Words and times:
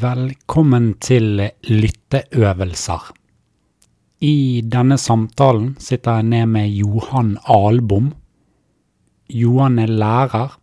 Velkommen 0.00 0.94
til 1.02 1.42
lytteøvelser. 1.66 3.08
I 4.24 4.62
denne 4.64 4.96
samtalen 4.96 5.74
sitter 5.82 6.20
jeg 6.20 6.28
ned 6.30 6.46
med 6.54 6.70
Johan 6.72 7.34
Albom. 7.44 8.06
Johan 9.28 9.76
er 9.82 9.92
lærer, 9.92 10.54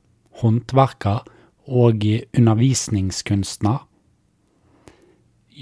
håndverker 0.42 1.28
og 1.68 2.08
undervisningskunstner. 2.40 3.84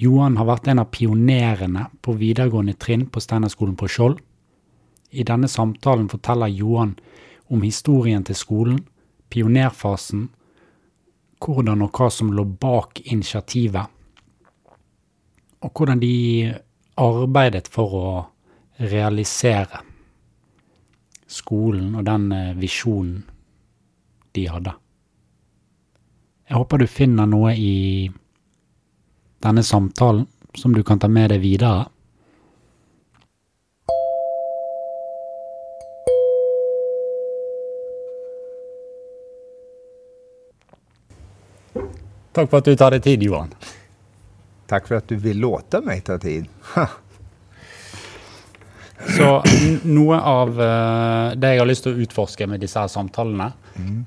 Johan 0.05 0.37
har 0.39 0.47
vært 0.53 0.71
en 0.71 0.83
av 0.85 0.93
pionerene 0.95 1.89
på 1.99 2.15
videregående 2.21 2.77
trinn 2.79 3.09
på 3.09 3.19
Steinerskolen 3.19 3.75
på 3.75 3.91
Skjold. 3.91 4.21
I 5.11 5.27
denne 5.27 5.51
samtalen 5.51 6.07
forteller 6.13 6.53
Johan 6.53 6.95
om 7.51 7.65
historien 7.65 8.23
til 8.23 8.39
skolen, 8.39 8.85
pionerfasen, 9.27 10.29
hvordan 11.45 11.83
og 11.85 11.97
hva 11.97 12.09
som 12.09 12.31
lå 12.33 12.43
bak 12.43 13.01
initiativet, 13.05 13.91
og 15.61 15.71
hvordan 15.71 16.01
de 16.01 16.53
arbeidet 17.01 17.67
for 17.71 17.97
å 17.99 18.07
realisere 18.81 19.81
skolen 21.27 21.95
og 21.95 22.05
den 22.07 22.31
eh, 22.31 22.53
visjonen 22.57 23.23
de 24.35 24.45
hadde. 24.51 24.73
Jeg 26.45 26.59
håper 26.59 26.81
du 26.81 26.87
finner 26.91 27.29
noe 27.29 27.55
i 27.57 28.09
denne 29.41 29.63
samtalen 29.65 30.27
som 30.55 30.75
du 30.75 30.83
kan 30.85 30.99
ta 31.01 31.09
med 31.11 31.31
deg 31.33 31.41
videre. 31.41 31.87
Takk 42.35 42.49
for 42.51 42.59
at 42.59 42.67
du 42.67 42.75
tar 42.75 42.91
deg 42.95 43.03
tid, 43.05 43.23
Johan. 43.23 43.53
Tack 44.67 44.87
för 44.87 44.95
att 44.95 45.07
du 45.07 45.15
vill 45.15 45.39
låta 45.39 45.81
mig 45.81 46.01
ta 46.01 46.17
tid. 46.17 46.45
Så 49.17 49.43
n- 49.45 49.79
noe 49.83 50.17
av 50.19 50.61
eh, 50.61 51.35
det 51.37 51.51
jeg 51.53 51.59
har 51.61 51.67
lyst 51.69 51.83
til 51.85 51.93
å 51.93 52.01
utforske 52.05 52.47
med 52.49 52.63
disse 52.63 52.79
her 52.81 52.89
samtalene, 52.89 53.51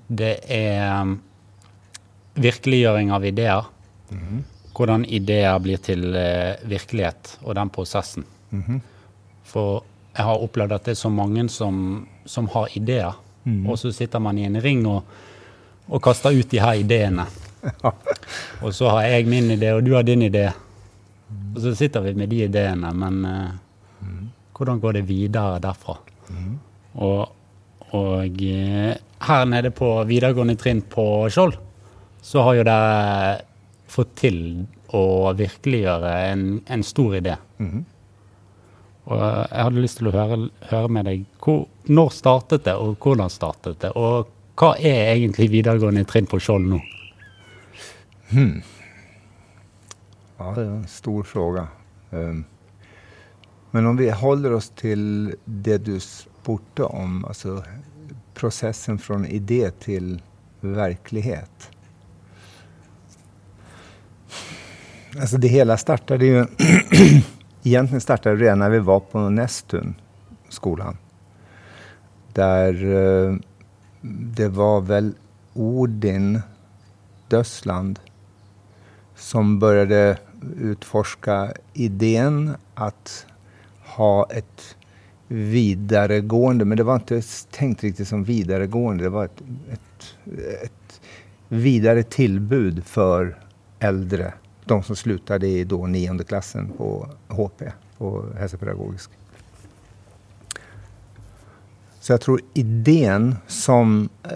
det 0.08 0.32
er 0.50 1.02
um, 1.04 1.12
virkeliggjøring 2.40 3.12
av 3.14 3.24
ideer. 3.28 3.68
Hvordan 4.74 5.04
ideer 5.04 5.58
blir 5.62 5.78
til 5.84 6.08
eh, 6.16 6.56
virkelighet, 6.70 7.36
og 7.44 7.54
den 7.58 7.70
prosessen. 7.70 8.24
For 9.44 9.82
jeg 10.16 10.24
har 10.26 10.42
opplevd 10.42 10.72
at 10.74 10.84
det 10.88 10.96
er 10.96 11.00
så 11.04 11.10
mange 11.12 11.46
som, 11.52 12.06
som 12.26 12.48
har 12.56 12.68
ideer, 12.74 13.14
og 13.68 13.78
så 13.78 13.92
sitter 13.94 14.18
man 14.20 14.38
i 14.38 14.44
en 14.48 14.58
ring 14.60 14.82
og, 14.90 15.04
og 15.88 16.02
kaster 16.04 16.34
ut 16.36 16.50
de 16.50 16.58
her 16.60 16.74
ideene. 16.82 17.24
Och 18.62 18.74
så 18.74 18.88
har 18.88 19.02
jag 19.02 19.26
min 19.26 19.50
idé, 19.50 19.72
och 19.72 19.82
du 19.82 19.94
har 19.94 20.02
din 20.02 20.22
idé. 20.22 20.52
Och 21.54 21.62
så 21.62 21.74
sitter 21.74 22.00
vi 22.00 22.14
med 22.14 22.28
de 22.28 22.44
ideene, 22.44 22.92
men 22.92 23.24
eh, 23.24 23.50
hvordan 24.58 24.80
går 24.80 24.92
det 24.92 25.02
videre 25.06 25.58
derfra? 25.62 25.96
Og, 26.98 27.28
og 27.94 28.42
eh, 28.42 28.96
her 29.28 29.44
nede 29.46 29.70
på 29.70 29.90
videregående 30.08 30.56
trinn 30.58 30.82
på 30.82 31.28
Skjold, 31.30 31.54
så 32.22 32.42
har 32.42 32.58
jo 32.58 32.64
dere 32.66 33.36
fått 33.88 34.16
til 34.18 34.40
å 34.94 35.32
virkeliggjøre 35.36 36.10
en, 36.32 36.44
en 36.66 36.82
stor 36.84 37.16
idé. 37.20 37.36
Og 39.08 39.22
jeg 39.22 39.64
hadde 39.64 39.84
lyst 39.84 40.00
til 40.02 40.10
å 40.10 40.12
høre, 40.16 40.40
høre 40.70 40.88
med 40.92 41.08
deg 41.08 41.24
hvor, 41.40 41.64
når 41.88 42.10
startet 42.12 42.66
det, 42.66 42.74
og 42.76 42.98
hvordan 43.00 43.30
startet 43.32 43.80
det? 43.84 43.94
Og 43.96 44.28
hva 44.58 44.74
er 44.76 45.14
egentlig 45.14 45.48
videregående 45.54 46.04
trinn 46.04 46.26
på 46.28 46.40
Skjold 46.42 46.66
nå? 46.68 46.80
Hmm. 48.30 48.62
Ja, 50.36 50.52
det 50.54 50.60
är 50.60 50.64
en 50.64 50.86
stor 50.86 51.22
fråga. 51.22 51.68
Um, 52.10 52.44
Men 53.70 53.86
om 53.86 53.96
vi 53.96 54.10
håller 54.10 54.52
oss 54.52 54.70
till 54.70 55.34
det 55.44 55.78
du 55.78 56.00
spurte 56.00 56.82
om, 56.82 57.24
alltså 57.24 57.64
processen 58.34 58.98
från 58.98 59.26
idé 59.26 59.70
till 59.70 60.22
verklighet. 60.60 61.70
Alltså 65.20 65.36
det 65.36 65.48
hela 65.48 65.76
startade 65.76 66.26
ju... 66.26 66.46
egentligen 67.62 68.00
startade 68.00 68.36
det 68.36 68.44
redan 68.44 68.58
när 68.58 68.70
vi 68.70 68.78
var 68.78 69.00
på 69.00 69.18
Nästun, 69.18 69.94
skolan. 70.48 70.96
Där 72.32 72.84
eh, 72.84 73.36
det 74.34 74.48
var 74.48 74.80
väl 74.80 75.14
Odin 75.54 76.40
Dössland 77.28 78.00
som 79.18 79.58
började 79.58 80.18
utforska 80.60 81.52
idén 81.72 82.56
att 82.74 83.26
ha 83.84 84.26
ett 84.30 84.76
vidaregående, 85.28 86.64
men 86.64 86.78
det 86.78 86.84
var 86.84 86.94
inte 86.94 87.22
tänkt 87.50 87.82
riktigt 87.82 88.08
som 88.08 88.24
vidaregående, 88.24 89.04
det 89.04 89.10
var 89.10 89.24
ett, 89.24 89.42
ett, 89.72 90.16
ett 90.64 91.00
vidare 91.48 92.02
tillbud 92.02 92.84
för 92.84 93.38
äldre, 93.78 94.32
de 94.64 94.82
som 94.82 94.96
slutade 94.96 95.48
i 95.48 95.64
då 95.64 95.86
nionde 95.86 96.24
klassen 96.24 96.72
på 96.76 97.08
HP, 97.28 97.62
på 97.98 98.24
hälsopedagogisk. 98.38 99.10
Så 102.00 102.12
jag 102.12 102.20
tror 102.20 102.40
idén 102.54 103.36
som 103.46 104.08
eh, 104.22 104.30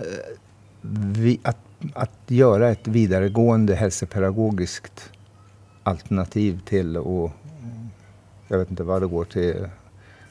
vi, 0.83 1.41
att, 1.43 1.59
att 1.95 2.11
göra 2.27 2.71
ett 2.71 2.87
vidaregående 2.89 3.75
hälsopedagogiskt 3.75 5.11
alternativ 5.83 6.61
till 6.65 6.97
och 6.97 7.25
eh, 7.27 7.87
jag 8.49 8.59
vet 8.59 8.71
inte 8.71 8.83
vad 8.83 9.03
det 9.03 9.07
går 9.07 9.25
till 9.25 9.69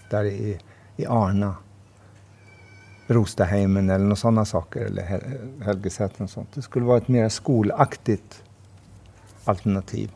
där 0.10 0.24
i, 0.24 0.60
i 0.98 1.06
Arna. 1.06 1.56
Rostaheimen 3.08 3.90
eller 3.90 4.04
några 4.06 4.16
sådana 4.16 4.46
saker, 4.46 4.80
eller 4.86 5.04
Hel- 5.04 5.62
Helgesäten 5.62 6.24
och 6.24 6.30
sånt. 6.30 6.50
Det 6.54 6.62
skulle 6.62 6.86
vara 6.86 6.98
ett 6.98 7.08
mer 7.08 7.30
skolaktigt 7.30 8.44
alternativ. 9.44 10.12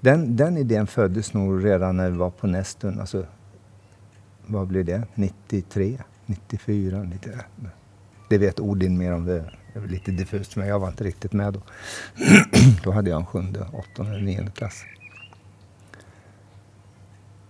Den, 0.00 0.36
den 0.36 0.56
idén 0.56 0.86
föddes 0.86 1.34
nog 1.34 1.64
redan 1.64 1.96
när 1.96 2.10
vi 2.10 2.16
var 2.16 2.30
på 2.30 2.46
Nästun. 2.46 3.00
Alltså, 3.00 3.26
vad 4.46 4.66
blir 4.66 4.84
det? 4.84 5.02
93, 5.14 5.98
94, 6.26 7.02
90. 7.02 7.30
Det 8.28 8.38
vet 8.38 8.60
Odin 8.60 8.98
mer 8.98 9.12
om. 9.12 9.24
Det 9.24 9.44
det 9.72 9.78
är 9.78 9.88
lite 9.88 10.10
diffust 10.10 10.52
för 10.52 10.60
mig. 10.60 10.68
Jag 10.68 10.78
var 10.78 10.88
inte 10.88 11.04
riktigt 11.04 11.32
med 11.32 11.52
då. 11.52 11.60
då 12.84 12.90
hade 12.90 13.10
jag 13.10 13.20
en 13.20 13.26
sjunde, 13.26 13.66
åttonde, 13.72 14.20
nionde 14.20 14.50
klass. 14.50 14.84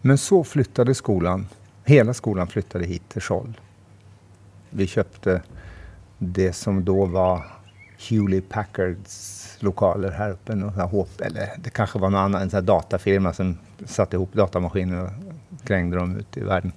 Men 0.00 0.18
så 0.18 0.44
flyttade 0.44 0.94
skolan. 0.94 1.46
Hela 1.84 2.14
skolan 2.14 2.46
flyttade 2.46 2.86
hit 2.86 3.08
till 3.08 3.22
Scholl. 3.22 3.60
Vi 4.70 4.86
köpte 4.86 5.42
det 6.18 6.52
som 6.52 6.84
då 6.84 7.04
var 7.04 7.46
Hewlett 7.98 8.48
Packards 8.48 9.56
lokaler 9.60 10.10
här 10.10 10.30
uppe. 10.30 10.54
Någon 10.54 11.06
eller 11.20 11.50
det 11.58 11.70
kanske 11.70 11.98
var 11.98 12.10
någon 12.10 12.20
annan, 12.20 12.42
en 12.42 12.50
sån 12.50 12.56
här 12.56 12.66
datafirma 12.66 13.32
som 13.32 13.58
satte 13.86 14.16
ihop 14.16 14.32
datamaskiner 14.32 15.04
och 15.04 15.10
krängde 15.66 15.96
dem 15.96 16.16
ut 16.16 16.36
i 16.36 16.40
världen. 16.40 16.72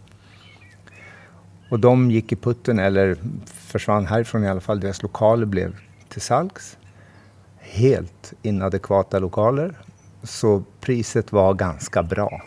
Och 1.69 1.79
de 1.79 2.11
gick 2.11 2.31
i 2.31 2.35
putten, 2.35 2.79
eller 2.79 3.17
försvann 3.71 4.05
härifrån 4.05 4.43
i 4.43 4.47
alla 4.47 4.61
fall. 4.61 4.79
Deras 4.79 5.03
lokaler 5.03 5.45
blev 5.45 5.75
till 6.09 6.21
salgs. 6.21 6.77
Helt 7.59 8.33
inadekvata 8.41 9.19
lokaler. 9.19 9.73
Så 10.23 10.63
priset 10.81 11.31
var 11.31 11.53
ganska 11.53 12.03
bra. 12.03 12.41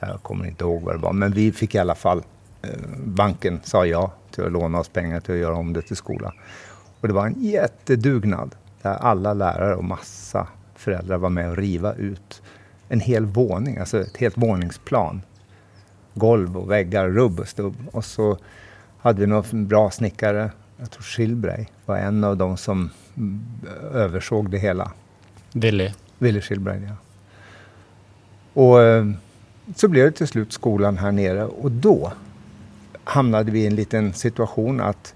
Jag 0.00 0.22
kommer 0.22 0.46
inte 0.46 0.64
ihåg 0.64 0.82
vad 0.82 0.94
det 0.94 0.98
var, 0.98 1.12
men 1.12 1.32
vi 1.32 1.52
fick 1.52 1.74
i 1.74 1.78
alla 1.78 1.94
fall, 1.94 2.22
eh, 2.62 2.70
banken 3.04 3.60
sa 3.64 3.86
ja 3.86 4.12
till 4.30 4.44
att 4.44 4.52
låna 4.52 4.78
oss 4.78 4.88
pengar 4.88 5.20
till 5.20 5.34
att 5.34 5.40
göra 5.40 5.54
om 5.54 5.72
det 5.72 5.82
till 5.82 5.96
skola. 5.96 6.34
Och 7.00 7.08
det 7.08 7.14
var 7.14 7.26
en 7.26 7.42
jättedugnad 7.42 8.54
där 8.82 8.94
alla 8.94 9.34
lärare 9.34 9.74
och 9.74 9.84
massa 9.84 10.48
föräldrar 10.74 11.18
var 11.18 11.30
med 11.30 11.50
och 11.50 11.56
riva 11.56 11.94
ut 11.94 12.42
en 12.88 13.00
hel 13.00 13.26
våning, 13.26 13.78
alltså 13.78 14.00
ett 14.00 14.16
helt 14.16 14.38
våningsplan. 14.38 15.22
Golv 16.14 16.58
och 16.58 16.70
väggar, 16.70 17.08
rubb 17.08 17.40
och 17.40 17.48
stubb. 17.48 17.76
Och 17.92 18.04
så 18.04 18.38
hade 19.04 19.20
vi 19.20 19.26
några 19.26 19.44
bra 19.52 19.90
snickare, 19.90 20.50
jag 20.76 20.90
tror 20.90 21.02
Schillbrey 21.02 21.66
var 21.86 21.96
en 21.96 22.24
av 22.24 22.36
de 22.36 22.56
som 22.56 22.90
mm, 23.16 23.40
översåg 23.92 24.50
det 24.50 24.58
hela. 24.58 24.92
Willy. 25.52 25.90
Wille 26.18 26.40
Schillbrand, 26.40 26.82
ja. 26.88 26.96
Och 28.52 28.82
eh, 28.82 29.10
så 29.74 29.88
blev 29.88 30.04
det 30.04 30.12
till 30.12 30.26
slut 30.26 30.52
skolan 30.52 30.98
här 30.98 31.12
nere 31.12 31.44
och 31.44 31.70
då 31.70 32.12
hamnade 33.04 33.50
vi 33.50 33.60
i 33.62 33.66
en 33.66 33.74
liten 33.74 34.12
situation 34.12 34.80
att 34.80 35.14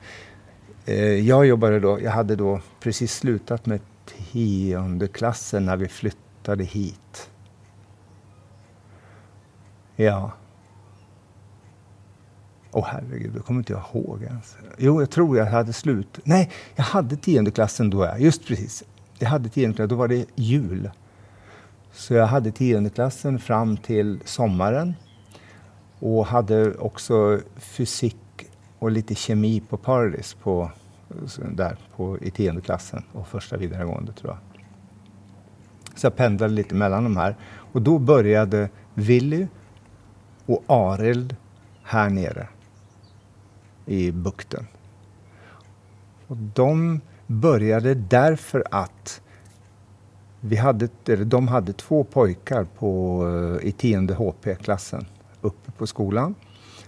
eh, 0.85 1.29
jag 1.29 1.47
jobbade 1.47 1.81
då, 1.81 2.01
jag 2.03 2.11
hade 2.11 2.37
då 2.37 2.61
precis 2.81 3.15
slutat 3.15 3.67
med 3.67 3.81
tionde 4.07 5.09
klassen 5.09 5.65
när 5.65 5.77
vi 5.77 5.89
flyttade 5.89 6.65
hit. 6.65 7.31
Ja. 9.97 10.33
Åh 12.73 12.87
herregud, 12.87 13.33
det 13.33 13.41
kommer 13.41 13.61
inte 13.61 13.73
jag 13.73 13.83
ihåg 13.95 14.23
ens. 14.23 14.57
Jo, 14.79 15.01
jag 15.01 15.11
tror 15.11 15.39
jag 15.39 15.47
hade 15.47 15.73
slut. 15.73 16.19
Nej, 16.25 16.51
jag 16.77 16.85
hade 16.85 17.17
tionde 17.17 17.51
klassen 17.51 17.91
då. 17.91 18.15
Just 18.19 18.47
precis. 18.47 18.85
Jag 19.19 19.29
hade 19.29 19.49
tionde 19.49 19.77
klassen, 19.77 19.89
då 19.89 19.97
var 19.97 20.09
det 20.09 20.27
jul. 20.35 20.91
Så 21.93 22.15
jag 22.15 22.27
hade 22.27 22.51
tiondeklassen 22.51 23.39
fram 23.39 23.77
till 23.77 24.21
sommaren 24.25 24.95
och 25.99 26.27
hade 26.27 26.75
också 26.75 27.41
fysik 27.57 28.17
och 28.79 28.91
lite 28.91 29.15
kemi 29.15 29.61
på 29.61 29.77
Paradis 29.77 30.35
på, 30.35 30.71
där 31.53 31.77
på, 31.97 32.19
i 32.19 32.31
tiondeklassen 32.31 33.03
och 33.13 33.29
första 33.29 33.57
vidaregående 33.57 34.13
tror 34.13 34.31
jag. 34.31 34.65
Så 35.95 36.07
jag 36.07 36.17
pendlade 36.17 36.55
lite 36.55 36.75
mellan 36.75 37.05
de 37.05 37.17
här. 37.17 37.37
Och 37.73 37.83
då 37.83 37.99
började 37.99 38.71
Willy 38.95 39.47
och 40.47 40.65
Arild 40.67 41.37
här 41.83 42.11
nere 42.11 42.49
i 43.89 44.13
bukten. 44.13 44.67
Och 46.27 46.37
de 46.37 47.01
började 47.27 47.95
därför 47.95 48.65
att 48.71 49.21
vi 50.41 50.57
hade, 50.57 50.89
eller 51.07 51.25
de 51.25 51.49
hade 51.49 51.73
två 51.73 52.05
pojkar 52.05 52.67
på, 52.79 53.23
eh, 53.61 53.69
i 53.69 53.73
tionde 53.73 54.15
HP-klassen 54.15 55.07
uppe 55.41 55.71
på 55.71 55.87
skolan 55.87 56.35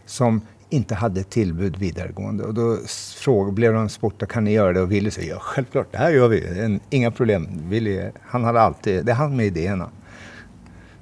som 0.06 0.40
inte 0.68 0.94
hade 0.94 1.22
tillbud 1.22 1.76
vidaregående. 1.76 2.44
Och 2.44 2.54
då 2.54 2.78
frågade, 3.16 3.52
blev 3.52 3.72
de 3.72 3.88
sporta, 3.88 4.26
kan 4.26 4.44
ni 4.44 4.52
göra 4.52 4.72
det? 4.72 4.80
Och 4.80 4.92
Willy 4.92 5.10
sa, 5.10 5.20
ja 5.20 5.38
självklart, 5.40 5.86
det 5.90 5.98
här 5.98 6.10
gör 6.10 6.28
vi. 6.28 6.80
inga 6.90 7.10
problem. 7.10 7.48
Willy, 7.68 8.10
han 8.22 8.44
hade 8.44 8.60
alltid, 8.60 9.04
det 9.04 9.12
är 9.12 9.16
han 9.16 9.36
med 9.36 9.46
idéerna. 9.46 9.90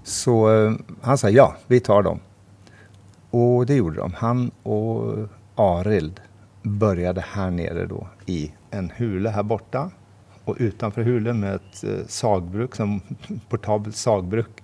Så 0.03 0.55
eh, 0.55 0.73
han 1.01 1.19
sa, 1.19 1.31
ja, 1.31 1.57
vi 1.67 1.81
tar 1.81 2.03
dem. 2.03 2.21
Och 3.31 3.67
det 3.67 3.75
gjorde 3.75 3.97
de. 3.97 4.13
Han 4.13 4.51
och 4.63 5.29
Arild 5.59 6.21
började 6.63 7.21
här 7.21 7.51
nere 7.51 7.87
då 7.87 8.09
i 8.27 8.53
en 8.71 8.93
hule 8.97 9.31
här 9.31 9.43
borta. 9.43 9.91
Och 10.45 10.57
utanför 10.59 11.03
hulen 11.03 11.41
med 11.41 11.55
ett 11.55 11.85
eh, 11.85 12.07
sagbruk, 12.07 12.75
som 12.75 13.01
portabelt 13.49 13.97
sagbruk. 13.97 14.63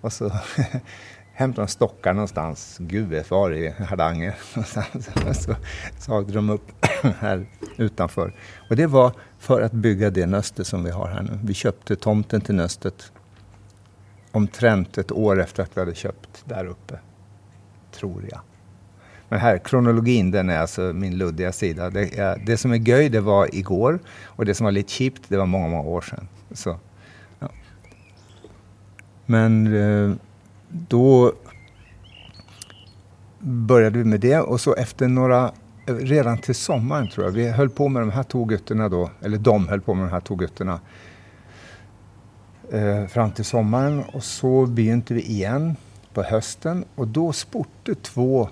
Och 0.00 0.12
så 0.12 0.32
hämtade 1.32 1.66
de 1.66 1.68
stockar 1.68 2.12
någonstans, 2.12 2.76
gud 2.80 3.08
vet 3.08 3.30
var 3.30 3.52
i 3.54 3.68
Hardanger. 3.68 4.34
så 5.34 5.54
sagde 5.98 6.32
de 6.32 6.50
upp 6.50 6.86
här 7.20 7.46
utanför. 7.76 8.34
Och 8.70 8.76
det 8.76 8.86
var 8.86 9.12
för 9.38 9.60
att 9.60 9.72
bygga 9.72 10.10
det 10.10 10.26
nöstet 10.26 10.66
som 10.66 10.84
vi 10.84 10.90
har 10.90 11.08
här 11.08 11.22
nu. 11.22 11.38
Vi 11.44 11.54
köpte 11.54 11.96
tomten 11.96 12.40
till 12.40 12.54
nöstet 12.54 13.12
omtrent 14.32 14.98
ett 14.98 15.12
år 15.12 15.40
efter 15.40 15.62
att 15.62 15.76
vi 15.76 15.80
hade 15.80 15.94
köpt 15.94 16.44
där 16.44 16.64
uppe. 16.64 16.98
Tror 17.92 18.28
jag. 18.30 18.40
Men 19.28 19.38
här, 19.38 19.58
kronologin, 19.58 20.30
den 20.30 20.50
är 20.50 20.58
alltså 20.58 20.80
min 20.80 21.18
luddiga 21.18 21.52
sida. 21.52 21.90
Det, 21.90 22.18
är, 22.18 22.42
det 22.46 22.56
som 22.56 22.72
är 22.72 22.76
göj, 22.76 23.08
det 23.08 23.20
var 23.20 23.54
igår. 23.54 23.98
Och 24.24 24.44
det 24.44 24.54
som 24.54 24.64
var 24.64 24.72
lite 24.72 24.92
chipt, 24.92 25.22
det 25.28 25.36
var 25.36 25.46
många, 25.46 25.68
många 25.68 25.88
år 25.88 26.00
sedan. 26.00 26.28
Så, 26.52 26.76
ja. 27.38 27.48
Men 29.26 29.74
eh, 29.76 30.16
då 30.68 31.32
började 33.38 33.98
vi 33.98 34.04
med 34.04 34.20
det 34.20 34.40
och 34.40 34.60
så 34.60 34.74
efter 34.74 35.08
några, 35.08 35.52
redan 35.86 36.38
till 36.38 36.54
sommaren 36.54 37.08
tror 37.08 37.26
jag, 37.26 37.32
vi 37.32 37.50
höll 37.50 37.70
på 37.70 37.88
med 37.88 38.02
de 38.02 38.10
här 38.10 38.22
tågutterna 38.22 38.88
då, 38.88 39.10
eller 39.22 39.38
de 39.38 39.68
höll 39.68 39.80
på 39.80 39.94
med 39.94 40.06
de 40.06 40.12
här 40.12 40.20
tågutterna 40.20 40.80
eh, 42.72 43.06
fram 43.06 43.30
till 43.30 43.44
sommaren 43.44 44.02
och 44.12 44.24
så 44.24 44.66
begynte 44.66 45.14
vi 45.14 45.22
igen 45.22 45.76
på 46.14 46.22
hösten 46.22 46.84
och 46.94 47.08
då 47.08 47.32
sporte 47.32 47.94
två, 47.94 48.48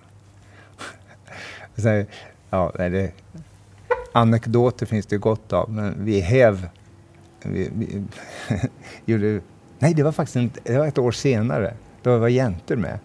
så, 1.80 2.04
ja, 2.50 2.72
det, 2.78 3.12
anekdoter 4.12 4.86
finns 4.86 5.06
det 5.06 5.18
gott 5.18 5.54
av, 5.54 5.72
men 5.72 6.06
vi 6.06 6.20
häv... 6.20 6.68
Vi, 7.44 7.70
vi 7.74 8.04
gjorde, 9.06 9.42
nej, 9.80 9.94
det 9.94 10.04
var 10.04 10.12
faktiskt 10.12 10.36
en, 10.36 10.52
det 10.64 10.78
var 10.78 10.88
ett 10.88 10.98
år 10.98 11.12
senare. 11.12 11.74
Då 12.04 12.18
var 12.18 12.28
jäntor 12.28 12.76
med. 12.76 13.00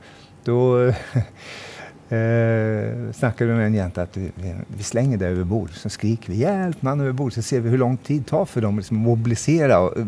Då 0.44 0.84
eh, 2.14 3.12
snackade 3.12 3.50
vi 3.50 3.56
med 3.56 3.66
en 3.66 3.74
jänta 3.74 4.02
att 4.02 4.16
vi, 4.16 4.32
vi 4.76 4.82
slänger 4.82 5.16
det 5.16 5.26
över 5.26 5.44
bord. 5.44 5.70
Så 5.70 5.88
skriker 5.88 6.32
vi 6.32 6.38
hjälp 6.38 6.82
man 6.82 7.00
över 7.00 7.12
bord 7.12 7.32
så 7.32 7.42
ser 7.42 7.60
vi 7.60 7.70
hur 7.70 7.78
lång 7.78 7.96
tid 7.96 8.22
det 8.22 8.28
tar 8.28 8.44
för 8.44 8.60
dem 8.60 8.76
liksom, 8.76 8.96
att 8.96 9.02
mobilisera. 9.02 9.78
Och, 9.80 9.98
eh, 9.98 10.06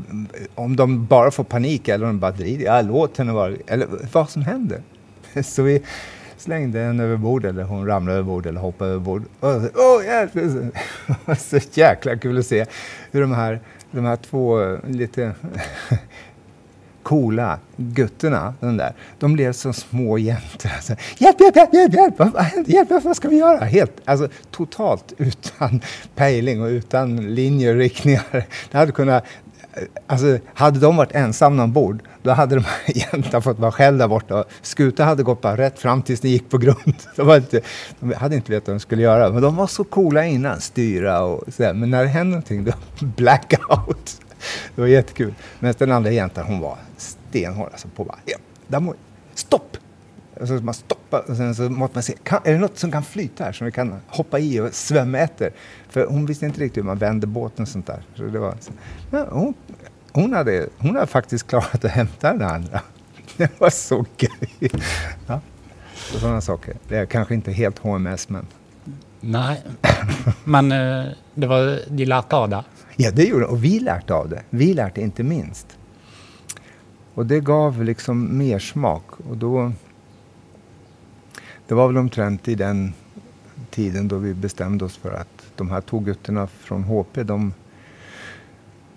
om 0.54 0.76
de 0.76 1.06
bara 1.06 1.30
får 1.30 1.44
panik 1.44 1.88
eller 1.88 2.04
om 2.04 2.10
de 2.10 2.20
bara 2.20 2.32
driver. 2.32 2.64
Ja, 2.64 2.82
låt 2.82 3.18
henne 3.18 3.32
vara. 3.32 3.54
Eller 3.66 3.88
vad 4.12 4.30
som 4.30 4.42
händer. 4.42 4.80
Så 5.42 5.62
vi 5.62 5.82
slängde 6.46 6.80
en 6.80 7.00
över 7.00 7.16
bord 7.16 7.44
eller 7.44 7.62
hon 7.62 7.86
ramlade 7.86 8.18
över 8.18 8.26
bord 8.26 8.46
eller 8.46 8.60
hoppade 8.60 8.90
över 8.90 9.00
bord. 9.00 9.22
Oh, 9.40 10.04
hjälp! 10.04 10.32
så 11.38 11.58
jäkla 11.72 12.16
kul 12.16 12.38
att 12.38 12.46
se 12.46 12.66
hur 13.10 13.20
de 13.20 13.32
här, 13.32 13.60
de 13.90 14.04
här 14.04 14.16
två 14.16 14.62
eh, 14.62 14.78
lite 14.88 15.34
coola 17.02 17.58
gutterna, 17.76 18.54
de 18.60 18.76
där, 18.76 18.92
de 19.18 19.32
blev 19.32 19.52
som 19.52 19.74
små 19.74 20.18
jäntor. 20.18 20.70
Alltså, 20.74 20.94
hjälp, 21.18 21.40
hjälp, 21.40 21.56
hjälp, 21.56 21.72
hjälp, 21.72 21.94
hjälp, 21.94 22.14
vad, 22.18 22.44
hjälp, 22.66 23.04
vad 23.04 23.16
ska 23.16 23.28
vi 23.28 23.36
göra? 23.36 23.64
Helt, 23.64 24.00
alltså, 24.04 24.28
totalt 24.50 25.12
utan 25.18 25.80
pejling 26.14 26.62
och 26.62 26.68
utan 26.68 27.34
linjer 27.34 27.74
och 27.74 27.78
riktningar. 27.78 28.46
Det 28.70 28.78
hade 28.78 28.92
kunnat, 28.92 29.24
alltså, 30.06 30.38
hade 30.54 30.78
de 30.80 30.96
varit 30.96 31.12
ensamma 31.12 31.64
ombord, 31.64 32.02
då 32.22 32.30
hade 32.30 32.54
de 32.54 32.64
här 33.32 33.40
fått 33.40 33.58
vara 33.58 33.72
själva 33.72 33.98
där 33.98 34.08
borta. 34.08 34.44
Skutan 34.62 35.08
hade 35.08 35.22
gått 35.22 35.40
bara 35.40 35.56
rätt 35.56 35.78
fram 35.78 36.02
tills 36.02 36.20
den 36.20 36.30
gick 36.30 36.50
på 36.50 36.58
grund. 36.58 36.94
De, 37.16 37.26
var 37.26 37.36
inte, 37.36 37.60
de 38.00 38.12
hade 38.12 38.36
inte 38.36 38.52
vetat 38.52 38.68
vad 38.68 38.76
de 38.76 38.80
skulle 38.80 39.02
göra. 39.02 39.32
Men 39.32 39.42
de 39.42 39.56
var 39.56 39.66
så 39.66 39.84
coola 39.84 40.24
innan, 40.24 40.60
styra 40.60 41.22
och 41.22 41.44
sådär. 41.54 41.74
Men 41.74 41.90
när 41.90 42.02
det 42.02 42.08
hände 42.08 42.30
någonting, 42.30 42.64
då 42.64 42.72
blackout. 43.06 44.20
Det 44.74 44.80
var 44.80 44.88
jättekul. 44.88 45.34
Men 45.58 45.74
den 45.78 45.92
andra 45.92 46.10
jäntan, 46.10 46.46
hon 46.46 46.60
var 46.60 46.76
stenhård. 46.96 47.68
Alltså 47.72 47.88
på 47.88 48.04
bara, 48.04 48.18
ja, 48.24 48.36
där 48.66 48.80
må, 48.80 48.94
stopp! 49.34 49.76
Och 50.40 50.48
så 50.48 50.54
man 50.54 50.74
stoppar 50.74 51.30
och 51.30 51.36
sen 51.36 51.54
så 51.54 51.62
måste 51.62 51.96
man 51.96 52.02
se, 52.02 52.14
kan, 52.22 52.40
är 52.44 52.52
det 52.52 52.58
något 52.58 52.78
som 52.78 52.92
kan 52.92 53.02
flyta 53.02 53.44
här 53.44 53.52
som 53.52 53.64
vi 53.64 53.72
kan 53.72 53.94
hoppa 54.06 54.38
i 54.38 54.60
och 54.60 54.74
svämma 54.74 55.18
efter? 55.18 55.50
För 55.88 56.06
hon 56.06 56.26
visste 56.26 56.46
inte 56.46 56.60
riktigt 56.60 56.82
hur 56.82 56.86
man 56.86 56.98
vände 56.98 57.26
båten 57.26 57.62
och 57.62 57.68
sånt 57.68 57.86
där. 57.86 58.02
Så 58.14 58.22
det 58.22 58.38
var, 58.38 58.54
så, 58.60 58.72
ja, 59.10 59.26
hon, 59.30 59.54
hon, 60.12 60.32
hade, 60.32 60.68
hon 60.78 60.94
hade 60.94 61.06
faktiskt 61.06 61.46
klarat 61.46 61.84
att 61.84 61.90
hämta 61.90 62.32
den 62.32 62.42
andra. 62.42 62.80
Det 63.36 63.60
var 63.60 63.70
så 63.70 64.04
gøy. 64.16 64.70
Ja, 65.26 65.40
sådana 65.94 66.40
saker. 66.40 66.76
Det 66.88 66.96
är 66.96 67.06
kanske 67.06 67.34
inte 67.34 67.52
helt 67.52 67.78
HMS 67.78 68.28
men... 68.28 68.46
Nej, 69.20 69.62
men 70.44 70.72
eh, 70.72 71.04
det 71.34 71.46
var, 71.46 71.80
de 71.88 72.04
lärde 72.04 72.36
av 72.36 72.48
det. 72.48 72.64
Ja, 72.96 73.10
det 73.10 73.24
gjorde 73.24 73.46
Och 73.46 73.64
vi 73.64 73.80
lärde 73.80 74.14
av 74.14 74.28
det. 74.28 74.42
Vi 74.50 74.74
lärde 74.74 75.00
inte 75.00 75.22
minst. 75.22 75.78
Och 77.14 77.26
det 77.26 77.40
gav 77.40 77.84
liksom 77.84 78.38
mer 78.38 78.58
smak. 78.58 79.04
Och 79.30 79.36
då... 79.36 79.72
Det 81.68 81.74
var 81.74 81.86
väl 81.86 81.96
omtrent 81.96 82.48
i 82.48 82.54
den 82.54 82.92
tiden 83.70 84.08
då 84.08 84.18
vi 84.18 84.34
bestämde 84.34 84.84
oss 84.84 84.96
för 84.96 85.12
att 85.12 85.52
de 85.56 85.70
här 85.70 85.80
tågutterna 85.80 86.46
från 86.46 86.84
HP, 86.84 87.22
de 87.22 87.52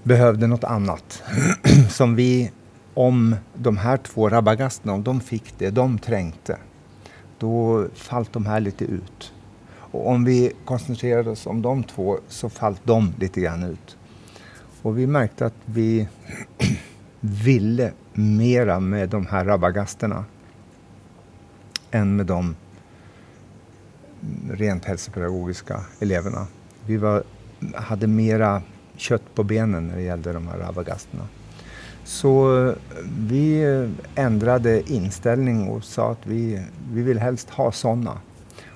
behövde 0.03 0.47
något 0.47 0.63
annat. 0.63 1.23
Som 1.89 2.15
vi, 2.15 2.51
om 2.93 3.35
de 3.53 3.77
här 3.77 3.97
två 3.97 4.29
rabagasterna, 4.29 4.93
om 4.93 5.03
de 5.03 5.21
fick 5.21 5.53
det 5.57 5.69
de 5.69 5.99
trängte, 5.99 6.57
då 7.39 7.85
fallt 7.93 8.33
de 8.33 8.45
här 8.45 8.59
lite 8.59 8.85
ut. 8.85 9.33
Och 9.91 10.07
om 10.07 10.23
vi 10.23 10.51
koncentrerade 10.65 11.29
oss 11.29 11.47
om 11.47 11.61
de 11.61 11.83
två 11.83 12.19
så 12.27 12.49
fallt 12.49 12.81
de 12.83 13.13
lite 13.19 13.41
grann 13.41 13.63
ut. 13.63 13.97
Och 14.81 14.97
vi 14.97 15.07
märkte 15.07 15.45
att 15.45 15.55
vi 15.65 16.07
ville 17.19 17.91
mera 18.13 18.79
med 18.79 19.09
de 19.09 19.25
här 19.25 19.45
rabagasterna 19.45 20.25
än 21.91 22.15
med 22.15 22.25
de 22.25 22.55
rent 24.51 24.86
hälsopedagogiska 24.86 25.81
eleverna. 26.00 26.48
Vi 26.86 26.98
var, 26.98 27.24
hade 27.75 28.08
mera 28.08 28.62
kött 28.96 29.36
på 29.36 29.43
benen 29.43 29.88
när 29.88 29.96
det 29.96 30.01
gällde 30.01 30.34
de 30.34 30.48
här 30.48 30.58
rabagasterna. 30.58 31.27
Så 32.03 32.65
eh, 32.67 32.74
vi 33.27 33.63
eh, 33.63 33.89
ändrade 34.25 34.91
inställning 34.91 35.67
och 35.67 35.84
sa 35.84 36.12
att 36.12 36.27
vi, 36.27 36.65
vi 36.93 37.01
vill 37.01 37.19
helst 37.19 37.50
ha 37.50 37.72
sådana. 37.72 38.17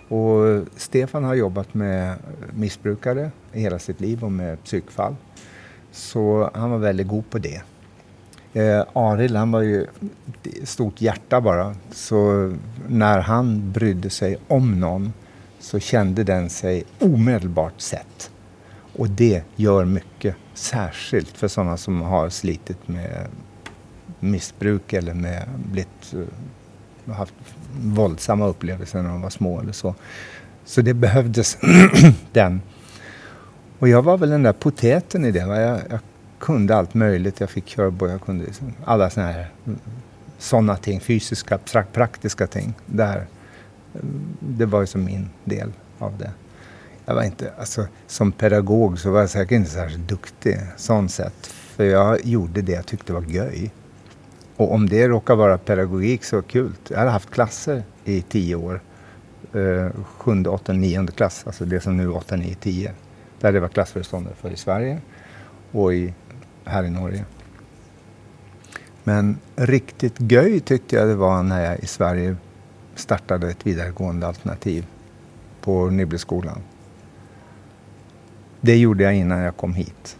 Och 0.07 0.47
eh, 0.47 0.63
Stefan 0.75 1.23
har 1.23 1.33
jobbat 1.33 1.73
med 1.73 2.15
missbrukare 2.53 3.31
i 3.53 3.61
hela 3.61 3.79
sitt 3.79 4.01
liv 4.01 4.23
och 4.23 4.31
med 4.31 4.63
psykfall. 4.63 5.15
Så 5.91 6.49
han 6.53 6.71
var 6.71 6.77
väldigt 6.77 7.07
god 7.07 7.29
på 7.29 7.37
det. 7.37 7.61
Eh, 8.53 8.83
Arild, 8.93 9.35
han 9.35 9.51
var 9.51 9.61
ju 9.61 9.87
stort 10.63 11.01
hjärta 11.01 11.41
bara. 11.41 11.75
Så 11.91 12.53
när 12.87 13.19
han 13.19 13.71
brydde 13.71 14.09
sig 14.09 14.37
om 14.47 14.79
någon 14.79 15.13
så 15.59 15.79
kände 15.79 16.23
den 16.23 16.49
sig 16.49 16.83
omedelbart 16.99 17.81
sett. 17.81 18.31
Och 18.97 19.09
det 19.09 19.43
gör 19.55 19.85
mycket, 19.85 20.35
särskilt 20.53 21.37
för 21.37 21.47
sådana 21.47 21.77
som 21.77 22.01
har 22.01 22.29
slitit 22.29 22.87
med 22.87 23.27
missbruk 24.19 24.93
eller 24.93 25.13
med 25.13 25.47
blivit, 25.71 26.13
uh, 26.13 27.13
haft 27.13 27.33
våldsamma 27.81 28.47
upplevelser 28.47 29.01
när 29.01 29.09
de 29.09 29.21
var 29.21 29.29
små 29.29 29.61
eller 29.61 29.71
så. 29.71 29.95
Så 30.65 30.81
det 30.81 30.93
behövdes 30.93 31.57
den. 32.31 32.61
Och 33.79 33.87
jag 33.87 34.01
var 34.01 34.17
väl 34.17 34.29
den 34.29 34.43
där 34.43 34.53
poteten 34.53 35.25
i 35.25 35.31
det. 35.31 35.39
Jag, 35.39 35.81
jag 35.89 35.99
kunde 36.43 36.75
allt 36.75 36.93
möjligt. 36.93 37.39
Jag 37.39 37.49
fick 37.49 37.65
körbo, 37.65 38.07
jag 38.07 38.21
kunde 38.21 38.45
liksom 38.45 38.73
alla 38.85 39.09
sådana 39.09 39.31
här 39.31 39.51
mm, 39.65 39.79
sådana 40.37 40.75
ting, 40.75 40.99
fysiska, 40.99 41.59
praktiska 41.93 42.47
ting. 42.47 42.73
Där, 42.85 43.27
mm, 43.93 44.37
det 44.39 44.65
var 44.65 44.81
ju 44.81 44.87
som 44.87 45.03
min 45.03 45.29
del 45.43 45.71
av 45.99 46.17
det. 46.17 46.31
Jag 47.05 47.15
var 47.15 47.23
inte, 47.23 47.53
alltså, 47.59 47.87
som 48.07 48.31
pedagog 48.31 48.99
så 48.99 49.11
var 49.11 49.19
jag 49.19 49.29
säkert 49.29 49.51
inte 49.51 49.69
särskilt 49.69 50.09
duktig 50.09 50.59
sånt 50.77 51.11
sätt. 51.11 51.47
För 51.47 51.83
jag 51.83 52.25
gjorde 52.25 52.61
det 52.61 52.71
jag 52.71 52.85
tyckte 52.85 53.13
var 53.13 53.21
göj. 53.21 53.71
Och 54.55 54.73
om 54.73 54.89
det 54.89 55.07
råkar 55.07 55.35
vara 55.35 55.57
pedagogik 55.57 56.23
så 56.23 56.41
kul. 56.41 56.71
Jag 56.89 56.97
hade 56.97 57.11
haft 57.11 57.31
klasser 57.31 57.83
i 58.05 58.21
tio 58.21 58.55
år. 58.55 58.81
Eh, 59.53 59.87
sjunde, 60.17 60.49
åttonde, 60.49 60.81
nionde 60.81 61.11
klass. 61.11 61.43
Alltså 61.45 61.65
det 61.65 61.79
som 61.79 61.97
nu 61.97 62.03
är 62.03 62.15
åtta, 62.15 62.35
nio, 62.35 62.55
tio. 62.55 62.91
Där 63.39 63.51
det 63.51 63.59
var 63.59 63.67
klassföreståndare 63.67 64.35
för 64.35 64.49
i 64.49 64.57
Sverige 64.57 65.01
och 65.73 65.93
i, 65.93 66.13
här 66.65 66.83
i 66.83 66.89
Norge. 66.89 67.25
Men 69.03 69.37
riktigt 69.55 70.15
göj 70.17 70.59
tyckte 70.59 70.95
jag 70.95 71.07
det 71.07 71.15
var 71.15 71.43
när 71.43 71.65
jag 71.65 71.79
i 71.79 71.85
Sverige 71.85 72.35
startade 72.95 73.49
ett 73.49 73.67
vidaregående 73.67 74.27
alternativ 74.27 74.85
på 75.61 75.89
Nibbleskolan. 75.89 76.59
Det 78.61 78.77
gjorde 78.77 79.03
jag 79.03 79.15
innan 79.15 79.39
jag 79.39 79.57
kom 79.57 79.73
hit. 79.73 80.17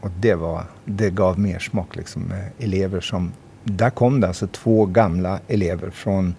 Och 0.00 0.10
det, 0.20 0.34
var, 0.34 0.64
det 0.84 1.10
gav 1.10 1.38
mer 1.38 1.58
smak 1.58 1.96
liksom 1.96 2.22
med 2.22 2.50
elever 2.58 3.00
som... 3.00 3.32
Där 3.64 3.90
kom 3.90 4.20
det 4.20 4.28
alltså 4.28 4.46
två 4.46 4.86
gamla 4.86 5.40
elever 5.48 5.90
från 5.90 6.34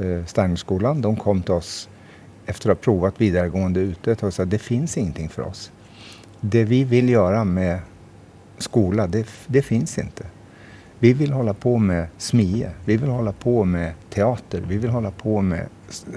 eh, 0.00 0.24
Steinerskolan. 0.26 1.00
De 1.00 1.16
kom 1.16 1.42
till 1.42 1.54
oss 1.54 1.88
efter 2.46 2.70
att 2.70 2.76
ha 2.76 2.82
provat 2.82 3.20
vidaregående 3.20 3.80
ute 3.80 4.26
och 4.26 4.34
sa 4.34 4.42
att 4.42 4.50
det 4.50 4.58
finns 4.58 4.98
ingenting 4.98 5.28
för 5.28 5.42
oss. 5.42 5.72
Det 6.40 6.64
vi 6.64 6.84
vill 6.84 7.08
göra 7.08 7.44
med 7.44 7.78
skola, 8.62 9.06
det, 9.06 9.26
det 9.46 9.62
finns 9.62 9.98
inte. 9.98 10.26
Vi 10.98 11.12
vill 11.12 11.32
hålla 11.32 11.54
på 11.54 11.78
med 11.78 12.06
smie, 12.18 12.70
vi 12.84 12.96
vill 12.96 13.10
hålla 13.10 13.32
på 13.32 13.64
med 13.64 13.92
teater, 14.10 14.64
vi 14.68 14.78
vill 14.78 14.90
hålla 14.90 15.10
på 15.10 15.42
med, 15.42 15.66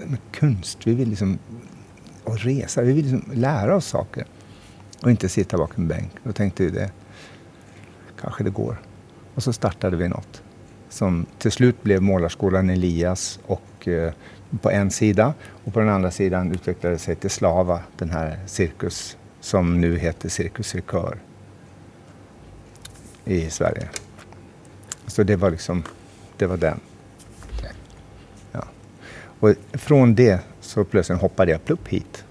med 0.06 0.20
kunst, 0.32 0.88
vi 0.88 0.94
vill 0.94 1.10
liksom 1.10 1.40
och 2.24 2.40
resa, 2.40 2.82
vi 2.82 2.94
vill 2.94 3.06
liksom 3.06 3.32
lära 3.34 3.76
oss 3.76 3.86
saker. 3.86 4.26
Och 5.04 5.12
inte 5.12 5.30
sitta 5.30 5.58
bakom 5.58 5.84
en 5.84 5.88
bänk. 5.88 6.12
Då 6.24 6.32
tänkte 6.32 6.64
vi 6.64 6.70
det, 6.70 6.92
kanske 8.22 8.44
det 8.44 8.50
går. 8.50 8.82
Och 9.36 9.44
så 9.44 9.54
startade 9.54 9.98
vi 9.98 10.10
något 10.10 10.44
som 10.90 11.26
till 11.38 11.52
slut 11.52 11.84
blev 11.84 12.02
Målarskolan 12.02 12.70
Elias 12.70 13.40
och 13.46 13.88
eh, 13.88 14.14
på 14.62 14.72
en 14.72 14.92
sida 14.92 15.34
och 15.64 15.74
på 15.74 15.80
den 15.80 15.90
andra 15.90 16.12
sidan 16.12 16.52
utvecklade 16.52 16.98
sig 16.98 17.16
till 17.16 17.30
Slava, 17.30 17.80
den 17.98 18.10
här 18.10 18.40
cirkus 18.46 19.18
som 19.40 19.82
nu 19.82 19.98
heter 19.98 20.30
Cirkus 20.30 20.68
Cirkör 20.68 21.18
i 23.26 23.50
Sverige. 23.50 23.90
Så 25.08 25.24
det 25.24 25.36
var 25.36 25.52
liksom, 25.52 25.84
det 26.38 26.46
var 26.46 26.58
den. 26.58 26.80
Ja. 28.52 28.64
Och 29.40 29.54
från 29.74 30.16
det 30.16 30.40
så 30.62 30.84
plötsligt 30.84 31.22
hoppade 31.22 31.52
jag 31.52 31.66
plupp 31.66 31.88
hit. 31.88 32.26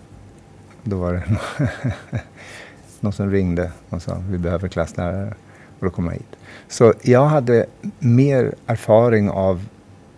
Då 0.83 0.97
var 0.97 1.13
det 1.13 1.25
någon 3.01 3.13
som 3.13 3.31
ringde 3.31 3.73
och 3.89 4.03
sa 4.03 4.23
vi 4.29 4.39
behöver 4.39 4.69
klasslärare. 4.69 5.35
Och 5.79 5.87
då 5.87 5.91
kom 5.91 6.07
jag 6.07 6.13
hit. 6.13 6.37
Så 6.69 6.95
jag 7.03 7.27
hade 7.27 7.67
mer 7.99 8.55
erfarenhet 8.67 9.35
av, 9.35 9.67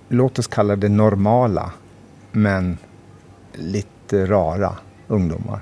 låt 0.08 0.38
oss 0.38 0.46
kalla 0.46 0.76
det 0.76 0.88
normala, 0.88 1.72
men 2.32 2.78
lite 3.52 4.26
rara 4.26 4.78
ungdomar 5.08 5.60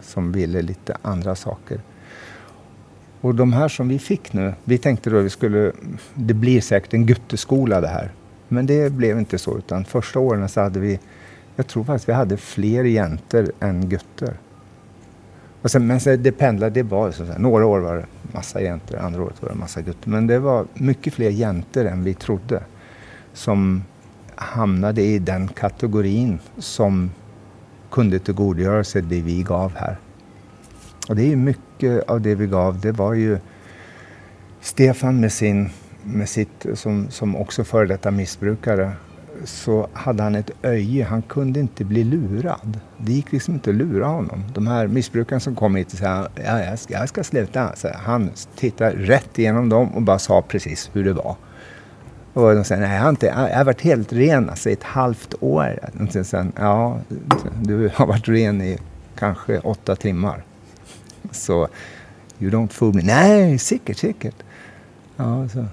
som 0.00 0.32
ville 0.32 0.62
lite 0.62 0.96
andra 1.02 1.34
saker. 1.34 1.80
Och 3.20 3.34
de 3.34 3.52
här 3.52 3.68
som 3.68 3.88
vi 3.88 3.98
fick 3.98 4.32
nu, 4.32 4.54
vi 4.64 4.78
tänkte 4.78 5.10
då 5.10 5.18
att 5.18 5.24
vi 5.24 5.30
skulle, 5.30 5.72
det 6.14 6.34
blir 6.34 6.60
säkert 6.60 6.94
en 6.94 7.06
gutteskola 7.06 7.80
det 7.80 7.88
här. 7.88 8.10
Men 8.48 8.66
det 8.66 8.92
blev 8.92 9.18
inte 9.18 9.38
så, 9.38 9.58
utan 9.58 9.84
första 9.84 10.18
åren 10.18 10.48
så 10.48 10.60
hade 10.60 10.80
vi, 10.80 11.00
jag 11.56 11.66
tror 11.66 11.84
faktiskt 11.84 12.08
vi 12.08 12.12
hade 12.12 12.36
fler 12.36 12.84
jäntor 12.84 13.52
än 13.60 13.88
gutter. 13.88 14.34
Och 15.62 15.70
sen, 15.70 15.86
men 15.86 16.00
sen 16.00 16.22
det 16.22 16.32
pendlade, 16.32 16.74
det 16.74 16.82
var 16.82 17.10
så 17.10 17.24
här, 17.24 17.38
några 17.38 17.66
år 17.66 17.78
var 17.78 17.96
det 17.96 18.06
massa 18.32 18.60
jäntor, 18.60 18.98
andra 18.98 19.22
året 19.22 19.42
var 19.42 19.48
det 19.48 19.54
massa 19.54 19.80
gutter. 19.80 20.10
Men 20.10 20.26
det 20.26 20.38
var 20.38 20.66
mycket 20.74 21.14
fler 21.14 21.30
jäntor 21.30 21.84
än 21.84 22.04
vi 22.04 22.14
trodde 22.14 22.62
som 23.32 23.82
hamnade 24.34 25.02
i 25.02 25.18
den 25.18 25.48
kategorin 25.48 26.38
som 26.58 27.10
kunde 27.90 28.18
tillgodogöra 28.18 28.84
sig 28.84 29.02
det 29.02 29.20
vi 29.20 29.42
gav 29.42 29.72
här. 29.76 29.96
Och 31.08 31.16
det 31.16 31.32
är 31.32 31.36
mycket 31.36 32.08
av 32.08 32.20
det 32.20 32.34
vi 32.34 32.46
gav, 32.46 32.80
det 32.80 32.92
var 32.92 33.14
ju 33.14 33.38
Stefan 34.60 35.20
med 35.20 35.32
sin, 35.32 35.70
med 36.04 36.28
sitt, 36.28 36.66
som, 36.74 37.10
som 37.10 37.36
också 37.36 37.64
före 37.64 37.86
detta 37.86 38.10
missbrukare, 38.10 38.92
så 39.44 39.88
hade 39.92 40.22
han 40.22 40.34
ett 40.34 40.50
öje. 40.62 41.04
Han 41.04 41.22
kunde 41.22 41.60
inte 41.60 41.84
bli 41.84 42.04
lurad. 42.04 42.80
Det 42.96 43.12
gick 43.12 43.32
liksom 43.32 43.54
inte 43.54 43.70
att 43.70 43.76
lura 43.76 44.06
honom. 44.06 44.44
De 44.54 44.66
här 44.66 44.86
missbrukarna 44.86 45.40
som 45.40 45.54
kom 45.54 45.74
hit 45.74 45.92
och 45.92 45.98
sa 45.98 46.28
ja, 46.44 46.64
jag, 46.64 46.78
ska, 46.78 46.94
jag 46.94 47.08
ska 47.08 47.24
sluta. 47.24 47.76
Så 47.76 47.88
han 47.94 48.30
tittade 48.56 48.90
rätt 48.90 49.38
igenom 49.38 49.68
dem 49.68 49.94
och 49.94 50.02
bara 50.02 50.18
sa 50.18 50.42
precis 50.42 50.90
hur 50.92 51.04
det 51.04 51.12
var. 51.12 51.36
Och 52.32 52.54
de 52.54 52.64
sa, 52.64 52.76
nej 52.76 52.94
jag 52.94 53.02
har, 53.02 53.10
inte, 53.10 53.26
jag 53.26 53.56
har 53.56 53.64
varit 53.64 53.80
helt 53.80 54.12
ren 54.12 54.50
alltså, 54.50 54.70
i 54.70 54.72
ett 54.72 54.82
halvt 54.82 55.34
år. 55.40 55.78
Och 56.00 56.26
sen, 56.26 56.52
ja, 56.56 56.98
du 57.62 57.90
har 57.94 58.06
varit 58.06 58.28
ren 58.28 58.62
i 58.62 58.78
kanske 59.18 59.58
åtta 59.58 59.96
timmar. 59.96 60.44
Så, 61.30 61.68
you 62.38 62.50
don't 62.50 62.68
fool 62.68 62.94
me. 62.94 63.02
Nej, 63.02 63.58
säkert, 63.58 63.98
säkert. 63.98 64.36
Ja, 65.16 65.48
så. 65.48 65.64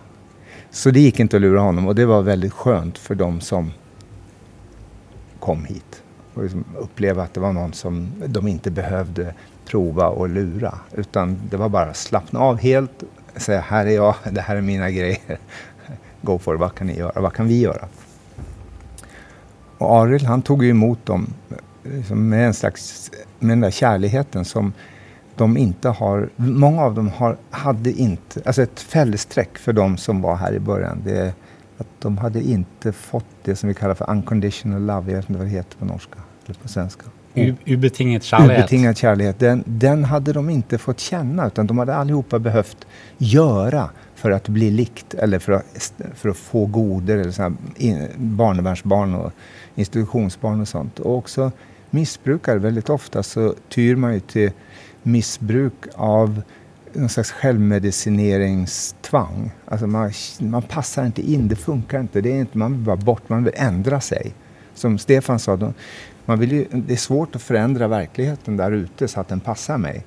så 0.69 0.91
det 0.91 0.99
gick 0.99 1.19
inte 1.19 1.35
att 1.35 1.41
lura 1.41 1.59
honom 1.59 1.87
och 1.87 1.95
det 1.95 2.05
var 2.05 2.21
väldigt 2.21 2.53
skönt 2.53 2.97
för 2.97 3.15
de 3.15 3.41
som 3.41 3.71
kom 5.39 5.65
hit. 5.65 6.03
Och 6.33 6.43
liksom 6.43 6.63
uppleva 6.77 7.23
att 7.23 7.33
det 7.33 7.39
var 7.39 7.53
någon 7.53 7.73
som 7.73 8.11
de 8.25 8.47
inte 8.47 8.71
behövde 8.71 9.33
prova 9.65 10.07
och 10.07 10.29
lura. 10.29 10.79
Utan 10.91 11.41
det 11.49 11.57
var 11.57 11.69
bara 11.69 11.89
att 11.89 11.97
slappna 11.97 12.39
av 12.39 12.57
helt, 12.57 13.03
säga 13.35 13.61
här 13.61 13.85
är 13.85 13.95
jag, 13.95 14.15
det 14.31 14.41
här 14.41 14.55
är 14.55 14.61
mina 14.61 14.91
grejer. 14.91 15.39
Go 16.21 16.39
for 16.39 16.55
it, 16.55 16.61
vad 16.61 16.75
kan 16.75 16.87
ni 16.87 16.97
göra, 16.97 17.21
vad 17.21 17.33
kan 17.33 17.47
vi 17.47 17.61
göra? 17.61 17.87
Och 19.77 19.95
Arild 19.95 20.23
han 20.23 20.41
tog 20.41 20.63
ju 20.63 20.69
emot 20.69 21.05
dem 21.05 21.33
liksom 21.83 22.29
med 22.29 22.47
en 22.47 22.53
slags, 22.53 23.11
med 23.39 23.49
den 23.49 23.61
där 23.61 23.71
kärligheten 23.71 24.45
som 24.45 24.73
de 25.37 25.57
inte 25.57 25.89
har, 25.89 26.29
många 26.35 26.81
av 26.81 26.95
dem 26.95 27.09
har, 27.09 27.37
hade 27.49 27.91
inte, 27.91 28.41
alltså 28.45 28.61
ett 28.61 28.79
fällesträck 28.79 29.57
för 29.57 29.73
de 29.73 29.97
som 29.97 30.21
var 30.21 30.35
här 30.35 30.53
i 30.53 30.59
början, 30.59 31.01
det 31.05 31.17
är 31.17 31.33
att 31.77 31.87
de 31.99 32.17
hade 32.17 32.41
inte 32.41 32.91
fått 32.91 33.25
det 33.43 33.55
som 33.55 33.69
vi 33.69 33.75
kallar 33.75 33.93
för 33.93 34.09
unconditional 34.09 34.85
love, 34.85 35.11
jag 35.11 35.17
vet 35.17 35.29
inte 35.29 35.39
vad 35.39 35.47
det 35.47 35.51
heter 35.51 35.77
på 35.77 35.85
norska 35.85 36.19
eller 36.45 36.59
på 36.59 36.67
svenska. 36.67 37.05
Ubetingad 37.65 38.23
kärlek. 38.23 38.57
Ubetingad 38.57 38.97
kärlek. 38.97 39.35
Den, 39.39 39.63
den 39.65 40.03
hade 40.03 40.33
de 40.33 40.49
inte 40.49 40.77
fått 40.77 40.99
känna 40.99 41.47
utan 41.47 41.67
de 41.67 41.77
hade 41.77 41.95
allihopa 41.95 42.39
behövt 42.39 42.87
göra 43.17 43.89
för 44.15 44.31
att 44.31 44.47
bli 44.47 44.71
likt 44.71 45.13
eller 45.13 45.39
för 45.39 45.51
att, 45.51 45.93
för 46.15 46.29
att 46.29 46.37
få 46.37 46.65
goder 46.65 47.17
eller 47.17 47.31
såna 47.31 47.55
barnbarnsbarn 48.15 49.15
och 49.15 49.31
institutionsbarn 49.75 50.61
och 50.61 50.67
sånt. 50.67 50.99
Och 50.99 51.17
också 51.17 51.51
missbrukare, 51.89 52.59
väldigt 52.59 52.89
ofta 52.89 53.23
så 53.23 53.55
tyr 53.69 53.95
man 53.95 54.13
ju 54.13 54.19
till 54.19 54.51
missbruk 55.05 55.87
av 55.95 56.41
någon 56.93 57.09
slags 57.09 57.31
självmedicineringstvang. 57.31 59.51
Alltså 59.65 59.87
man, 59.87 60.11
man 60.39 60.61
passar 60.61 61.05
inte 61.05 61.31
in, 61.31 61.47
det 61.47 61.55
funkar 61.55 61.99
inte. 61.99 62.21
Det 62.21 62.31
är 62.31 62.39
inte 62.39 62.57
man 62.57 62.71
vill 62.71 62.81
bara 62.81 62.95
bort, 62.95 63.29
man 63.29 63.43
vill 63.43 63.53
ändra 63.55 64.01
sig. 64.01 64.33
Som 64.73 64.97
Stefan 64.97 65.39
sa, 65.39 65.55
då, 65.55 65.73
man 66.25 66.39
vill 66.39 66.51
ju, 66.51 66.65
det 66.71 66.93
är 66.93 66.97
svårt 66.97 67.35
att 67.35 67.41
förändra 67.41 67.87
verkligheten 67.87 68.57
där 68.57 68.71
ute 68.71 69.07
så 69.07 69.19
att 69.19 69.27
den 69.27 69.39
passar 69.39 69.77
mig. 69.77 70.05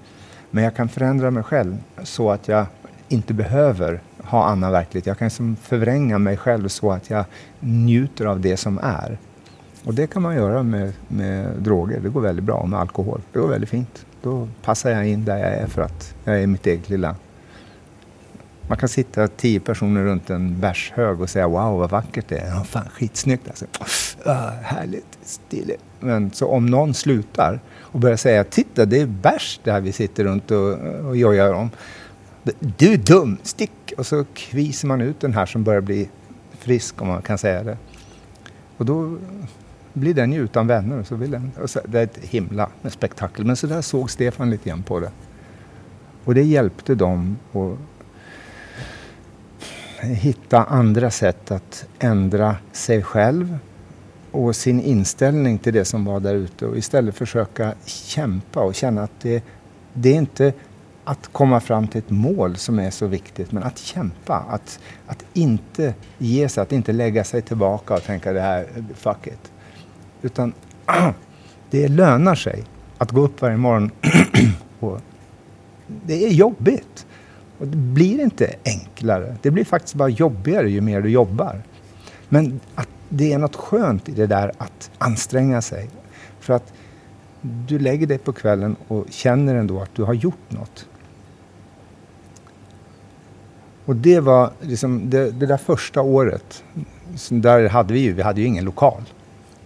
Men 0.50 0.64
jag 0.64 0.76
kan 0.76 0.88
förändra 0.88 1.30
mig 1.30 1.42
själv 1.42 1.76
så 2.02 2.30
att 2.30 2.48
jag 2.48 2.66
inte 3.08 3.34
behöver 3.34 4.00
ha 4.18 4.44
annan 4.44 4.72
verklighet. 4.72 5.06
Jag 5.06 5.18
kan 5.18 5.26
liksom 5.26 5.56
förvränga 5.56 6.18
mig 6.18 6.36
själv 6.36 6.68
så 6.68 6.92
att 6.92 7.10
jag 7.10 7.24
njuter 7.60 8.26
av 8.26 8.40
det 8.40 8.56
som 8.56 8.78
är. 8.82 9.18
Och 9.84 9.94
det 9.94 10.06
kan 10.06 10.22
man 10.22 10.34
göra 10.34 10.62
med, 10.62 10.92
med 11.08 11.48
droger. 11.58 12.00
Det 12.00 12.08
går 12.08 12.20
väldigt 12.20 12.44
bra 12.44 12.54
Och 12.54 12.68
med 12.68 12.80
alkohol. 12.80 13.20
Det 13.32 13.38
går 13.38 13.48
väldigt 13.48 13.70
fint. 13.70 14.04
Då 14.22 14.48
passar 14.62 14.90
jag 14.90 15.08
in 15.08 15.24
där 15.24 15.38
jag 15.38 15.54
är 15.54 15.66
för 15.66 15.82
att 15.82 16.14
jag 16.24 16.42
är 16.42 16.46
mitt 16.46 16.66
eget 16.66 16.88
lilla... 16.88 17.16
Man 18.68 18.78
kan 18.78 18.88
sitta 18.88 19.28
tio 19.28 19.60
personer 19.60 20.04
runt 20.04 20.30
en 20.30 20.60
bärshög 20.60 21.20
och 21.20 21.30
säga 21.30 21.48
wow 21.48 21.78
vad 21.78 21.90
vackert 21.90 22.28
det 22.28 22.38
är. 22.38 22.48
Ja, 22.48 22.64
fan 22.64 22.88
skitsnyggt 22.92 23.48
alltså. 23.48 23.66
Oh, 24.24 24.50
härligt, 24.62 25.18
stiligt. 25.22 25.82
Men 26.00 26.30
så 26.30 26.48
om 26.48 26.66
någon 26.66 26.94
slutar 26.94 27.60
och 27.78 28.00
börjar 28.00 28.16
säga 28.16 28.44
titta 28.44 28.86
det 28.86 29.00
är 29.00 29.06
bärs 29.06 29.60
där 29.64 29.80
vi 29.80 29.92
sitter 29.92 30.24
runt 30.24 30.50
och, 30.50 30.72
och 31.06 31.16
jojar 31.16 31.52
om. 31.52 31.70
Du 32.60 32.92
är 32.92 32.96
dum, 32.98 33.38
stick! 33.42 33.92
Och 33.98 34.06
så 34.06 34.24
kviser 34.34 34.88
man 34.88 35.00
ut 35.00 35.20
den 35.20 35.32
här 35.32 35.46
som 35.46 35.64
börjar 35.64 35.80
bli 35.80 36.08
frisk 36.58 37.02
om 37.02 37.08
man 37.08 37.22
kan 37.22 37.38
säga 37.38 37.62
det. 37.62 37.76
Och 38.76 38.86
då 38.86 39.18
blir 39.98 40.14
den 40.14 40.32
ju 40.32 40.44
utan 40.44 40.66
vänner. 40.66 41.02
Så 41.02 41.14
vill 41.16 41.30
den, 41.30 41.52
så, 41.66 41.80
det 41.84 41.98
är 41.98 42.04
ett 42.04 42.18
himla 42.18 42.68
spektakel. 42.88 43.44
Men 43.44 43.56
så 43.56 43.66
där 43.66 43.82
såg 43.82 44.10
Stefan 44.10 44.50
lite 44.50 44.68
grann 44.68 44.82
på 44.82 45.00
det. 45.00 45.10
Och 46.24 46.34
det 46.34 46.42
hjälpte 46.42 46.94
dem 46.94 47.38
att 47.52 47.78
hitta 50.00 50.64
andra 50.64 51.10
sätt 51.10 51.50
att 51.50 51.86
ändra 51.98 52.56
sig 52.72 53.02
själv 53.02 53.58
och 54.30 54.56
sin 54.56 54.80
inställning 54.80 55.58
till 55.58 55.72
det 55.72 55.84
som 55.84 56.04
var 56.04 56.20
där 56.20 56.34
ute 56.34 56.66
och 56.66 56.76
istället 56.76 57.14
försöka 57.14 57.74
kämpa 57.84 58.60
och 58.60 58.74
känna 58.74 59.02
att 59.02 59.20
det, 59.20 59.44
det 59.92 60.08
är 60.08 60.14
inte 60.14 60.52
att 61.04 61.32
komma 61.32 61.60
fram 61.60 61.88
till 61.88 61.98
ett 61.98 62.10
mål 62.10 62.56
som 62.56 62.78
är 62.78 62.90
så 62.90 63.06
viktigt, 63.06 63.52
men 63.52 63.62
att 63.62 63.78
kämpa. 63.78 64.44
Att, 64.48 64.80
att 65.06 65.24
inte 65.34 65.94
ge 66.18 66.48
sig, 66.48 66.62
att 66.62 66.72
inte 66.72 66.92
lägga 66.92 67.24
sig 67.24 67.42
tillbaka 67.42 67.94
och 67.94 68.02
tänka 68.02 68.32
det 68.32 68.40
här, 68.40 68.66
fuck 68.94 69.26
it. 69.26 69.52
Utan 70.22 70.52
det 71.70 71.88
lönar 71.88 72.34
sig 72.34 72.64
att 72.98 73.10
gå 73.10 73.20
upp 73.20 73.42
varje 73.42 73.56
morgon. 73.56 73.90
och 74.80 75.00
det 75.86 76.24
är 76.24 76.30
jobbigt. 76.30 77.06
Och 77.58 77.66
det 77.66 77.76
blir 77.76 78.20
inte 78.20 78.54
enklare. 78.64 79.36
Det 79.42 79.50
blir 79.50 79.64
faktiskt 79.64 79.94
bara 79.94 80.08
jobbigare 80.08 80.70
ju 80.70 80.80
mer 80.80 81.00
du 81.00 81.10
jobbar. 81.10 81.62
Men 82.28 82.60
att 82.74 82.88
det 83.08 83.32
är 83.32 83.38
något 83.38 83.56
skönt 83.56 84.08
i 84.08 84.12
det 84.12 84.26
där 84.26 84.52
att 84.58 84.90
anstränga 84.98 85.62
sig. 85.62 85.90
För 86.40 86.54
att 86.54 86.72
du 87.40 87.78
lägger 87.78 88.06
dig 88.06 88.18
på 88.18 88.32
kvällen 88.32 88.76
och 88.88 89.04
känner 89.10 89.54
ändå 89.54 89.80
att 89.80 89.94
du 89.94 90.02
har 90.02 90.14
gjort 90.14 90.48
något. 90.50 90.86
Och 93.84 93.96
det 93.96 94.20
var 94.20 94.50
liksom 94.60 95.10
det, 95.10 95.30
det 95.30 95.46
där 95.46 95.56
första 95.56 96.00
året. 96.00 96.64
Där 97.30 97.68
hade 97.68 97.94
vi 97.94 98.00
ju, 98.00 98.12
vi 98.12 98.22
hade 98.22 98.40
ju 98.40 98.46
ingen 98.46 98.64
lokal. 98.64 99.02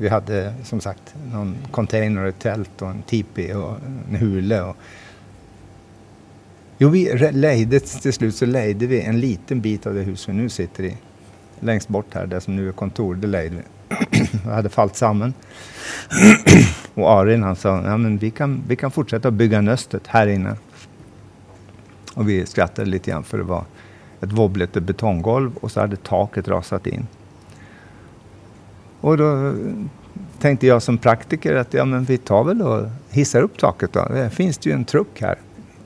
Vi 0.03 0.09
hade 0.09 0.55
som 0.65 0.81
sagt 0.81 1.15
någon 1.33 1.57
container, 1.71 2.25
ett 2.25 2.39
tält 2.39 2.83
och 2.83 2.91
en 2.91 3.03
tipi 3.03 3.53
och 3.53 3.77
en 4.09 4.17
hule. 4.17 4.63
Och... 4.63 4.77
Jo, 6.79 6.89
vi 6.89 7.33
lejde, 7.33 7.81
till 7.81 8.13
slut 8.13 8.35
så 8.35 8.47
lejde 8.47 8.87
vi 8.87 9.01
en 9.01 9.21
liten 9.21 9.61
bit 9.61 9.87
av 9.87 9.95
det 9.95 10.03
hus 10.03 10.29
vi 10.29 10.33
nu 10.33 10.49
sitter 10.49 10.85
i. 10.85 10.97
Längst 11.61 11.89
bort 11.89 12.15
här, 12.15 12.27
det 12.27 12.41
som 12.41 12.57
nu 12.57 12.69
är 12.69 12.73
kontor, 12.73 13.15
det 13.15 13.27
lejde 13.27 13.57
vi. 13.57 13.63
Jag 14.45 14.53
hade 14.53 14.69
fallit 14.69 14.97
samman. 14.97 15.35
och 16.95 17.11
Arin 17.11 17.43
han 17.43 17.57
sa, 17.57 17.83
ja 17.85 17.97
men 17.97 18.19
vi 18.19 18.31
kan, 18.31 18.63
vi 18.69 18.77
kan 18.77 18.91
fortsätta 18.91 19.31
bygga 19.31 19.61
nöstet 19.61 20.07
här 20.07 20.27
inne. 20.27 20.57
Och 22.15 22.29
vi 22.29 22.47
skrattade 22.47 22.91
lite 22.91 23.11
grann 23.11 23.25
för 23.25 23.39
det 23.39 23.45
var 23.45 23.65
ett 24.21 24.33
wobblet 24.33 24.73
betonggolv 24.73 25.57
och 25.57 25.73
så 25.73 25.81
hade 25.81 25.97
taket 25.97 26.49
rasat 26.49 26.87
in. 26.87 27.07
Och 29.03 29.17
då 29.17 29.55
tänkte 30.39 30.67
jag 30.67 30.83
som 30.83 30.99
praktiker 30.99 31.55
att 31.55 31.75
ja, 31.75 31.85
men 31.85 32.05
vi 32.05 32.19
tar 32.19 32.45
väl 32.45 32.63
och 32.63 32.87
hissar 33.11 33.43
upp 33.43 33.59
taket 33.59 33.93
då. 33.93 34.05
Det 34.05 34.31
finns 34.31 34.59
det 34.59 34.71
ju 34.71 34.75
en 34.75 34.85
truck 34.85 35.21
här. 35.21 35.39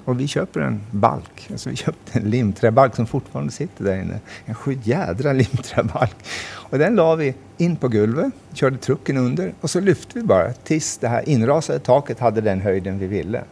Och 0.04 0.20
vi 0.20 0.28
köper 0.28 0.60
en 0.60 0.80
balk. 0.90 1.48
Alltså 1.50 1.70
vi 1.70 1.76
köpte 1.76 2.18
en 2.18 2.30
limträbalk 2.30 2.96
som 2.96 3.06
fortfarande 3.06 3.52
sitter 3.52 3.84
där 3.84 3.96
inne. 3.96 4.20
En 4.44 4.54
sjujädra 4.54 5.32
limträbalk. 5.32 6.16
Och 6.46 6.78
den 6.78 6.96
la 6.96 7.14
vi 7.14 7.34
in 7.56 7.76
på 7.76 7.88
gulvet, 7.88 8.32
körde 8.52 8.76
trucken 8.76 9.16
under 9.16 9.52
och 9.60 9.70
så 9.70 9.80
lyfte 9.80 10.18
vi 10.18 10.24
bara 10.24 10.52
tills 10.52 10.98
det 10.98 11.08
här 11.08 11.28
inrasade 11.28 11.78
taket 11.78 12.20
hade 12.20 12.40
den 12.40 12.60
höjden 12.60 12.98
vi 12.98 13.06
ville. 13.06 13.42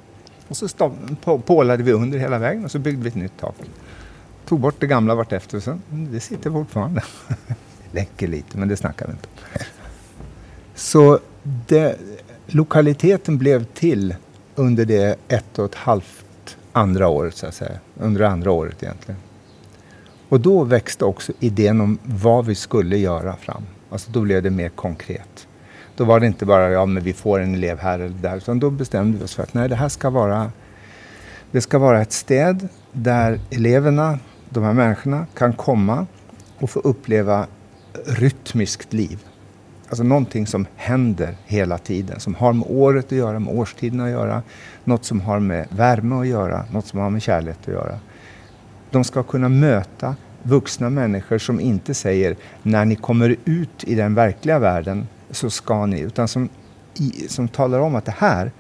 Och 0.49 0.57
så 0.57 0.69
pålade 1.45 1.83
vi 1.83 1.93
under 1.93 2.19
hela 2.19 2.39
vägen 2.39 2.65
och 2.65 2.71
så 2.71 2.79
byggde 2.79 3.03
vi 3.03 3.09
ett 3.09 3.15
nytt 3.15 3.41
tak. 3.41 3.57
Tog 4.47 4.61
bort 4.61 4.77
det 4.79 4.87
gamla 4.87 5.15
vartefter 5.15 5.57
och 5.57 5.63
så 5.63 5.79
det 5.91 6.21
sitter 6.21 6.51
fortfarande. 6.51 7.03
läcker 7.93 8.29
lite, 8.29 8.59
men 8.59 8.69
det 8.69 8.77
snackar 8.77 9.07
vi 9.07 9.13
inte 9.13 9.34
så 10.75 11.19
det, 11.43 11.99
lokaliteten 12.47 13.39
blev 13.39 13.65
till 13.65 14.15
under 14.55 14.85
det 14.85 15.19
ett 15.29 15.59
och 15.59 15.65
ett 15.65 15.75
halvt 15.75 16.57
andra 16.73 17.09
året, 17.09 17.37
så 17.37 17.47
att 17.47 17.55
säga. 17.55 17.79
Under 18.01 18.21
andra 18.21 18.51
året 18.51 18.83
egentligen. 18.83 19.21
Och 20.29 20.41
då 20.41 20.65
växte 20.65 21.05
också 21.05 21.33
idén 21.41 21.81
om 21.81 21.99
vad 22.03 22.47
vi 22.47 22.55
skulle 22.55 22.97
göra 22.97 23.37
fram. 23.37 23.63
Alltså 23.91 24.11
då 24.11 24.21
blev 24.21 24.43
det 24.43 24.51
mer 24.51 24.69
konkret. 24.69 25.47
Då 25.97 26.05
var 26.05 26.21
det 26.21 26.27
inte 26.27 26.47
bara, 26.47 26.71
ja 26.71 26.87
men 26.87 27.03
vi 27.03 27.13
får 27.13 27.41
en 27.41 27.55
elev 27.55 27.79
här 27.79 27.99
eller 27.99 28.19
där, 28.19 28.37
utan 28.37 28.61
då 28.61 28.71
bestämde 28.71 29.19
vi 29.19 29.25
oss 29.25 29.35
för 29.35 29.43
att 29.43 29.55
nej, 29.55 29.69
det 29.69 29.77
här 29.77 29.89
ska 29.89 30.11
vara, 30.11 30.53
det 31.51 31.61
ska 31.61 31.79
vara 31.79 32.03
ett 32.03 32.13
städ 32.13 32.69
där 32.93 33.41
eleverna, 33.51 34.19
de 34.49 34.65
här 34.65 34.73
människorna, 34.73 35.27
kan 35.35 35.53
komma 35.53 36.07
och 36.59 36.71
få 36.71 36.81
uppleva 36.81 37.47
rytmiskt 38.07 38.93
liv. 38.93 39.19
Alltså 39.89 40.05
någonting 40.05 40.47
som 40.47 40.67
händer 40.77 41.37
hela 41.45 41.79
tiden, 41.79 42.21
som 42.21 42.35
har 42.35 42.53
med 42.53 42.67
året 42.71 43.05
att 43.05 43.13
göra, 43.13 43.39
med 43.39 43.59
årstiderna 43.59 44.05
att 44.05 44.11
göra, 44.11 44.43
något 44.85 45.05
som 45.05 45.21
har 45.21 45.41
med 45.41 45.67
värme 45.71 46.15
att 46.15 46.27
göra, 46.27 46.65
något 46.73 46.87
som 46.87 47.01
har 47.01 47.11
med 47.11 47.23
kärlek 47.23 47.57
att 47.61 47.69
göra. 47.69 47.99
De 48.91 49.05
ska 49.05 49.23
kunna 49.23 49.49
möta 49.49 50.17
vuxna 50.43 50.91
människor 50.91 51.39
som 51.39 51.61
inte 51.61 51.95
säger 51.95 52.37
när 52.63 52.85
ni 52.85 52.97
kommer 52.97 53.37
ut 53.45 53.85
i 53.85 53.95
den 53.95 54.15
verkliga 54.15 54.59
världen 54.59 55.07
så 55.31 55.51
ska 55.51 55.87
ni, 55.87 56.01
utan 56.01 56.29
som, 56.29 56.49
i, 56.95 57.29
som 57.29 57.49
talar 57.49 57.81
om 57.81 57.95
att 57.95 58.05
det 58.05 58.15
här, 58.19 58.53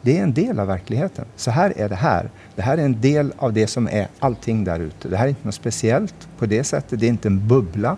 det 0.00 0.18
är 0.18 0.22
en 0.22 0.34
del 0.34 0.60
av 0.60 0.66
verkligheten. 0.66 1.24
Så 1.36 1.50
här 1.50 1.72
är 1.76 1.88
det 1.88 1.94
här. 1.94 2.30
Det 2.54 2.62
här 2.62 2.78
är 2.78 2.84
en 2.84 3.00
del 3.00 3.32
av 3.36 3.52
det 3.52 3.66
som 3.66 3.88
är 3.88 4.08
allting 4.18 4.64
där 4.64 4.80
ute. 4.80 5.08
Det 5.08 5.16
här 5.16 5.24
är 5.24 5.28
inte 5.28 5.46
något 5.46 5.54
speciellt 5.54 6.28
på 6.38 6.46
det 6.46 6.64
sättet. 6.64 7.00
Det 7.00 7.06
är 7.06 7.08
inte 7.08 7.28
en 7.28 7.48
bubbla. 7.48 7.96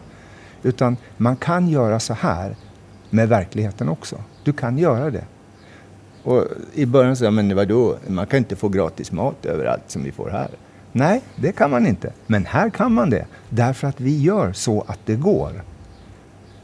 Utan 0.63 0.97
man 1.17 1.37
kan 1.37 1.69
göra 1.69 2.01
så 2.01 2.15
här 2.15 2.57
med 3.11 3.29
verkligheten 3.29 3.89
också. 3.89 4.17
Du 4.45 4.53
kan 4.53 4.79
göra 4.79 5.11
det. 5.11 5.25
Och 6.23 6.45
I 6.75 6.87
början 6.87 7.17
sa 7.17 7.25
jag, 7.25 7.35
men 7.35 7.57
vadå, 7.57 7.97
man 8.07 8.27
kan 8.27 8.39
inte 8.39 8.57
få 8.57 8.69
gratis 8.69 9.13
mat 9.13 9.47
överallt 9.47 9.83
som 9.87 10.05
vi 10.05 10.13
får 10.13 10.31
här. 10.31 10.49
Nej, 10.93 11.23
det 11.37 11.53
kan 11.53 11.71
man 11.71 11.87
inte. 11.87 12.13
Men 12.27 12.47
här 12.47 12.71
kan 12.71 12.93
man 12.93 13.11
det. 13.11 13.27
Därför 13.49 13.89
att 13.89 14.01
vi 14.01 14.23
gör 14.23 14.53
så 14.53 14.85
att 14.87 14.99
det 15.05 15.17
går. 15.17 15.63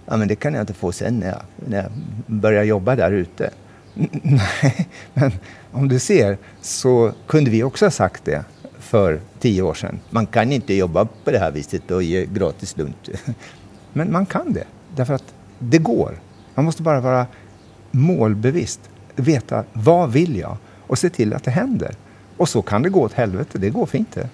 Ja, 0.06 0.16
men 0.16 0.28
det 0.28 0.36
kan 0.36 0.54
jag 0.54 0.62
inte 0.62 0.74
få 0.74 0.92
sen 0.92 1.18
när 1.18 1.26
jag, 1.26 1.42
när 1.68 1.82
jag 1.82 1.90
börjar 2.26 2.64
jobba 2.64 2.96
där 2.96 3.12
ute. 3.12 3.50
Nej, 4.22 4.88
men 5.14 5.32
om 5.72 5.88
du 5.88 5.98
ser 5.98 6.38
så 6.60 7.12
kunde 7.26 7.50
vi 7.50 7.62
också 7.62 7.84
ha 7.84 7.90
sagt 7.90 8.24
det 8.24 8.44
för 8.78 9.20
tio 9.38 9.62
år 9.62 9.74
sedan. 9.74 9.98
Man 10.10 10.26
kan 10.26 10.52
inte 10.52 10.74
jobba 10.74 11.04
på 11.24 11.30
det 11.30 11.38
här 11.38 11.50
viset 11.50 11.90
och 11.90 12.02
ge 12.02 12.26
gratis 12.26 12.76
lunch. 12.76 13.10
Men 13.92 14.12
man 14.12 14.26
kan 14.26 14.52
det, 14.52 14.64
därför 14.96 15.14
att 15.14 15.34
det 15.58 15.78
går. 15.78 16.18
Man 16.56 16.64
måste 16.64 16.82
bara 16.82 17.00
vara 17.00 17.26
målbevisst, 17.90 18.80
veta 19.16 19.64
vad 19.72 20.12
vill 20.12 20.36
jag 20.36 20.56
och 20.86 20.98
se 20.98 21.10
till 21.10 21.34
att 21.34 21.44
det 21.44 21.50
händer. 21.50 21.94
Och 22.36 22.48
så 22.48 22.62
kan 22.62 22.82
det 22.82 22.88
gå 22.88 23.02
åt 23.02 23.12
helvete, 23.12 23.58
det 23.58 23.70
går 23.70 23.86
fint 23.86 24.12
det. 24.12 24.28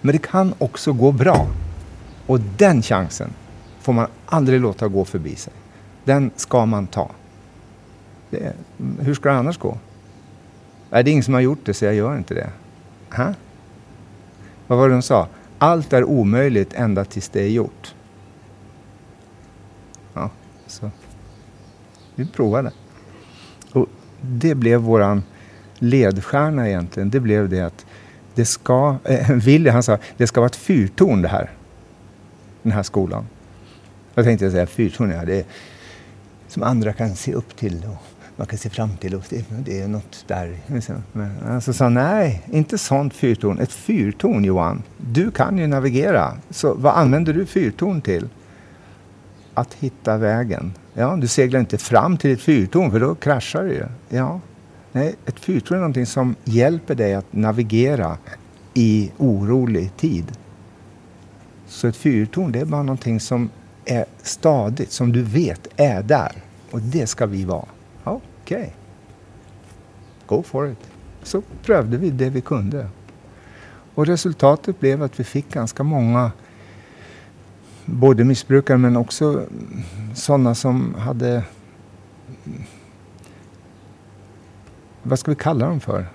Men 0.00 0.12
det 0.12 0.18
kan 0.18 0.54
också 0.58 0.92
gå 0.92 1.12
bra. 1.12 1.48
Och 2.26 2.40
den 2.40 2.82
chansen 2.82 3.30
får 3.80 3.92
man 3.92 4.06
aldrig 4.26 4.60
låta 4.60 4.88
gå 4.88 5.04
förbi 5.04 5.36
sig. 5.36 5.52
Den 6.04 6.30
ska 6.36 6.66
man 6.66 6.86
ta. 6.86 7.10
Det, 8.30 8.52
hur 9.00 9.14
ska 9.14 9.28
det 9.28 9.38
annars 9.38 9.58
gå? 9.58 9.78
Nej, 10.90 11.04
det 11.04 11.10
är 11.10 11.12
ingen 11.12 11.24
som 11.24 11.34
har 11.34 11.40
gjort 11.40 11.64
det, 11.64 11.74
så 11.74 11.84
jag 11.84 11.94
gör 11.94 12.16
inte 12.16 12.34
det. 12.34 12.50
Ha? 13.16 13.34
Vad 14.66 14.78
var 14.78 14.88
det 14.88 14.94
de 14.94 15.02
sa? 15.02 15.28
Allt 15.58 15.92
är 15.92 16.04
omöjligt 16.04 16.74
ända 16.74 17.04
tills 17.04 17.28
det 17.28 17.42
är 17.42 17.48
gjort. 17.48 17.94
Ja, 20.14 20.30
så 20.66 20.90
vi 22.18 22.26
provade. 22.26 22.72
Och 23.72 23.86
det 24.20 24.54
blev 24.54 24.80
våran 24.80 25.22
ledstjärna 25.78 26.68
egentligen. 26.68 27.10
Det 27.10 27.20
blev 27.20 27.48
det 27.48 27.60
att 27.60 27.86
det 28.34 28.44
ska, 28.44 28.96
eh, 29.04 29.30
Willy 29.32 29.70
han 29.70 29.82
sa, 29.82 29.98
det 30.16 30.26
ska 30.26 30.40
vara 30.40 30.48
ett 30.48 30.56
fyrtorn 30.56 31.22
det 31.22 31.28
här. 31.28 31.50
Den 32.62 32.72
här 32.72 32.82
skolan. 32.82 33.26
Jag 34.14 34.24
tänkte 34.24 34.50
säga 34.50 34.66
fyrtorn, 34.66 35.10
ja 35.10 35.24
det 35.24 35.38
är 35.38 35.44
som 36.48 36.62
andra 36.62 36.92
kan 36.92 37.16
se 37.16 37.32
upp 37.32 37.56
till 37.56 37.84
och 37.84 38.02
man 38.36 38.46
kan 38.46 38.58
se 38.58 38.70
fram 38.70 38.96
till 38.96 39.14
och 39.14 39.22
det, 39.28 39.44
det 39.64 39.80
är 39.80 39.88
något 39.88 40.24
där. 40.26 40.56
Men 41.12 41.30
alltså 41.48 41.72
sa 41.72 41.88
nej, 41.88 42.42
inte 42.50 42.78
sånt 42.78 43.14
fyrtorn. 43.14 43.58
Ett 43.58 43.72
fyrtorn 43.72 44.44
Johan, 44.44 44.82
du 44.96 45.30
kan 45.30 45.58
ju 45.58 45.66
navigera. 45.66 46.36
Så 46.50 46.74
vad 46.74 46.94
använder 46.94 47.32
du 47.32 47.46
fyrtorn 47.46 48.00
till? 48.00 48.28
Att 49.58 49.74
hitta 49.74 50.16
vägen. 50.16 50.72
Ja, 50.94 51.16
du 51.16 51.26
seglar 51.28 51.60
inte 51.60 51.78
fram 51.78 52.16
till 52.16 52.32
ett 52.32 52.40
fyrtorn 52.40 52.90
för 52.90 53.00
då 53.00 53.14
kraschar 53.14 53.64
du 53.64 53.72
ju. 53.72 53.84
Ja, 54.08 54.40
nej, 54.92 55.14
ett 55.26 55.40
fyrtorn 55.40 55.76
är 55.76 55.80
någonting 55.80 56.06
som 56.06 56.34
hjälper 56.44 56.94
dig 56.94 57.14
att 57.14 57.32
navigera 57.32 58.18
i 58.74 59.10
orolig 59.18 59.96
tid. 59.96 60.32
Så 61.66 61.88
ett 61.88 61.96
fyrtorn 61.96 62.52
det 62.52 62.60
är 62.60 62.64
bara 62.64 62.82
någonting 62.82 63.20
som 63.20 63.50
är 63.84 64.04
stadigt, 64.22 64.92
som 64.92 65.12
du 65.12 65.22
vet 65.22 65.68
är 65.76 66.02
där. 66.02 66.32
Och 66.70 66.80
det 66.80 67.06
ska 67.06 67.26
vi 67.26 67.44
vara. 67.44 67.66
Okej. 68.04 68.22
Okay. 68.44 68.70
Go 70.26 70.42
for 70.42 70.70
it. 70.70 70.90
Så 71.22 71.42
prövade 71.62 71.96
vi 71.96 72.10
det 72.10 72.30
vi 72.30 72.40
kunde. 72.40 72.88
Och 73.94 74.06
resultatet 74.06 74.80
blev 74.80 75.02
att 75.02 75.20
vi 75.20 75.24
fick 75.24 75.52
ganska 75.52 75.82
många 75.82 76.32
både 77.90 78.24
missbrukare 78.24 78.78
men 78.78 78.96
också 78.96 79.46
sådana 80.14 80.54
som 80.54 80.94
hade 80.94 81.42
vad 85.02 85.18
ska 85.18 85.30
vi 85.30 85.36
kalla 85.36 85.66
dem 85.66 85.80
för? 85.80 86.06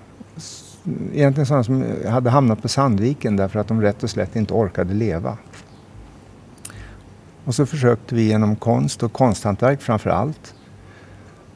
Egentligen 1.12 1.46
sådana 1.46 1.64
som 1.64 1.84
hade 2.08 2.30
hamnat 2.30 2.62
på 2.62 2.68
Sandviken 2.68 3.36
därför 3.36 3.60
att 3.60 3.68
de 3.68 3.82
rätt 3.82 4.02
och 4.02 4.10
slätt 4.10 4.36
inte 4.36 4.54
orkade 4.54 4.94
leva. 4.94 5.38
Och 7.44 7.54
så 7.54 7.66
försökte 7.66 8.14
vi 8.14 8.22
genom 8.22 8.56
konst 8.56 9.02
och 9.02 9.12
konsthantverk 9.12 9.82
framför 9.82 10.10
allt 10.10 10.54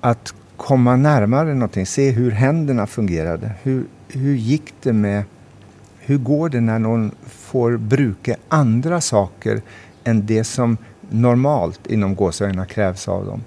att 0.01 0.35
komma 0.57 0.97
närmare 0.97 1.55
någonting, 1.55 1.87
se 1.87 2.11
hur 2.11 2.31
händerna 2.31 2.87
fungerade. 2.87 3.51
Hur, 3.63 3.87
hur 4.09 4.35
gick 4.35 4.75
det 4.83 4.93
med, 4.93 5.23
hur 5.99 6.19
går 6.19 6.49
det 6.49 6.61
när 6.61 6.79
någon 6.79 7.15
får 7.27 7.77
bruka 7.77 8.37
andra 8.49 9.01
saker 9.01 9.63
än 10.09 10.27
det 10.27 10.45
som 10.45 10.77
normalt 11.11 11.87
inom 11.87 12.15
Gåsöarna 12.15 12.67
krävs 12.67 13.09
av 13.09 13.27
dem? 13.27 13.43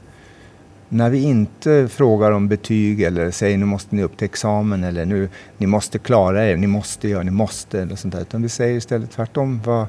När 0.90 1.10
vi 1.10 1.24
inte 1.24 1.88
frågar 1.88 2.32
om 2.32 2.48
betyg 2.48 3.02
eller 3.02 3.32
säger 3.32 3.58
nu 3.58 3.66
måste 3.66 3.96
ni 3.96 4.04
upp 4.04 4.18
till 4.18 4.26
examen 4.26 4.84
eller 4.84 5.06
nu 5.06 5.30
ni 5.58 5.68
måste 5.68 6.00
klara 6.00 6.46
er, 6.46 6.58
ni 6.58 6.68
måste 6.68 7.10
göra, 7.10 7.24
ni 7.24 7.32
måste 7.32 7.82
eller 7.82 7.96
sånt 7.96 8.14
där. 8.14 8.22
Utan 8.22 8.42
vi 8.42 8.50
säger 8.50 8.78
istället 8.78 9.12
tvärtom. 9.12 9.62
Vad, 9.66 9.86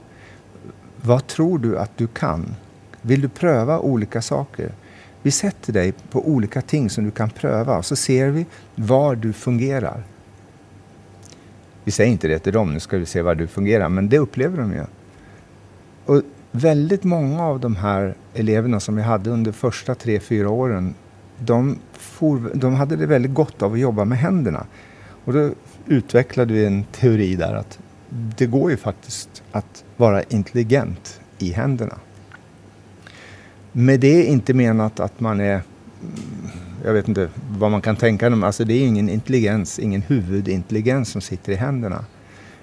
vad 1.00 1.26
tror 1.26 1.58
du 1.58 1.78
att 1.78 1.98
du 1.98 2.06
kan? 2.06 2.54
Vill 3.02 3.20
du 3.20 3.28
pröva 3.28 3.78
olika 3.78 4.22
saker? 4.22 4.72
Vi 5.22 5.30
sätter 5.30 5.72
dig 5.72 5.92
på 6.11 6.28
olika 6.28 6.62
ting 6.62 6.90
som 6.90 7.04
du 7.04 7.11
kan 7.11 7.30
pröva 7.30 7.78
och 7.78 7.85
så 7.85 7.96
ser 7.96 8.28
vi 8.28 8.46
var 8.74 9.16
du 9.16 9.32
fungerar. 9.32 10.02
Vi 11.85 11.90
säger 11.90 12.11
inte 12.11 12.28
det 12.28 12.38
till 12.38 12.52
dem, 12.52 12.74
nu 12.74 12.80
ska 12.80 12.98
vi 12.98 13.06
se 13.06 13.22
var 13.22 13.35
du 13.35 13.46
fungerar, 13.46 13.88
men 13.88 14.08
det 14.08 14.18
upplever 14.18 14.58
de 14.58 14.72
ju. 14.72 14.85
Och 16.06 16.22
väldigt 16.52 17.04
många 17.04 17.42
av 17.42 17.60
de 17.60 17.76
här 17.76 18.14
eleverna 18.34 18.80
som 18.80 18.96
vi 18.96 19.02
hade 19.02 19.30
under 19.30 19.52
första 19.52 19.94
tre, 19.94 20.20
fyra 20.20 20.50
åren, 20.50 20.94
de, 21.38 21.78
for, 21.92 22.50
de 22.54 22.74
hade 22.74 22.96
det 22.96 23.06
väldigt 23.06 23.34
gott 23.34 23.62
av 23.62 23.72
att 23.72 23.78
jobba 23.78 24.04
med 24.04 24.18
händerna. 24.18 24.66
Och 25.24 25.32
då 25.32 25.50
utvecklade 25.86 26.54
vi 26.54 26.64
en 26.64 26.84
teori 26.84 27.36
där 27.36 27.54
att 27.54 27.78
det 28.08 28.46
går 28.46 28.70
ju 28.70 28.76
faktiskt 28.76 29.42
att 29.52 29.84
vara 29.96 30.22
intelligent 30.22 31.20
i 31.38 31.52
händerna. 31.52 31.98
Med 33.72 34.00
det 34.00 34.24
inte 34.24 34.54
menat 34.54 35.00
att 35.00 35.20
man 35.20 35.40
är, 35.40 35.54
mm, 35.54 35.62
jag 36.84 36.92
vet 36.92 37.08
inte 37.08 37.28
vad 37.58 37.70
man 37.70 37.82
kan 37.82 37.96
tänka 37.96 38.30
sig, 38.30 38.44
alltså 38.44 38.64
det 38.64 38.74
är 38.74 38.86
ingen 38.86 39.08
intelligens, 39.08 39.78
ingen 39.78 40.02
huvudintelligens 40.02 41.08
som 41.08 41.20
sitter 41.20 41.52
i 41.52 41.56
händerna. 41.56 42.04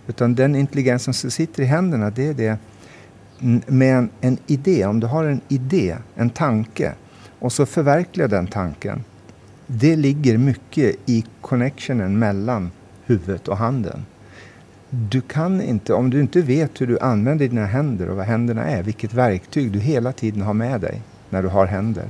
Utan 0.07 0.35
den 0.35 0.55
intelligens 0.55 1.03
som 1.03 1.13
sitter 1.13 1.63
i 1.63 1.65
händerna, 1.65 2.09
det 2.09 2.27
är 2.27 2.33
det 2.33 2.57
med 3.67 3.97
en, 3.97 4.09
en 4.21 4.37
idé. 4.47 4.85
Om 4.85 4.99
du 4.99 5.07
har 5.07 5.23
en 5.23 5.41
idé, 5.47 5.95
en 6.15 6.29
tanke 6.29 6.93
och 7.39 7.51
så 7.51 7.65
förverkligar 7.65 8.27
den 8.27 8.47
tanken. 8.47 9.03
Det 9.67 9.95
ligger 9.95 10.37
mycket 10.37 10.95
i 11.05 11.25
connectionen 11.41 12.19
mellan 12.19 12.71
huvudet 13.05 13.47
och 13.47 13.57
handen. 13.57 14.05
Du 14.89 15.21
kan 15.21 15.61
inte, 15.61 15.93
om 15.93 16.09
du 16.09 16.21
inte 16.21 16.41
vet 16.41 16.81
hur 16.81 16.87
du 16.87 16.99
använder 16.99 17.47
dina 17.47 17.65
händer 17.65 18.09
och 18.09 18.17
vad 18.17 18.25
händerna 18.25 18.63
är, 18.63 18.83
vilket 18.83 19.13
verktyg 19.13 19.71
du 19.71 19.79
hela 19.79 20.11
tiden 20.11 20.41
har 20.41 20.53
med 20.53 20.81
dig 20.81 21.01
när 21.29 21.43
du 21.43 21.47
har 21.47 21.65
händer. 21.65 22.05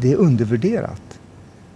Det 0.00 0.12
är 0.12 0.16
undervärderat. 0.16 1.20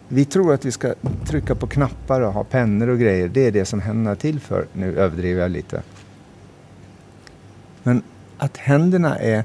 Vi 0.09 0.25
tror 0.25 0.55
att 0.55 0.65
vi 0.65 0.73
ska 0.73 0.95
trycka 1.27 1.55
på 1.55 1.67
knappar 1.67 2.21
och 2.21 2.33
ha 2.33 2.45
pennor 2.45 2.89
och 2.89 2.99
grejer. 2.99 3.29
Det 3.29 3.47
är 3.47 3.53
det 3.53 3.65
som 3.65 3.81
händerna 3.81 4.11
är 4.11 4.15
till 4.15 4.41
för. 4.41 4.67
Nu 4.73 4.99
överdriver 4.99 5.43
jag 5.43 5.51
lite. 5.51 5.83
Men 7.89 8.03
att 8.39 8.57
händerna 8.57 9.19
är 9.19 9.45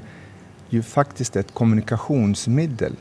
ju 0.68 0.82
faktiskt 0.82 1.36
ett 1.36 1.54
kommunikationsmedel. 1.54 2.92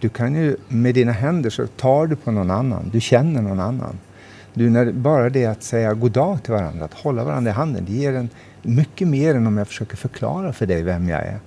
Du 0.00 0.08
kan 0.08 0.34
ju 0.34 0.56
med 0.68 0.94
dina 0.94 1.12
händer 1.12 1.50
så 1.50 1.66
tar 1.66 2.06
du 2.06 2.16
på 2.16 2.30
någon 2.30 2.50
annan. 2.50 2.90
Du 2.92 3.00
känner 3.00 3.42
någon 3.42 3.60
annan. 3.60 3.98
Du, 4.54 4.70
när, 4.70 4.92
bara 4.92 5.30
det 5.30 5.46
att 5.46 5.62
säga 5.62 5.94
god 5.94 6.12
dag 6.12 6.42
till 6.42 6.52
varandra, 6.52 6.84
att 6.84 6.94
hålla 6.94 7.24
varandra 7.24 7.50
i 7.50 7.54
handen, 7.54 7.84
det 7.86 7.92
ger 7.92 8.12
en 8.12 8.28
mycket 8.62 9.08
mer 9.08 9.34
än 9.34 9.46
om 9.46 9.58
jag 9.58 9.68
försöker 9.68 9.96
förklara 9.96 10.52
för 10.52 10.66
dig 10.66 10.82
vem 10.82 11.08
jag 11.08 11.20
är. 11.20 11.38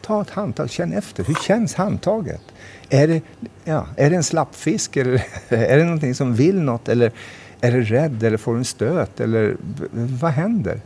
Ta 0.00 0.22
ett 0.22 0.30
handtag, 0.30 0.70
känn 0.70 0.92
efter. 0.92 1.24
Hur 1.24 1.34
känns 1.34 1.74
handtaget? 1.74 2.42
Är 2.88 3.08
det, 3.08 3.22
ja, 3.64 3.86
är 3.96 4.10
det 4.10 4.16
en 4.16 4.24
slappfisk 4.24 4.96
eller 4.96 5.26
är 5.48 5.76
det 5.76 5.84
någonting 5.84 6.14
som 6.14 6.34
vill 6.34 6.60
något? 6.62 6.88
Eller 6.88 7.12
är 7.60 7.72
det 7.72 7.80
rädd 7.80 8.22
eller 8.22 8.36
får 8.36 8.56
en 8.56 8.64
stöt? 8.64 9.20
Eller 9.20 9.56
vad 9.92 10.30
händer? 10.30 10.80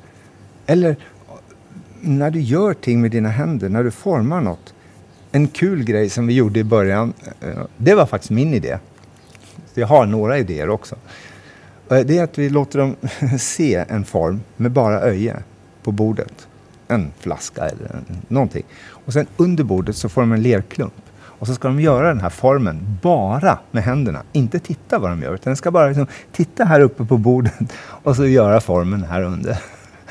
Eller 0.66 0.96
när 2.02 2.30
du 2.30 2.40
gör 2.40 2.74
ting 2.74 3.00
med 3.00 3.10
dina 3.10 3.28
händer, 3.28 3.68
när 3.68 3.84
du 3.84 3.90
formar 3.90 4.40
något. 4.40 4.74
En 5.32 5.48
kul 5.48 5.84
grej 5.84 6.10
som 6.10 6.26
vi 6.26 6.34
gjorde 6.34 6.60
i 6.60 6.64
början, 6.64 7.12
eh, 7.40 7.48
det 7.76 7.94
var 7.94 8.06
faktiskt 8.06 8.30
min 8.30 8.54
idé. 8.54 8.78
Jag 9.74 9.86
har 9.86 10.06
några 10.06 10.38
idéer 10.38 10.70
också. 10.70 10.96
Eh, 11.90 12.00
det 12.00 12.18
är 12.18 12.24
att 12.24 12.38
vi 12.38 12.50
låter 12.50 12.78
dem 12.78 12.96
se 13.38 13.84
en 13.88 14.04
form 14.04 14.40
med 14.56 14.70
bara 14.70 15.00
öje 15.00 15.36
på 15.82 15.92
bordet. 15.92 16.48
En 16.88 17.12
flaska 17.18 17.62
eller 17.64 18.00
någonting. 18.28 18.64
Och 18.88 19.12
sen 19.12 19.26
under 19.36 19.64
bordet 19.64 19.96
så 19.96 20.08
får 20.08 20.20
de 20.20 20.32
en 20.32 20.42
lerklump. 20.42 20.94
Och 21.42 21.46
så 21.46 21.54
ska 21.54 21.68
de 21.68 21.80
göra 21.80 22.08
den 22.08 22.20
här 22.20 22.30
formen 22.30 22.98
bara 23.02 23.58
med 23.70 23.82
händerna. 23.84 24.22
Inte 24.32 24.58
titta 24.58 24.98
vad 24.98 25.10
de 25.10 25.22
gör, 25.22 25.34
utan 25.34 25.52
de 25.52 25.56
ska 25.56 25.70
bara 25.70 25.88
liksom 25.88 26.06
titta 26.32 26.64
här 26.64 26.80
uppe 26.80 27.04
på 27.04 27.18
bordet 27.18 27.54
och 27.82 28.16
så 28.16 28.26
göra 28.26 28.60
formen 28.60 29.02
här 29.04 29.22
under. 29.22 29.58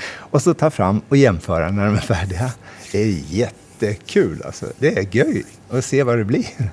Och 0.07 0.41
så 0.41 0.53
ta 0.53 0.69
fram 0.69 1.01
och 1.09 1.17
jämföra 1.17 1.71
när 1.71 1.85
de 1.85 1.95
är 1.95 1.99
färdiga. 1.99 2.51
Det 2.91 3.03
är 3.03 3.07
jättekul 3.27 4.41
alltså. 4.45 4.65
Det 4.79 4.97
är 4.97 5.15
göj 5.15 5.43
att 5.69 5.85
se 5.85 6.03
vad 6.03 6.17
det 6.17 6.25
blir. 6.25 6.71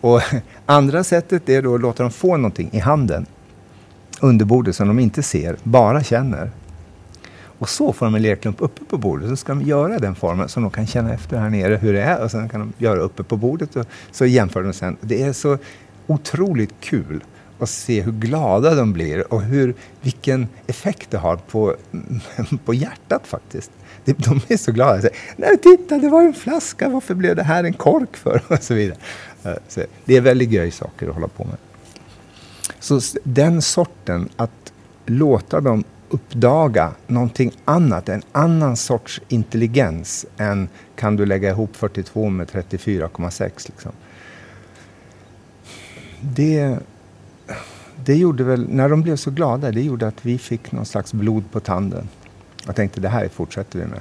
Och 0.00 0.22
andra 0.66 1.04
sättet 1.04 1.48
är 1.48 1.62
då 1.62 1.74
att 1.74 1.80
låta 1.80 2.02
dem 2.02 2.12
få 2.12 2.36
någonting 2.36 2.70
i 2.72 2.78
handen 2.78 3.26
under 4.20 4.44
bordet 4.44 4.76
som 4.76 4.88
de 4.88 4.98
inte 4.98 5.22
ser, 5.22 5.56
bara 5.62 6.02
känner. 6.02 6.50
Och 7.58 7.68
så 7.68 7.92
får 7.92 8.06
de 8.06 8.14
en 8.14 8.22
lerklump 8.22 8.56
uppe 8.60 8.84
på 8.84 8.98
bordet. 8.98 9.28
Så 9.28 9.36
ska 9.36 9.54
de 9.54 9.62
göra 9.62 9.98
den 9.98 10.14
formen 10.14 10.48
som 10.48 10.62
de 10.62 10.70
kan 10.70 10.86
känna 10.86 11.14
efter 11.14 11.38
här 11.38 11.50
nere 11.50 11.76
hur 11.76 11.92
det 11.92 12.02
är 12.02 12.22
och 12.22 12.30
sen 12.30 12.48
kan 12.48 12.60
de 12.60 12.84
göra 12.84 13.00
uppe 13.00 13.22
på 13.22 13.36
bordet 13.36 13.76
och 13.76 13.86
så 14.10 14.26
jämför 14.26 14.62
de 14.62 14.72
sen. 14.72 14.96
Det 15.00 15.22
är 15.22 15.32
så 15.32 15.58
otroligt 16.06 16.74
kul 16.80 17.24
och 17.58 17.68
se 17.68 18.02
hur 18.02 18.12
glada 18.12 18.74
de 18.74 18.92
blir 18.92 19.32
och 19.32 19.42
hur, 19.42 19.74
vilken 20.00 20.48
effekt 20.66 21.10
det 21.10 21.18
har 21.18 21.36
på, 21.36 21.76
på 22.64 22.74
hjärtat 22.74 23.26
faktiskt. 23.26 23.70
De 24.04 24.40
är 24.48 24.56
så 24.56 24.72
glada. 24.72 25.08
Nej, 25.36 25.58
titta, 25.58 25.98
det 25.98 26.08
var 26.08 26.22
en 26.22 26.34
flaska. 26.34 26.88
Varför 26.88 27.14
blev 27.14 27.36
det 27.36 27.42
här 27.42 27.64
en 27.64 27.72
kork 27.72 28.16
för? 28.16 28.42
Och 28.48 28.62
så 28.62 28.74
vidare. 28.74 28.98
Så 29.68 29.82
det 30.04 30.16
är 30.16 30.20
väldigt 30.20 30.50
göj 30.50 30.70
saker 30.70 31.08
att 31.08 31.14
hålla 31.14 31.28
på 31.28 31.44
med. 31.44 31.56
Så 32.80 33.00
den 33.22 33.62
sorten, 33.62 34.28
att 34.36 34.72
låta 35.06 35.60
dem 35.60 35.84
uppdaga 36.08 36.92
någonting 37.06 37.52
annat, 37.64 38.08
en 38.08 38.22
annan 38.32 38.76
sorts 38.76 39.20
intelligens 39.28 40.26
än 40.36 40.68
kan 40.96 41.16
du 41.16 41.26
lägga 41.26 41.50
ihop 41.50 41.76
42 41.76 42.28
med 42.28 42.50
34,6 42.50 43.50
liksom. 43.66 43.92
Det, 46.20 46.78
det 48.04 48.16
gjorde 48.16 48.44
väl, 48.44 48.68
när 48.68 48.88
de 48.88 49.02
blev 49.02 49.16
så 49.16 49.30
glada, 49.30 49.72
det 49.72 49.82
gjorde 49.82 50.06
att 50.06 50.26
vi 50.26 50.38
fick 50.38 50.72
någon 50.72 50.86
slags 50.86 51.12
blod 51.12 51.44
på 51.52 51.60
tanden. 51.60 52.08
Jag 52.66 52.76
tänkte 52.76 53.00
det 53.00 53.08
här 53.08 53.28
fortsätter 53.28 53.78
vi 53.78 53.86
med. 53.86 54.00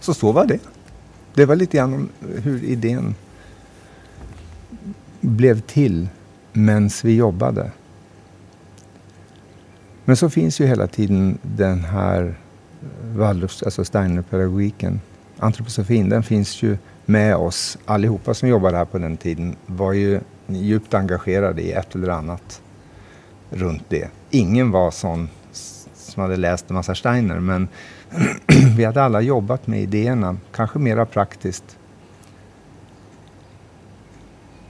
Så 0.00 0.14
så 0.14 0.32
var 0.32 0.46
det. 0.46 0.58
Det 1.34 1.44
var 1.44 1.56
lite 1.56 1.76
grann 1.76 1.94
om 1.94 2.08
hur 2.42 2.64
idén 2.64 3.14
blev 5.20 5.60
till 5.60 6.08
medan 6.52 6.90
vi 7.02 7.16
jobbade. 7.16 7.70
Men 10.04 10.16
så 10.16 10.30
finns 10.30 10.60
ju 10.60 10.66
hela 10.66 10.86
tiden 10.86 11.38
den 11.42 11.84
här 11.84 12.34
eh, 12.82 13.16
Waldorf, 13.18 13.62
alltså 13.64 13.84
Steiner-pedagogiken. 13.84 15.00
Antroposofin, 15.38 16.08
den 16.08 16.22
finns 16.22 16.62
ju 16.62 16.78
med 17.06 17.36
oss 17.36 17.78
allihopa 17.84 18.34
som 18.34 18.48
jobbade 18.48 18.76
här 18.76 18.84
på 18.84 18.98
den 18.98 19.16
tiden. 19.16 19.56
Var 19.66 19.92
ju 19.92 20.20
djupt 20.54 20.94
engagerade 20.94 21.62
i 21.62 21.72
ett 21.72 21.94
eller 21.94 22.08
annat 22.08 22.62
runt 23.50 23.84
det. 23.88 24.08
Ingen 24.30 24.70
var 24.70 24.90
sån 24.90 25.28
som 25.94 26.22
hade 26.22 26.36
läst 26.36 26.70
en 26.70 26.76
massa 26.76 26.94
Steiner, 26.94 27.40
men 27.40 27.68
vi 28.76 28.84
hade 28.84 29.02
alla 29.02 29.20
jobbat 29.20 29.66
med 29.66 29.82
idéerna, 29.82 30.36
kanske 30.52 30.78
mera 30.78 31.06
praktiskt. 31.06 31.78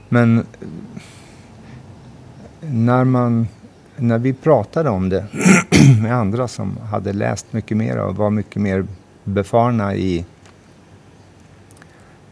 Men 0.09 0.37
eh, 0.37 0.43
när, 2.61 3.03
man, 3.03 3.47
när 3.95 4.17
vi 4.17 4.33
pratade 4.33 4.89
om 4.89 5.09
det 5.09 5.25
med 6.01 6.15
andra 6.15 6.47
som 6.47 6.77
hade 6.77 7.13
läst 7.13 7.53
mycket 7.53 7.77
mer 7.77 7.97
och 7.97 8.15
var 8.15 8.29
mycket 8.29 8.61
mer 8.61 8.85
befarna 9.23 9.95
i 9.95 10.25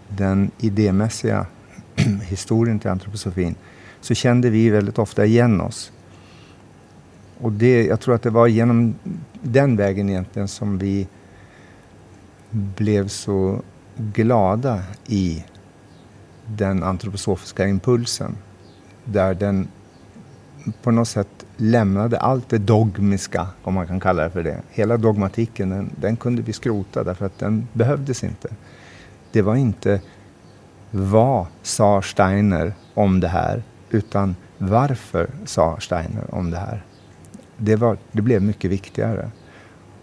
den 0.07 0.51
idémässiga 0.57 1.45
historien 2.29 2.79
till 2.79 2.89
antroposofin 2.89 3.55
så 4.01 4.13
kände 4.13 4.49
vi 4.49 4.69
väldigt 4.69 4.99
ofta 4.99 5.25
igen 5.25 5.61
oss. 5.61 5.91
Och 7.41 7.51
det, 7.51 7.85
jag 7.85 7.99
tror 7.99 8.15
att 8.15 8.23
det 8.23 8.29
var 8.29 8.47
genom 8.47 8.95
den 9.41 9.75
vägen 9.75 10.09
egentligen 10.09 10.47
som 10.47 10.77
vi 10.77 11.07
blev 12.51 13.07
så 13.07 13.61
glada 13.97 14.83
i 15.07 15.45
den 16.45 16.83
antroposofiska 16.83 17.67
impulsen. 17.67 18.37
Där 19.05 19.33
den 19.33 19.67
på 20.83 20.91
något 20.91 21.07
sätt 21.07 21.45
lämnade 21.57 22.19
allt 22.19 22.49
det 22.49 22.57
dogmiska, 22.57 23.47
om 23.63 23.73
man 23.73 23.87
kan 23.87 23.99
kalla 23.99 24.23
det 24.23 24.29
för 24.29 24.43
det. 24.43 24.61
Hela 24.69 24.97
dogmatiken, 24.97 25.69
den, 25.69 25.89
den 25.95 26.15
kunde 26.15 26.41
vi 26.41 26.53
skrota 26.53 27.03
därför 27.03 27.25
att 27.25 27.39
den 27.39 27.67
behövdes 27.73 28.23
inte. 28.23 28.49
Det 29.31 29.41
var 29.41 29.55
inte 29.55 30.01
vad 30.91 31.45
sa 31.61 32.01
Steiner 32.01 32.73
om 32.93 33.19
det 33.19 33.27
här, 33.27 33.63
utan 33.89 34.35
varför 34.57 35.29
sa 35.45 35.79
Steiner 35.79 36.35
om 36.35 36.51
det 36.51 36.57
här? 36.57 36.83
Det, 37.57 37.75
var, 37.75 37.97
det 38.11 38.21
blev 38.21 38.41
mycket 38.41 38.71
viktigare. 38.71 39.31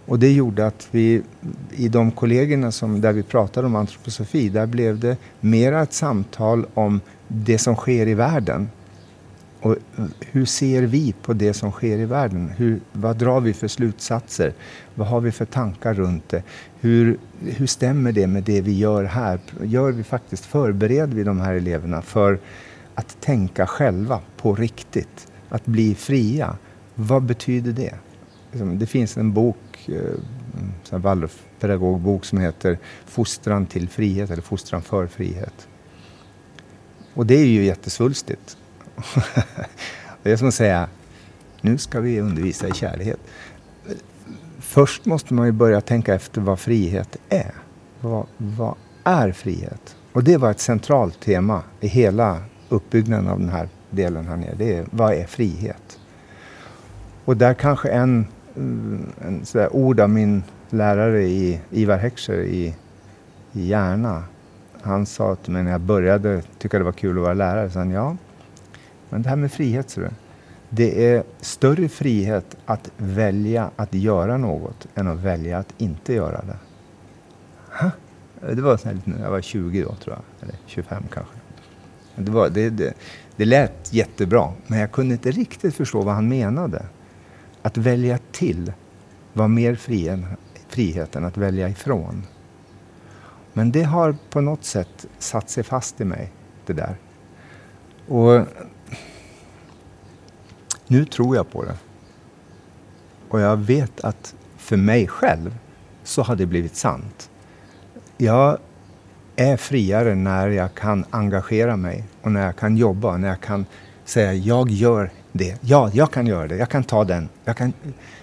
Och 0.06 0.18
det 0.18 0.32
gjorde 0.32 0.66
att 0.66 0.88
vi, 0.90 1.22
i 1.70 1.88
de 1.88 2.10
kollegorna 2.10 2.72
som, 2.72 3.00
där 3.00 3.12
vi 3.12 3.22
pratade 3.22 3.66
om 3.66 3.76
antroposofi, 3.76 4.48
där 4.48 4.66
blev 4.66 5.00
det 5.00 5.16
mera 5.40 5.82
ett 5.82 5.92
samtal 5.92 6.66
om 6.74 7.00
det 7.28 7.58
som 7.58 7.76
sker 7.76 8.08
i 8.08 8.14
världen. 8.14 8.68
Och 9.66 9.76
hur 10.20 10.44
ser 10.44 10.82
vi 10.82 11.12
på 11.22 11.32
det 11.32 11.54
som 11.54 11.72
sker 11.72 11.98
i 11.98 12.04
världen? 12.04 12.52
Hur, 12.56 12.80
vad 12.92 13.16
drar 13.16 13.40
vi 13.40 13.52
för 13.52 13.68
slutsatser? 13.68 14.52
Vad 14.94 15.08
har 15.08 15.20
vi 15.20 15.32
för 15.32 15.44
tankar 15.44 15.94
runt 15.94 16.28
det? 16.28 16.42
Hur, 16.80 17.18
hur 17.40 17.66
stämmer 17.66 18.12
det 18.12 18.26
med 18.26 18.42
det 18.42 18.60
vi 18.60 18.78
gör 18.78 19.04
här? 19.04 19.40
Gör 19.62 19.92
vi 19.92 20.02
faktiskt, 20.02 20.44
förbereder 20.44 21.14
vi 21.14 21.24
de 21.24 21.40
här 21.40 21.54
eleverna 21.54 22.02
för 22.02 22.38
att 22.94 23.20
tänka 23.20 23.66
själva 23.66 24.20
på 24.36 24.54
riktigt? 24.54 25.32
Att 25.48 25.66
bli 25.66 25.94
fria? 25.94 26.56
Vad 26.94 27.22
betyder 27.22 27.72
det? 27.72 27.94
Liksom, 28.50 28.78
det 28.78 28.86
finns 28.86 29.16
en 29.16 29.32
bok, 29.32 29.88
eh, 29.88 30.90
en 30.90 31.00
Waldorfpedagogbok 31.00 32.24
som 32.24 32.38
heter 32.38 32.78
Fostran 33.06 33.66
till 33.66 33.88
frihet 33.88 34.30
eller 34.30 34.42
Fostran 34.42 34.82
för 34.82 35.06
frihet. 35.06 35.68
Och 37.14 37.26
det 37.26 37.34
är 37.34 37.46
ju 37.46 37.64
jättesvulstigt. 37.64 38.56
det 40.22 40.32
är 40.32 40.36
som 40.36 40.48
att 40.48 40.54
säga, 40.54 40.88
nu 41.60 41.78
ska 41.78 42.00
vi 42.00 42.20
undervisa 42.20 42.68
i 42.68 42.72
kärlek. 42.72 43.16
Först 44.58 45.06
måste 45.06 45.34
man 45.34 45.46
ju 45.46 45.52
börja 45.52 45.80
tänka 45.80 46.14
efter 46.14 46.40
vad 46.40 46.58
frihet 46.58 47.16
är. 47.28 47.54
Vad, 48.00 48.26
vad 48.36 48.74
är 49.04 49.32
frihet? 49.32 49.96
Och 50.12 50.24
det 50.24 50.36
var 50.36 50.50
ett 50.50 50.60
centralt 50.60 51.20
tema 51.20 51.62
i 51.80 51.86
hela 51.86 52.38
uppbyggnaden 52.68 53.28
av 53.28 53.40
den 53.40 53.48
här 53.48 53.68
delen 53.90 54.26
här 54.26 54.36
nere. 54.36 54.54
Det 54.58 54.76
är, 54.76 54.86
vad 54.90 55.14
är 55.14 55.26
frihet? 55.26 55.98
Och 57.24 57.36
där 57.36 57.54
kanske 57.54 57.88
en, 57.88 58.26
mm, 58.56 59.12
en 59.20 59.44
sådär 59.44 59.76
ord 59.76 60.00
av 60.00 60.10
min 60.10 60.42
lärare 60.70 61.22
i 61.22 61.60
Ivar 61.70 61.96
Heckscher 61.96 62.40
i, 62.40 62.74
i 63.52 63.66
Järna. 63.66 64.24
Han 64.82 65.06
sa 65.06 65.34
till 65.34 65.52
mig 65.52 65.62
när 65.62 65.70
jag 65.70 65.80
började 65.80 66.42
tycka 66.58 66.78
det 66.78 66.84
var 66.84 66.92
kul 66.92 67.18
att 67.18 67.22
vara 67.22 67.34
lärare. 67.34 67.70
Så 67.70 67.78
han, 67.78 67.90
ja, 67.90 68.16
men 69.10 69.22
det 69.22 69.28
här 69.28 69.36
med 69.36 69.52
frihet, 69.52 69.90
ser 69.90 70.02
du. 70.02 70.10
det 70.70 71.06
är 71.06 71.22
större 71.40 71.88
frihet 71.88 72.56
att 72.66 72.90
välja 72.96 73.70
att 73.76 73.94
göra 73.94 74.36
något 74.36 74.86
än 74.94 75.06
att 75.06 75.18
välja 75.18 75.58
att 75.58 75.74
inte 75.78 76.14
göra 76.14 76.42
det. 76.42 76.58
Ha? 77.80 77.90
Det 78.54 78.62
var 78.62 78.76
så 78.76 78.88
här, 78.88 78.98
jag 79.20 79.30
var 79.30 79.40
20 79.40 79.82
då 79.82 79.94
tror 79.94 80.16
jag, 80.16 80.48
eller 80.48 80.58
25 80.66 81.02
kanske. 81.12 81.34
Det, 82.16 82.30
var, 82.30 82.48
det, 82.48 82.70
det, 82.70 82.94
det 83.36 83.44
lät 83.44 83.92
jättebra, 83.92 84.52
men 84.66 84.78
jag 84.78 84.92
kunde 84.92 85.14
inte 85.14 85.30
riktigt 85.30 85.74
förstå 85.74 86.02
vad 86.02 86.14
han 86.14 86.28
menade. 86.28 86.82
Att 87.62 87.76
välja 87.76 88.18
till 88.32 88.72
var 89.32 89.48
mer 89.48 89.74
fri 89.74 90.26
frihet 90.68 91.16
än 91.16 91.24
att 91.24 91.36
välja 91.36 91.68
ifrån. 91.68 92.26
Men 93.52 93.72
det 93.72 93.82
har 93.82 94.16
på 94.30 94.40
något 94.40 94.64
sätt 94.64 95.06
satt 95.18 95.50
sig 95.50 95.64
fast 95.64 96.00
i 96.00 96.04
mig, 96.04 96.32
det 96.66 96.72
där. 96.72 96.96
Och 98.08 98.46
nu 100.86 101.04
tror 101.04 101.36
jag 101.36 101.50
på 101.50 101.64
det. 101.64 101.76
Och 103.28 103.40
jag 103.40 103.56
vet 103.56 104.00
att 104.00 104.34
för 104.56 104.76
mig 104.76 105.08
själv 105.08 105.58
så 106.04 106.22
har 106.22 106.36
det 106.36 106.46
blivit 106.46 106.76
sant. 106.76 107.30
Jag 108.16 108.58
är 109.36 109.56
friare 109.56 110.14
när 110.14 110.48
jag 110.48 110.74
kan 110.74 111.04
engagera 111.10 111.76
mig 111.76 112.04
och 112.22 112.32
när 112.32 112.46
jag 112.46 112.56
kan 112.56 112.76
jobba, 112.76 113.16
när 113.16 113.28
jag 113.28 113.40
kan 113.40 113.66
säga 114.04 114.32
jag 114.32 114.70
gör 114.70 115.10
det. 115.32 115.58
Ja, 115.60 115.90
jag 115.92 116.10
kan 116.10 116.26
göra 116.26 116.48
det. 116.48 116.56
Jag 116.56 116.68
kan 116.68 116.84
ta 116.84 117.04
den. 117.04 117.28
Jag 117.44 117.56
kan... 117.56 117.72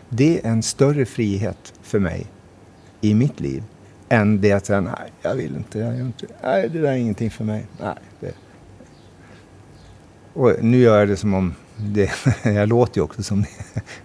Det 0.09 0.39
är 0.39 0.49
en 0.49 0.63
större 0.63 1.05
frihet 1.05 1.73
för 1.81 1.99
mig 1.99 2.27
i 3.01 3.13
mitt 3.13 3.39
liv 3.39 3.63
än 4.09 4.41
det 4.41 4.51
att 4.51 4.65
säga 4.65 4.81
nej, 4.81 5.11
jag 5.21 5.35
vill 5.35 5.55
inte, 5.55 5.79
jag 5.79 5.97
gör 5.97 6.05
inte. 6.05 6.25
Nej, 6.43 6.69
det 6.69 6.79
där 6.79 6.91
är 6.91 6.95
ingenting 6.95 7.31
för 7.31 7.43
mig. 7.43 7.65
Nej, 7.81 7.95
det... 8.19 8.33
Och 10.33 10.53
nu 10.61 10.77
gör 10.77 10.99
jag 10.99 11.07
det 11.07 11.17
som 11.17 11.33
om 11.33 11.55
det, 11.77 12.11
jag 12.43 12.69
låter 12.69 12.97
ju 12.97 13.03
också 13.03 13.23
som 13.23 13.45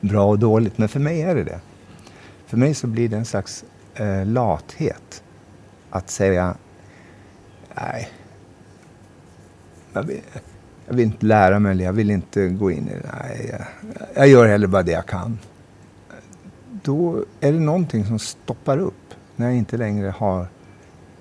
bra 0.00 0.26
och 0.26 0.38
dåligt, 0.38 0.78
men 0.78 0.88
för 0.88 1.00
mig 1.00 1.22
är 1.22 1.34
det 1.34 1.44
det. 1.44 1.60
För 2.46 2.56
mig 2.56 2.74
så 2.74 2.86
blir 2.86 3.08
det 3.08 3.16
en 3.16 3.24
slags 3.24 3.64
eh, 3.94 4.26
lathet 4.26 5.22
att 5.90 6.10
säga 6.10 6.54
nej, 7.74 8.08
jag 9.92 10.02
vill, 10.02 10.20
jag 10.86 10.94
vill, 10.94 11.04
inte 11.04 11.26
lära 11.26 11.58
mig 11.58 11.72
eller 11.72 11.84
jag 11.84 11.92
vill 11.92 12.10
inte 12.10 12.48
gå 12.48 12.70
in 12.70 12.88
i 12.88 12.90
det. 12.90 13.10
Nej, 13.20 13.48
jag, 13.50 13.66
jag 14.14 14.28
gör 14.28 14.46
hellre 14.46 14.68
bara 14.68 14.82
det 14.82 14.92
jag 14.92 15.06
kan. 15.06 15.38
Då 16.82 17.24
är 17.40 17.52
det 17.52 17.60
någonting 17.60 18.04
som 18.04 18.18
stoppar 18.18 18.78
upp 18.78 19.14
när 19.36 19.46
jag 19.46 19.56
inte 19.56 19.76
längre 19.76 20.14
har 20.16 20.46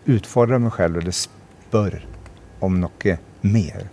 utfordrat 0.06 0.62
mig 0.62 0.72
själv 0.72 0.98
eller 0.98 1.12
spör 1.12 2.06
om 2.60 2.82
något 2.82 3.06
mer. 3.42 3.90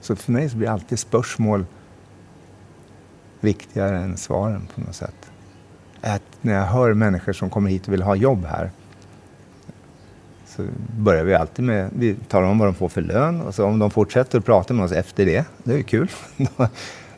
Så 0.00 0.16
för 0.16 0.32
mig 0.32 0.50
så 0.50 0.56
blir 0.56 0.68
alltid 0.68 0.98
spörsmål 0.98 1.64
viktigare 3.40 3.98
än 3.98 4.16
svaren 4.16 4.68
på 4.74 4.80
något 4.80 4.94
sätt. 4.94 5.30
att 6.00 6.22
när 6.40 6.54
jag 6.54 6.64
hör 6.64 6.94
människor 6.94 7.32
som 7.32 7.50
kommer 7.50 7.70
hit 7.70 7.86
och 7.86 7.92
vill 7.92 8.02
ha 8.02 8.14
jobb 8.14 8.44
här 8.44 8.70
så 10.46 10.66
börjar 10.96 11.24
vi 11.24 11.34
alltid 11.34 11.64
med, 11.64 11.90
vi 11.94 12.14
talar 12.14 12.48
om 12.48 12.58
vad 12.58 12.68
de 12.68 12.74
får 12.74 12.88
för 12.88 13.02
lön 13.02 13.40
och 13.40 13.54
så 13.54 13.64
om 13.64 13.78
de 13.78 13.90
fortsätter 13.90 14.38
att 14.38 14.44
prata 14.44 14.74
med 14.74 14.84
oss 14.84 14.92
efter 14.92 15.26
det, 15.26 15.44
det 15.64 15.72
är 15.72 15.76
ju 15.76 15.82
kul. 15.82 16.10
då, 16.36 16.68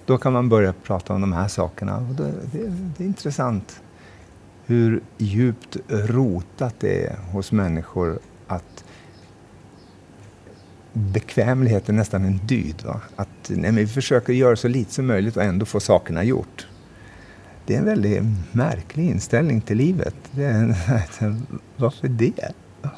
då 0.07 0.19
kan 0.19 0.33
man 0.33 0.49
börja 0.49 0.73
prata 0.73 1.14
om 1.14 1.21
de 1.21 1.33
här 1.33 1.49
sakerna. 1.49 1.97
Och 1.97 2.14
det, 2.14 2.33
det, 2.53 2.73
det 2.97 3.05
är 3.05 3.07
intressant 3.07 3.81
hur 4.66 5.01
djupt 5.19 5.77
rotat 5.88 6.75
det 6.79 7.07
är 7.07 7.16
hos 7.33 7.53
människor 7.53 8.19
att 8.47 8.85
bekvämligheten 10.92 11.96
nästan 11.96 12.24
en 12.24 12.40
dyd. 12.46 12.83
Va? 12.85 13.00
Att 13.16 13.29
nej, 13.48 13.72
vi 13.72 13.87
försöker 13.87 14.33
göra 14.33 14.57
så 14.57 14.68
lite 14.68 14.94
som 14.94 15.07
möjligt 15.07 15.37
och 15.37 15.42
ändå 15.42 15.66
få 15.66 15.81
sakerna 15.81 16.24
gjort. 16.24 16.66
Det 17.66 17.74
är 17.74 17.79
en 17.79 17.85
väldigt 17.85 18.22
märklig 18.53 19.11
inställning 19.11 19.61
till 19.61 19.76
livet. 19.76 20.14
Det 20.31 20.44
är, 20.44 20.74
varför 21.76 22.09
det? 22.09 22.53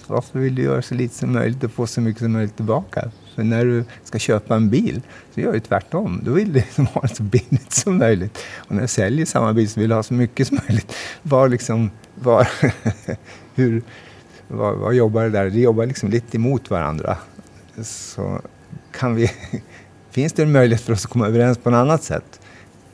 Varför 0.06 0.38
vill 0.38 0.54
du 0.54 0.62
göra 0.62 0.82
så 0.82 0.94
lite 0.94 1.14
som 1.14 1.32
möjligt 1.32 1.64
och 1.64 1.70
få 1.70 1.86
så 1.86 2.00
mycket 2.00 2.22
som 2.22 2.32
möjligt 2.32 2.56
tillbaka? 2.56 3.10
För 3.34 3.42
när 3.42 3.64
du 3.64 3.84
ska 4.04 4.18
köpa 4.18 4.56
en 4.56 4.70
bil 4.70 5.02
så 5.34 5.40
gör 5.40 5.52
du 5.52 5.60
tvärtom. 5.60 6.20
Då 6.24 6.32
vill 6.32 6.52
du 6.52 6.60
liksom 6.60 6.86
ha 6.92 7.00
det 7.00 7.14
så 7.14 7.22
billigt 7.22 7.72
som 7.72 7.98
möjligt. 7.98 8.38
Och 8.56 8.74
när 8.74 8.82
du 8.82 8.88
säljer 8.88 9.26
samma 9.26 9.52
bil 9.52 9.68
så 9.68 9.80
vill 9.80 9.88
du 9.88 9.94
ha 9.94 10.02
så 10.02 10.14
mycket 10.14 10.48
som 10.48 10.58
möjligt. 10.68 10.94
Var 11.22 11.48
liksom, 11.48 11.90
var, 12.14 12.48
hur, 13.54 13.82
vad, 14.48 14.76
vad 14.76 14.94
jobbar 14.94 15.22
det 15.22 15.30
där? 15.30 15.50
Det 15.50 15.60
jobbar 15.60 15.86
liksom 15.86 16.10
lite 16.10 16.36
emot 16.36 16.70
varandra. 16.70 17.16
Så 17.80 18.40
kan 18.92 19.14
vi, 19.14 19.30
finns 20.10 20.32
det 20.32 20.42
en 20.42 20.52
möjlighet 20.52 20.84
för 20.84 20.92
oss 20.92 21.04
att 21.04 21.10
komma 21.10 21.26
överens 21.26 21.58
på 21.58 21.70
något 21.70 21.78
annat 21.78 22.02
sätt? 22.02 22.40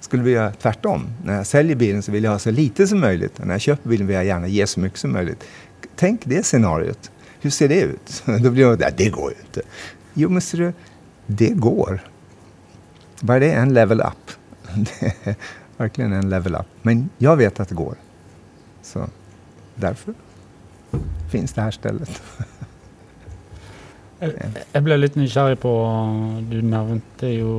Skulle 0.00 0.22
vi 0.22 0.30
göra 0.30 0.52
tvärtom? 0.52 1.06
När 1.24 1.36
jag 1.36 1.46
säljer 1.46 1.76
bilen 1.76 2.02
så 2.02 2.12
vill 2.12 2.24
jag 2.24 2.30
ha 2.30 2.38
så 2.38 2.50
lite 2.50 2.86
som 2.86 3.00
möjligt. 3.00 3.38
Och 3.38 3.46
när 3.46 3.54
jag 3.54 3.60
köper 3.60 3.88
bilen 3.88 4.06
vill 4.06 4.16
jag 4.16 4.24
gärna 4.24 4.46
ge 4.46 4.66
så 4.66 4.80
mycket 4.80 4.98
som 4.98 5.12
möjligt. 5.12 5.44
Tänk 5.96 6.20
det 6.24 6.46
scenariot. 6.46 7.10
Hur 7.40 7.50
ser 7.50 7.68
det 7.68 7.80
ut? 7.80 8.22
Då 8.42 8.50
blir 8.50 8.76
det, 8.76 8.94
det 8.96 9.10
går 9.10 9.30
ju 9.30 9.36
inte. 9.40 9.62
Jo, 10.14 10.28
men 10.28 10.40
ser 10.40 10.58
du, 10.58 10.72
det 11.26 11.48
går. 11.48 12.00
Bara 13.20 13.38
det 13.38 13.52
är 13.52 13.62
en 13.62 13.74
level 13.74 14.00
up. 14.00 14.30
Det 14.74 15.14
är 15.24 15.36
verkligen 15.76 16.12
en 16.12 16.30
level 16.30 16.54
up. 16.54 16.66
Men 16.82 17.08
jag 17.18 17.36
vet 17.36 17.60
att 17.60 17.68
det 17.68 17.74
går. 17.74 17.94
Så 18.82 19.08
därför 19.74 20.14
finns 21.30 21.52
det 21.52 21.62
här 21.62 21.70
stället. 21.70 22.22
Jeg 24.18 24.82
ble 24.82 24.96
litt 24.98 25.14
nysgjerrig 25.14 25.60
på 25.62 25.72
Du 26.50 26.56
nevnte 26.66 27.28
jo 27.30 27.52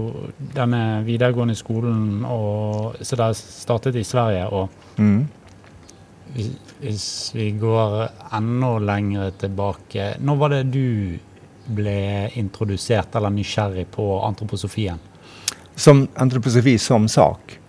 denne 0.55 1.01
videregående 1.07 1.55
skolen 1.55 2.25
og, 2.27 2.97
så 2.99 3.15
det 3.19 3.29
startet 3.39 3.95
i 3.95 4.03
Sverige. 4.03 4.47
og 4.47 4.69
Mm. 4.99 5.27
hvis, 6.33 6.49
hvis 6.81 7.31
vi 7.33 7.51
går 7.51 8.09
enda 8.35 8.77
lenger 8.79 9.31
tilbake 9.39 10.15
Når 10.19 10.35
var 10.35 10.49
det 10.49 10.71
du 10.73 11.17
ble 11.75 12.29
introdusert 12.35 13.15
eller 13.15 13.29
nysgjerrig 13.29 13.87
på 13.87 14.19
antroposofien? 14.25 14.99
Som 15.75 16.07
antroposofi 16.15 16.77
som 16.77 17.07
sak. 17.07 17.59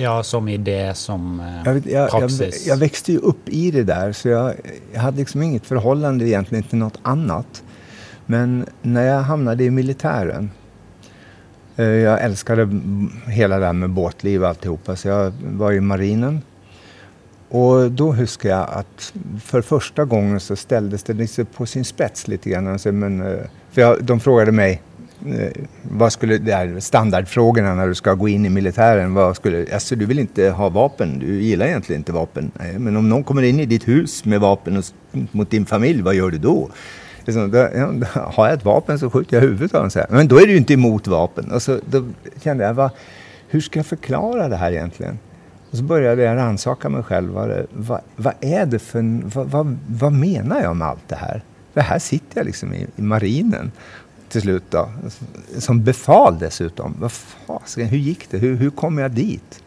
Ja, 0.00 0.22
som 0.22 0.48
idé, 0.48 0.94
som 0.94 1.40
eh, 1.40 1.62
Jag, 1.64 1.74
vet- 1.74 1.86
jag, 1.86 2.02
jag, 2.02 2.10
praxis? 2.10 2.66
jag 2.66 2.76
växte 2.76 3.12
ju 3.12 3.18
upp 3.18 3.48
i 3.48 3.70
det 3.70 3.82
där 3.82 4.12
så 4.12 4.28
jag, 4.28 4.54
jag 4.92 5.00
hade 5.00 5.16
liksom 5.18 5.42
inget 5.42 5.66
förhållande 5.66 6.28
egentligen 6.28 6.64
till 6.64 6.78
något 6.78 6.98
annat. 7.02 7.62
Men 8.26 8.66
när 8.82 9.02
jag 9.02 9.20
hamnade 9.20 9.64
i 9.64 9.70
militären 9.70 10.50
eh, 11.76 11.84
jag 11.86 12.22
älskade 12.22 12.68
hela 13.26 13.58
det 13.58 13.66
här 13.66 13.72
med 13.72 13.90
båtliv 13.90 14.42
och 14.42 14.48
alltihopa 14.48 14.96
så 14.96 15.08
jag 15.08 15.32
var 15.52 15.72
i 15.72 15.80
marinen. 15.80 16.42
Och 17.50 17.90
då 17.90 18.12
huskar 18.12 18.48
jag 18.48 18.68
att 18.70 19.12
för 19.44 19.62
första 19.62 20.04
gången 20.04 20.40
så 20.40 20.56
ställdes 20.56 21.02
det 21.02 21.12
liksom 21.12 21.46
på 21.46 21.66
sin 21.66 21.84
spets 21.84 22.28
lite 22.28 22.50
grann. 22.50 22.68
Alltså, 22.68 22.92
men, 22.92 23.20
eh, 23.22 23.38
för 23.70 23.80
jag, 23.80 24.04
de 24.04 24.20
frågade 24.20 24.52
mig 24.52 24.82
Eh, 25.26 25.50
vad 25.82 26.12
skulle, 26.12 26.38
det 26.38 26.54
här 26.54 26.80
standardfrågorna 26.80 27.74
när 27.74 27.88
du 27.88 27.94
ska 27.94 28.14
gå 28.14 28.28
in 28.28 28.46
i 28.46 28.48
militären. 28.48 29.14
Vad 29.14 29.36
skulle, 29.36 29.66
alltså, 29.74 29.96
du 29.96 30.06
vill 30.06 30.18
inte 30.18 30.50
ha 30.50 30.68
vapen, 30.68 31.18
du 31.18 31.42
gillar 31.42 31.66
egentligen 31.66 32.00
inte 32.00 32.12
vapen. 32.12 32.50
Nej, 32.58 32.78
men 32.78 32.96
om 32.96 33.08
någon 33.08 33.24
kommer 33.24 33.42
in 33.42 33.60
i 33.60 33.66
ditt 33.66 33.88
hus 33.88 34.24
med 34.24 34.40
vapen 34.40 34.76
och, 34.76 34.84
mot 35.32 35.50
din 35.50 35.66
familj, 35.66 36.02
vad 36.02 36.14
gör 36.14 36.30
du 36.30 36.38
då? 36.38 36.70
Liksom, 37.24 37.50
då, 37.50 37.58
ja, 37.58 37.90
då, 37.92 38.06
har 38.14 38.46
jag 38.46 38.54
ett 38.54 38.64
vapen 38.64 38.98
så 38.98 39.10
skjuter 39.10 39.36
jag 39.36 39.42
huvudet 39.42 39.74
av 39.74 39.88
dem. 39.88 40.04
Men 40.10 40.28
då 40.28 40.36
är 40.36 40.46
du 40.46 40.52
ju 40.52 40.58
inte 40.58 40.74
emot 40.74 41.06
vapen. 41.06 41.52
Och 41.52 41.62
så, 41.62 41.80
då 41.86 42.04
kände 42.42 42.64
jag, 42.64 42.74
vad, 42.74 42.90
hur 43.48 43.60
ska 43.60 43.78
jag 43.78 43.86
förklara 43.86 44.48
det 44.48 44.56
här 44.56 44.72
egentligen? 44.72 45.18
Och 45.70 45.76
så 45.76 45.82
började 45.82 46.22
jag 46.22 46.36
rannsaka 46.36 46.88
mig 46.88 47.02
själv. 47.02 47.32
Vad, 47.32 47.66
vad, 47.70 48.00
vad 48.16 48.34
är 48.40 48.66
det 48.66 48.78
för... 48.78 49.20
Vad, 49.34 49.46
vad, 49.46 49.78
vad 49.88 50.12
menar 50.12 50.62
jag 50.62 50.76
med 50.76 50.88
allt 50.88 51.08
det 51.08 51.16
här? 51.16 51.42
För 51.74 51.80
här 51.80 51.98
sitter 51.98 52.38
jag 52.38 52.46
liksom 52.46 52.74
i, 52.74 52.86
i 52.96 53.02
marinen 53.02 53.72
till 54.28 54.40
slut 54.40 54.64
då. 54.70 54.88
Som 55.58 55.84
befal 55.84 56.38
dessutom. 56.38 56.94
Vad 56.98 57.12
fasiken, 57.12 57.88
hur 57.88 57.98
gick 57.98 58.30
det? 58.30 58.38
Hur, 58.38 58.56
hur 58.56 58.70
kom 58.70 58.98
jag 58.98 59.10
dit? 59.10 59.62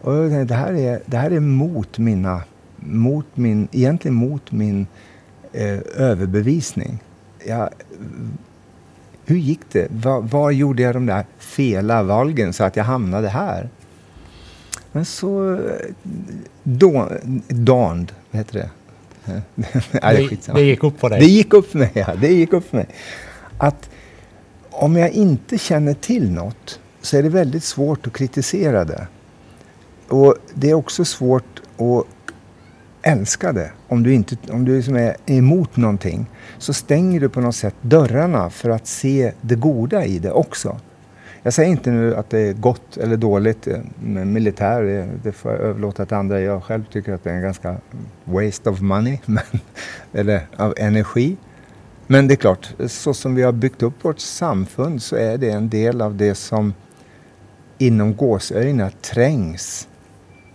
Och 0.00 0.14
jag 0.14 0.30
tänkte, 0.30 0.54
det 0.54 0.58
här 0.60 0.72
är, 0.72 1.00
det 1.06 1.16
här 1.16 1.30
är 1.30 1.40
mot 1.40 1.98
mina... 1.98 2.42
Mot 2.82 3.26
min, 3.34 3.68
egentligen 3.72 4.14
mot 4.14 4.52
min 4.52 4.86
eh, 5.52 5.78
överbevisning. 5.96 6.98
Jag, 7.46 7.68
hur 9.24 9.36
gick 9.36 9.60
det? 9.72 9.86
Var, 9.90 10.20
var 10.20 10.50
gjorde 10.50 10.82
jag 10.82 10.94
de 10.94 11.06
där 11.06 11.24
fela 11.38 12.02
valgen 12.02 12.52
så 12.52 12.64
att 12.64 12.76
jag 12.76 12.84
hamnade 12.84 13.28
här? 13.28 13.68
Men 14.92 15.04
så... 15.04 15.54
Eh, 15.54 15.60
då, 16.62 17.08
dawned, 17.48 18.12
vad 18.30 18.38
heter 18.38 18.58
det? 18.58 18.70
Det 19.54 19.82
det, 20.02 20.52
det 20.54 20.62
gick 20.62 20.84
upp 20.84 21.00
Det 21.00 21.08
dig? 21.08 21.28
gick 21.30 21.54
upp 21.54 21.70
för 21.70 21.78
mig, 21.78 21.90
ja. 21.94 22.14
Det 22.20 22.32
gick 22.32 22.52
upp 22.52 22.70
för 22.70 22.76
mig. 22.76 22.86
Att 23.58 23.90
om 24.70 24.96
jag 24.96 25.10
inte 25.10 25.58
känner 25.58 25.94
till 25.94 26.30
något 26.30 26.80
så 27.00 27.16
är 27.16 27.22
det 27.22 27.28
väldigt 27.28 27.64
svårt 27.64 28.06
att 28.06 28.12
kritisera 28.12 28.84
det. 28.84 29.06
Och 30.08 30.34
det 30.54 30.70
är 30.70 30.74
också 30.74 31.04
svårt 31.04 31.60
att 31.78 32.06
älska 33.02 33.52
det. 33.52 33.70
Om 33.88 34.02
du, 34.02 34.14
inte, 34.14 34.36
om 34.50 34.64
du 34.64 34.76
liksom 34.76 34.96
är 34.96 35.16
emot 35.26 35.76
någonting 35.76 36.26
så 36.58 36.72
stänger 36.72 37.20
du 37.20 37.28
på 37.28 37.40
något 37.40 37.56
sätt 37.56 37.74
dörrarna 37.80 38.50
för 38.50 38.70
att 38.70 38.86
se 38.86 39.32
det 39.40 39.54
goda 39.54 40.04
i 40.04 40.18
det 40.18 40.30
också. 40.30 40.80
Jag 41.42 41.52
säger 41.52 41.70
inte 41.70 41.90
nu 41.90 42.16
att 42.16 42.30
det 42.30 42.38
är 42.38 42.52
gott 42.52 42.96
eller 42.96 43.16
dåligt 43.16 43.66
eh, 43.66 43.78
med 44.00 44.26
militär. 44.26 45.08
Det, 45.22 45.32
får 45.32 45.52
jag 45.52 45.60
överlåta 45.60 46.06
till 46.06 46.16
andra. 46.16 46.40
Jag 46.40 46.64
själv 46.64 46.84
tycker 46.92 47.12
att 47.12 47.24
det 47.24 47.30
är 47.30 47.34
en 47.34 47.42
ganska 47.42 47.76
waste 48.24 48.70
of 48.70 48.80
money. 48.80 49.18
Men, 49.26 49.42
eller 50.12 50.46
av 50.56 50.74
energi. 50.76 51.36
Men 52.06 52.28
det 52.28 52.34
är 52.34 52.36
klart, 52.36 52.74
så 52.86 53.14
som 53.14 53.34
vi 53.34 53.42
har 53.42 53.52
byggt 53.52 53.82
upp 53.82 54.04
vårt 54.04 54.18
samfund 54.18 55.02
så 55.02 55.16
är 55.16 55.38
det 55.38 55.50
en 55.50 55.68
del 55.68 56.02
av 56.02 56.16
det 56.16 56.34
som 56.34 56.74
inom 57.78 58.16
gåsöjna 58.16 58.90
trängs 58.90 59.88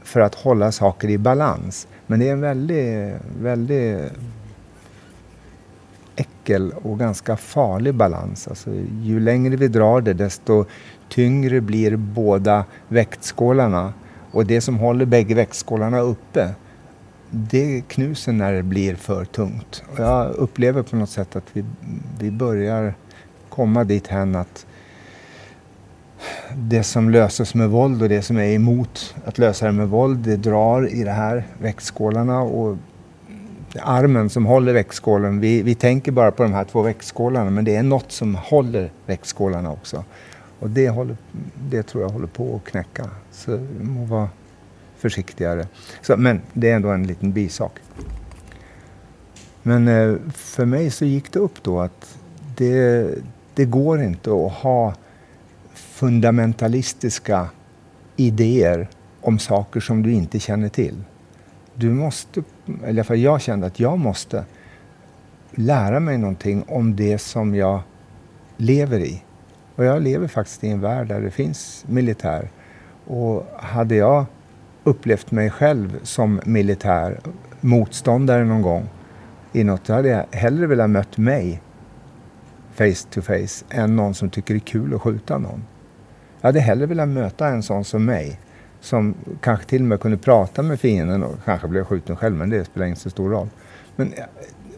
för 0.04 0.20
att 0.20 0.36
hålla 0.36 0.72
saker 0.72 1.10
i 1.10 1.18
balans. 1.18 1.88
Men 2.08 2.20
det 2.20 2.28
är 2.28 2.32
en 2.32 2.42
väldigt, 2.42 3.14
väldigt 3.42 4.12
äckel 6.16 6.72
och 6.84 7.00
ganska 7.00 7.38
farlig 7.38 7.96
balans. 7.96 8.48
Alltså, 8.48 8.70
ju 9.02 9.20
längre 9.20 9.56
vi 9.56 9.68
drar 9.68 10.02
det 10.02 10.14
desto 10.14 10.66
tyngre 11.10 11.62
blir 11.62 11.96
båda 11.96 12.66
väktskålarna. 12.88 13.94
Och 14.32 14.46
det 14.46 14.62
som 14.62 14.78
håller 14.78 15.06
bägge 15.06 15.36
väktskålarna 15.36 16.00
uppe 16.00 16.56
det 17.30 17.82
knuser 17.88 18.34
när 18.34 18.54
det 18.54 18.64
blir 18.64 18.96
för 18.96 19.26
tungt. 19.26 19.84
Och 19.94 20.00
jag 20.00 20.32
upplever 20.32 20.84
på 20.84 20.96
något 20.96 21.10
sätt 21.10 21.36
att 21.36 21.44
vi, 21.54 21.66
vi 22.20 22.32
börjar 22.32 22.94
komma 23.50 23.84
dit 23.84 24.08
hen 24.08 24.36
att 24.36 24.66
det 26.58 26.84
som 26.84 27.10
löses 27.10 27.56
med 27.56 27.70
våld 27.70 28.02
och 28.02 28.10
det 28.10 28.22
som 28.22 28.38
är 28.38 28.56
emot 28.56 29.16
att 29.26 29.38
lösa 29.38 29.66
det 29.66 29.72
med 29.72 29.90
våld, 29.90 30.20
det 30.20 30.36
drar 30.36 30.94
i 30.94 31.04
de 31.04 31.12
här 31.12 31.44
växtskålarna 31.62 32.42
och 32.42 32.78
armen 33.82 34.30
som 34.30 34.46
håller 34.46 34.74
växtskålen, 34.74 35.40
vi, 35.40 35.62
vi 35.62 35.76
tänker 35.76 36.12
bara 36.12 36.32
på 36.32 36.44
de 36.44 36.54
här 36.54 36.64
två 36.64 36.82
växtskålarna 36.82 37.50
men 37.50 37.66
det 37.66 37.76
är 37.76 37.84
något 37.84 38.12
som 38.12 38.36
håller 38.36 38.92
växtskålarna 39.06 39.72
också. 39.72 40.04
Och 40.60 40.70
det, 40.70 40.90
håller, 40.90 41.18
det 41.70 41.84
tror 41.84 42.04
jag 42.04 42.10
håller 42.10 42.28
på 42.28 42.56
att 42.56 42.72
knäcka. 42.72 43.10
Så 43.32 43.58
vi 43.58 43.86
må 43.86 44.06
vara 44.06 44.30
försiktigare. 44.98 45.68
Så, 46.02 46.18
men 46.18 46.42
det 46.54 46.70
är 46.70 46.76
ändå 46.76 46.90
en 46.90 47.08
liten 47.08 47.32
bisak. 47.32 47.72
Men 49.64 49.88
eh, 49.88 50.16
för 50.34 50.66
mig 50.66 50.92
så 50.92 51.06
gick 51.06 51.32
det 51.32 51.40
upp 51.40 51.64
då 51.64 51.80
att 51.80 52.18
det, 52.58 53.10
det 53.54 53.66
går 53.66 54.02
inte 54.02 54.30
att 54.30 54.52
ha 54.52 54.94
fundamentalistiska 55.74 57.50
idéer 58.16 58.88
om 59.22 59.40
saker 59.40 59.80
som 59.80 60.04
du 60.04 60.14
inte 60.14 60.40
känner 60.40 60.70
till. 60.70 60.96
Du 61.76 61.90
måste, 61.90 62.44
eller 62.68 62.88
i 62.88 62.90
alla 62.90 63.04
fall 63.04 63.18
jag 63.18 63.42
kände 63.42 63.68
att 63.68 63.80
jag 63.80 64.00
måste 64.00 64.46
lära 65.52 66.00
mig 66.00 66.18
någonting 66.18 66.64
om 66.68 66.96
det 66.96 67.18
som 67.18 67.56
jag 67.56 67.80
lever 68.58 69.00
i. 69.00 69.24
Och 69.76 69.86
jag 69.86 70.02
lever 70.02 70.28
faktiskt 70.28 70.64
i 70.64 70.70
en 70.70 70.82
värld 70.82 71.08
där 71.08 71.22
det 71.22 71.32
finns 71.32 71.86
militär. 71.88 72.50
Och 73.06 73.46
hade 73.58 73.96
jag 73.96 74.26
upplevt 74.84 75.32
mig 75.32 75.50
själv 75.50 76.00
som 76.04 76.42
militär 76.46 77.20
motståndare 77.62 78.46
någon 78.46 78.62
gång 78.62 78.90
i 79.54 79.64
något, 79.64 79.86
då 79.86 79.94
hade 79.94 80.10
jag 80.10 80.26
hellre 80.32 80.68
velat 80.68 80.90
mött 80.90 81.18
mig 81.18 81.62
face 82.74 83.10
to 83.10 83.22
face 83.22 83.66
än 83.70 83.96
någon 83.96 84.14
som 84.14 84.30
tycker 84.30 84.54
det 84.54 84.58
är 84.58 84.60
kul 84.60 84.94
att 84.94 85.02
skjuta 85.02 85.38
någon. 85.38 85.64
Jag 86.42 86.48
hade 86.48 86.60
hellre 86.60 86.86
velat 86.86 87.08
möta 87.08 87.48
en 87.48 87.64
sån 87.64 87.84
som 87.84 88.06
mig 88.06 88.40
som 88.86 89.16
kanske 89.42 89.66
till 89.66 89.82
och 89.82 89.88
med 89.88 90.00
kunde 90.00 90.18
prata 90.18 90.62
med 90.62 90.80
fienden 90.80 91.24
och 91.24 91.36
kanske 91.46 91.68
blev 91.68 91.84
skjuten 91.84 92.16
själv, 92.16 92.36
men 92.36 92.50
det 92.50 92.66
spelar 92.66 92.88
inte 92.88 93.02
så 93.02 93.10
stor 93.10 93.30
roll. 93.30 93.50
Men, 93.96 94.14
eh, 94.14 94.24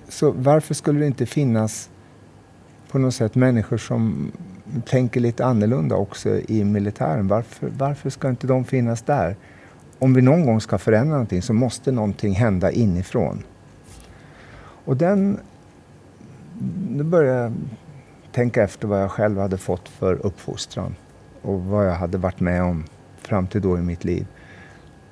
så 0.10 0.32
varför 0.32 0.74
skulle 0.74 1.00
det 1.00 1.08
inte 1.08 1.26
finnas 1.26 1.90
på 2.92 3.00
något 3.00 3.14
sätt 3.14 3.36
människor 3.36 3.78
som 3.78 4.32
tänker 4.86 5.20
lite 5.20 5.46
annorlunda 5.46 5.96
också 5.96 6.40
i 6.48 6.64
militären? 6.64 7.28
Varför, 7.28 7.70
varför 7.78 8.10
ska 8.10 8.30
inte 8.30 8.48
de 8.48 8.66
finnas 8.66 9.02
där? 9.02 9.36
Om 10.00 10.14
vi 10.14 10.22
någon 10.22 10.46
gång 10.46 10.62
ska 10.62 10.78
förändra 10.78 11.14
någonting 11.14 11.42
så 11.42 11.54
måste 11.54 11.92
någonting 11.92 12.34
hända 12.34 12.72
inifrån. 12.72 13.44
Och 14.86 14.98
den... 14.98 15.40
Nu 16.90 17.04
börjar 17.04 17.44
jag 17.44 17.54
tänka 18.32 18.64
efter 18.64 18.88
vad 18.88 19.02
jag 19.02 19.12
själv 19.12 19.40
hade 19.40 19.58
fått 19.58 19.90
för 19.90 20.26
uppfostran 20.26 20.96
och 21.42 21.62
vad 21.62 21.88
jag 21.88 21.96
hade 21.96 22.18
varit 22.18 22.40
med 22.40 22.64
om 22.64 22.84
fram 23.28 23.48
till 23.48 23.62
då 23.62 23.78
i 23.78 23.82
mitt 23.82 24.04
liv. 24.04 24.26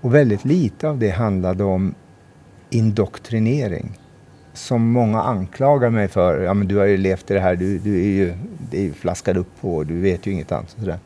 Och 0.01 0.15
väldigt 0.15 0.45
lite 0.45 0.89
av 0.89 0.99
det 0.99 1.09
handlade 1.09 1.63
om 1.63 1.95
indoktrinering. 2.69 3.99
Som 4.53 4.91
många 4.91 5.21
anklagar 5.21 5.89
mig 5.89 6.07
för. 6.07 6.41
Ja, 6.41 6.53
men 6.53 6.67
du 6.67 6.77
har 6.77 6.85
ju 6.85 6.97
levt 6.97 7.31
i 7.31 7.33
det 7.33 7.39
här, 7.39 7.55
du, 7.55 7.77
du 7.77 7.99
är 7.99 8.09
ju, 8.09 8.33
det 8.71 8.77
är 8.77 8.81
ju 8.81 8.93
flaskad 8.93 9.37
upp 9.37 9.61
på 9.61 9.75
och 9.75 9.85
du 9.85 9.99
vet 9.99 10.27
ju 10.27 10.31
inget 10.31 10.51
annat. 10.51 10.69
Sådär. 10.69 10.99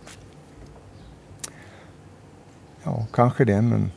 Ja, 2.83 3.07
kanske 3.13 3.45
det, 3.45 3.61
men 3.61 3.91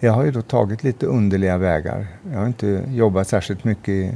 jag 0.00 0.12
har 0.12 0.24
ju 0.24 0.30
då 0.30 0.42
tagit 0.42 0.84
lite 0.84 1.06
underliga 1.06 1.58
vägar. 1.58 2.06
Jag 2.32 2.38
har 2.38 2.46
inte 2.46 2.84
jobbat 2.88 3.28
särskilt 3.28 3.64
mycket. 3.64 4.14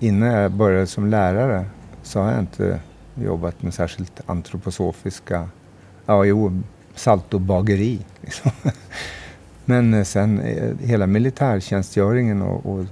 Innan 0.00 0.28
jag 0.28 0.52
började 0.52 0.86
som 0.86 1.06
lärare 1.06 1.64
så 2.02 2.20
har 2.20 2.30
jag 2.30 2.40
inte 2.40 2.80
jobbat 3.14 3.62
med 3.62 3.74
särskilt 3.74 4.20
antroposofiska 4.26 5.48
ja, 6.10 6.24
jo, 6.24 6.62
saltobageri. 6.94 7.98
Liksom. 8.20 8.50
Men 9.64 9.94
eh, 9.94 10.04
sen 10.04 10.40
eh, 10.40 10.76
hela 10.80 11.06
militärtjänstgöringen 11.06 12.42
och, 12.42 12.66
och, 12.66 12.84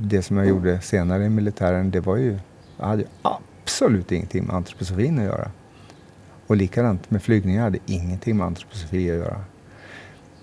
det 0.00 0.22
som 0.22 0.36
jag 0.36 0.46
gjorde 0.46 0.80
senare 0.80 1.24
i 1.24 1.28
militären, 1.28 1.90
det 1.90 2.00
var 2.00 2.16
ju, 2.16 2.38
jag 2.78 2.86
hade 2.86 3.04
absolut 3.22 4.12
ingenting 4.12 4.44
med 4.44 4.56
antroposofin 4.56 5.18
att 5.18 5.24
göra. 5.24 5.50
Och 6.46 6.56
likadant 6.56 7.10
med 7.10 7.22
flygningar, 7.22 7.62
hade 7.62 7.78
ingenting 7.86 8.36
med 8.36 8.46
antroposofi 8.46 9.10
att 9.10 9.16
göra. 9.16 9.44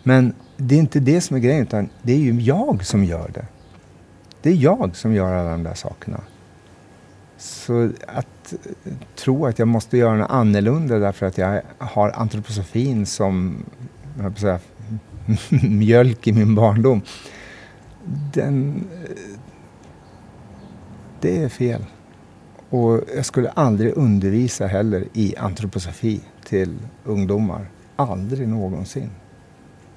Men 0.04 0.34
det 0.58 0.76
är 0.76 0.80
inte 0.80 1.00
det 1.00 1.22
som 1.22 1.36
är 1.36 1.42
grejen, 1.42 1.62
utan 1.62 1.90
det 2.02 2.14
är 2.14 2.18
ju 2.18 2.42
jag 2.42 2.86
som 2.86 3.04
gör 3.04 3.32
det. 3.34 3.46
Det 4.42 4.50
är 4.50 4.56
jag 4.56 4.96
som 4.96 5.14
gör 5.14 5.34
alla 5.34 5.52
de 5.52 5.64
där 5.64 5.74
sakerna. 5.74 6.22
Så 7.40 7.92
att 8.08 8.54
eh, 8.54 8.94
tro 9.16 9.46
att 9.46 9.60
jag 9.60 9.68
måste 9.68 9.98
göra 9.98 10.16
något 10.16 10.32
annorlunda 10.32 11.00
därför 11.00 11.26
att 11.26 11.38
jag 11.38 11.62
har 11.78 12.10
antroposofin 12.10 13.06
som 13.06 13.64
jag 14.20 14.40
säga, 14.40 14.60
mjölk 15.70 16.28
i 16.28 16.34
min 16.34 16.56
barndom. 16.56 17.02
Den, 18.34 18.88
eh, 19.04 19.40
det 21.22 21.44
är 21.44 21.50
fel. 21.50 21.86
Och 22.70 23.02
jag 23.16 23.26
skulle 23.26 23.50
aldrig 23.50 23.98
undervisa 23.98 24.68
heller 24.68 25.06
i 25.14 25.36
antroposofi 25.38 26.22
till 26.44 26.78
ungdomar. 27.04 27.70
Aldrig 27.96 28.48
någonsin. 28.48 29.10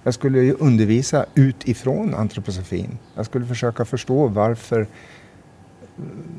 Jag 0.02 0.14
skulle 0.14 0.40
ju 0.40 0.54
undervisa 0.54 1.26
utifrån 1.34 2.14
antroposofin. 2.14 2.98
Jag 3.14 3.26
skulle 3.26 3.46
försöka 3.46 3.84
förstå 3.84 4.26
varför 4.26 4.86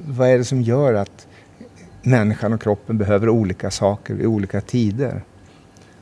vad 0.08 0.30
är 0.30 0.38
det 0.38 0.44
som 0.44 0.62
gör 0.62 0.94
att 0.94 1.28
människan 2.02 2.54
och 2.54 2.62
kroppen 2.62 2.98
behöver 2.98 3.30
olika 3.30 3.72
saker 3.72 4.22
i 4.22 4.26
olika 4.26 4.62
tider? 4.62 5.24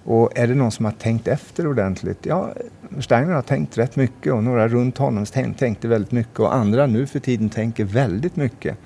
Och 0.04 0.38
är 0.38 0.48
det 0.48 0.56
någon 0.56 0.72
som 0.72 0.86
har 0.86 0.92
tänkt 0.92 1.28
efter 1.28 1.68
ordentligt? 1.68 2.26
Ja, 2.26 2.54
Steiner 3.00 3.34
har 3.34 3.42
tänkt 3.42 3.78
rätt 3.78 3.96
mycket 3.96 4.34
och 4.34 4.44
några 4.44 4.68
runt 4.68 4.98
honom 4.98 5.26
tänkte 5.58 5.88
väldigt 5.88 6.12
mycket 6.12 6.40
och 6.40 6.56
andra 6.56 6.88
nu 6.88 7.08
för 7.08 7.20
tiden 7.20 7.50
tänker 7.50 7.86
väldigt 7.86 8.36
mycket 8.36 8.78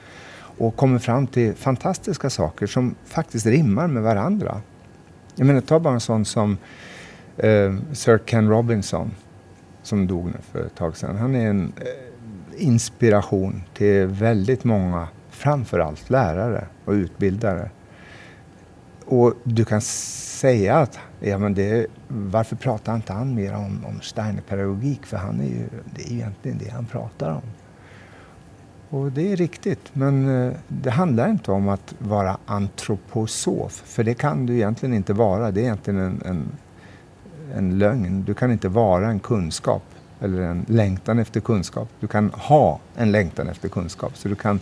och 0.57 0.75
kommer 0.75 0.99
fram 0.99 1.27
till 1.27 1.53
fantastiska 1.53 2.29
saker 2.29 2.67
som 2.67 2.95
faktiskt 3.05 3.45
rimmar 3.45 3.87
med 3.87 4.03
varandra. 4.03 4.61
Jag 5.35 5.47
menar, 5.47 5.61
ta 5.61 5.79
bara 5.79 5.93
en 5.93 5.99
sån 5.99 6.25
som 6.25 6.57
eh, 7.37 7.75
Sir 7.93 8.17
Ken 8.25 8.49
Robinson 8.49 9.11
som 9.83 10.07
dog 10.07 10.31
för 10.51 10.65
ett 10.65 10.75
tag 10.75 10.97
sedan. 10.97 11.15
Han 11.15 11.35
är 11.35 11.49
en 11.49 11.73
eh, 11.77 11.85
inspiration 12.57 13.63
till 13.73 14.05
väldigt 14.05 14.63
många, 14.63 15.07
framförallt 15.29 16.09
lärare 16.09 16.67
och 16.85 16.91
utbildare. 16.91 17.69
Och 19.05 19.33
du 19.43 19.65
kan 19.65 19.81
säga 19.81 20.77
att, 20.77 20.99
ja 21.19 21.37
men 21.37 21.53
det, 21.53 21.87
varför 22.07 22.55
pratar 22.55 22.95
inte 22.95 23.13
han 23.13 23.35
mer 23.35 23.55
om, 23.55 23.85
om 23.85 24.01
Steiner-pedagogik? 24.01 25.05
För 25.05 25.17
han 25.17 25.39
är 25.39 25.45
ju, 25.45 25.67
det 25.95 26.01
är 26.01 26.11
egentligen 26.11 26.57
det 26.57 26.69
han 26.69 26.85
pratar 26.85 27.31
om. 27.31 27.41
Och 28.89 29.11
det 29.11 29.31
är 29.31 29.35
riktigt, 29.35 29.89
men 29.93 30.45
eh, 30.45 30.53
det 30.67 30.89
handlar 30.89 31.29
inte 31.29 31.51
om 31.51 31.69
att 31.69 31.95
vara 31.99 32.37
antroposof, 32.45 33.71
för 33.85 34.03
det 34.03 34.13
kan 34.13 34.45
du 34.45 34.53
egentligen 34.53 34.95
inte 34.95 35.13
vara. 35.13 35.51
Det 35.51 35.59
är 35.59 35.63
egentligen 35.63 35.99
en, 35.99 36.21
en, 36.25 36.47
en 37.55 37.77
lögn. 37.77 38.23
Du 38.23 38.33
kan 38.33 38.51
inte 38.51 38.69
vara 38.69 39.07
en 39.07 39.19
kunskap 39.19 39.83
eller 40.25 40.41
en 40.41 40.65
längtan 40.67 41.19
efter 41.19 41.39
kunskap. 41.39 41.89
Du 41.99 42.07
kan 42.07 42.29
ha 42.29 42.79
en 42.95 43.11
längtan 43.11 43.49
efter 43.49 43.69
kunskap. 43.69 44.17
Så 44.17 44.27
du 44.27 44.35
kan, 44.35 44.59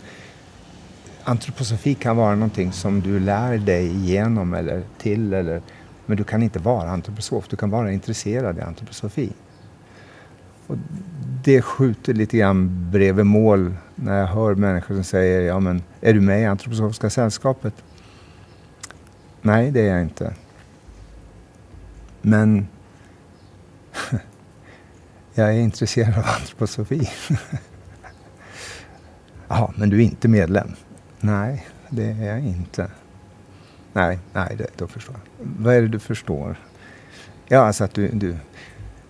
antroposofi 1.24 1.94
kan 1.94 2.16
vara 2.16 2.34
någonting 2.34 2.72
som 2.72 3.00
du 3.00 3.20
lär 3.20 3.58
dig 3.58 3.86
igenom 3.86 4.54
eller 4.54 4.82
till. 4.98 5.32
Eller, 5.32 5.62
men 6.06 6.16
du 6.16 6.24
kan 6.24 6.42
inte 6.42 6.58
vara 6.58 6.90
antroposof. 6.90 7.48
Du 7.48 7.56
kan 7.56 7.70
vara 7.70 7.92
intresserad 7.92 8.58
i 8.58 8.60
antroposofi. 8.60 9.32
Och 10.66 10.76
det 11.44 11.62
skjuter 11.62 12.14
lite 12.14 12.38
grann 12.38 12.90
bredvid 12.90 13.26
mål 13.26 13.74
när 13.94 14.20
jag 14.20 14.26
hör 14.26 14.54
människor 14.54 14.94
som 14.94 15.04
säger 15.04 15.40
ja 15.40 15.60
men 15.60 15.82
är 16.00 16.12
du 16.12 16.20
med 16.20 16.42
i 16.42 16.44
Antroposofiska 16.44 17.10
sällskapet? 17.10 17.74
Nej, 19.42 19.70
det 19.70 19.80
är 19.80 19.92
jag 19.92 20.02
inte. 20.02 20.34
Men 22.22 22.68
Jag 25.34 25.48
är 25.48 25.58
intresserad 25.58 26.18
av 26.18 26.24
antroposofi. 26.40 27.10
Ja, 29.48 29.72
men 29.76 29.90
du 29.90 29.96
är 29.96 30.04
inte 30.04 30.28
medlem? 30.28 30.68
Nej, 31.20 31.66
det 31.90 32.04
är 32.04 32.26
jag 32.26 32.40
inte. 32.40 32.90
Nej, 33.92 34.18
nej, 34.32 34.56
det, 34.58 34.66
då 34.76 34.86
förstår 34.86 35.14
jag. 35.14 35.48
Vad 35.58 35.74
är 35.74 35.82
det 35.82 35.88
du 35.88 35.98
förstår? 35.98 36.56
Ja, 37.48 37.58
alltså 37.58 37.84
att 37.84 37.94
du, 37.94 38.08
du, 38.08 38.36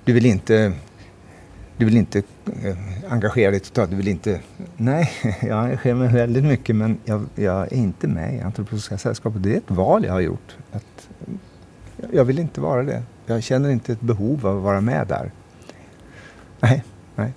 du 0.05 0.13
vill 0.13 0.27
inte 0.27 0.73
du 1.77 1.85
vill 1.85 1.97
inte 1.97 2.23
eh, 2.63 2.77
engagera 3.09 3.51
dig 3.51 3.61
totalt. 3.61 3.91
Du 3.91 3.97
vill 3.97 4.09
inte... 4.09 4.41
Nej, 4.77 5.11
jag 5.43 5.65
engagerar 5.65 5.95
mig 5.95 6.09
väldigt 6.09 6.45
mycket 6.45 6.77
men 6.77 6.99
jag, 7.05 7.25
jag 7.35 7.73
är 7.73 7.75
inte 7.75 8.09
med 8.09 8.35
i 8.35 8.41
Antroposofiska 8.41 8.99
sällskapet. 8.99 9.43
Det 9.43 9.53
är 9.53 9.57
ett 9.57 9.71
val 9.71 10.05
jag 10.05 10.13
har 10.13 10.21
gjort. 10.21 10.57
Att 10.73 11.09
jag 12.13 12.25
vill 12.25 12.39
inte 12.39 12.61
vara 12.61 12.83
det. 12.83 13.03
Jag 13.27 13.43
känner 13.43 13.71
inte 13.71 13.93
ett 13.93 14.01
behov 14.01 14.47
av 14.47 14.57
att 14.57 14.63
vara 14.63 14.81
med 14.81 15.07
där. 15.07 15.31
Nej, 16.65 16.85
nej. 17.15 17.33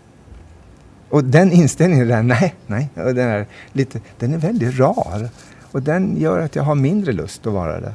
Och 1.09 1.23
den 1.23 1.51
inställningen 1.51 2.07
där, 2.07 2.23
nej, 2.23 2.55
nej, 2.67 2.89
och 2.95 3.15
den, 3.15 3.29
är 3.29 3.47
lite, 3.71 4.01
den 4.19 4.33
är 4.33 4.37
väldigt 4.37 4.79
rar. 4.79 5.29
Och 5.71 5.81
den 5.81 6.17
gör 6.17 6.39
att 6.39 6.55
jag 6.55 6.63
har 6.63 6.75
mindre 6.75 7.11
lust 7.11 7.47
att 7.47 7.53
vara 7.53 7.79
det. 7.79 7.93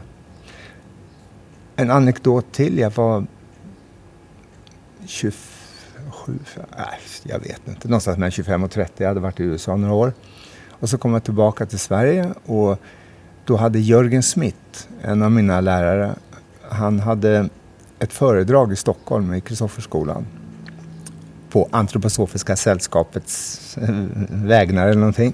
En 1.77 1.91
anekdot 1.91 2.53
till. 2.53 2.79
Jag 2.79 2.91
var 2.91 3.27
27, 5.07 6.39
äh, 6.79 6.85
jag 7.23 7.39
vet 7.39 7.69
inte, 7.69 7.89
någonstans 7.89 8.19
mellan 8.19 8.31
25 8.31 8.65
och 8.65 8.71
30. 8.71 9.03
Jag 9.03 9.09
hade 9.09 9.21
varit 9.21 9.41
i 9.41 9.43
USA 9.43 9.77
några 9.77 9.95
år. 9.95 10.13
Och 10.71 10.89
så 10.89 10.99
kom 10.99 11.13
jag 11.13 11.25
tillbaka 11.25 11.67
till 11.67 11.79
Sverige 11.79 12.33
och 12.47 12.79
då 13.45 13.57
hade 13.57 13.79
Jörgen 13.79 14.23
Smith, 14.23 14.87
en 15.03 15.23
av 15.23 15.33
mina 15.33 15.61
lärare, 15.61 16.15
han 16.69 17.01
hade 17.01 17.49
ett 17.99 18.13
föredrag 18.13 18.73
i 18.73 18.77
Stockholm 18.77 19.35
i 19.35 19.41
Kristofferskolan 19.41 20.27
på 21.53 21.69
Antroposofiska 21.71 22.57
sällskapets 22.57 23.79
eh, 23.79 23.89
vägnar 24.29 24.87
eller 24.87 25.01
någonting. 25.01 25.33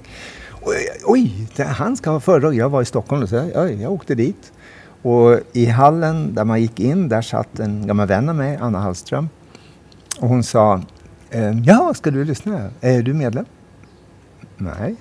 Eh, 0.51 1.05
oj, 1.05 1.47
han 1.57 1.97
ska 1.97 2.09
ha 2.09 2.19
föredrag. 2.19 2.55
Jag 2.55 2.69
var 2.69 2.81
i 2.81 2.85
Stockholm 2.85 3.23
och 3.23 3.29
så 3.29 3.35
jag, 3.35 3.73
jag 3.73 3.91
åkte 3.91 4.15
dit. 4.15 4.53
Och 5.01 5.39
i 5.53 5.65
hallen 5.65 6.35
där 6.35 6.43
man 6.43 6.61
gick 6.61 6.79
in, 6.79 7.09
där 7.09 7.21
satt 7.21 7.59
en 7.59 7.87
gammal 7.87 8.07
vän 8.07 8.29
av 8.29 8.35
mig, 8.35 8.57
Anna 8.61 8.79
Hallström. 8.79 9.29
Och 10.19 10.29
hon 10.29 10.43
sa, 10.43 10.81
ehm, 11.29 11.63
ja, 11.63 11.93
ska 11.95 12.11
du 12.11 12.23
lyssna? 12.23 12.69
Är 12.81 13.01
du 13.01 13.13
medlem? 13.13 13.45
Nej, 14.57 14.95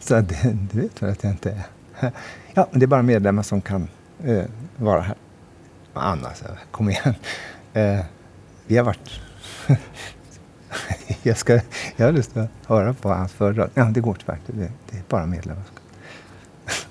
så 0.00 0.14
det, 0.14 0.56
du 0.72 0.80
vet 0.80 1.02
väl 1.02 1.10
att 1.10 1.24
jag 1.24 1.32
inte 1.32 1.50
är. 1.50 1.62
Ja, 2.54 2.68
men 2.70 2.80
det 2.80 2.84
är 2.84 2.88
bara 2.88 3.02
medlemmar 3.02 3.42
som 3.42 3.60
kan 3.60 3.88
eh, 4.24 4.44
vara 4.76 5.00
här. 5.00 5.16
Anna, 5.94 6.34
så, 6.34 6.44
kom 6.70 6.90
igen. 6.90 7.14
Eh, 7.72 8.00
vi 8.66 8.76
har 8.76 8.84
varit... 8.84 9.20
jag, 11.22 11.38
ska, 11.38 11.60
jag 11.96 12.06
har 12.06 12.12
lust 12.12 12.36
att 12.36 12.48
höra 12.66 12.94
på 12.94 13.08
hans 13.08 13.32
föredrag. 13.32 13.70
Ja, 13.74 13.84
det 13.84 14.00
går 14.00 14.16
tyvärr 14.20 14.36
inte. 14.36 14.52
Det, 14.52 14.72
det 14.90 14.96
är 14.96 15.02
bara 15.08 15.26
medlemmar. 15.26 15.64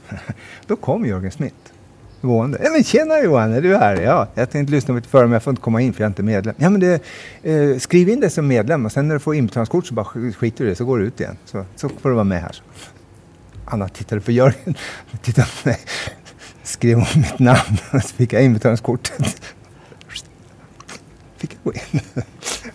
Då 0.68 0.76
kom 0.76 1.06
Jörgen 1.06 1.32
Smith 1.32 1.56
gående. 2.22 2.60
Ja, 2.64 2.70
men 2.72 2.84
tjena 2.84 3.20
Johan, 3.20 3.54
är 3.54 3.62
du 3.62 3.76
här? 3.78 4.02
Ja, 4.02 4.28
jag 4.34 4.50
tänkte 4.50 4.72
lyssna 4.72 4.94
lite 4.94 5.10
före 5.10 5.24
men 5.24 5.34
jag 5.34 5.44
får 5.44 5.52
inte 5.52 5.62
komma 5.62 5.82
in 5.82 5.94
för 5.94 6.02
jag 6.02 6.06
är 6.06 6.12
inte 6.12 6.24
medlem. 6.24 6.56
Ja, 6.58 6.70
men 6.70 6.82
det, 6.82 7.02
eh, 7.44 7.78
skriv 7.78 8.10
in 8.10 8.20
dig 8.20 8.30
som 8.30 8.48
medlem 8.48 8.86
och 8.86 8.92
sen 8.92 9.08
när 9.08 9.16
du 9.16 9.20
får 9.20 9.36
inbetalningskort 9.36 9.86
så 9.86 9.94
bara 9.94 10.06
skiter 10.06 10.64
du 10.64 10.66
i 10.66 10.70
det 10.70 10.76
så 10.76 10.86
går 10.86 10.98
du 11.00 11.06
ut 11.06 11.20
igen. 11.20 11.38
Så, 11.46 11.66
så 11.76 11.90
får 11.90 12.10
du 12.10 12.16
vara 12.16 12.24
med 12.24 12.42
här. 12.42 12.62
Anna 13.66 13.90
tittade 13.90 14.22
på 14.22 14.32
Jörgen, 14.32 14.76
tittade 15.22 15.48
på 15.64 15.70
mig, 15.70 15.80
skrev 16.64 16.98
om 16.98 17.06
mitt 17.16 17.40
namn 17.40 17.78
och 17.94 18.02
så 18.02 18.08
fick 18.16 18.34
jag 18.34 18.44
inbetalningskortet. 18.44 19.42
Fick 21.38 21.58
jag 21.64 21.64
gå 21.64 21.74
in 21.74 22.02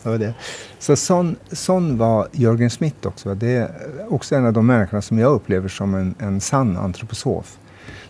det 0.07 0.18
var 0.18 0.26
det. 0.26 0.34
Så 0.78 0.96
sån, 0.96 1.36
sån 1.52 1.98
var 1.98 2.28
Jörgen 2.32 2.70
Smith 2.70 3.07
också. 3.07 3.34
Det 3.34 3.57
är 3.57 3.70
också 4.09 4.34
en 4.34 4.46
av 4.46 4.52
de 4.52 4.66
människorna 4.66 5.02
som 5.02 5.18
jag 5.18 5.32
upplever 5.32 5.68
som 5.68 5.94
en, 5.94 6.14
en 6.18 6.40
sann 6.40 6.76
antroposof. 6.76 7.59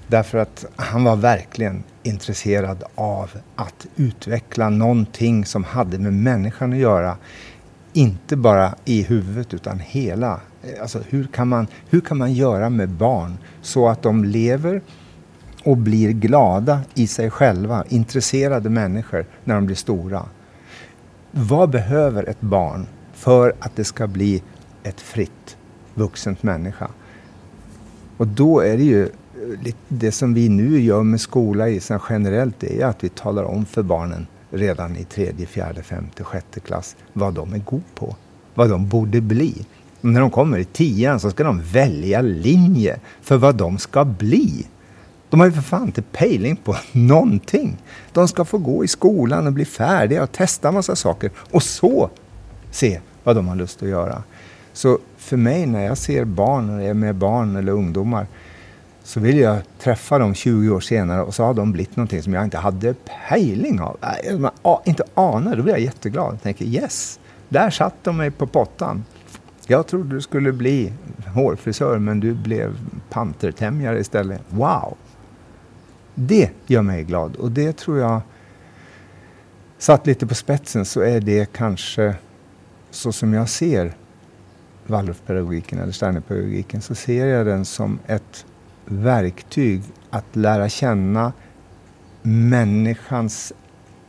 Därför 0.07 0.39
att 0.39 0.65
han 0.77 1.05
var 1.05 1.17
verkligen 1.17 1.83
intresserad 2.03 2.85
av 2.95 3.31
att 3.57 3.87
utveckla 3.97 4.71
någonting 4.71 5.45
som 5.45 5.65
hade 5.65 5.99
med 5.99 6.13
människan 6.13 6.73
att 6.73 6.79
göra. 6.79 7.17
Inte 7.93 8.37
bara 8.37 8.75
i 8.85 9.03
huvudet 9.03 9.55
utan 9.55 9.79
hela. 9.79 10.41
Alltså 10.81 11.01
hur 11.09 11.27
kan 11.27 11.49
man, 11.49 11.67
hur 11.91 12.01
kan 12.01 12.19
man 12.19 12.33
göra 12.33 12.71
med 12.71 12.89
barn 12.89 13.39
så 13.63 13.89
att 13.89 14.03
de 14.03 14.25
lever 14.25 14.83
och 15.65 15.77
blir 15.77 16.11
glada 16.11 16.81
i 16.95 17.07
sig 17.07 17.31
själva, 17.31 17.85
intresserade 17.89 18.71
människor 18.71 19.27
när 19.45 19.55
de 19.55 19.67
blir 19.67 19.77
stora. 19.77 20.27
Vad 21.39 21.71
behöver 21.71 22.29
ett 22.29 22.41
barn 22.41 22.87
för 23.13 23.55
att 23.59 23.77
det 23.77 23.85
ska 23.85 24.07
bli 24.07 24.43
ett 24.83 25.01
fritt 25.01 25.57
vuxent 25.95 26.43
människa? 26.43 26.91
Och 28.17 28.27
då 28.27 28.61
är 28.61 28.77
det 28.77 28.83
ju 28.83 29.03
eh, 29.03 29.75
det 29.89 30.13
som 30.13 30.35
vi 30.35 30.49
nu 30.49 30.81
gör 30.81 31.03
med 31.03 31.21
skola 31.21 31.69
i 31.69 31.81
generellt 32.11 32.65
är 32.65 32.87
att 32.87 33.05
vi 33.05 33.09
talar 33.09 33.45
om 33.45 33.65
för 33.65 33.83
barnen 33.83 34.27
redan 34.51 34.97
i 34.97 35.05
tredje, 35.05 35.47
fjärde, 35.47 35.83
femte, 35.83 36.25
sjätte 36.25 36.61
klass 36.61 36.97
vad 37.13 37.35
de 37.35 37.53
är 37.53 37.59
god 37.59 37.95
på. 37.95 38.17
Vad 38.55 38.71
de 38.71 38.89
borde 38.89 39.21
bli. 39.21 39.67
Och 40.01 40.09
när 40.09 40.21
de 40.21 40.31
kommer 40.31 40.59
i 40.59 40.65
tian 40.65 41.21
så 41.21 41.31
ska 41.31 41.45
de 41.45 41.63
välja 41.63 42.21
linje 42.21 43.01
för 43.23 43.37
vad 43.37 43.55
de 43.55 43.79
ska 43.79 44.05
bli. 44.05 44.67
De 45.31 45.41
har 45.41 45.47
ju 45.47 45.53
för 45.53 45.63
fan 45.63 45.87
inte 45.87 46.03
pejling 46.03 46.57
på 46.57 46.77
någonting. 46.93 47.77
De 48.13 48.29
ska 48.29 48.45
få 48.45 48.59
gå 48.59 48.85
i 48.85 48.89
skolan 48.89 49.47
och 49.47 49.53
bli 49.53 49.65
färdiga 49.65 50.23
och 50.23 50.33
testa 50.33 50.73
massa 50.73 50.97
saker 50.97 51.31
och 51.51 51.63
så 51.63 52.11
se 52.71 53.01
vad 53.25 53.37
de 53.37 53.49
har 53.49 53.57
lust 53.57 53.83
att 53.83 53.89
göra. 53.89 54.23
Så 54.73 54.99
för 55.17 55.37
mig 55.37 55.67
när 55.67 55.85
jag 55.85 55.99
ser 55.99 56.25
barn, 56.25 56.67
när 56.67 56.81
jag 56.81 56.91
är 56.91 56.95
med 56.95 57.15
barn 57.15 57.57
eller 57.57 57.73
ungdomar, 57.73 58.27
så 59.03 59.21
vill 59.21 59.39
jag 59.39 59.59
träffa 59.79 60.19
dem 60.19 60.35
20 60.35 60.71
år 60.71 60.81
senare 60.81 61.23
och 61.23 61.35
så 61.35 61.45
har 61.45 61.55
de 61.55 61.73
blivit 61.73 61.97
någonting 61.97 62.23
som 62.23 62.33
jag 62.33 62.45
inte 62.45 62.59
hade 62.59 62.95
pejling 63.29 63.81
av. 63.81 63.97
Jag 64.63 64.81
inte 64.85 65.05
anar, 65.15 65.57
då 65.57 65.63
blir 65.63 65.75
jag 65.75 65.83
jätteglad. 65.83 66.33
Jag 66.33 66.43
tänker 66.43 66.65
yes, 66.65 67.21
där 67.49 67.71
satt 67.71 67.95
de 68.03 68.17
mig 68.17 68.31
på 68.31 68.47
pottan. 68.47 69.05
Jag 69.67 69.87
trodde 69.87 70.15
du 70.15 70.21
skulle 70.21 70.53
bli 70.53 70.93
hårfrisör 71.35 71.99
men 71.99 72.21
du 72.21 72.35
blev 72.35 72.77
pantertämjare 73.11 74.01
istället. 74.01 74.41
Wow! 74.49 74.97
Det 76.19 76.51
gör 76.67 76.83
mig 76.83 77.05
glad 77.05 77.37
och 77.37 77.51
det 77.51 77.77
tror 77.77 77.99
jag, 77.99 78.21
satt 79.79 80.07
lite 80.07 80.27
på 80.27 80.35
spetsen, 80.35 80.85
så 80.85 81.01
är 81.01 81.21
det 81.21 81.53
kanske 81.53 82.15
så 82.91 83.13
som 83.13 83.35
jag 83.35 83.49
ser 83.49 83.93
Waldorfpedagogiken 84.87 85.79
eller 85.79 85.93
Steinerpedagogiken 85.93 86.83
så 86.83 86.95
ser 86.95 87.27
jag 87.27 87.47
den 87.47 87.65
som 87.65 87.99
ett 88.07 88.47
verktyg 88.85 89.83
att 90.11 90.37
lära 90.37 90.69
känna 90.69 91.33
människans 92.23 93.53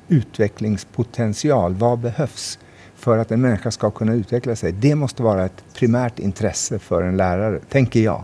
utvecklingspotential. 0.08 1.74
Vad 1.74 2.00
behövs 2.00 2.60
för 2.96 3.18
att 3.18 3.32
en 3.32 3.42
människa 3.42 3.72
ska 3.72 3.92
kunna 3.92 4.14
utveckla 4.14 4.56
sig? 4.56 4.72
Det 4.72 4.96
måste 4.96 5.24
vara 5.24 5.46
ett 5.46 5.64
primärt 5.74 6.20
intresse 6.20 6.80
för 6.80 7.04
en 7.04 7.18
lärare, 7.18 7.60
tänker 7.70 8.00
jag. 8.00 8.24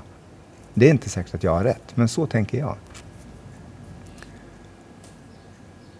Det 0.73 0.85
är 0.85 0.89
inte 0.89 1.09
säkert 1.09 1.35
att 1.35 1.43
jag 1.43 1.51
har 1.51 1.63
rätt, 1.63 1.95
men 1.95 2.07
så 2.07 2.25
tänker 2.25 2.57
jag. 2.57 2.75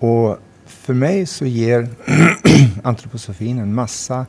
Och 0.04 0.38
för 0.66 0.94
mig 0.94 1.26
så 1.26 1.46
ger 1.46 1.90
antroposofin 2.84 3.60
en 3.60 3.74
massa 3.74 4.26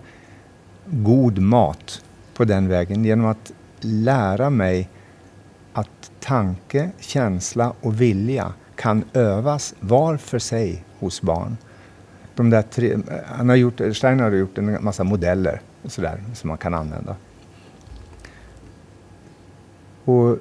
god 0.86 1.38
mat 1.38 2.04
på 2.34 2.44
den 2.44 2.68
vägen 2.68 3.04
genom 3.04 3.26
att 3.26 3.52
lära 3.80 4.50
mig 4.50 4.88
att 5.72 6.10
tanke, 6.20 6.90
känsla 7.00 7.72
och 7.80 8.00
vilja 8.00 8.52
kan 8.76 9.04
övas 9.12 9.74
var 9.80 10.16
för 10.16 10.38
sig 10.38 10.84
hos 10.98 11.22
barn. 11.22 11.56
De 12.34 12.50
där 12.50 12.62
tre, 12.62 12.98
han 13.26 13.48
har 13.48 13.56
gjort, 13.56 13.80
Steiner 13.92 14.24
har 14.24 14.30
gjort 14.30 14.58
en 14.58 14.84
massa 14.84 15.04
modeller 15.04 15.60
och 15.82 15.92
sådär, 15.92 16.24
som 16.34 16.48
man 16.48 16.58
kan 16.58 16.74
använda. 16.74 17.16
Och 20.04 20.38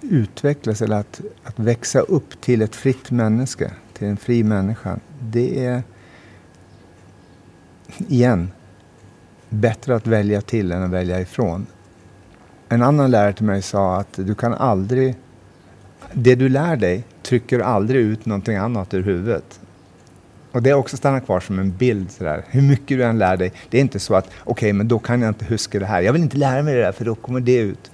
utvecklas 0.00 0.82
eller 0.82 0.96
att, 0.96 1.20
att 1.44 1.58
växa 1.58 2.00
upp 2.00 2.40
till 2.40 2.62
ett 2.62 2.76
fritt 2.76 3.10
människa, 3.10 3.70
till 3.92 4.08
en 4.08 4.16
fri 4.16 4.44
människa, 4.44 4.98
det 5.20 5.64
är 5.64 5.82
igen 7.98 8.50
bättre 9.48 9.96
att 9.96 10.06
välja 10.06 10.40
till 10.40 10.72
än 10.72 10.82
att 10.82 10.90
välja 10.90 11.20
ifrån. 11.20 11.66
En 12.68 12.82
annan 12.82 13.10
lärare 13.10 13.32
till 13.32 13.44
mig 13.44 13.62
sa 13.62 13.96
att 13.96 14.12
du 14.16 14.34
kan 14.34 14.54
aldrig... 14.54 15.14
Det 16.12 16.34
du 16.34 16.48
lär 16.48 16.76
dig 16.76 17.04
trycker 17.22 17.58
aldrig 17.58 18.00
ut 18.00 18.26
någonting 18.26 18.56
annat 18.56 18.94
ur 18.94 19.02
huvudet. 19.02 19.60
Och 20.52 20.62
det 20.62 20.70
har 20.70 20.78
också 20.78 20.96
stannat 20.96 21.24
kvar 21.24 21.40
som 21.40 21.58
en 21.58 21.76
bild. 21.76 22.10
Sådär. 22.10 22.44
Hur 22.48 22.62
mycket 22.62 22.98
du 22.98 23.04
än 23.04 23.18
lär 23.18 23.36
dig. 23.36 23.52
Det 23.70 23.76
är 23.76 23.80
inte 23.80 23.98
så 23.98 24.14
att 24.14 24.26
okej, 24.26 24.44
okay, 24.44 24.72
men 24.72 24.88
då 24.88 24.98
kan 24.98 25.22
jag 25.22 25.30
inte 25.30 25.44
huska 25.44 25.78
det 25.78 25.86
här. 25.86 26.02
Jag 26.02 26.12
vill 26.12 26.22
inte 26.22 26.36
lära 26.36 26.62
mig 26.62 26.74
det 26.74 26.80
där 26.80 26.92
för 26.92 27.04
då 27.04 27.14
kommer 27.14 27.40
det 27.40 27.58
ut. 27.58 27.90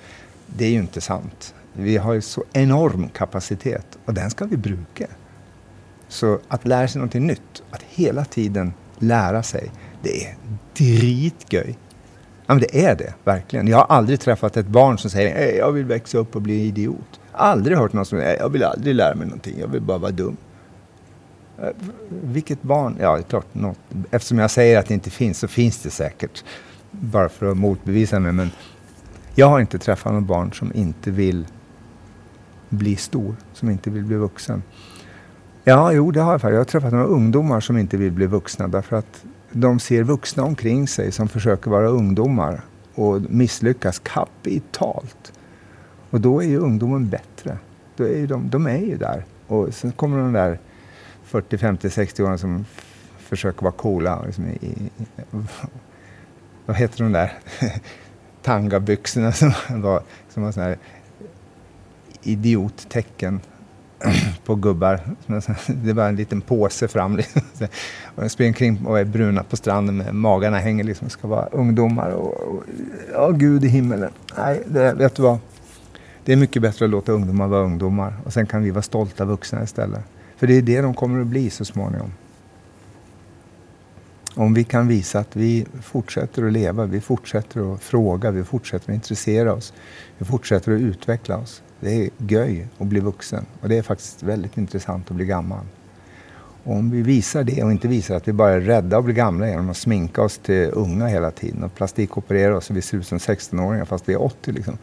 Det 0.47 0.65
är 0.65 0.71
ju 0.71 0.79
inte 0.79 1.01
sant. 1.01 1.55
Vi 1.77 1.97
har 1.97 2.12
ju 2.12 2.20
så 2.20 2.45
enorm 2.53 3.09
kapacitet 3.09 3.99
och 4.05 4.14
den 4.14 4.31
ska 4.31 4.45
vi 4.45 4.57
bruka. 4.57 5.07
Så 6.09 6.39
att 6.49 6.66
lära 6.66 6.89
sig 6.89 6.99
någonting 6.99 7.27
nytt, 7.27 7.62
att 7.70 7.83
hela 7.83 8.25
tiden 8.25 8.72
lära 8.99 9.43
sig, 9.43 9.70
det 10.03 10.25
är 10.25 10.37
dritgöj. 10.77 11.79
Ja, 12.47 12.55
men 12.55 12.59
det 12.59 12.85
är 12.85 12.97
det, 12.97 13.14
verkligen. 13.25 13.68
Jag 13.68 13.77
har 13.77 13.97
aldrig 13.97 14.20
träffat 14.20 14.57
ett 14.57 14.66
barn 14.66 14.99
som 14.99 15.11
säger 15.11 15.59
jag 15.59 15.72
vill 15.72 15.85
växa 15.85 16.18
upp 16.18 16.37
och 16.37 16.43
bli 16.43 16.66
idiot. 16.66 17.20
Aldrig 17.33 17.77
hört 17.77 17.93
någon 17.93 18.05
som 18.05 18.18
säger 18.18 18.39
jag 18.39 18.49
vill 18.49 18.64
aldrig 18.64 18.95
lära 18.95 19.14
mig 19.14 19.27
någonting, 19.27 19.59
jag 19.61 19.68
vill 19.68 19.83
bara 19.83 19.99
vara 19.99 20.11
dum. 20.11 20.37
Eh, 21.59 21.68
vilket 22.09 22.62
barn? 22.62 22.97
Ja, 23.01 23.14
det 23.14 23.20
är 23.20 23.22
klart. 23.22 23.55
Något. 23.55 23.79
Eftersom 24.11 24.39
jag 24.39 24.51
säger 24.51 24.79
att 24.79 24.87
det 24.87 24.95
inte 24.95 25.11
finns 25.11 25.39
så 25.39 25.49
finns 25.49 25.83
det 25.83 25.91
säkert. 25.91 26.45
Bara 26.91 27.29
för 27.29 27.51
att 27.51 27.57
motbevisa 27.57 28.20
mig. 28.20 28.33
Men 28.33 28.51
jag 29.35 29.47
har 29.47 29.61
inte 29.61 29.79
träffat 29.79 30.12
något 30.12 30.25
barn 30.25 30.53
som 30.53 30.72
inte 30.75 31.11
vill 31.11 31.47
bli 32.75 32.97
stor, 32.97 33.35
som 33.53 33.70
inte 33.70 33.91
vill 33.91 34.05
bli 34.05 34.16
vuxen. 34.16 34.62
Ja, 35.64 35.93
jo, 35.93 36.11
det 36.11 36.20
har 36.20 36.33
jag 36.33 36.41
faktiskt. 36.41 36.53
Jag 36.53 36.61
har 36.61 36.64
träffat 36.64 36.93
några 36.93 37.05
ungdomar 37.05 37.61
som 37.61 37.79
inte 37.79 37.97
vill 37.97 38.12
bli 38.12 38.27
vuxna 38.27 38.68
därför 38.68 38.97
att 38.97 39.25
de 39.53 39.81
ser 39.81 40.03
vuxna 40.03 40.43
omkring 40.43 40.89
sig 40.89 41.12
som 41.12 41.29
försöker 41.29 41.70
vara 41.70 41.89
ungdomar 41.89 42.61
och 42.95 43.20
misslyckas 43.29 43.99
kapitalt. 43.99 45.33
Och 46.11 46.20
då 46.20 46.43
är 46.43 46.47
ju 46.47 46.59
ungdomen 46.59 47.09
bättre. 47.09 47.59
Då 47.97 48.09
är 48.09 48.27
de, 48.27 48.51
de 48.51 48.66
är 48.66 48.79
ju 48.79 48.97
där. 48.97 49.25
Och 49.47 49.75
sen 49.75 49.93
kommer 49.93 50.18
de 50.18 50.33
där 50.33 50.59
40, 51.25 51.59
50, 51.59 51.91
60 51.91 52.22
åringarna 52.22 52.39
som 52.39 52.64
försöker 53.18 53.62
vara 53.62 53.72
coola. 53.72 54.22
Liksom 54.27 54.47
i, 54.47 54.66
i, 54.66 54.91
vad 56.66 56.77
heter 56.77 57.03
de 57.03 57.12
där 57.12 57.33
tangabyxorna 58.43 59.33
som 59.33 59.53
var, 59.68 60.03
som 60.29 60.43
var 60.43 60.53
sådana 60.53 60.68
här 60.70 60.79
idiottecken 62.25 63.41
på 64.45 64.55
gubbar. 64.55 65.01
Det 65.66 65.91
är 65.91 65.95
bara 65.95 66.09
en 66.09 66.16
liten 66.16 66.41
påse 66.41 66.89
fram. 66.89 67.16
Liksom. 67.16 67.43
Och 68.05 68.22
de 68.22 68.29
springer 68.29 68.51
omkring 68.51 68.87
och 68.87 68.99
är 68.99 69.05
bruna 69.05 69.43
på 69.43 69.57
stranden 69.57 69.97
med 69.97 70.14
magarna 70.14 70.59
hänger 70.59 70.85
liksom. 70.85 71.09
Ska 71.09 71.29
vara 71.29 71.47
ungdomar 71.47 72.11
och, 72.11 72.64
Ja, 73.12 73.12
ja, 73.12 73.31
Gud 73.31 73.64
i 73.64 73.68
himmelen. 73.68 74.11
Nej, 74.39 74.62
det, 74.66 74.93
vet 74.93 75.14
du 75.14 75.22
vad? 75.22 75.39
Det 76.25 76.33
är 76.33 76.37
mycket 76.37 76.62
bättre 76.62 76.85
att 76.85 76.91
låta 76.91 77.12
ungdomar 77.12 77.49
vara 77.49 77.64
ungdomar 77.64 78.14
och 78.25 78.33
sen 78.33 78.47
kan 78.47 78.62
vi 78.62 78.70
vara 78.70 78.83
stolta 78.83 79.25
vuxna 79.25 79.62
istället. 79.62 80.05
För 80.37 80.47
det 80.47 80.55
är 80.55 80.62
det 80.62 80.81
de 80.81 80.95
kommer 80.95 81.20
att 81.20 81.27
bli 81.27 81.51
så 81.51 81.64
småningom. 81.64 82.12
Om 84.35 84.55
vi 84.55 84.64
kan 84.64 84.89
visa 84.89 85.18
att 85.18 85.37
vi 85.37 85.66
fortsätter 85.83 86.47
att 86.47 86.53
leva, 86.53 86.87
vi 86.87 87.01
fortsätter 87.01 87.75
att 87.75 87.83
fråga, 87.83 88.31
vi 88.31 88.45
fortsätter 88.45 88.93
att 88.93 88.95
intressera 88.95 89.53
oss, 89.53 89.72
vi 90.18 90.25
fortsätter 90.25 90.75
att 90.75 90.81
utveckla 90.81 91.37
oss. 91.37 91.62
Det 91.85 92.05
är 92.05 92.11
göj 92.18 92.66
att 92.78 92.87
bli 92.87 93.01
vuxen 93.01 93.47
och 93.61 93.68
det 93.68 93.78
är 93.78 93.82
faktiskt 93.82 94.22
väldigt 94.22 94.57
intressant 94.57 95.11
att 95.11 95.16
bli 95.16 95.26
gammal. 95.26 95.64
Och 96.64 96.76
om 96.76 96.91
vi 96.91 97.03
visar 97.03 97.45
det 97.45 97.62
och 97.62 97.70
inte 97.70 97.89
visar 97.89 98.16
att 98.16 98.28
vi 98.28 98.32
bara 98.32 98.51
är 98.51 98.61
rädda 98.61 98.99
att 98.99 99.05
bli 99.05 99.14
gamla 99.14 99.49
genom 99.49 99.70
att 99.70 99.76
sminka 99.76 100.22
oss 100.22 100.39
till 100.39 100.70
unga 100.72 101.07
hela 101.07 101.30
tiden 101.30 101.64
och 101.64 101.74
plastikoperera 101.74 102.57
oss 102.57 102.64
så 102.64 102.74
vi 102.74 102.82
ser 102.82 102.99
ut 102.99 103.07
som 103.07 103.18
16-åringar 103.18 103.85
fast 103.85 104.09
vi 104.09 104.12
är 104.12 104.22
80 104.22 104.53
liksom. 104.53 104.78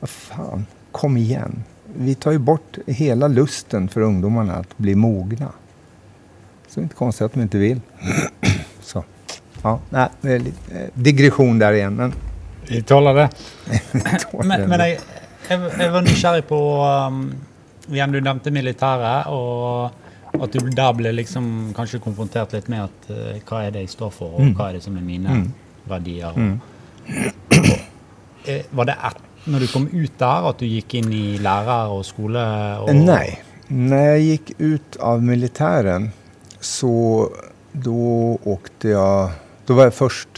Vad 0.00 0.10
fan, 0.10 0.66
kom 0.92 1.16
igen. 1.16 1.64
Vi 1.96 2.14
tar 2.14 2.32
ju 2.32 2.38
bort 2.38 2.78
hela 2.86 3.28
lusten 3.28 3.88
för 3.88 4.00
ungdomarna 4.00 4.54
att 4.54 4.78
bli 4.78 4.94
mogna. 4.94 5.52
Så 6.68 6.74
det 6.74 6.80
är 6.80 6.82
inte 6.82 6.94
konstigt 6.94 7.24
att 7.24 7.32
de 7.32 7.42
inte 7.42 7.58
vill. 7.58 7.80
så. 8.80 9.04
Ja, 9.62 9.80
nej, 9.90 10.08
eh, 10.22 10.40
digression 10.94 11.58
där 11.58 11.72
igen. 11.72 11.94
Men... 11.94 12.12
Vi 12.68 12.82
tåler 12.82 13.14
det. 13.14 13.30
men, 14.44 14.68
men 14.68 14.96
jeg, 15.48 15.70
jeg, 15.78 15.92
var 15.92 16.04
nysgjerrig 16.06 16.44
på 16.48 16.58
um, 16.84 17.22
Igjen, 17.88 18.12
du 18.12 18.20
nevnte 18.20 18.52
militæret. 18.52 19.26
og 19.32 19.90
at 20.38 20.52
du 20.52 20.68
der 20.68 20.92
ble 20.92 21.10
liksom 21.16 21.72
kanskje 21.76 22.02
konfrontert 22.04 22.52
litt 22.52 22.68
med 22.68 22.84
at 22.84 23.08
uh, 23.08 23.38
hva 23.48 23.62
er 23.64 23.72
det 23.74 23.86
jeg 23.86 23.94
står 23.96 24.12
for, 24.12 24.36
og 24.36 24.44
mm. 24.44 24.52
hva 24.58 24.68
er 24.68 24.76
det 24.76 24.84
som 24.84 24.98
er 25.00 25.06
mine 25.06 25.38
mm. 25.38 25.46
verdier. 25.88 26.36
Og, 26.36 26.60
og, 27.56 27.70
uh, 28.44 28.60
var 28.76 28.90
det 28.90 28.96
et, 29.08 29.24
når 29.48 29.64
du 29.64 29.70
kom 29.72 29.88
ut 29.88 30.18
der, 30.20 30.48
at 30.52 30.60
du 30.60 30.68
gikk 30.68 30.98
inn 31.00 31.12
i 31.16 31.26
lærer 31.42 31.94
og 31.94 32.04
skole? 32.06 32.44
Og 32.84 32.94
Nej. 32.94 33.42
När 33.70 34.06
jag 34.06 34.20
gick 34.20 34.52
ut 34.58 34.96
av 34.96 35.22
militären 35.22 36.10
så 36.60 37.28
då 37.72 38.38
åkte 38.44 38.88
jag, 38.88 39.30
då 39.66 39.74
var 39.74 39.84
jag 39.84 39.94
först 39.94 40.28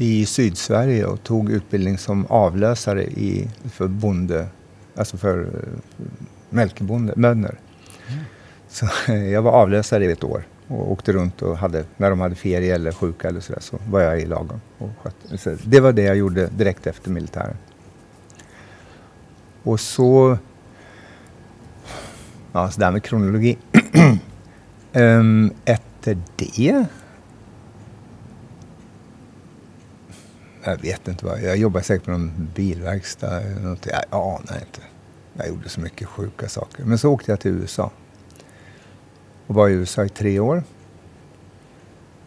i 0.00 0.26
Sydsverige 0.26 1.06
och 1.06 1.22
tog 1.22 1.50
utbildning 1.50 1.98
som 1.98 2.26
avlösare 2.26 3.04
i, 3.04 3.50
för 3.72 3.88
bonde, 3.88 4.46
alltså 4.96 5.16
för 5.16 5.38
uh, 5.38 5.46
mjölkbönder. 6.50 7.14
Mm. 7.16 8.24
Så 8.68 8.88
jag 9.12 9.42
var 9.42 9.52
avlösare 9.52 10.04
i 10.04 10.12
ett 10.12 10.24
år 10.24 10.44
och 10.68 10.92
åkte 10.92 11.12
runt 11.12 11.42
och 11.42 11.56
hade, 11.58 11.84
när 11.96 12.10
de 12.10 12.20
hade 12.20 12.34
ferie 12.34 12.74
eller 12.74 12.92
sjuka 12.92 13.28
eller 13.28 13.40
sådär 13.40 13.60
så 13.60 13.78
var 13.90 14.00
jag 14.00 14.20
i 14.20 14.26
lagen. 14.26 14.60
Och 14.78 14.90
skötte. 15.02 15.56
det 15.64 15.80
var 15.80 15.92
det 15.92 16.02
jag 16.02 16.16
gjorde 16.16 16.46
direkt 16.46 16.86
efter 16.86 17.10
militären. 17.10 17.56
Och 19.62 19.80
så, 19.80 20.38
ja 22.52 22.70
så 22.70 22.80
där 22.80 22.90
med 22.90 23.02
kronologi. 23.02 23.58
um, 24.92 25.52
efter 25.64 26.18
det 26.36 26.80
Jag 30.64 30.76
vet 30.76 31.08
inte 31.08 31.26
vad. 31.26 31.42
Jag 31.42 31.56
jobbade 31.56 31.84
säkert 31.84 32.04
på 32.04 32.10
någon 32.10 32.48
bilverkstad. 32.54 33.40
Eller 33.40 33.60
något. 33.60 33.86
Jag 33.86 34.04
anar 34.10 34.38
inte. 34.38 34.80
Jag 35.34 35.48
gjorde 35.48 35.68
så 35.68 35.80
mycket 35.80 36.08
sjuka 36.08 36.48
saker. 36.48 36.84
Men 36.84 36.98
så 36.98 37.10
åkte 37.10 37.32
jag 37.32 37.40
till 37.40 37.50
USA 37.50 37.90
och 39.46 39.54
var 39.54 39.68
i 39.68 39.72
USA 39.72 40.04
i 40.04 40.08
tre 40.08 40.38
år 40.38 40.62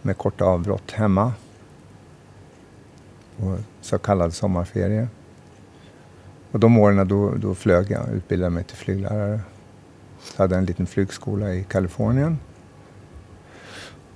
med 0.01 0.17
korta 0.17 0.45
avbrott 0.45 0.91
hemma 0.91 1.33
och 3.37 3.57
så 3.81 3.97
kallad 3.97 4.33
sommarferie. 4.33 5.07
Och 6.51 6.59
de 6.59 6.77
åren 6.77 7.07
då, 7.07 7.35
då 7.35 7.55
flög 7.55 7.91
jag, 7.91 8.09
utbildade 8.13 8.49
mig 8.49 8.63
till 8.63 8.77
flyglärare. 8.77 9.39
Så 10.21 10.43
hade 10.43 10.55
jag 10.55 10.59
en 10.59 10.65
liten 10.65 10.85
flygskola 10.85 11.53
i 11.53 11.63
Kalifornien. 11.63 12.39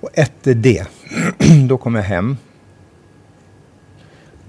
Och 0.00 0.10
efter 0.12 0.54
det, 0.54 0.86
då 1.68 1.78
kom 1.78 1.94
jag 1.94 2.02
hem. 2.02 2.36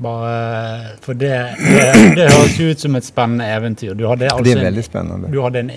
Bara, 0.02 0.80
för 1.02 1.14
det, 1.14 1.56
det, 1.60 2.16
det 2.16 2.30
hörs 2.32 2.60
ju 2.60 2.72
ut 2.72 2.80
som 2.80 2.96
ett 2.96 3.04
spännande 3.04 3.46
äventyr. 3.46 3.94
Du 3.94 4.08
hade 4.08 4.30
alltså 4.30 4.44
det 4.44 4.60
är 4.60 4.64
väldigt 4.64 4.86
spännande. 4.86 5.28
du 5.28 5.42
hade 5.42 5.60
en 5.60 5.72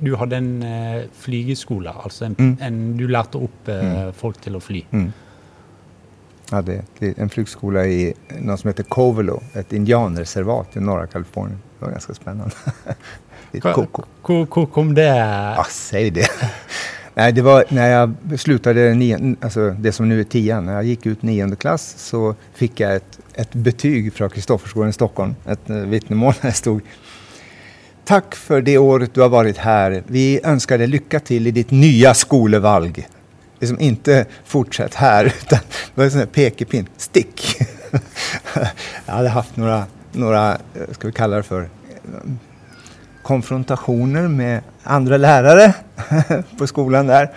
du 0.00 0.14
hadde 0.16 0.36
en 0.36 0.62
uh, 0.62 1.02
flygeskole. 1.18 1.90
Altså 1.90 2.24
en, 2.24 2.36
mm. 2.38 2.56
en, 2.60 2.96
du 2.96 3.08
lærte 3.08 3.38
opp 3.38 3.68
uh, 3.68 3.74
mm. 3.74 4.12
folk 4.12 4.40
til 4.42 4.56
å 4.56 4.60
fly. 4.60 4.80
Mm. 4.90 5.12
Ja, 6.50 6.62
det, 6.62 6.80
det, 6.98 7.12
en 7.18 7.30
flygskola 7.30 7.86
i 7.86 8.14
något 8.40 8.60
som 8.60 8.68
heter 8.68 8.82
Covelo, 8.82 9.40
ett 9.54 9.72
indianreservat 9.72 10.76
i 10.76 10.80
norra 10.80 11.06
Kalifornien. 11.06 11.62
Det 11.78 11.84
var 11.84 11.92
ganska 11.92 12.14
spännande. 12.14 12.54
Hur 13.52 14.66
kom 14.66 14.94
det? 14.94 15.16
Ja, 15.56 15.66
säg 15.70 16.10
det. 16.10 16.28
Nej, 17.14 17.32
det 17.32 17.42
var 17.42 17.64
när 17.68 17.90
jag 17.90 18.14
slutade 18.40 18.94
nian, 18.94 19.36
alltså 19.40 19.70
det 19.70 19.92
som 19.92 20.08
nu 20.08 20.20
är 20.20 20.24
tian. 20.24 20.66
När 20.66 20.72
jag 20.72 20.84
gick 20.84 21.06
ut 21.06 21.22
nionde 21.22 21.56
klass 21.56 21.94
så 21.98 22.34
fick 22.54 22.80
jag 22.80 22.96
ett, 22.96 23.18
ett 23.34 23.54
betyg 23.54 24.12
från 24.12 24.30
Kristofferskolan 24.30 24.90
i 24.90 24.92
Stockholm. 24.92 25.34
Ett 25.46 25.70
eh, 25.70 25.76
vittnemål 25.76 26.34
där 26.40 26.48
det 26.48 26.54
stod 26.54 26.82
Tack 28.04 28.34
för 28.34 28.60
det 28.60 28.78
året 28.78 29.14
du 29.14 29.20
har 29.20 29.28
varit 29.28 29.56
här. 29.56 30.02
Vi 30.06 30.40
önskar 30.44 30.78
dig 30.78 30.86
lycka 30.86 31.20
till 31.20 31.46
i 31.46 31.50
ditt 31.50 31.70
nya 31.70 32.14
skolevalg. 32.14 33.08
Liksom 33.60 33.80
inte 33.80 34.26
fortsätt 34.44 34.94
här, 34.94 35.24
utan 35.42 35.58
det 35.70 35.92
var 35.94 36.04
en 36.04 36.10
sån 36.10 36.20
här 36.20 36.26
pekepinn. 36.26 36.88
Stick! 36.96 37.56
Jag 39.06 39.14
hade 39.14 39.28
haft 39.28 39.56
några, 39.56 39.84
några, 40.12 40.52
eh, 40.52 40.92
ska 40.92 41.06
vi 41.06 41.12
kalla 41.12 41.36
det 41.36 41.42
för, 41.42 41.68
konfrontationer 43.22 44.28
med 44.28 44.60
andra 44.82 45.16
lärare 45.16 45.74
på 46.58 46.66
skolan 46.66 47.06
där. 47.06 47.30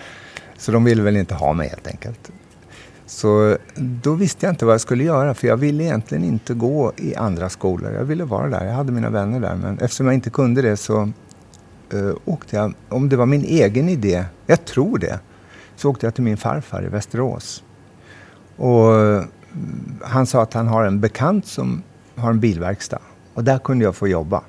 Så 0.58 0.72
de 0.72 0.84
ville 0.84 1.02
väl 1.02 1.16
inte 1.16 1.34
ha 1.34 1.52
mig 1.52 1.68
helt 1.68 1.86
enkelt. 1.86 2.30
Så 3.06 3.56
då 3.76 4.14
visste 4.14 4.46
jag 4.46 4.52
inte 4.52 4.64
vad 4.64 4.74
jag 4.74 4.80
skulle 4.80 5.04
göra 5.04 5.34
för 5.34 5.48
jag 5.48 5.56
ville 5.56 5.84
egentligen 5.84 6.24
inte 6.24 6.54
gå 6.54 6.92
i 6.96 7.14
andra 7.14 7.48
skolor. 7.48 7.92
Jag 7.92 8.04
ville 8.04 8.24
vara 8.24 8.48
där, 8.48 8.66
jag 8.66 8.72
hade 8.72 8.92
mina 8.92 9.10
vänner 9.10 9.40
där. 9.40 9.54
Men 9.54 9.78
eftersom 9.78 10.06
jag 10.06 10.14
inte 10.14 10.30
kunde 10.30 10.62
det 10.62 10.76
så 10.76 11.12
uh, 11.94 12.14
åkte 12.24 12.56
jag, 12.56 12.74
om 12.88 13.08
det 13.08 13.16
var 13.16 13.26
min 13.26 13.44
egen 13.44 13.88
idé, 13.88 14.24
jag 14.46 14.64
tror 14.64 14.98
det, 14.98 15.20
så 15.76 15.90
åkte 15.90 16.06
jag 16.06 16.14
till 16.14 16.24
min 16.24 16.36
farfar 16.36 16.84
i 16.84 16.88
Västerås. 16.88 17.64
Och 18.56 18.90
uh, 18.90 19.22
han 20.02 20.26
sa 20.26 20.42
att 20.42 20.54
han 20.54 20.66
har 20.66 20.84
en 20.84 21.00
bekant 21.00 21.46
som 21.46 21.82
har 22.14 22.30
en 22.30 22.40
bilverkstad 22.40 23.00
och 23.34 23.44
där 23.44 23.58
kunde 23.58 23.84
jag 23.84 23.96
få 23.96 24.08
jobba. 24.08 24.42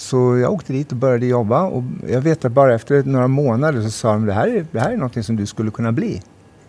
Så 0.00 0.38
jag 0.38 0.52
åkte 0.52 0.72
dit 0.72 0.92
och 0.92 0.98
började 0.98 1.26
jobba 1.26 1.62
och 1.62 1.82
jag 2.08 2.20
vet 2.20 2.44
att 2.44 2.52
bara 2.52 2.74
efter 2.74 3.02
några 3.02 3.28
månader 3.28 3.82
så 3.82 3.90
sa 3.90 4.12
de 4.12 4.26
det 4.26 4.32
här 4.32 4.48
är, 4.48 4.66
det 4.72 4.80
här 4.80 4.92
är 4.92 4.96
någonting 4.96 5.22
som 5.22 5.36
du 5.36 5.46
skulle 5.46 5.70
kunna 5.70 5.92
bli. 5.92 6.22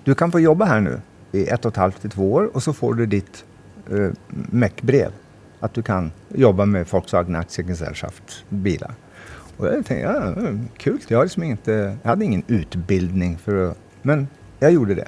Du 0.04 0.16
kan 0.16 0.32
få 0.32 0.40
jobba 0.40 0.66
här 0.66 0.80
nu 0.80 1.02
i 1.32 1.48
ett 1.48 1.66
och 1.66 1.72
ett 1.72 1.78
halvt 1.78 2.02
till 2.02 2.10
två 2.10 2.34
år 2.34 2.50
och 2.54 2.64
så 2.64 2.74
får 2.74 2.94
du 2.94 3.06
ditt 3.06 3.46
eh, 3.90 4.10
MEC-brev. 4.30 5.12
Att 5.60 5.74
du 5.74 5.82
kan 5.82 6.12
jobba 6.30 6.66
med 6.66 6.88
Volkswagen 6.88 7.36
Aktiegesellschaft 7.36 8.46
bilar. 8.50 8.94
Och 9.58 9.68
jag 9.68 9.74
tänkte, 9.74 9.96
ja, 9.96 10.34
kul. 10.78 11.00
Jag, 11.08 11.18
har 11.18 11.26
liksom 11.26 11.44
inte, 11.44 11.98
jag 12.02 12.10
hade 12.10 12.26
ingen 12.26 12.44
utbildning 12.48 13.38
för 13.38 13.70
att, 13.70 13.78
men 14.02 14.28
jag 14.60 14.72
gjorde 14.72 14.96
det. 14.96 15.08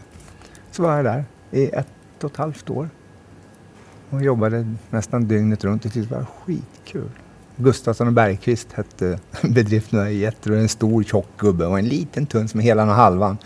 Så 0.72 0.84
var 0.84 0.96
jag 0.96 1.06
där 1.06 1.26
i 1.52 1.70
ett 1.70 2.24
och 2.24 2.32
ett 2.32 2.38
halvt 2.38 2.70
år. 2.70 2.90
Och 4.10 4.22
jobbade 4.24 4.68
nästan 4.90 5.28
dygnet 5.28 5.64
runt. 5.64 5.84
Tyckte 5.84 6.00
det 6.00 6.12
var 6.12 6.26
skitkul. 6.26 7.10
Gustafsson 7.58 8.08
och 8.08 8.14
Bergqvist 8.14 8.68
hette 8.74 9.20
bedriften. 9.42 10.18
Jätte, 10.18 10.58
en 10.58 10.70
stor 10.70 11.04
tjock 11.04 11.28
gubbe 11.38 11.66
och 11.66 11.80
en 11.80 11.86
liten 11.86 12.26
tunn 12.26 12.48
som 12.48 12.60
hela 12.60 12.84
och 12.84 12.90
halvan 12.90 13.38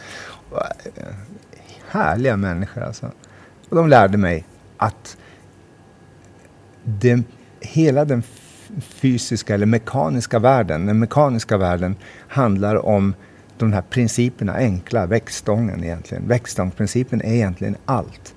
härliga 1.88 2.38
människor 2.38 2.82
alltså. 2.82 3.12
Och 3.70 3.76
de 3.76 3.90
lärde 3.90 4.18
mig 4.18 4.46
att 4.78 5.18
det, 6.84 7.24
hela 7.60 8.06
den 8.06 8.24
fysiska 8.80 9.54
eller 9.54 9.66
mekaniska 9.66 10.40
världen, 10.40 10.86
den 10.86 11.00
mekaniska 11.00 11.58
världen 11.58 11.96
handlar 12.28 12.86
om 12.86 13.14
de 13.58 13.74
här 13.74 13.82
principerna, 13.82 14.54
enkla, 14.54 15.06
växtstången 15.06 15.84
egentligen. 15.84 16.28
Växtstångsprincipen 16.28 17.22
är 17.22 17.34
egentligen 17.34 17.76
allt. 17.86 18.36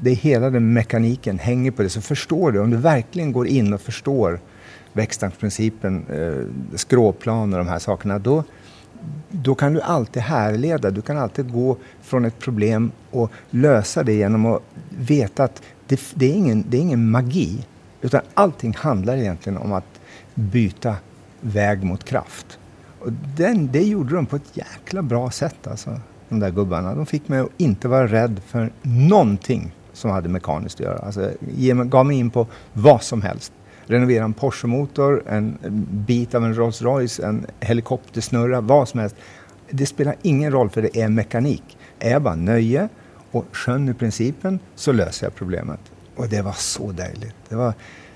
Det 0.00 0.10
är 0.10 0.14
hela 0.14 0.50
den 0.50 0.72
mekaniken 0.72 1.38
hänger 1.38 1.70
på 1.70 1.82
det. 1.82 1.88
Så 1.88 2.00
förstår 2.00 2.52
du, 2.52 2.60
om 2.60 2.70
du 2.70 2.76
verkligen 2.76 3.32
går 3.32 3.46
in 3.46 3.72
och 3.72 3.80
förstår 3.80 4.40
växtstångsprincipen, 4.92 6.06
eh, 6.08 6.76
skråplan 6.76 7.52
och 7.52 7.58
de 7.58 7.68
här 7.68 7.78
sakerna, 7.78 8.18
då, 8.18 8.44
då 9.30 9.54
kan 9.54 9.74
du 9.74 9.80
alltid 9.80 10.22
härleda. 10.22 10.90
Du 10.90 11.02
kan 11.02 11.18
alltid 11.18 11.52
gå 11.52 11.76
från 12.02 12.24
ett 12.24 12.38
problem 12.38 12.92
och 13.10 13.30
lösa 13.50 14.02
det 14.02 14.12
genom 14.12 14.46
att 14.46 14.62
veta 14.88 15.44
att 15.44 15.62
det, 15.86 16.00
det, 16.14 16.30
är, 16.30 16.34
ingen, 16.34 16.64
det 16.68 16.76
är 16.76 16.80
ingen 16.80 17.10
magi. 17.10 17.66
Utan 18.00 18.20
allting 18.34 18.74
handlar 18.74 19.16
egentligen 19.16 19.58
om 19.58 19.72
att 19.72 20.00
byta 20.34 20.96
väg 21.40 21.84
mot 21.84 22.04
kraft. 22.04 22.58
Och 23.00 23.12
den, 23.36 23.72
det 23.72 23.82
gjorde 23.82 24.14
de 24.14 24.26
på 24.26 24.36
ett 24.36 24.56
jäkla 24.56 25.02
bra 25.02 25.30
sätt 25.30 25.66
alltså, 25.66 26.00
de 26.28 26.40
där 26.40 26.50
gubbarna. 26.50 26.94
De 26.94 27.06
fick 27.06 27.28
mig 27.28 27.40
att 27.40 27.48
inte 27.56 27.88
vara 27.88 28.06
rädd 28.06 28.40
för 28.46 28.72
någonting 28.82 29.74
som 29.92 30.10
hade 30.10 30.28
mekaniskt 30.28 30.80
att 30.80 30.86
göra. 30.86 30.98
Alltså, 30.98 31.30
gav 31.84 32.06
mig 32.06 32.16
in 32.16 32.30
på 32.30 32.46
vad 32.72 33.02
som 33.02 33.22
helst 33.22 33.52
renovera 33.90 34.24
en 34.24 34.34
Porsche-motor, 34.34 35.22
en 35.26 35.58
bit 36.06 36.34
av 36.34 36.44
en 36.44 36.54
Rolls 36.54 36.82
Royce, 36.82 37.20
en 37.20 37.46
helikoptersnurra, 37.60 38.60
vad 38.60 38.88
som 38.88 39.00
helst. 39.00 39.16
Det 39.70 39.86
spelar 39.86 40.14
ingen 40.22 40.52
roll 40.52 40.70
för 40.70 40.82
det 40.82 41.00
är 41.00 41.08
mekanik. 41.08 41.78
Är 41.98 42.10
jag 42.10 42.22
bara 42.22 42.34
nöje 42.34 42.88
och 43.30 43.44
skönjer 43.52 43.94
principen 43.94 44.58
så 44.74 44.92
löser 44.92 45.26
jag 45.26 45.34
problemet. 45.34 45.80
Och 46.16 46.28
det 46.28 46.42
var 46.42 46.52
så 46.52 46.92
dejligt. 46.92 47.36
Det 47.48 47.56
var 47.56 47.74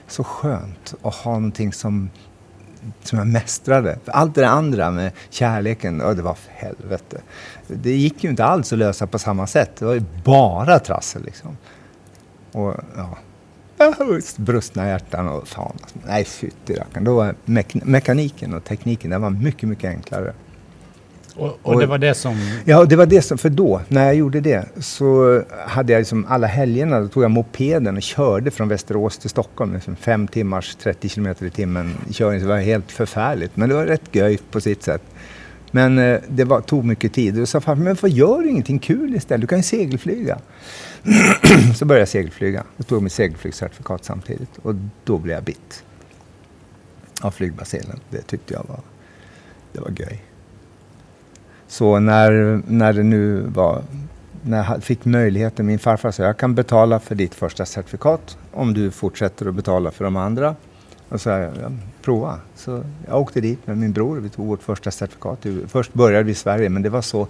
så 0.09 0.25
skönt 0.25 0.95
att 1.03 1.15
ha 1.15 1.33
någonting 1.33 1.73
som 1.73 2.11
som 3.03 3.19
jag 3.19 3.29
mästrade. 3.29 3.99
För 4.05 4.13
allt 4.13 4.35
det 4.35 4.49
andra 4.49 4.91
med 4.91 5.13
kärleken, 5.31 6.03
oh, 6.03 6.11
det 6.11 6.23
var 6.23 6.35
för 6.35 6.53
helvete. 6.53 7.21
Det 7.67 7.93
gick 7.93 8.25
ju 8.25 8.31
inte 8.31 8.45
alls 8.45 8.73
att 8.73 8.79
lösa 8.79 9.07
på 9.07 9.19
samma 9.19 9.47
sätt. 9.47 9.77
Det 9.77 9.85
var 9.85 9.95
ju 9.95 10.05
bara 10.25 10.79
trassel 10.79 11.25
liksom. 11.25 11.57
Och 12.53 12.75
ja, 12.97 13.19
brustna 14.37 14.89
hjärtan 14.89 15.29
och 15.29 15.49
fan. 15.49 15.77
Nej, 16.07 16.25
fytterackaren. 16.25 17.05
Då 17.05 17.15
var 17.15 17.35
mek 17.45 17.75
mekaniken 17.75 18.55
och 18.55 18.65
tekniken 18.65 19.11
den 19.11 19.23
var 19.23 19.31
mycket, 19.31 19.69
mycket 19.69 19.91
enklare. 19.91 20.33
Och, 21.37 21.59
och, 21.63 21.81
det 21.81 21.87
var 21.87 21.99
det 21.99 22.15
som... 22.15 22.37
Ja, 22.65 22.85
det 22.85 22.97
var 22.97 23.07
det 23.07 23.23
som... 23.23 23.39
För 23.39 23.51
då, 23.51 23.81
när 23.89 24.05
jag 24.05 24.15
gjorde 24.15 24.41
det, 24.41 24.65
så 24.81 25.43
hade 25.67 25.93
jag 25.93 26.01
liksom 26.01 26.27
alla 26.29 26.47
helgerna, 26.47 27.01
då 27.01 27.09
tog 27.09 27.23
jag 27.25 27.31
mopeden 27.31 27.97
och 27.97 28.03
körde 28.03 28.51
från 28.51 28.69
Västerås 28.69 29.19
till 29.19 29.31
Stockholm. 29.31 29.75
Liksom 29.75 29.97
fem 29.97 30.29
timmars, 30.29 30.75
30 30.75 31.09
kilometer 31.09 31.47
i 31.47 31.51
timmen 31.51 31.95
körning. 32.13 32.41
Det 32.41 32.47
var 32.47 32.59
helt 32.59 32.93
förfärligt. 32.93 33.57
Men 33.57 33.69
det 33.69 33.75
var 33.75 33.87
rätt 33.87 34.09
göjt 34.13 34.51
på 34.51 34.61
sitt 34.61 34.83
sätt. 34.83 35.03
Men 35.71 35.99
eh, 35.99 36.21
det 36.29 36.45
var, 36.45 36.61
tog 36.61 36.85
mycket 36.85 37.13
tid. 37.13 37.35
Och 37.35 37.41
jag 37.41 37.49
sa, 37.49 37.75
men 37.75 37.97
vad 38.01 38.11
gör 38.11 38.43
du 38.43 38.49
ingenting 38.49 38.79
kul 38.79 39.15
istället? 39.15 39.41
Du 39.41 39.47
kan 39.47 39.59
ju 39.59 39.63
segelflyga. 39.63 40.39
så 41.75 41.85
började 41.85 42.01
jag 42.01 42.09
segelflyga. 42.09 42.65
Jag 42.77 42.87
tog 42.87 43.03
mitt 43.03 43.13
segelflygcertifikat 43.13 44.05
samtidigt. 44.05 44.59
Och 44.63 44.75
då 45.05 45.19
blev 45.19 45.35
jag 45.35 45.45
bitt 45.45 45.85
av 47.21 47.31
flygbacillen. 47.31 48.01
Det 48.11 48.23
tyckte 48.23 48.55
jag 48.55 48.65
var, 48.69 48.81
det 49.73 49.81
var 49.81 49.91
göj. 49.91 50.25
Så 51.67 51.99
när, 51.99 52.63
när 52.67 52.93
det 52.93 53.03
nu 53.03 53.41
var, 53.41 53.83
när 54.43 54.65
jag 54.71 54.83
fick 54.83 55.05
möjligheten, 55.05 55.67
min 55.67 55.79
farfar 55.79 56.11
sa 56.11 56.23
jag 56.23 56.37
kan 56.37 56.55
betala 56.55 57.01
för 57.01 57.15
ditt 57.15 57.35
första 57.35 57.67
certifikat 57.67 58.39
om 58.53 58.75
du 58.75 58.91
fortsätter 58.91 59.47
att 59.49 59.55
betala 59.55 59.91
för 59.91 60.05
de 60.05 60.17
andra. 60.17 60.57
Och 61.09 61.21
så 61.21 61.29
jag, 61.29 61.43
ja, 61.43 61.71
prova. 62.03 62.39
Så 62.55 62.85
jag 63.07 63.21
åkte 63.21 63.41
dit 63.41 63.67
med 63.67 63.79
min 63.79 63.93
bror, 63.93 64.17
vi 64.17 64.29
tog 64.29 64.47
vårt 64.47 64.63
första 64.63 64.91
certifikat. 64.91 65.47
Först 65.67 65.95
började 65.95 66.25
vi 66.25 66.33
i 66.33 66.35
Sverige 66.35 66.69
men 66.69 66.83
det 66.83 66.91
var 66.91 67.03
så 67.03 67.29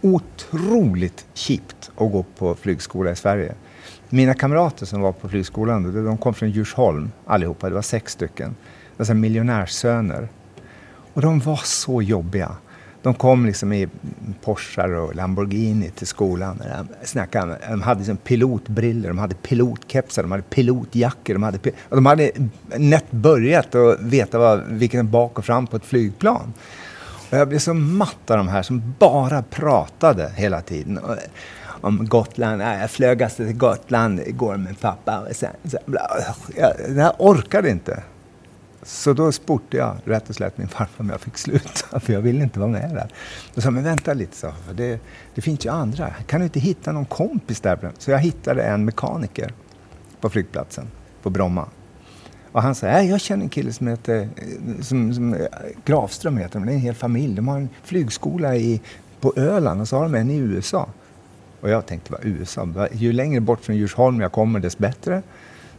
otroligt 0.00 1.26
chipt 1.34 1.90
att 1.96 2.12
gå 2.12 2.24
på 2.38 2.54
flygskola 2.54 3.10
i 3.10 3.16
Sverige. 3.16 3.54
Mina 4.08 4.34
kamrater 4.34 4.86
som 4.86 5.00
var 5.00 5.12
på 5.12 5.28
flygskolan, 5.28 6.04
de 6.04 6.18
kom 6.18 6.34
från 6.34 6.50
Djursholm 6.50 7.10
allihopa, 7.24 7.68
det 7.68 7.74
var 7.74 7.82
sex 7.82 8.12
stycken. 8.12 8.56
Det 8.96 9.08
var 9.08 9.14
miljonärssöner. 9.14 10.28
Och 11.14 11.22
de 11.22 11.40
var 11.40 11.60
så 11.64 12.02
jobbiga. 12.02 12.56
De 13.02 13.14
kom 13.14 13.46
liksom 13.46 13.72
i 13.72 13.88
Porschar 14.44 14.88
och 14.88 15.14
Lamborghini 15.14 15.90
till 15.90 16.06
skolan. 16.06 16.58
De, 16.58 17.06
snackade, 17.06 17.58
de 17.70 17.82
hade 17.82 17.98
liksom 17.98 18.16
pilotbriller, 18.16 19.08
de 19.08 19.18
hade 19.18 19.34
pilotkepsar, 19.34 20.22
de 20.22 20.30
hade 20.30 20.42
pilotjackor. 20.42 21.34
De 21.34 21.42
hade, 21.42 21.58
de 21.88 22.06
hade 22.06 22.30
nätt 22.76 23.10
börjat 23.10 23.74
att 23.74 24.00
veta 24.00 24.38
vad, 24.38 24.62
vilken 24.68 25.10
bak 25.10 25.38
och 25.38 25.44
fram 25.44 25.66
på 25.66 25.76
ett 25.76 25.84
flygplan. 25.84 26.52
Och 27.30 27.38
jag 27.38 27.48
blev 27.48 27.58
så 27.58 27.74
matt 27.74 28.30
av 28.30 28.36
de 28.36 28.48
här 28.48 28.62
som 28.62 28.94
bara 28.98 29.42
pratade 29.42 30.32
hela 30.36 30.60
tiden. 30.60 31.00
Om 31.80 32.08
Gotland. 32.08 32.62
Jag 32.62 32.90
flög 32.90 33.22
alltså 33.22 33.44
till 33.44 33.56
Gotland 33.56 34.20
igår 34.20 34.56
med 34.56 34.80
pappa. 34.80 35.20
Och 35.20 35.36
sen, 35.36 35.50
sen, 35.64 35.80
jag, 36.56 36.72
jag 36.96 37.14
orkade 37.18 37.70
inte. 37.70 38.02
Så 38.82 39.12
då 39.12 39.32
sportade 39.32 39.76
jag 39.76 39.96
rätt 40.04 40.28
och 40.28 40.34
slätt 40.34 40.58
min 40.58 40.68
farfar 40.68 41.04
om 41.04 41.10
jag 41.10 41.20
fick 41.20 41.38
sluta, 41.38 42.00
för 42.00 42.12
jag 42.12 42.20
ville 42.20 42.42
inte 42.42 42.58
vara 42.58 42.70
med 42.70 42.90
där. 42.94 43.08
Då 43.54 43.60
sa 43.60 43.70
men 43.70 43.84
vänta 43.84 44.14
lite, 44.14 44.36
så, 44.36 44.52
för 44.66 44.74
det, 44.74 45.00
det 45.34 45.40
finns 45.40 45.66
ju 45.66 45.70
andra. 45.70 46.10
Kan 46.26 46.40
du 46.40 46.44
inte 46.44 46.60
hitta 46.60 46.92
någon 46.92 47.04
kompis 47.04 47.60
där? 47.60 47.92
Så 47.98 48.10
jag 48.10 48.18
hittade 48.18 48.62
en 48.62 48.84
mekaniker 48.84 49.52
på 50.20 50.30
flygplatsen, 50.30 50.90
på 51.22 51.30
Bromma. 51.30 51.68
Och 52.52 52.62
han 52.62 52.74
sa, 52.74 52.86
äh, 52.86 53.10
jag 53.10 53.20
känner 53.20 53.42
en 53.42 53.48
kille 53.48 53.72
som 53.72 53.86
heter, 53.86 54.28
som, 54.82 55.14
som 55.14 55.34
eh, 55.34 55.46
Grafström 55.84 56.36
heter 56.36 56.60
det 56.60 56.72
är 56.72 56.74
en 56.74 56.80
hel 56.80 56.94
familj. 56.94 57.34
De 57.34 57.48
har 57.48 57.56
en 57.56 57.68
flygskola 57.84 58.56
i, 58.56 58.80
på 59.20 59.32
Öland 59.36 59.80
och 59.80 59.88
så 59.88 59.96
har 59.96 60.02
de 60.02 60.14
en 60.14 60.30
i 60.30 60.36
USA. 60.36 60.88
Och 61.60 61.70
jag 61.70 61.86
tänkte, 61.86 62.12
vad 62.12 62.24
USA? 62.24 62.68
Ju 62.92 63.12
längre 63.12 63.40
bort 63.40 63.64
från 63.64 63.76
Djursholm 63.76 64.20
jag 64.20 64.32
kommer, 64.32 64.60
dess 64.60 64.78
bättre. 64.78 65.22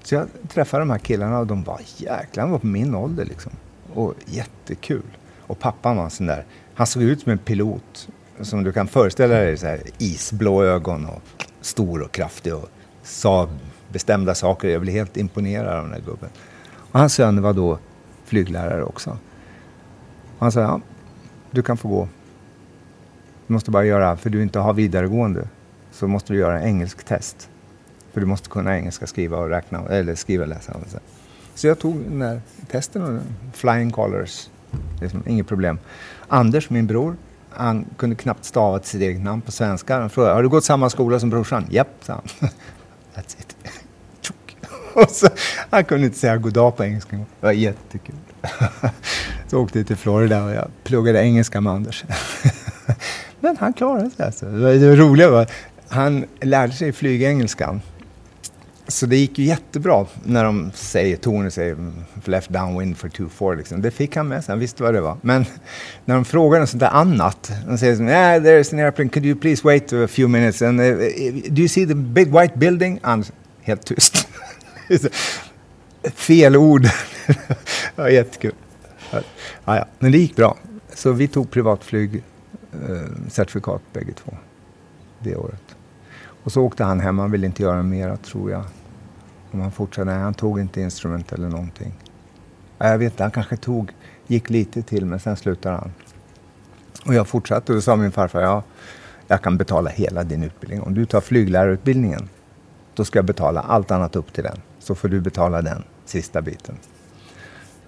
Så 0.03 0.15
jag 0.15 0.27
träffade 0.49 0.81
de 0.81 0.89
här 0.89 0.97
killarna 0.97 1.39
och 1.39 1.47
de 1.47 1.63
var 1.63 1.81
jäklar, 1.97 2.41
han 2.41 2.51
var 2.51 2.59
på 2.59 2.67
min 2.67 2.95
ålder 2.95 3.25
liksom. 3.25 3.51
Och 3.93 4.13
jättekul. 4.25 5.17
Och 5.39 5.59
pappan 5.59 5.97
var 5.97 6.03
en 6.03 6.09
sån 6.09 6.25
där, 6.25 6.45
han 6.75 6.87
såg 6.87 7.03
ut 7.03 7.21
som 7.21 7.31
en 7.31 7.37
pilot. 7.37 8.09
Som 8.41 8.63
du 8.63 8.71
kan 8.71 8.87
föreställa 8.87 9.35
dig, 9.35 9.57
så 9.57 9.65
här, 9.65 9.81
isblå 9.97 10.63
ögon 10.63 11.05
och 11.05 11.21
stor 11.61 12.01
och 12.01 12.11
kraftig 12.11 12.55
och 12.55 12.69
sa 13.03 13.49
bestämda 13.89 14.35
saker. 14.35 14.67
Jag 14.67 14.81
blev 14.81 14.95
helt 14.95 15.17
imponerad 15.17 15.77
av 15.77 15.83
den 15.83 15.93
här 15.93 16.01
gubben. 16.01 16.29
Och 16.97 17.01
hans 17.01 17.13
söner 17.13 17.41
var 17.41 17.53
då 17.53 17.79
flyglärare 18.25 18.83
också. 18.83 19.09
Och 20.37 20.39
han 20.39 20.51
sa, 20.51 20.61
ja, 20.61 20.81
du 21.51 21.61
kan 21.61 21.77
få 21.77 21.87
gå. 21.87 22.07
Du 23.47 23.53
måste 23.53 23.71
bara 23.71 23.85
göra, 23.85 24.17
för 24.17 24.29
du 24.29 24.43
inte 24.43 24.59
har 24.59 24.73
vidaregående, 24.73 25.47
så 25.91 26.07
måste 26.07 26.33
du 26.33 26.39
göra 26.39 26.63
engelsk 26.63 27.03
test. 27.03 27.49
För 28.13 28.21
du 28.21 28.27
måste 28.27 28.49
kunna 28.49 28.77
engelska, 28.77 29.07
skriva 29.07 29.37
och 29.37 29.49
räkna, 29.49 29.83
eller 29.89 30.15
skriva 30.15 30.43
och 30.43 30.49
läsa. 30.49 30.73
Så 31.55 31.67
jag 31.67 31.79
tog 31.79 32.03
den 32.03 32.19
där 32.19 32.41
testen 32.71 33.01
och 33.01 33.21
flying 33.53 33.91
colors. 33.91 34.49
Liksom, 35.01 35.23
inget 35.27 35.47
problem. 35.47 35.79
Anders, 36.27 36.69
min 36.69 36.87
bror, 36.87 37.15
han 37.49 37.85
kunde 37.97 38.15
knappt 38.15 38.45
stava 38.45 38.79
till 38.79 38.89
sitt 38.89 39.01
eget 39.01 39.21
namn 39.21 39.41
på 39.41 39.51
svenska. 39.51 39.99
Han 39.99 40.09
frågade, 40.09 40.33
har 40.33 40.43
du 40.43 40.49
gått 40.49 40.63
samma 40.63 40.89
skola 40.89 41.19
som 41.19 41.29
brorsan? 41.29 41.65
Japp, 41.69 41.89
sa 42.01 42.13
han. 42.13 42.23
That's 43.15 43.39
it 43.39 43.46
och 44.97 45.09
så, 45.09 45.27
han 45.69 45.85
kunde 45.85 46.05
inte 46.05 46.19
säga 46.19 46.37
goddag 46.37 46.77
på 46.77 46.83
engelska. 46.83 47.15
Det 47.17 47.25
var 47.39 47.51
jättekul. 47.51 48.15
så 49.47 49.59
åkte 49.59 49.79
jag 49.79 49.87
till 49.87 49.95
Florida 49.95 50.43
och 50.43 50.51
jag 50.51 50.67
pluggade 50.83 51.19
engelska 51.19 51.61
med 51.61 51.73
Anders. 51.73 52.03
Men 53.39 53.57
han 53.57 53.73
klarade 53.73 54.09
sig 54.09 54.25
alltså. 54.25 54.45
Det 54.45 54.95
roliga 54.95 55.29
var, 55.29 55.47
han 55.87 56.25
lärde 56.41 56.73
sig 56.73 56.91
flygengelskan 56.91 57.81
så 58.87 59.05
det 59.05 59.17
gick 59.17 59.39
ju 59.39 59.45
jättebra 59.45 60.05
när 60.23 60.43
de 60.43 60.71
säger, 60.75 61.17
Tony 61.17 61.51
säger 61.51 61.77
left 62.25 62.49
downwind 62.49 62.97
for 62.97 63.07
2-4 63.07 63.57
liksom. 63.57 63.81
Det 63.81 63.91
fick 63.91 64.15
han 64.15 64.27
med 64.27 64.43
sig, 64.43 64.51
han 64.51 64.59
visste 64.59 64.83
vad 64.83 64.93
det 64.93 65.01
var. 65.01 65.17
Men 65.21 65.45
när 66.05 66.15
de 66.15 66.25
frågar 66.25 66.59
något 66.59 66.69
sånt 66.69 66.79
där 66.79 66.89
annat, 66.89 67.51
de 67.67 67.77
säger 67.77 67.95
som, 67.95 68.07
yeah, 68.07 68.43
there's 68.43 68.73
an 68.73 68.79
airplane, 68.79 69.09
could 69.09 69.25
you 69.25 69.39
please 69.39 69.61
wait 69.63 69.93
a 69.93 70.07
few 70.07 70.27
minutes 70.27 70.61
and 70.61 70.81
uh, 70.81 70.87
do 71.49 71.61
you 71.61 71.67
see 71.67 71.87
the 71.87 71.95
big 71.95 72.39
white 72.39 72.57
building? 72.57 72.99
Anders, 73.03 73.31
helt 73.61 73.85
tyst. 73.85 74.26
Fel 76.13 76.55
ord. 76.55 76.81
det 77.27 77.37
var 77.95 78.07
jättekul. 78.07 78.53
Ja, 79.11 79.21
ja. 79.65 79.85
Men 79.99 80.11
det 80.11 80.17
gick 80.17 80.35
bra. 80.35 80.57
Så 80.93 81.11
vi 81.11 81.27
tog 81.27 81.51
privatflygcertifikat 81.51 83.81
eh, 83.81 83.87
bägge 83.93 84.13
två 84.13 84.37
det 85.19 85.35
året. 85.35 85.75
Och 86.43 86.51
så 86.51 86.61
åkte 86.61 86.83
han 86.83 86.99
hem, 86.99 87.19
han 87.19 87.31
ville 87.31 87.45
inte 87.45 87.63
göra 87.63 87.83
mera 87.83 88.17
tror 88.17 88.51
jag. 88.51 88.63
Om 89.51 89.61
han 89.61 89.71
fortsatte, 89.71 90.05
nej 90.05 90.19
han 90.19 90.33
tog 90.33 90.59
inte 90.59 90.81
instrument 90.81 91.31
eller 91.31 91.49
någonting. 91.49 91.93
Jag 92.77 92.97
vet 92.97 93.13
inte, 93.13 93.23
han 93.23 93.31
kanske 93.31 93.57
tog, 93.57 93.91
gick 94.27 94.49
lite 94.49 94.81
till 94.81 95.05
men 95.05 95.19
sen 95.19 95.35
slutade 95.35 95.75
han. 95.75 95.91
Och 97.05 97.13
jag 97.13 97.27
fortsatte 97.27 97.71
och 97.71 97.75
då 97.75 97.81
sa 97.81 97.95
min 97.95 98.11
farfar, 98.11 98.41
ja, 98.41 98.63
jag 99.27 99.41
kan 99.41 99.57
betala 99.57 99.89
hela 99.89 100.23
din 100.23 100.43
utbildning. 100.43 100.81
Om 100.81 100.93
du 100.93 101.05
tar 101.05 101.21
flyglärarutbildningen, 101.21 102.29
då 102.93 103.05
ska 103.05 103.19
jag 103.19 103.25
betala 103.25 103.61
allt 103.61 103.91
annat 103.91 104.15
upp 104.15 104.33
till 104.33 104.43
den. 104.43 104.57
Så 104.87 104.95
får 104.95 105.09
du 105.09 105.21
betala 105.21 105.61
den 105.61 105.83
sista 106.05 106.41
biten. 106.41 106.77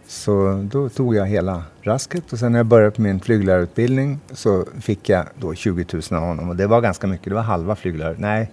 Så 0.08 0.66
då 0.72 0.90
tog 0.90 1.16
jag 1.16 1.26
hela 1.26 1.64
rasket 1.82 2.34
och 2.34 2.40
sen 2.40 2.52
när 2.52 2.60
jag 2.60 2.66
började 2.66 2.92
på 2.92 3.02
min 3.02 3.20
flyglärarutbildning 3.20 4.20
så 4.32 4.66
fick 4.82 5.10
jag 5.10 5.26
då 5.36 5.54
20 5.54 5.86
000 5.94 6.02
av 6.12 6.28
honom 6.28 6.50
och 6.50 6.56
det 6.56 6.68
var 6.68 6.82
ganska 6.82 7.08
mycket. 7.08 7.26
Det 7.26 7.36
var 7.36 7.42
halva 7.42 7.76
flyglärar... 7.76 8.16
nej, 8.18 8.52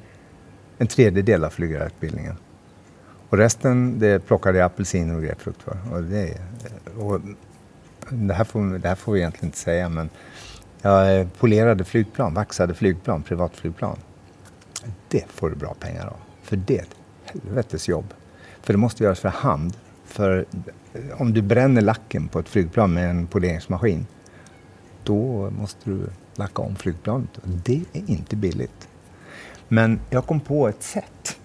en 0.78 0.86
tredjedel 0.86 1.44
av 1.44 1.51
flyglärarutbildningen. 1.51 2.34
Och 3.28 3.38
resten 3.38 3.99
det 3.99 4.26
plockade 4.26 4.59
jag 4.59 4.66
apelsiner 4.66 5.16
och 5.16 5.22
grapefrukt 5.22 5.62
för. 5.62 5.78
Och 5.92 6.03
det, 6.03 6.40
och 6.99 7.20
det, 8.11 8.34
här 8.34 8.44
får, 8.44 8.78
det 8.78 8.88
här 8.88 8.94
får 8.94 9.12
vi 9.12 9.18
egentligen 9.18 9.47
inte 9.47 9.59
säga 9.59 9.88
men 9.88 10.11
jag 10.82 11.20
eh, 11.20 11.26
polerade 11.38 11.84
flygplan, 11.84 12.34
vaxade 12.34 12.74
flygplan, 12.74 13.22
privatflygplan. 13.22 13.99
Det 15.09 15.24
får 15.28 15.51
du 15.51 15.57
bra 15.57 15.74
pengar 15.80 16.07
av. 16.07 16.16
För 16.42 16.57
det 16.57 16.78
är 16.78 16.82
ett 16.82 16.97
helvetes 17.24 17.88
jobb. 17.88 18.14
För 18.66 18.72
det 18.72 18.78
måste 18.78 19.04
göras 19.04 19.20
för 19.20 19.28
hand. 19.28 19.76
För 20.04 20.44
om 21.12 21.32
du 21.32 21.42
bränner 21.42 21.80
lacken 21.80 22.28
på 22.28 22.38
ett 22.38 22.48
flygplan 22.48 22.94
med 22.94 23.10
en 23.10 23.26
poleringsmaskin, 23.26 24.06
då 25.04 25.50
måste 25.50 25.90
du 25.90 26.06
lacka 26.34 26.62
om 26.62 26.76
flygplanet. 26.76 27.28
Det 27.44 27.82
är 27.92 28.10
inte 28.10 28.36
billigt. 28.36 28.88
Men 29.68 30.00
jag 30.10 30.26
kom 30.26 30.40
på 30.40 30.68
ett 30.68 30.82
sätt 30.82 31.38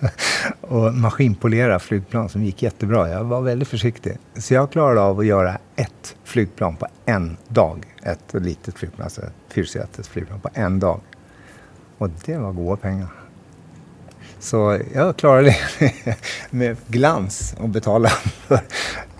att 0.60 0.94
maskinpolera 0.94 1.78
flygplan 1.78 2.28
som 2.28 2.44
gick 2.44 2.62
jättebra. 2.62 3.08
Jag 3.08 3.24
var 3.24 3.40
väldigt 3.40 3.68
försiktig. 3.68 4.18
Så 4.34 4.54
jag 4.54 4.70
klarade 4.70 5.00
av 5.00 5.18
att 5.18 5.26
göra 5.26 5.58
ett 5.76 6.16
flygplan 6.24 6.76
på 6.76 6.86
en 7.04 7.36
dag. 7.48 7.86
Ett 8.02 8.34
litet 8.34 8.74
flygplan, 8.74 9.04
alltså 9.04 9.22
ett 9.22 10.06
flygplan 10.06 10.40
på 10.40 10.48
en 10.54 10.80
dag. 10.80 11.00
Och 11.98 12.10
det 12.24 12.38
var 12.38 12.52
goda 12.52 12.76
pengar. 12.76 13.23
Så 14.44 14.80
jag 14.94 15.16
klarade 15.16 15.56
det 15.78 16.16
med 16.50 16.76
glans 16.86 17.54
att 17.60 17.70
betala 17.70 18.08
för 18.08 18.60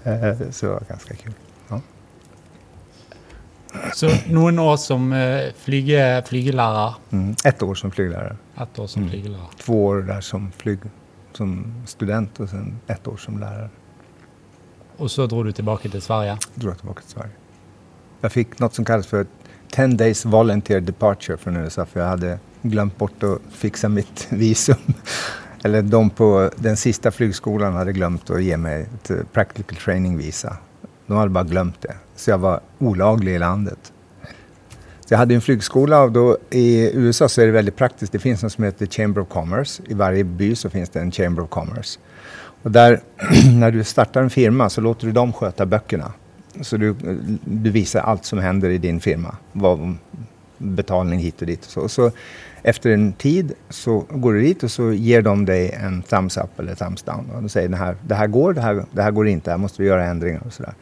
Eh, 0.06 0.50
så 0.50 0.66
det 0.66 0.72
var 0.72 0.82
ganska 0.88 1.14
kul. 1.14 1.32
Ja. 1.68 1.80
Så 3.94 4.10
noen 4.28 4.58
år 4.58 4.76
som 4.76 5.12
eh, 5.12 5.52
flyge, 5.58 6.22
flygelærer. 6.26 6.94
Mm. 7.10 7.34
Ett 7.44 7.62
år 7.62 7.74
som 7.74 7.90
flyglärare. 7.90 8.36
Ett 8.60 8.78
år 8.78 8.86
som 8.86 9.02
Mm. 9.02 9.10
flygelærer. 9.12 9.48
Två 9.58 9.84
år 9.84 10.02
där 10.02 10.20
som, 10.20 10.52
flyg, 10.56 10.78
som 11.32 11.74
student 11.86 12.40
och 12.40 12.48
sen 12.48 12.80
ett 12.86 13.06
år 13.08 13.16
som 13.16 13.38
lärare. 13.40 13.68
Og 14.98 15.10
så 15.10 15.26
dro 15.26 15.42
du 15.42 15.52
tilbake 15.52 15.88
til 15.88 16.02
Sverige. 16.02 16.38
drog 16.54 16.70
jag 16.72 16.78
tillbaka 16.78 17.00
till 17.02 17.10
Sverige. 17.10 17.30
Jag 18.20 18.32
fick 18.32 18.58
något 18.58 18.74
som 18.74 18.84
kallas 18.84 19.06
för 19.06 19.26
10 19.70 19.86
days 19.86 20.24
volunteer 20.24 20.80
departure 20.80 21.36
från 21.36 21.56
USA 21.56 21.86
för 21.86 22.00
jag 22.00 22.06
hade 22.08 22.38
glömt 22.64 22.98
bort 22.98 23.22
att 23.22 23.38
fixa 23.50 23.88
mitt 23.88 24.26
visum. 24.30 24.76
Eller 25.64 25.82
de 25.82 26.10
på 26.10 26.50
den 26.56 26.76
sista 26.76 27.10
flygskolan 27.10 27.72
hade 27.72 27.92
glömt 27.92 28.30
att 28.30 28.42
ge 28.42 28.56
mig 28.56 28.86
ett 28.94 29.10
eh, 29.10 29.16
practical 29.32 29.76
training 29.76 30.18
visa. 30.18 30.56
De 31.06 31.16
hade 31.16 31.30
bara 31.30 31.44
glömt 31.44 31.82
det. 31.82 31.94
Så 32.16 32.30
jag 32.30 32.38
var 32.38 32.60
olaglig 32.78 33.34
i 33.34 33.38
landet. 33.38 33.92
Så 35.00 35.14
jag 35.14 35.18
hade 35.18 35.34
en 35.34 35.40
flygskola 35.40 36.02
och 36.02 36.12
då 36.12 36.38
i 36.50 36.90
USA 36.94 37.28
så 37.28 37.40
är 37.40 37.46
det 37.46 37.52
väldigt 37.52 37.76
praktiskt. 37.76 38.12
Det 38.12 38.18
finns 38.18 38.42
något 38.42 38.52
som 38.52 38.64
heter 38.64 38.86
Chamber 38.86 39.20
of 39.20 39.28
Commerce. 39.28 39.82
I 39.86 39.94
varje 39.94 40.24
by 40.24 40.56
så 40.56 40.70
finns 40.70 40.88
det 40.90 41.00
en 41.00 41.12
Chamber 41.12 41.42
of 41.42 41.50
Commerce. 41.50 41.98
Och 42.62 42.70
där, 42.70 43.00
när 43.58 43.70
du 43.70 43.84
startar 43.84 44.22
en 44.22 44.30
firma 44.30 44.70
så 44.70 44.80
låter 44.80 45.06
du 45.06 45.12
dem 45.12 45.32
sköta 45.32 45.66
böckerna. 45.66 46.12
Så 46.60 46.76
du, 46.76 46.94
du 47.44 47.70
visar 47.70 48.00
allt 48.00 48.24
som 48.24 48.38
händer 48.38 48.70
i 48.70 48.78
din 48.78 49.00
firma. 49.00 49.36
Vad, 49.52 49.96
betalning 50.58 51.18
hit 51.18 51.40
och 51.40 51.46
dit. 51.46 51.64
Och 51.64 51.70
så. 51.70 51.88
Så 51.88 52.10
efter 52.66 52.90
en 52.90 53.12
tid 53.12 53.52
så 53.70 54.04
går 54.10 54.32
du 54.32 54.40
dit 54.40 54.62
och 54.62 54.70
så 54.70 54.92
ger 54.92 55.22
de 55.22 55.44
dig 55.44 55.70
en 55.70 56.02
thumbs 56.02 56.36
up 56.36 56.58
eller 56.58 56.74
thumbs 56.74 57.02
down. 57.02 57.30
Och 57.30 57.42
de 57.42 57.48
säger 57.48 57.68
det 57.68 57.76
här, 57.76 57.96
det 58.06 58.14
här 58.14 58.26
går, 58.26 58.52
det 58.52 58.60
här, 58.60 58.84
det 58.90 59.02
här 59.02 59.10
går 59.10 59.28
inte, 59.28 59.50
här 59.50 59.58
måste 59.58 59.82
vi 59.82 59.88
göra 59.88 60.04
ändringar 60.04 60.42
och 60.46 60.52
sådär. 60.52 60.74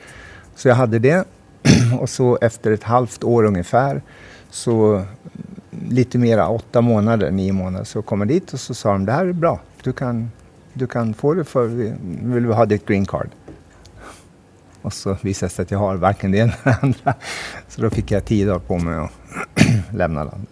Så 0.55 0.68
jag 0.68 0.74
hade 0.74 0.99
det 0.99 1.24
och 2.01 2.11
så 2.11 2.39
efter 2.41 2.72
ett 2.72 2.83
halvt 2.83 3.24
år 3.24 3.45
ungefär 3.45 4.03
så 4.51 5.05
lite 5.89 6.18
mera, 6.18 6.49
åtta 6.49 6.80
månader, 6.80 7.30
nio 7.30 7.53
månader, 7.53 7.85
så 7.85 8.03
kom 8.03 8.20
jag 8.20 8.28
dit 8.28 8.53
och 8.53 8.61
så 8.61 8.74
sa 8.74 8.93
de 8.93 9.05
det 9.05 9.12
här 9.12 9.26
är 9.26 9.33
bra. 9.33 9.61
Du 9.83 9.93
kan, 9.93 10.30
du 10.72 10.87
kan 10.87 11.14
få 11.14 11.35
det 11.35 11.45
för, 11.45 11.66
vill 12.33 12.47
vi 12.47 12.53
ha 12.53 12.66
ditt 12.66 12.87
green 12.87 13.07
card? 13.07 13.28
Och 14.83 14.93
så 14.93 15.16
visade 15.22 15.49
det 15.49 15.55
sig 15.55 15.62
att 15.62 15.70
jag 15.70 15.78
har 15.78 15.97
varken 15.97 16.33
det 16.33 16.39
ena 16.39 16.53
eller 16.62 16.72
det 16.72 16.78
andra. 16.83 17.14
Så 17.68 17.83
då 17.83 17.91
fick 17.91 18.11
jag 18.11 18.24
tio 18.24 18.47
dagar 18.47 18.59
på 18.59 18.78
mig 18.78 18.95
att 18.99 19.12
lämna 19.95 20.24
landet. 20.24 20.51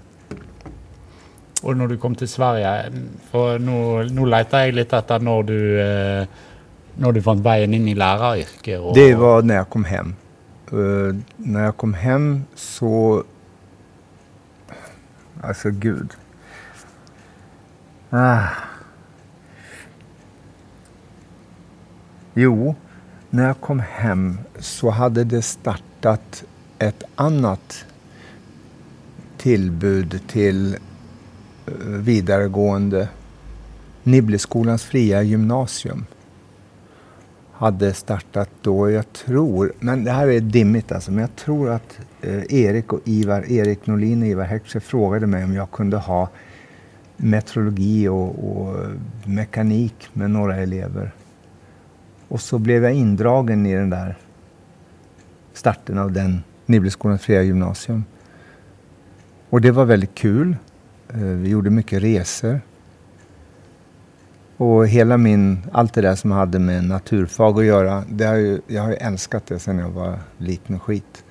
Og 1.63 1.77
når 1.77 1.87
du 1.87 1.97
kom 2.01 2.15
til 2.17 2.29
Sverige 2.29 2.91
For 3.31 3.61
nå, 3.61 4.05
nå 4.17 4.29
leter 4.33 4.65
jeg 4.65 4.79
litt 4.79 4.95
etter 4.97 5.21
når 5.25 5.43
du 5.49 5.59
eh, 5.83 6.39
Når 7.01 7.17
du 7.17 7.21
fant 7.25 7.43
veien 7.45 7.75
inn 7.77 7.89
i 7.89 7.95
læreryrket. 7.97 8.95
Det 8.95 9.15
var 9.15 9.43
när 9.43 9.55
jag 9.55 9.69
kom 9.69 9.85
hem. 9.85 10.15
Uh, 10.73 11.17
när 11.37 11.65
jag 11.65 11.77
kom 11.77 11.95
hem 11.95 12.45
så... 12.55 13.25
Alltså 15.41 15.71
gud. 15.71 16.17
Ah. 18.11 18.49
Jo, 22.35 22.75
när 23.31 23.47
jag 23.47 23.61
kom 23.61 23.81
hem 23.81 24.39
så 24.59 24.91
hade 24.91 25.25
det 25.25 25.43
startat 25.43 26.45
ett 26.79 27.03
annat 27.15 27.85
tillbud 29.37 30.21
till 30.27 30.77
Eh, 31.71 31.87
vidaregående. 31.87 33.09
Nibbleskolans 34.03 34.83
fria 34.85 35.23
gymnasium 35.23 36.07
hade 37.53 37.95
startat 37.95 38.51
då, 38.63 38.91
jag 38.91 39.13
tror, 39.13 39.73
men 39.81 40.05
det 40.05 40.11
här 40.11 40.29
är 40.29 40.41
dimmigt 40.41 40.93
alltså, 40.93 41.11
men 41.11 41.21
jag 41.21 41.37
tror 41.37 41.71
att 41.71 41.99
eh, 42.21 42.55
Erik 42.55 42.93
och 42.93 43.01
Ivar, 43.05 43.51
Erik 43.51 43.87
Norlin 43.87 44.23
och 44.23 44.29
Ivar 44.29 44.45
Heckscher 44.45 44.81
frågade 44.81 45.27
mig 45.27 45.45
om 45.45 45.55
jag 45.55 45.71
kunde 45.71 45.97
ha 45.97 46.29
metrologi 47.17 48.09
och, 48.09 48.51
och 48.51 48.77
mekanik 49.25 50.09
med 50.13 50.31
några 50.31 50.57
elever. 50.57 51.15
Och 52.29 52.41
så 52.41 52.59
blev 52.59 52.85
jag 52.85 52.95
indragen 52.95 53.67
i 53.67 53.75
den 53.75 53.91
där 53.91 54.17
starten 55.53 55.99
av 55.99 56.13
den 56.13 56.43
Nibbleskolans 56.67 57.23
fria 57.23 57.43
gymnasium. 57.43 58.05
Och 59.51 59.61
det 59.61 59.71
var 59.71 59.85
väldigt 59.85 60.15
kul. 60.15 60.57
Eh, 61.15 61.21
vi 61.21 61.49
gjorde 61.49 61.71
mycket 61.71 62.03
resor. 62.03 62.61
Och 64.57 64.89
hela 64.89 65.17
min, 65.17 65.59
allt 65.73 65.95
det 65.95 66.01
där 66.01 66.15
som 66.15 66.31
hade 66.31 66.59
med 66.59 66.85
naturfag 66.85 67.59
att 67.59 67.65
göra, 67.65 68.05
det 68.09 68.25
har 68.25 68.35
ju, 68.37 68.61
jag 68.67 68.83
har 68.83 68.91
ju 68.91 68.97
älskat 68.97 69.47
det 69.47 69.59
sedan 69.59 69.79
jag 69.79 69.91
var 69.91 70.19
liten 70.39 70.77
och 70.77 70.83
skit. 70.83 71.25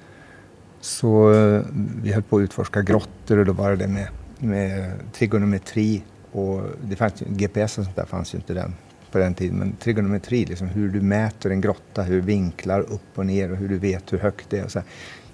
Så 0.81 1.33
eh, 1.33 1.61
vi 2.03 2.13
höll 2.13 2.23
på 2.23 2.37
att 2.37 2.41
utforska 2.41 2.81
grottor 2.81 3.37
och 3.37 3.45
då 3.45 3.53
var 3.53 3.75
det 3.75 3.87
med, 3.87 4.07
med 4.39 4.91
trigonometri 5.13 6.03
och 6.31 6.63
det 6.83 6.95
fanns, 6.95 7.21
ju- 7.21 7.25
GPS 7.29 7.77
och 7.77 7.83
sånt 7.83 7.95
där 7.95 8.05
fanns 8.05 8.33
ju 8.33 8.37
inte 8.37 8.53
den, 8.53 8.73
på 9.11 9.17
den 9.17 9.33
tiden. 9.33 9.57
Men 9.57 9.71
trigonometri, 9.71 10.45
liksom 10.45 10.67
hur 10.67 10.89
du 10.89 11.01
mäter 11.01 11.51
en 11.51 11.61
grotta, 11.61 12.01
hur 12.03 12.21
vinklar 12.21 12.79
upp 12.81 13.01
och 13.15 13.25
ner 13.25 13.51
och 13.51 13.57
hur 13.57 13.69
du 13.69 13.77
vet 13.77 14.13
hur 14.13 14.17
högt 14.19 14.49
det 14.49 14.59
är. 14.59 14.65
Och 14.65 14.71
så 14.71 14.79
här. 14.79 14.87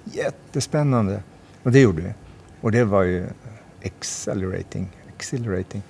Jättespännande! 0.04 1.24
Och 1.64 1.72
det 1.72 1.80
gjorde 1.80 2.02
vi. 2.02 2.14
Och 2.62 2.72
det 2.72 2.84
var 2.84 3.04
ju 3.04 3.26
accelerating. 3.86 4.89
accelerating. 5.15 5.83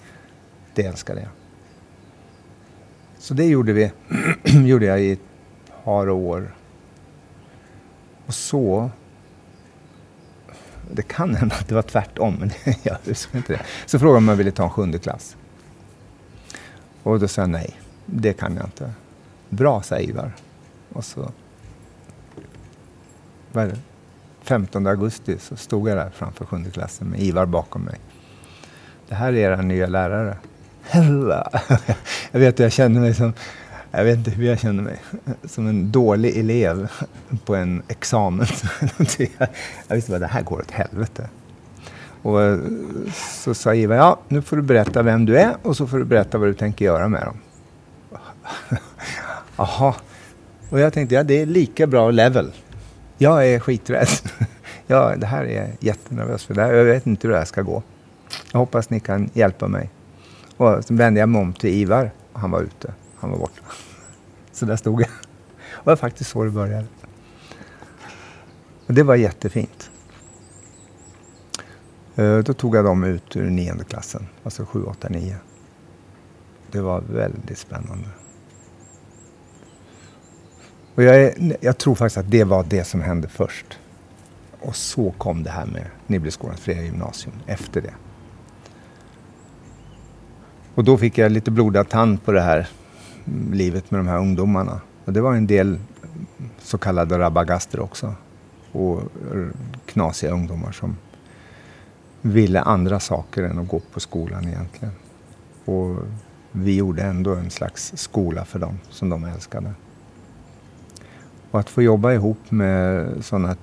Det 0.73 0.85
älskade 0.85 1.21
jag. 1.21 1.29
Så 3.17 3.33
det 3.33 3.45
gjorde 3.45 3.73
vi. 3.73 3.91
gjorde 4.43 4.85
jag 4.85 5.01
i 5.01 5.11
ett 5.11 5.19
par 5.83 6.09
år. 6.09 6.55
Och 8.25 8.33
så... 8.33 8.89
Det 10.91 11.01
kan 11.01 11.35
hända 11.35 11.55
att 11.55 11.67
det 11.67 11.75
var 11.75 11.81
tvärtom, 11.81 12.35
men 12.39 12.51
jag 12.83 12.97
huskar 13.03 13.37
inte 13.37 13.53
det. 13.53 13.61
Så 13.85 13.99
frågade 13.99 14.17
de 14.17 14.23
om 14.23 14.27
jag 14.27 14.35
ville 14.35 14.51
ta 14.51 14.63
en 14.63 14.69
sjunde 14.69 14.99
klass. 14.99 15.37
Och 17.03 17.19
då 17.19 17.27
sa 17.27 17.41
jag 17.41 17.49
nej, 17.49 17.79
det 18.05 18.33
kan 18.33 18.55
jag 18.55 18.65
inte. 18.65 18.93
Bra, 19.49 19.81
sa 19.81 19.99
Ivar. 19.99 20.31
Och 20.93 21.05
så... 21.05 21.31
Vad 23.51 23.63
är 23.63 23.67
det? 23.67 23.79
15 24.45 24.87
augusti 24.87 25.37
så 25.39 25.55
stod 25.55 25.89
jag 25.89 25.97
där 25.97 26.09
framför 26.15 26.45
sjunde 26.45 26.69
klassen 26.69 27.07
med 27.07 27.19
Ivar 27.19 27.45
bakom 27.45 27.81
mig. 27.81 27.99
Det 29.07 29.15
här 29.15 29.33
är 29.33 29.37
era 29.37 29.61
nya 29.61 29.87
lärare. 29.87 30.37
jag 32.31 32.39
vet, 32.39 32.59
jag 32.59 32.71
kände 32.71 32.99
mig 32.99 33.13
som, 33.13 33.33
jag 33.91 34.03
vet 34.03 34.17
inte 34.17 34.31
hur 34.31 34.45
jag 34.45 34.59
kände 34.59 34.83
mig, 34.83 35.01
som 35.43 35.67
en 35.67 35.91
dålig 35.91 36.37
elev 36.37 36.91
på 37.45 37.55
en 37.55 37.83
examen. 37.87 38.47
jag 39.87 39.95
visste 39.95 40.11
bara, 40.11 40.19
det 40.19 40.27
här 40.27 40.41
går 40.41 40.59
åt 40.59 40.71
helvete. 40.71 41.29
Och 42.21 42.41
eh, 42.41 42.59
så 43.15 43.53
sa 43.53 43.75
Ivar, 43.75 43.95
ja, 43.95 44.19
nu 44.27 44.41
får 44.41 44.55
du 44.55 44.61
berätta 44.61 45.01
vem 45.01 45.25
du 45.25 45.37
är 45.37 45.55
och 45.61 45.77
så 45.77 45.87
får 45.87 45.97
du 45.97 46.05
berätta 46.05 46.37
vad 46.37 46.49
du 46.49 46.53
tänker 46.53 46.85
göra 46.85 47.07
med 47.07 47.23
dem. 47.23 47.37
Jaha. 49.57 49.95
Och 50.69 50.79
jag 50.79 50.93
tänkte, 50.93 51.15
ja 51.15 51.23
det 51.23 51.41
är 51.41 51.45
lika 51.45 51.87
bra 51.87 52.11
level. 52.11 52.51
Jag 53.17 53.47
är 53.47 53.59
skiträdd. 53.59 54.07
ja, 54.87 55.15
det 55.17 55.25
här 55.25 55.43
är 55.43 55.61
jag 55.61 55.69
jättenervös 55.79 56.45
för. 56.45 56.53
Det 56.53 56.61
här, 56.61 56.73
jag 56.73 56.85
vet 56.85 57.07
inte 57.07 57.27
hur 57.27 57.33
det 57.33 57.37
här 57.37 57.45
ska 57.45 57.61
gå. 57.61 57.83
Jag 58.51 58.59
hoppas 58.59 58.89
ni 58.89 58.99
kan 58.99 59.29
hjälpa 59.33 59.67
mig. 59.67 59.89
Och 60.57 60.85
så 60.85 60.93
vände 60.93 61.19
jag 61.19 61.29
mig 61.29 61.41
om 61.41 61.53
till 61.53 61.69
Ivar 61.69 62.11
och 62.33 62.39
han 62.39 62.51
var 62.51 62.61
ute. 62.61 62.93
Han 63.15 63.31
var 63.31 63.37
borta. 63.37 63.61
Så 64.51 64.65
där 64.65 64.75
stod 64.75 65.01
jag. 65.01 65.09
Och 65.71 65.83
det 65.83 65.89
var 65.89 65.95
faktiskt 65.95 66.29
så 66.29 66.43
det 66.43 66.49
började. 66.49 66.85
Och 68.87 68.93
det 68.93 69.03
var 69.03 69.15
jättefint. 69.15 69.91
Eh, 72.15 72.37
då 72.37 72.53
tog 72.53 72.75
jag 72.75 72.85
dem 72.85 73.03
ut 73.03 73.35
ur 73.35 73.49
nionde 73.49 73.83
klassen, 73.83 74.27
alltså 74.43 74.65
7, 74.65 74.83
8, 74.83 75.09
9. 75.09 75.35
Det 76.71 76.81
var 76.81 77.01
väldigt 77.01 77.57
spännande. 77.57 78.07
Och 80.95 81.03
jag, 81.03 81.23
är, 81.23 81.57
jag 81.61 81.77
tror 81.77 81.95
faktiskt 81.95 82.17
att 82.17 82.31
det 82.31 82.43
var 82.43 82.63
det 82.63 82.83
som 82.83 83.01
hände 83.01 83.27
först. 83.27 83.79
Och 84.59 84.75
så 84.75 85.11
kom 85.11 85.43
det 85.43 85.49
här 85.49 85.65
med 85.65 85.85
Nibbleskolans 86.07 86.59
fria 86.59 86.81
gymnasium 86.81 87.35
efter 87.47 87.81
det. 87.81 87.93
Och 90.75 90.83
då 90.83 90.97
fick 90.97 91.17
jag 91.17 91.31
lite 91.31 91.51
blodad 91.51 91.89
tand 91.89 92.25
på 92.25 92.31
det 92.31 92.41
här 92.41 92.67
livet 93.51 93.91
med 93.91 93.99
de 93.99 94.07
här 94.07 94.19
ungdomarna. 94.19 94.81
Och 95.05 95.13
det 95.13 95.21
var 95.21 95.33
en 95.33 95.47
del 95.47 95.79
så 96.59 96.77
kallade 96.77 97.19
rabagaster 97.19 97.79
också. 97.79 98.13
Och 98.71 99.01
knasiga 99.85 100.31
ungdomar 100.31 100.71
som 100.71 100.97
ville 102.21 102.61
andra 102.61 102.99
saker 102.99 103.43
än 103.43 103.59
att 103.59 103.67
gå 103.67 103.79
på 103.79 103.99
skolan 103.99 104.47
egentligen. 104.47 104.93
Och 105.65 105.97
vi 106.51 106.75
gjorde 106.75 107.01
ändå 107.01 107.35
en 107.35 107.49
slags 107.49 107.93
skola 107.95 108.45
för 108.45 108.59
dem 108.59 108.79
som 108.89 109.09
de 109.09 109.23
älskade. 109.23 109.73
Och 111.51 111.59
att 111.59 111.69
få 111.69 111.81
jobba 111.81 112.13
ihop 112.13 112.51
med 112.51 113.07
sådana 113.21 113.55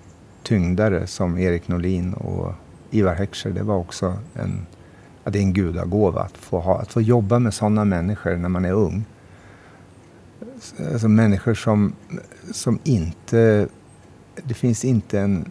tyngdare 0.42 1.06
som 1.06 1.38
Erik 1.38 1.68
Norlin 1.68 2.14
och 2.14 2.52
Ivar 2.90 3.14
Heckscher, 3.14 3.50
det 3.50 3.62
var 3.62 3.76
också 3.76 4.14
en, 4.34 4.66
ja, 5.24 5.30
det 5.30 5.38
är 5.38 5.42
en 5.42 5.52
gudagåva 5.52 6.20
att 6.20 6.36
få, 6.36 6.60
ha, 6.60 6.80
att 6.80 6.92
få 6.92 7.00
jobba 7.00 7.38
med 7.38 7.54
sådana 7.54 7.84
människor 7.84 8.36
när 8.36 8.48
man 8.48 8.64
är 8.64 8.72
ung. 8.72 9.04
alltså 10.92 11.08
människor 11.08 11.54
som, 11.54 11.92
som 12.52 12.78
inte... 12.84 13.68
Det 14.44 14.54
finns 14.54 14.84
inte 14.84 15.20
en... 15.20 15.50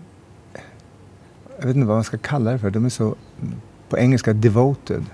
Jag 1.59 1.67
vet 1.67 1.75
inte 1.75 1.87
vad 1.87 1.97
man 1.97 2.03
ska 2.03 2.17
kalla 2.17 2.51
det 2.51 2.59
för. 2.59 2.69
De 2.69 2.85
är 2.85 2.89
så, 2.89 3.15
på 3.89 3.97
engelska, 3.97 4.33
devoted 4.33 5.05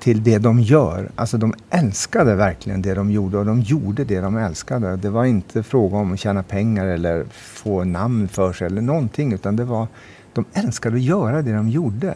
till 0.00 0.22
det 0.22 0.38
de 0.38 0.60
gör. 0.60 1.10
Alltså 1.14 1.38
de 1.38 1.54
älskade 1.70 2.34
verkligen 2.34 2.82
det 2.82 2.94
de 2.94 3.10
gjorde 3.10 3.38
och 3.38 3.46
de 3.46 3.60
gjorde 3.60 4.04
det 4.04 4.20
de 4.20 4.36
älskade. 4.36 4.96
Det 4.96 5.10
var 5.10 5.24
inte 5.24 5.62
fråga 5.62 5.96
om 5.96 6.12
att 6.12 6.20
tjäna 6.20 6.42
pengar 6.42 6.86
eller 6.86 7.24
få 7.32 7.84
namn 7.84 8.28
för 8.28 8.52
sig 8.52 8.66
eller 8.66 8.82
någonting 8.82 9.32
utan 9.32 9.56
det 9.56 9.64
var, 9.64 9.86
de 10.32 10.44
älskade 10.52 10.96
att 10.96 11.02
göra 11.02 11.42
det 11.42 11.52
de 11.52 11.68
gjorde. 11.68 12.14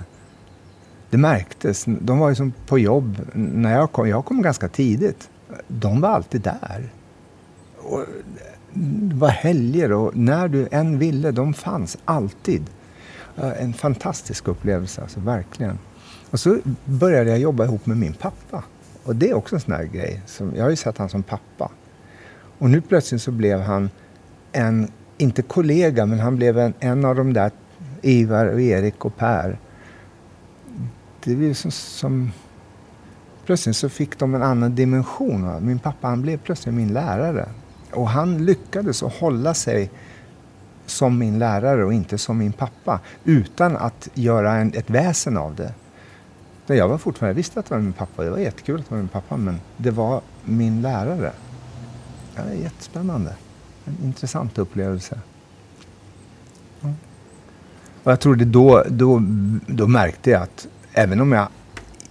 Det 1.10 1.18
märktes. 1.18 1.84
De 1.86 2.18
var 2.18 2.28
ju 2.28 2.34
som 2.34 2.52
på 2.66 2.78
jobb. 2.78 3.18
När 3.32 3.74
jag 3.74 3.92
kom, 3.92 4.08
jag 4.08 4.24
kom 4.24 4.42
ganska 4.42 4.68
tidigt. 4.68 5.30
De 5.68 6.00
var 6.00 6.08
alltid 6.08 6.40
där. 6.40 6.92
Och 7.78 8.04
det 8.74 9.14
var 9.16 9.28
helger 9.28 9.92
och 9.92 10.16
när 10.16 10.48
du 10.48 10.68
än 10.70 10.98
ville, 10.98 11.30
de 11.30 11.54
fanns 11.54 11.98
alltid. 12.04 12.62
Eh, 13.36 13.62
en 13.62 13.72
fantastisk 13.72 14.48
upplevelse, 14.48 15.02
alltså 15.02 15.20
verkligen. 15.20 15.78
Och 16.34 16.40
så 16.40 16.58
började 16.84 17.30
jag 17.30 17.38
jobba 17.38 17.64
ihop 17.64 17.86
med 17.86 17.96
min 17.96 18.12
pappa. 18.12 18.64
Och 19.04 19.16
det 19.16 19.30
är 19.30 19.34
också 19.34 19.54
en 19.54 19.60
sån 19.60 19.74
här 19.74 19.84
grej. 19.84 20.22
Som, 20.26 20.52
jag 20.56 20.62
har 20.62 20.70
ju 20.70 20.76
sett 20.76 20.98
han 20.98 21.08
som 21.08 21.22
pappa. 21.22 21.70
Och 22.58 22.70
nu 22.70 22.80
plötsligt 22.80 23.22
så 23.22 23.30
blev 23.30 23.60
han 23.60 23.90
en, 24.52 24.88
inte 25.18 25.42
kollega, 25.42 26.06
men 26.06 26.20
han 26.20 26.36
blev 26.36 26.58
en, 26.58 26.74
en 26.80 27.04
av 27.04 27.14
de 27.14 27.32
där 27.32 27.50
Ivar 28.02 28.46
och 28.46 28.60
Erik 28.60 29.04
och 29.04 29.16
Per. 29.16 29.58
Det 31.24 31.36
blev 31.36 31.54
som, 31.54 31.70
som 31.70 32.32
Plötsligt 33.44 33.76
så 33.76 33.88
fick 33.88 34.18
de 34.18 34.34
en 34.34 34.42
annan 34.42 34.74
dimension. 34.74 35.66
Min 35.66 35.78
pappa 35.78 36.08
han 36.08 36.22
blev 36.22 36.38
plötsligt 36.38 36.74
min 36.74 36.92
lärare. 36.92 37.48
Och 37.92 38.08
han 38.08 38.44
lyckades 38.44 39.02
att 39.02 39.14
hålla 39.14 39.54
sig 39.54 39.90
som 40.86 41.18
min 41.18 41.38
lärare 41.38 41.84
och 41.84 41.92
inte 41.92 42.18
som 42.18 42.38
min 42.38 42.52
pappa. 42.52 43.00
Utan 43.24 43.76
att 43.76 44.08
göra 44.14 44.52
en, 44.52 44.72
ett 44.74 44.90
väsen 44.90 45.36
av 45.36 45.54
det. 45.54 45.74
Nej, 46.66 46.78
jag 46.78 46.88
var 46.88 46.98
fortfarande, 46.98 47.30
jag 47.30 47.36
visste 47.36 47.60
att 47.60 47.66
det 47.66 47.74
var 47.74 47.82
min 47.82 47.92
pappa. 47.92 48.24
Det 48.24 48.30
var 48.30 48.38
jättekul 48.38 48.80
att 48.80 48.88
det 48.88 48.94
var 48.94 48.98
min 48.98 49.08
pappa. 49.08 49.36
Men 49.36 49.60
det 49.76 49.90
var 49.90 50.20
min 50.44 50.82
lärare. 50.82 51.32
Ja, 52.36 52.42
det 52.42 52.50
är 52.50 52.62
jättespännande. 52.62 53.34
En 53.84 53.96
intressant 54.04 54.58
upplevelse. 54.58 55.18
Mm. 56.82 56.94
Och 58.02 58.12
jag 58.12 58.20
tror 58.20 58.36
det 58.36 58.44
då, 58.44 58.84
då, 58.88 59.22
då 59.66 59.86
märkte 59.86 60.30
jag 60.30 60.42
att 60.42 60.66
även 60.92 61.20
om 61.20 61.32
jag, 61.32 61.48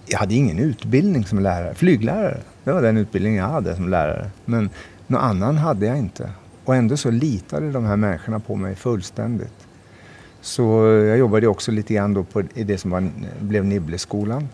jag 0.06 0.18
hade 0.18 0.34
ingen 0.34 0.58
utbildning 0.58 1.24
som 1.24 1.38
lärare, 1.38 1.74
flyglärare. 1.74 2.40
Det 2.64 2.72
var 2.72 2.82
den 2.82 2.96
utbildning 2.96 3.34
jag 3.34 3.48
hade 3.48 3.76
som 3.76 3.88
lärare. 3.88 4.30
Men 4.44 4.70
någon 5.06 5.20
annan 5.20 5.58
hade 5.58 5.86
jag 5.86 5.98
inte. 5.98 6.30
Och 6.64 6.76
ändå 6.76 6.96
så 6.96 7.10
litade 7.10 7.72
de 7.72 7.84
här 7.84 7.96
människorna 7.96 8.40
på 8.40 8.56
mig 8.56 8.74
fullständigt. 8.74 9.63
Så 10.44 10.86
eh, 10.86 11.04
jag 11.04 11.18
jobbade 11.18 11.46
också 11.46 11.72
lite 11.72 11.94
grann 11.94 12.14
då 12.14 12.24
på, 12.24 12.42
i 12.54 12.64
det 12.64 12.78
som 12.78 12.90
var, 12.90 13.08
blev 13.40 13.64
Nibbleskolan. 13.64 14.48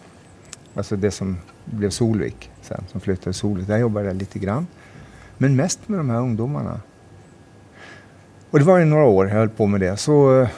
Alltså 0.75 0.97
det 0.97 1.11
som 1.11 1.37
blev 1.65 1.91
Solvik 1.91 2.51
sen, 2.63 2.85
som 2.89 3.01
flyttade 3.01 3.33
Solvik. 3.33 3.67
Där 3.67 3.79
jobbade 3.79 4.07
jag 4.07 4.17
lite 4.17 4.39
grann. 4.39 4.67
Men 5.39 5.57
mest 5.57 5.89
med 5.89 5.99
de 5.99 6.11
här 6.11 6.19
ungdomarna. 6.19 6.81
Och 8.51 8.59
det 8.59 8.65
var 8.65 8.81
i 8.81 8.85
några 8.85 9.05
år 9.05 9.29
jag 9.29 9.35
höll 9.35 9.49
på 9.49 9.67
med 9.67 9.81
det. 9.81 9.97
Så 9.97 10.31
uh, 10.31 10.49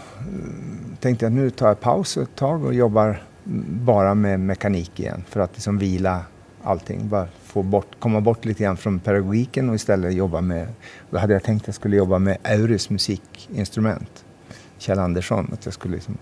tänkte 1.01 1.25
jag 1.25 1.31
att 1.31 1.37
nu 1.37 1.51
tar 1.51 1.69
jag 1.69 1.81
paus 1.81 2.17
ett 2.17 2.37
tag 2.37 2.65
och 2.65 2.75
jobbar 2.75 3.23
bara 3.69 4.15
med 4.15 4.41
mekanik 4.41 5.01
igen. 5.01 5.25
För 5.29 5.41
att 5.41 5.53
liksom 5.55 5.79
vila 5.79 6.25
allting. 6.63 7.09
Bara 7.09 7.29
få 7.45 7.63
bort, 7.63 7.89
komma 7.99 8.21
bort 8.21 8.45
lite 8.45 8.63
grann 8.63 8.77
från 8.77 9.01
pedagogiken 9.01 9.69
och 9.69 9.75
istället 9.75 10.15
jobba 10.15 10.41
med... 10.41 10.69
Då 11.11 11.19
hade 11.19 11.33
jag 11.33 11.43
tänkt 11.43 11.63
att 11.63 11.69
jag 11.69 11.75
skulle 11.75 11.97
jobba 11.97 12.19
med 12.19 12.39
Auris 12.43 12.91
musikinstrument. 12.91 14.22
Kjell 14.83 14.99
Andersson. 14.99 15.51
Att 15.53 15.65
jag 15.65 15.75
skulle 15.75 15.95
liksom 15.95 16.19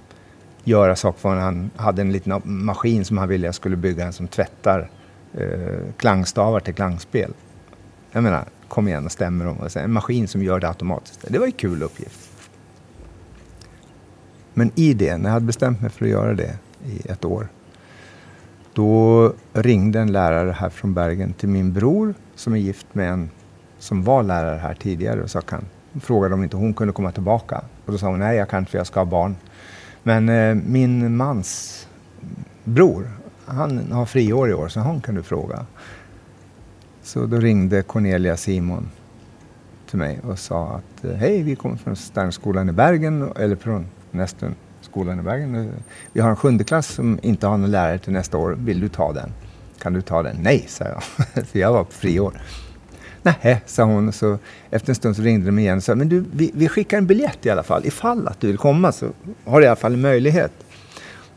göra 0.64 0.96
saker 0.96 1.18
för 1.20 1.28
honom. 1.28 1.44
Han 1.44 1.70
hade 1.76 2.02
en 2.02 2.12
liten 2.12 2.42
maskin 2.44 3.04
som 3.04 3.18
han 3.18 3.28
ville 3.28 3.46
jag 3.46 3.54
skulle 3.54 3.76
bygga 3.76 4.06
en 4.06 4.12
som 4.12 4.28
tvättar 4.28 4.90
eh, 5.34 5.94
klangstavar 5.96 6.60
till 6.60 6.74
klangspel. 6.74 7.32
Jag 8.12 8.22
menar, 8.22 8.44
kom 8.68 8.88
igen 8.88 9.04
och 9.04 9.12
stämmer 9.12 9.44
dem. 9.44 9.56
Alltså, 9.62 9.78
en 9.78 9.92
maskin 9.92 10.28
som 10.28 10.42
gör 10.42 10.60
det 10.60 10.68
automatiskt. 10.68 11.24
Det 11.28 11.38
var 11.38 11.46
en 11.46 11.52
kul 11.52 11.82
uppgift. 11.82 12.30
Men 14.54 14.72
i 14.74 14.94
det, 14.94 15.16
när 15.16 15.24
jag 15.24 15.32
hade 15.32 15.46
bestämt 15.46 15.80
mig 15.80 15.90
för 15.90 16.04
att 16.04 16.10
göra 16.10 16.34
det 16.34 16.58
i 16.86 17.08
ett 17.08 17.24
år, 17.24 17.48
då 18.72 19.32
ringde 19.52 20.00
en 20.00 20.12
lärare 20.12 20.50
här 20.50 20.68
från 20.68 20.94
Bergen 20.94 21.32
till 21.32 21.48
min 21.48 21.72
bror 21.72 22.14
som 22.34 22.52
är 22.52 22.58
gift 22.58 22.86
med 22.92 23.10
en 23.12 23.30
som 23.78 24.02
var 24.02 24.22
lärare 24.22 24.58
här 24.58 24.74
tidigare 24.74 25.22
och 25.22 25.30
sa 25.30 25.40
kan, 25.40 25.64
frågade 26.00 26.34
om 26.34 26.42
inte 26.42 26.56
hon 26.56 26.74
kunde 26.74 26.92
komma 26.92 27.12
tillbaka. 27.12 27.62
Och 27.86 27.92
då 27.92 27.98
sa 27.98 28.06
hon 28.06 28.18
nej, 28.18 28.36
jag 28.36 28.48
kan 28.48 28.58
inte 28.58 28.70
för 28.70 28.78
jag 28.78 28.86
ska 28.86 29.00
ha 29.00 29.04
barn. 29.04 29.36
Men 30.02 30.28
eh, 30.28 30.54
min 30.54 31.16
mans 31.16 31.86
bror, 32.64 33.10
han 33.46 33.92
har 33.92 34.06
friår 34.06 34.50
i 34.50 34.54
år 34.54 34.68
så 34.68 34.80
han 34.80 35.00
kan 35.00 35.14
du 35.14 35.22
fråga. 35.22 35.66
Så 37.02 37.26
då 37.26 37.36
ringde 37.36 37.82
Cornelia 37.82 38.36
Simon 38.36 38.90
till 39.90 39.98
mig 39.98 40.20
och 40.22 40.38
sa 40.38 40.68
att 40.68 41.04
eh, 41.04 41.12
hej, 41.12 41.42
vi 41.42 41.56
kommer 41.56 41.76
från 41.76 41.96
Sternskolan 41.96 42.68
i 42.68 42.72
Bergen, 42.72 43.32
eller 43.36 43.56
från 43.56 43.86
nästan 44.10 44.54
skolan 44.80 45.20
i 45.20 45.22
Bergen. 45.22 45.54
Eh, 45.54 45.72
vi 46.12 46.20
har 46.20 46.30
en 46.30 46.36
sjunde 46.36 46.64
klass 46.64 46.86
som 46.86 47.18
inte 47.22 47.46
har 47.46 47.58
någon 47.58 47.70
lärare 47.70 47.98
till 47.98 48.12
nästa 48.12 48.38
år. 48.38 48.56
Vill 48.58 48.80
du 48.80 48.88
ta 48.88 49.12
den? 49.12 49.32
Kan 49.78 49.92
du 49.92 50.02
ta 50.02 50.22
den? 50.22 50.36
Nej, 50.42 50.64
sa 50.68 50.84
jag. 50.84 51.02
För 51.46 51.58
jag 51.58 51.72
var 51.72 51.84
på 51.84 51.92
friår. 51.92 52.40
Nej, 53.22 53.62
sa 53.66 53.84
hon. 53.84 54.12
Så 54.12 54.38
efter 54.70 54.90
en 54.90 54.94
stund 54.94 55.16
så 55.16 55.22
ringde 55.22 55.46
de 55.46 55.58
igen 55.58 55.76
och 55.76 55.82
sa, 55.82 55.94
men 55.94 56.08
du, 56.08 56.24
vi, 56.32 56.50
vi 56.54 56.68
skickar 56.68 56.98
en 56.98 57.06
biljett 57.06 57.46
i 57.46 57.50
alla 57.50 57.62
fall. 57.62 57.86
Ifall 57.86 58.28
att 58.28 58.40
du 58.40 58.46
vill 58.46 58.58
komma 58.58 58.92
så 58.92 59.10
har 59.44 59.60
du 59.60 59.64
i 59.64 59.68
alla 59.68 59.76
fall 59.76 59.94
en 59.94 60.00
möjlighet. 60.00 60.52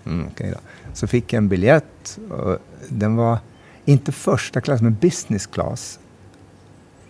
Mm, 0.06 0.28
okay 0.28 0.52
då. 0.52 0.58
Så 0.94 1.08
fick 1.08 1.34
jag 1.34 1.38
en 1.38 1.50
biljett. 1.50 2.20
Och 2.30 2.58
den 2.90 3.16
var 3.16 3.38
inte 3.86 4.12
första 4.12 4.62
klass, 4.62 4.82
men 4.82 4.98
business 5.02 5.48
class. 5.48 6.00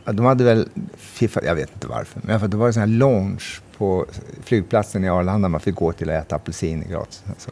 De 0.06 0.26
hade 0.26 0.44
väl 0.44 0.70
fiffat, 0.98 1.44
jag 1.44 1.56
vet 1.56 1.74
inte 1.74 1.88
varför, 1.88 2.22
men 2.24 2.40
för 2.40 2.48
det 2.48 2.58
var 2.58 2.68
en 2.68 2.74
sån 2.74 2.80
här 2.80 2.88
lounge 2.88 3.44
på 3.78 4.06
flygplatsen 4.44 5.04
i 5.04 5.10
Arlanda. 5.10 5.48
Man 5.48 5.62
fick 5.62 5.76
gå 5.76 5.92
till 5.92 6.10
och 6.10 6.16
äta 6.16 6.36
apelsiner 6.36 6.88
gratis. 6.88 7.24
Så, 7.38 7.52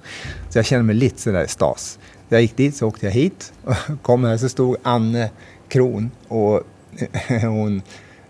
så 0.50 0.58
jag 0.58 0.66
kände 0.66 0.84
mig 0.84 0.96
lite 0.96 1.22
sådär 1.22 1.46
stas. 1.48 2.00
Jag 2.30 2.42
gick 2.42 2.58
dit, 2.58 2.76
så 2.76 2.88
åkte 2.88 3.06
jag 3.06 3.14
hit. 3.14 3.54
Och 3.64 3.76
kom 4.02 4.24
här 4.24 4.38
så 4.38 4.50
stod 4.50 4.78
Anne 4.84 5.30
Kron 5.68 6.12
och 6.28 6.64
hon 7.42 7.82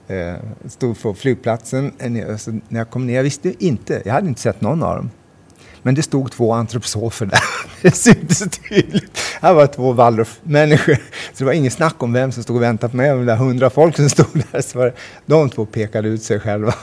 eh, 0.07 0.35
stod 0.69 1.01
på 1.01 1.13
flygplatsen. 1.13 1.93
Så 1.99 2.31
alltså, 2.31 2.51
när 2.51 2.79
jag 2.79 2.89
kom 2.89 3.07
ner, 3.07 3.15
jag 3.15 3.23
visste 3.23 3.65
inte, 3.65 4.01
jag 4.05 4.13
hade 4.13 4.27
inte 4.27 4.41
sett 4.41 4.61
någon 4.61 4.83
av 4.83 4.95
dem. 4.95 5.09
Men 5.83 5.95
det 5.95 6.03
stod 6.03 6.31
två 6.31 6.53
antroposofer 6.53 7.25
där. 7.25 7.39
Det 7.81 7.91
syntes 7.91 8.39
tydligt. 8.69 9.19
Här 9.41 9.53
var 9.53 9.67
två 9.67 9.93
Waldorf-människor. 9.93 10.95
Så 11.33 11.37
det 11.37 11.45
var 11.45 11.53
inget 11.53 11.73
snack 11.73 12.03
om 12.03 12.13
vem 12.13 12.31
som 12.31 12.43
stod 12.43 12.55
och 12.55 12.61
väntade 12.61 12.91
på 12.91 12.97
mig. 12.97 13.09
De 13.09 13.25
där 13.25 13.35
hundra 13.35 13.69
folk 13.69 13.95
som 13.95 14.09
stod 14.09 14.43
där. 14.51 14.61
Så 14.61 14.77
var 14.79 14.85
det, 14.85 14.93
de 15.25 15.49
två 15.49 15.65
pekade 15.65 16.07
ut 16.09 16.23
sig 16.23 16.39
själva. 16.39 16.73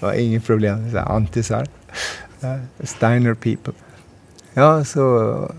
Det 0.00 0.06
var 0.06 0.12
inget 0.12 0.44
problem. 0.44 0.90
Så 0.90 0.98
antisar. 0.98 1.66
Eh, 2.40 2.84
Steiner 2.84 3.34
people. 3.34 3.72
Ja, 4.54 4.84
så 4.84 5.50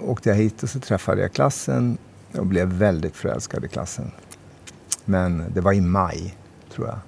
åkte 0.00 0.28
jag 0.28 0.36
hit 0.36 0.62
och 0.62 0.68
så 0.68 0.80
träffade 0.80 1.22
jag 1.22 1.32
klassen 1.32 1.98
och 2.38 2.46
blev 2.46 2.68
väldigt 2.68 3.16
förälskad 3.16 3.64
i 3.64 3.68
klassen. 3.68 4.10
Men 5.04 5.44
det 5.54 5.60
var 5.60 5.72
i 5.72 5.80
maj, 5.80 6.36
tror 6.74 6.86
jag. 6.86 6.98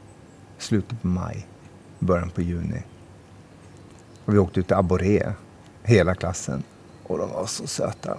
Slutet 0.59 1.03
på 1.03 1.07
maj, 1.07 1.47
början 1.99 2.31
på 2.31 2.43
juni. 2.43 2.83
Och 4.25 4.35
vi 4.35 4.39
åkte 4.39 4.61
ut 4.61 4.67
till 4.67 4.77
Abborré, 4.77 5.33
hela 5.83 6.15
klassen. 6.15 6.63
Och 7.03 7.19
de 7.19 7.31
var 7.31 7.47
så 7.47 7.67
söta. 7.67 8.17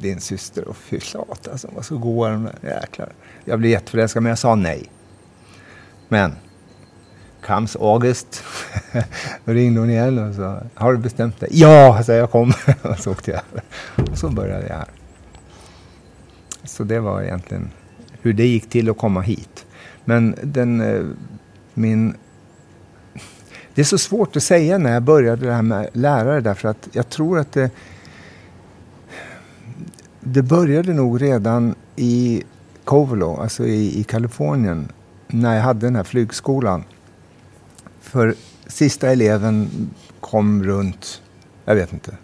Din 0.00 0.20
syster 0.20 0.68
och 0.68 0.76
fy 0.76 1.00
alltså, 1.16 1.66
de 1.68 1.74
var 1.74 1.82
så 1.82 1.98
goa 1.98 2.30
de 2.30 2.44
där. 2.44 2.80
Jäklar. 2.80 3.12
Jag 3.44 3.58
blev 3.58 3.70
jätteförälskad, 3.70 4.22
men 4.22 4.30
jag 4.30 4.38
sa 4.38 4.54
nej. 4.54 4.90
Men 6.08 6.36
comes 7.46 7.76
August. 7.76 8.44
Då 9.44 9.52
ringde 9.52 9.80
hon 9.80 9.90
igen 9.90 10.18
och 10.18 10.34
sa, 10.34 10.60
har 10.74 10.92
du 10.92 10.98
bestämt 10.98 11.40
dig? 11.40 11.48
Ja, 11.52 12.02
sa 12.02 12.12
jag, 12.12 12.30
kommer. 12.30 12.76
och 12.82 12.98
så 12.98 13.10
åkte 13.10 13.30
jag. 13.30 13.42
Och 14.10 14.18
så 14.18 14.28
började 14.28 14.66
jag 14.66 14.74
här. 14.74 14.88
Så 16.64 16.84
det 16.84 17.00
var 17.00 17.22
egentligen 17.22 17.70
hur 18.22 18.32
det 18.32 18.46
gick 18.46 18.68
till 18.68 18.90
att 18.90 18.98
komma 18.98 19.20
hit. 19.20 19.66
Men 20.04 20.34
den, 20.42 20.80
eh, 20.80 21.04
min... 21.74 22.14
Det 23.74 23.80
är 23.80 23.84
så 23.84 23.98
svårt 23.98 24.36
att 24.36 24.42
säga 24.42 24.78
när 24.78 24.92
jag 24.92 25.02
började 25.02 25.46
det 25.46 25.52
här 25.52 25.62
med 25.62 25.88
lärare 25.92 26.40
därför 26.40 26.68
att 26.68 26.88
jag 26.92 27.08
tror 27.08 27.38
att 27.38 27.52
det... 27.52 27.70
Det 30.20 30.42
började 30.42 30.94
nog 30.94 31.22
redan 31.22 31.74
i 31.96 32.42
Covelo, 32.84 33.36
alltså 33.36 33.66
i, 33.66 34.00
i 34.00 34.04
Kalifornien, 34.04 34.88
när 35.26 35.54
jag 35.54 35.62
hade 35.62 35.86
den 35.86 35.96
här 35.96 36.04
flygskolan. 36.04 36.84
För 38.00 38.34
sista 38.66 39.10
eleven 39.10 39.68
kom 40.20 40.64
runt, 40.64 41.22
jag 41.64 41.74
vet 41.74 41.92
inte. 41.92 42.16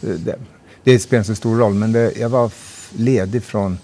Det, 0.00 0.38
det 0.84 0.98
spelar 0.98 1.20
inte 1.20 1.28
så 1.28 1.34
stor 1.34 1.58
roll, 1.58 1.74
men 1.74 1.92
det, 1.92 2.12
jag 2.18 2.28
var 2.28 2.52
ledig 2.92 3.42
från 3.42 3.78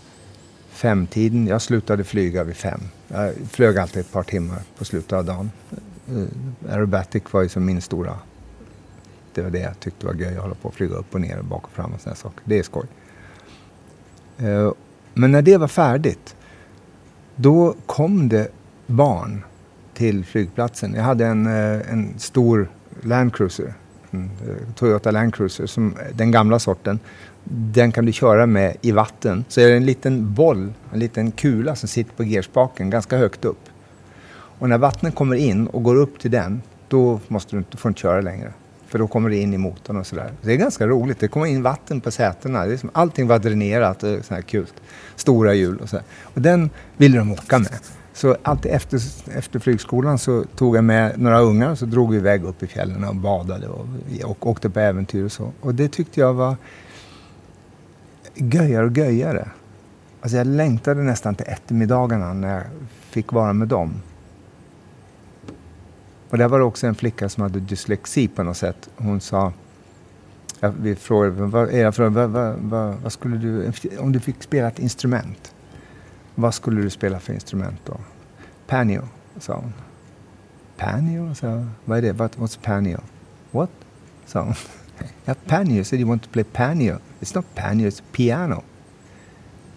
femtiden. 0.78 1.46
Jag 1.46 1.62
slutade 1.62 2.04
flyga 2.04 2.44
vid 2.44 2.56
fem. 2.56 2.80
Jag 3.08 3.34
flög 3.50 3.78
alltid 3.78 4.00
ett 4.00 4.12
par 4.12 4.22
timmar 4.22 4.58
på 4.78 4.84
slutet 4.84 5.12
av 5.12 5.24
dagen. 5.24 5.50
Eh, 6.08 6.72
aerobatic 6.72 7.22
var 7.30 7.42
ju 7.42 7.48
som 7.48 7.64
min 7.64 7.80
stora... 7.80 8.18
Det 9.34 9.42
var 9.42 9.50
det 9.50 9.58
jag 9.58 9.80
tyckte 9.80 10.06
var 10.06 10.14
göj, 10.14 10.36
att 10.36 10.42
hålla 10.42 10.54
på 10.54 10.68
och 10.68 10.74
flyga 10.74 10.94
upp 10.94 11.14
och 11.14 11.20
ner 11.20 11.38
och 11.38 11.44
bak 11.44 11.64
och 11.64 11.70
fram 11.70 11.92
och 11.92 12.00
sådana 12.00 12.16
saker. 12.16 12.40
Det 12.44 12.58
är 12.58 12.62
skoj. 12.62 12.86
Eh, 14.38 14.72
men 15.14 15.32
när 15.32 15.42
det 15.42 15.56
var 15.56 15.68
färdigt, 15.68 16.36
då 17.36 17.74
kom 17.86 18.28
det 18.28 18.48
barn 18.86 19.44
till 19.94 20.24
flygplatsen. 20.24 20.94
Jag 20.94 21.02
hade 21.02 21.26
en, 21.26 21.46
eh, 21.46 21.92
en 21.92 22.18
stor 22.18 22.68
Land 23.02 23.34
Cruiser, 23.34 23.74
en 24.10 24.30
Toyota 24.74 25.10
Land 25.10 25.34
Cruiser, 25.34 25.66
som, 25.66 25.94
den 26.14 26.30
gamla 26.30 26.58
sorten 26.58 26.98
den 27.50 27.92
kan 27.92 28.04
du 28.04 28.12
köra 28.12 28.46
med 28.46 28.76
i 28.80 28.92
vatten. 28.92 29.44
Så 29.48 29.60
är 29.60 29.68
det 29.68 29.76
en 29.76 29.86
liten 29.86 30.34
boll, 30.34 30.72
en 30.92 30.98
liten 30.98 31.30
kula 31.30 31.76
som 31.76 31.88
sitter 31.88 32.12
på 32.12 32.24
gerspaken 32.24 32.90
ganska 32.90 33.16
högt 33.16 33.44
upp. 33.44 33.68
Och 34.30 34.68
när 34.68 34.78
vattnet 34.78 35.14
kommer 35.14 35.36
in 35.36 35.66
och 35.66 35.82
går 35.82 35.96
upp 35.96 36.20
till 36.20 36.30
den, 36.30 36.62
då 36.88 37.20
måste 37.28 37.56
du 37.56 37.58
inte, 37.58 37.76
får 37.76 37.88
du 37.88 37.90
inte 37.90 38.00
köra 38.00 38.20
längre. 38.20 38.52
För 38.86 38.98
då 38.98 39.06
kommer 39.06 39.30
det 39.30 39.36
in 39.36 39.54
i 39.54 39.58
motorn 39.58 39.96
och 39.96 40.06
sådär. 40.06 40.32
Det 40.42 40.52
är 40.52 40.56
ganska 40.56 40.86
roligt. 40.86 41.20
Det 41.20 41.28
kommer 41.28 41.46
in 41.46 41.62
vatten 41.62 42.00
på 42.00 42.10
sätena. 42.10 42.66
Det 42.66 42.72
är 42.72 42.76
som, 42.76 42.90
allting 42.92 43.26
var 43.26 43.38
dränerat 43.38 44.02
eh, 44.02 44.12
och 44.12 44.24
sådär 44.24 44.42
kul. 44.42 44.66
Stora 45.16 45.54
hjul 45.54 45.78
och 45.78 45.88
sådär. 45.88 46.04
Och 46.22 46.40
den 46.40 46.70
ville 46.96 47.18
de 47.18 47.32
åka 47.32 47.58
med. 47.58 47.78
Så 48.12 48.36
alltid 48.42 48.72
efter, 48.72 49.00
efter 49.34 49.58
flygskolan 49.58 50.18
så 50.18 50.44
tog 50.56 50.76
jag 50.76 50.84
med 50.84 51.18
några 51.18 51.40
ungar 51.40 51.70
och 51.70 51.78
så 51.78 51.86
drog 51.86 52.10
vi 52.10 52.16
iväg 52.16 52.44
upp 52.44 52.62
i 52.62 52.66
fjällen 52.66 53.04
och 53.04 53.16
badade 53.16 53.68
och, 53.68 53.86
och 54.24 54.46
åkte 54.46 54.70
på 54.70 54.80
äventyr 54.80 55.24
och 55.24 55.32
så. 55.32 55.52
Och 55.60 55.74
det 55.74 55.88
tyckte 55.88 56.20
jag 56.20 56.34
var 56.34 56.56
göjare 58.40 58.86
och 58.86 58.96
göjare. 58.96 59.48
Alltså 60.20 60.36
jag 60.36 60.46
längtade 60.46 61.02
nästan 61.02 61.34
till 61.34 61.46
eftermiddagarna 61.48 62.32
när 62.32 62.54
jag 62.54 62.64
fick 63.00 63.32
vara 63.32 63.52
med 63.52 63.68
dem. 63.68 64.02
Och 66.30 66.38
där 66.38 66.48
var 66.48 66.58
det 66.58 66.64
också 66.64 66.86
en 66.86 66.94
flicka 66.94 67.28
som 67.28 67.42
hade 67.42 67.60
dyslexi 67.60 68.28
på 68.28 68.42
något 68.42 68.56
sätt. 68.56 68.88
Hon 68.96 69.20
sa, 69.20 69.52
jag, 70.60 70.74
vi 70.80 70.94
frågade, 70.94 71.32
vad, 71.32 71.72
jag 71.72 71.94
frågade 71.94 72.26
vad, 72.26 72.30
vad, 72.30 72.56
vad, 72.58 72.94
vad, 73.02 73.12
skulle 73.12 73.36
du, 73.36 73.72
om 73.98 74.12
du 74.12 74.20
fick 74.20 74.42
spela 74.42 74.68
ett 74.68 74.78
instrument, 74.78 75.54
vad 76.34 76.54
skulle 76.54 76.82
du 76.82 76.90
spela 76.90 77.20
för 77.20 77.32
instrument 77.32 77.80
då? 77.84 77.96
Panio, 78.66 79.02
sa 79.38 79.54
hon. 79.54 79.72
Panio? 80.76 81.34
Så, 81.34 81.66
vad 81.84 81.98
är 81.98 82.02
det? 82.02 82.12
What, 82.12 82.36
what's 82.36 82.58
panio? 82.62 83.00
What? 83.50 83.70
sa 84.26 84.42
hon. 84.42 84.54
Ja, 85.24 85.34
Panio 85.46 85.84
said 85.84 86.00
you 86.00 86.08
want 86.08 86.22
to 86.22 86.28
play 86.30 86.44
Panio. 86.44 86.98
It's 87.20 87.34
not 87.34 87.44
Panio, 87.54 87.86
it's 87.86 88.02
piano. 88.12 88.62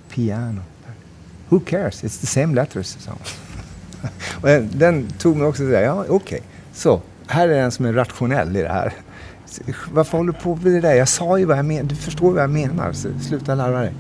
Piano. 0.10 0.62
Who 1.50 1.60
cares? 1.60 2.04
It's 2.04 2.18
the 2.18 2.28
same 2.28 2.56
letters. 2.56 2.98
So. 3.00 3.12
och 4.42 4.64
den 4.64 5.08
tog 5.18 5.38
mig 5.38 5.48
också 5.48 5.64
sådär, 5.64 5.82
ja 5.82 6.02
okej. 6.02 6.16
Okay. 6.16 6.40
Så, 6.74 7.02
här 7.28 7.50
är 7.50 7.62
en 7.62 7.72
som 7.72 7.86
är 7.86 7.94
rationell 7.94 8.58
i 8.58 8.62
det 8.62 8.70
här. 8.70 8.94
Varför 9.92 10.18
håller 10.18 10.34
du 10.34 10.40
på 10.40 10.56
med 10.56 10.74
det 10.74 10.82
där? 10.82 10.94
Jag 10.94 11.08
sa 11.08 11.40
ju 11.40 11.46
vad 11.46 11.58
jag 11.58 11.66
menar. 11.66 11.84
Du 11.84 11.96
förstår 11.96 12.32
vad 12.32 12.44
jag 12.44 12.50
menar. 12.50 12.94
Så 12.94 13.10
sluta 13.22 13.56
larva 13.56 13.80
dig. 13.80 13.94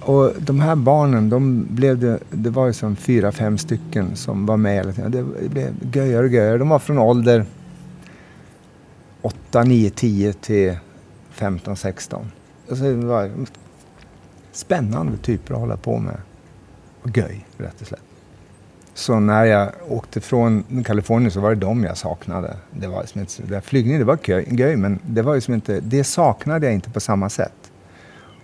Och 0.00 0.32
de 0.38 0.60
här 0.60 0.76
barnen, 0.76 1.30
de 1.30 1.66
blev 1.70 1.98
det, 1.98 2.18
det 2.30 2.50
var 2.50 2.66
ju 2.66 2.72
som 2.72 2.96
fyra, 2.96 3.32
fem 3.32 3.58
stycken 3.58 4.16
som 4.16 4.46
var 4.46 4.56
med 4.56 4.74
hela 4.74 4.92
tiden. 4.92 5.10
Det 5.10 5.48
blev 5.48 5.74
göjare 5.92 6.24
och 6.26 6.32
göjare. 6.32 6.58
De 6.58 6.68
var 6.68 6.78
från 6.78 6.98
ålder 6.98 7.44
8, 9.22 9.62
9, 9.62 9.90
10 9.90 10.32
till 10.32 10.76
15, 11.36 11.76
16. 11.76 12.32
Alltså, 12.68 12.84
det 12.84 13.06
var 13.06 13.30
spännande 14.52 15.16
typer 15.16 15.54
att 15.54 15.60
hålla 15.60 15.76
på 15.76 15.98
med. 15.98 16.16
Och 17.02 17.16
göj, 17.16 17.46
rätt 17.58 17.80
och 17.80 17.86
slätt. 17.86 18.00
Så 18.94 19.20
när 19.20 19.44
jag 19.44 19.72
åkte 19.88 20.20
från 20.20 20.84
Kalifornien 20.84 21.30
så 21.30 21.40
var 21.40 21.50
det 21.50 21.60
dem 21.60 21.84
jag 21.84 21.96
saknade. 21.96 22.56
Det 22.70 22.86
var 22.86 23.00
liksom 23.00 23.20
inte, 23.20 23.42
det 23.42 23.60
flygning 23.60 23.98
det 23.98 24.04
var 24.04 24.18
göj, 24.26 24.76
men 24.76 24.98
det 25.02 25.22
var 25.22 25.34
liksom 25.34 25.54
inte, 25.54 25.80
det 25.80 26.04
saknade 26.04 26.66
jag 26.66 26.74
inte 26.74 26.90
på 26.90 27.00
samma 27.00 27.28
sätt. 27.28 27.72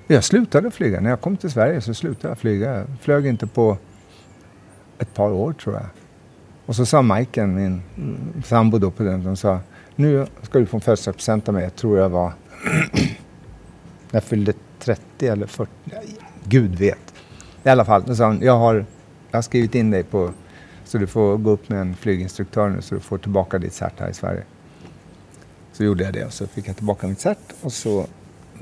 Jag 0.06 0.24
slutade 0.24 0.70
flyga. 0.70 1.00
När 1.00 1.10
jag 1.10 1.20
kom 1.20 1.36
till 1.36 1.50
Sverige 1.50 1.80
så 1.80 1.94
slutade 1.94 2.28
jag 2.28 2.38
flyga. 2.38 2.78
Jag 2.78 2.86
flög 3.00 3.26
inte 3.26 3.46
på 3.46 3.76
ett 4.98 5.14
par 5.14 5.30
år 5.30 5.52
tror 5.52 5.74
jag. 5.74 5.86
Och 6.66 6.76
så 6.76 6.86
sa 6.86 7.02
Majken, 7.02 7.54
min 7.54 7.82
sambo 8.44 8.78
då 8.78 8.90
på 8.90 9.02
den, 9.02 9.24
de 9.24 9.36
sa 9.36 9.60
nu 9.96 10.26
ska 10.42 10.58
du 10.58 10.66
få 10.66 10.76
en 10.76 10.80
födelsedagspresent 10.80 11.48
av 11.48 11.54
mig. 11.54 11.62
Jag 11.62 11.76
tror 11.76 11.98
jag 11.98 12.08
var 12.08 12.32
jag 14.10 14.24
fyllde 14.24 14.52
30 14.78 15.26
eller 15.26 15.46
40. 15.46 15.70
Gud 16.44 16.74
vet. 16.74 17.14
I 17.64 17.68
alla 17.68 17.84
fall, 17.84 18.02
då 18.06 18.14
sa 18.14 18.24
han, 18.24 18.40
jag 18.42 18.58
har, 18.58 18.74
jag 19.30 19.36
har 19.36 19.42
skrivit 19.42 19.74
in 19.74 19.90
dig 19.90 20.02
på... 20.02 20.32
Så 20.84 20.98
du 20.98 21.06
får 21.06 21.36
gå 21.36 21.50
upp 21.50 21.68
med 21.68 21.80
en 21.80 21.96
flyginstruktör 21.96 22.68
nu 22.68 22.82
så 22.82 22.94
du 22.94 23.00
får 23.00 23.18
tillbaka 23.18 23.58
ditt 23.58 23.72
cert 23.72 24.00
här 24.00 24.08
i 24.08 24.14
Sverige. 24.14 24.42
Så 25.72 25.84
gjorde 25.84 26.04
jag 26.04 26.12
det 26.12 26.24
och 26.24 26.32
så 26.32 26.46
fick 26.46 26.68
jag 26.68 26.76
tillbaka 26.76 27.06
mitt 27.06 27.20
cert 27.20 27.38
och 27.60 27.72
så 27.72 28.06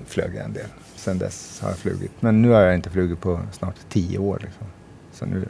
flög 0.07 0.34
jag 0.34 0.44
en 0.44 0.53
del. 0.53 0.66
Sen 0.96 1.18
dess 1.18 1.61
har 1.62 1.68
jag 1.68 1.78
flugit. 1.78 2.12
Men 2.20 2.42
nu 2.42 2.48
har 2.48 2.61
jag 2.61 2.74
inte 2.74 2.90
flugit 2.90 3.20
på 3.20 3.40
snart 3.53 3.74
tio 3.88 4.18
år. 4.18 4.38
Liksom. 4.42 4.66
Så 5.12 5.26
nu, 5.26 5.48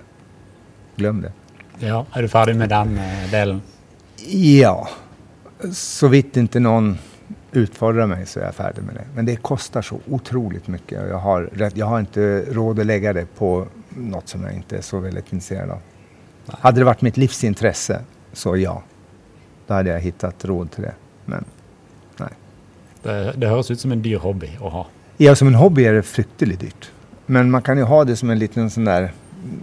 glöm 0.96 1.20
det. 1.20 1.32
Ja, 1.78 2.06
är 2.12 2.22
du 2.22 2.28
färdig 2.28 2.56
med 2.56 2.68
den 2.68 2.98
eh, 2.98 3.30
delen? 3.30 3.62
Ja, 4.26 4.88
så 5.72 6.08
vitt 6.08 6.36
inte 6.36 6.60
någon 6.60 6.98
utfordrar 7.52 8.06
mig 8.06 8.26
så 8.26 8.40
är 8.40 8.44
jag 8.44 8.54
färdig 8.54 8.82
med 8.82 8.94
det. 8.94 9.04
Men 9.14 9.26
det 9.26 9.36
kostar 9.36 9.82
så 9.82 10.00
otroligt 10.08 10.68
mycket. 10.68 11.08
Jag 11.08 11.18
har, 11.18 11.70
jag 11.74 11.86
har 11.86 12.00
inte 12.00 12.44
råd 12.48 12.80
att 12.80 12.86
lägga 12.86 13.12
det 13.12 13.26
på 13.38 13.66
något 13.88 14.28
som 14.28 14.42
jag 14.42 14.52
inte 14.52 14.76
är 14.76 14.80
så 14.80 14.98
väldigt 14.98 15.32
intresserad 15.32 15.70
av. 15.70 15.78
Nej. 16.46 16.56
Hade 16.60 16.80
det 16.80 16.84
varit 16.84 17.02
mitt 17.02 17.16
livsintresse 17.16 18.00
så 18.32 18.56
ja, 18.56 18.82
då 19.66 19.74
hade 19.74 19.90
jag 19.90 20.00
hittat 20.00 20.44
råd 20.44 20.70
till 20.70 20.82
det. 20.82 20.94
Men 21.24 21.44
nej. 22.16 22.28
Det, 23.02 23.32
det 23.36 23.46
hörs 23.46 23.70
ut 23.70 23.80
som 23.80 23.92
en 23.92 24.02
dyr 24.02 24.16
hobby 24.16 24.50
att 24.54 24.72
ha. 24.72 24.86
Ja, 25.16 25.34
som 25.34 25.48
en 25.48 25.54
hobby 25.54 25.84
är 25.84 25.92
det 25.92 26.02
fruktansvärt 26.02 26.60
dyrt. 26.60 26.90
Men 27.26 27.50
man 27.50 27.62
kan 27.62 27.76
ju 27.78 27.84
ha 27.84 28.04
det 28.04 28.16
som 28.16 28.30
en 28.30 28.38
liten 28.38 28.70
sån 28.70 28.84
där, 28.84 29.12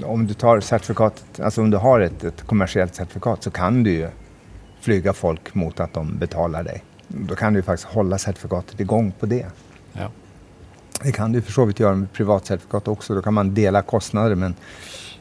om 0.04 0.28
du 0.28 0.34
tar 0.34 0.60
certifikatet, 0.60 1.40
alltså 1.40 1.62
om 1.62 1.70
du 1.70 1.78
har 1.78 2.00
ett, 2.00 2.24
ett 2.24 2.42
kommersiellt 2.42 2.96
certifikat 2.96 3.44
så 3.44 3.52
kan 3.52 3.84
du 3.84 3.92
ju 3.92 4.08
flyga 4.82 5.14
folk 5.14 5.56
mot 5.56 5.80
att 5.80 5.94
de 5.94 6.18
betalar 6.18 6.64
dig. 6.64 6.84
Då 7.08 7.36
kan 7.36 7.54
du 7.54 7.62
faktiskt 7.62 7.90
hålla 7.90 8.18
certifikatet 8.18 8.80
igång 8.80 9.14
på 9.20 9.26
det. 9.26 9.46
Ja. 9.94 10.10
Det 11.04 11.12
kan 11.12 11.32
du 11.32 11.42
för 11.42 11.52
så 11.52 11.72
göra 11.78 11.96
med 11.96 12.14
privatcertifikat 12.14 12.88
också. 12.88 13.16
Då 13.16 13.22
kan 13.22 13.34
man 13.34 13.54
dela 13.54 13.82
kostnader 13.82 14.36
men 14.36 14.56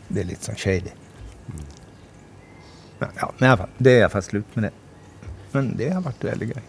det 0.08 0.20
är 0.20 0.24
lite 0.24 0.44
som 0.44 0.54
shady. 0.54 0.80
Mm. 0.80 1.64
Men, 2.98 3.08
ja, 3.20 3.32
men 3.38 3.46
i 3.46 3.50
alla 3.50 3.56
fall, 3.56 3.68
det 3.78 3.90
är 3.90 3.98
i 3.98 4.02
alla 4.02 4.10
fall 4.10 4.22
slut 4.22 4.56
med 4.56 4.64
det. 4.64 4.70
Men 5.52 5.76
det 5.76 5.90
har 5.90 6.00
varit 6.00 6.24
väldigt 6.24 6.48
gøy. 6.48 6.62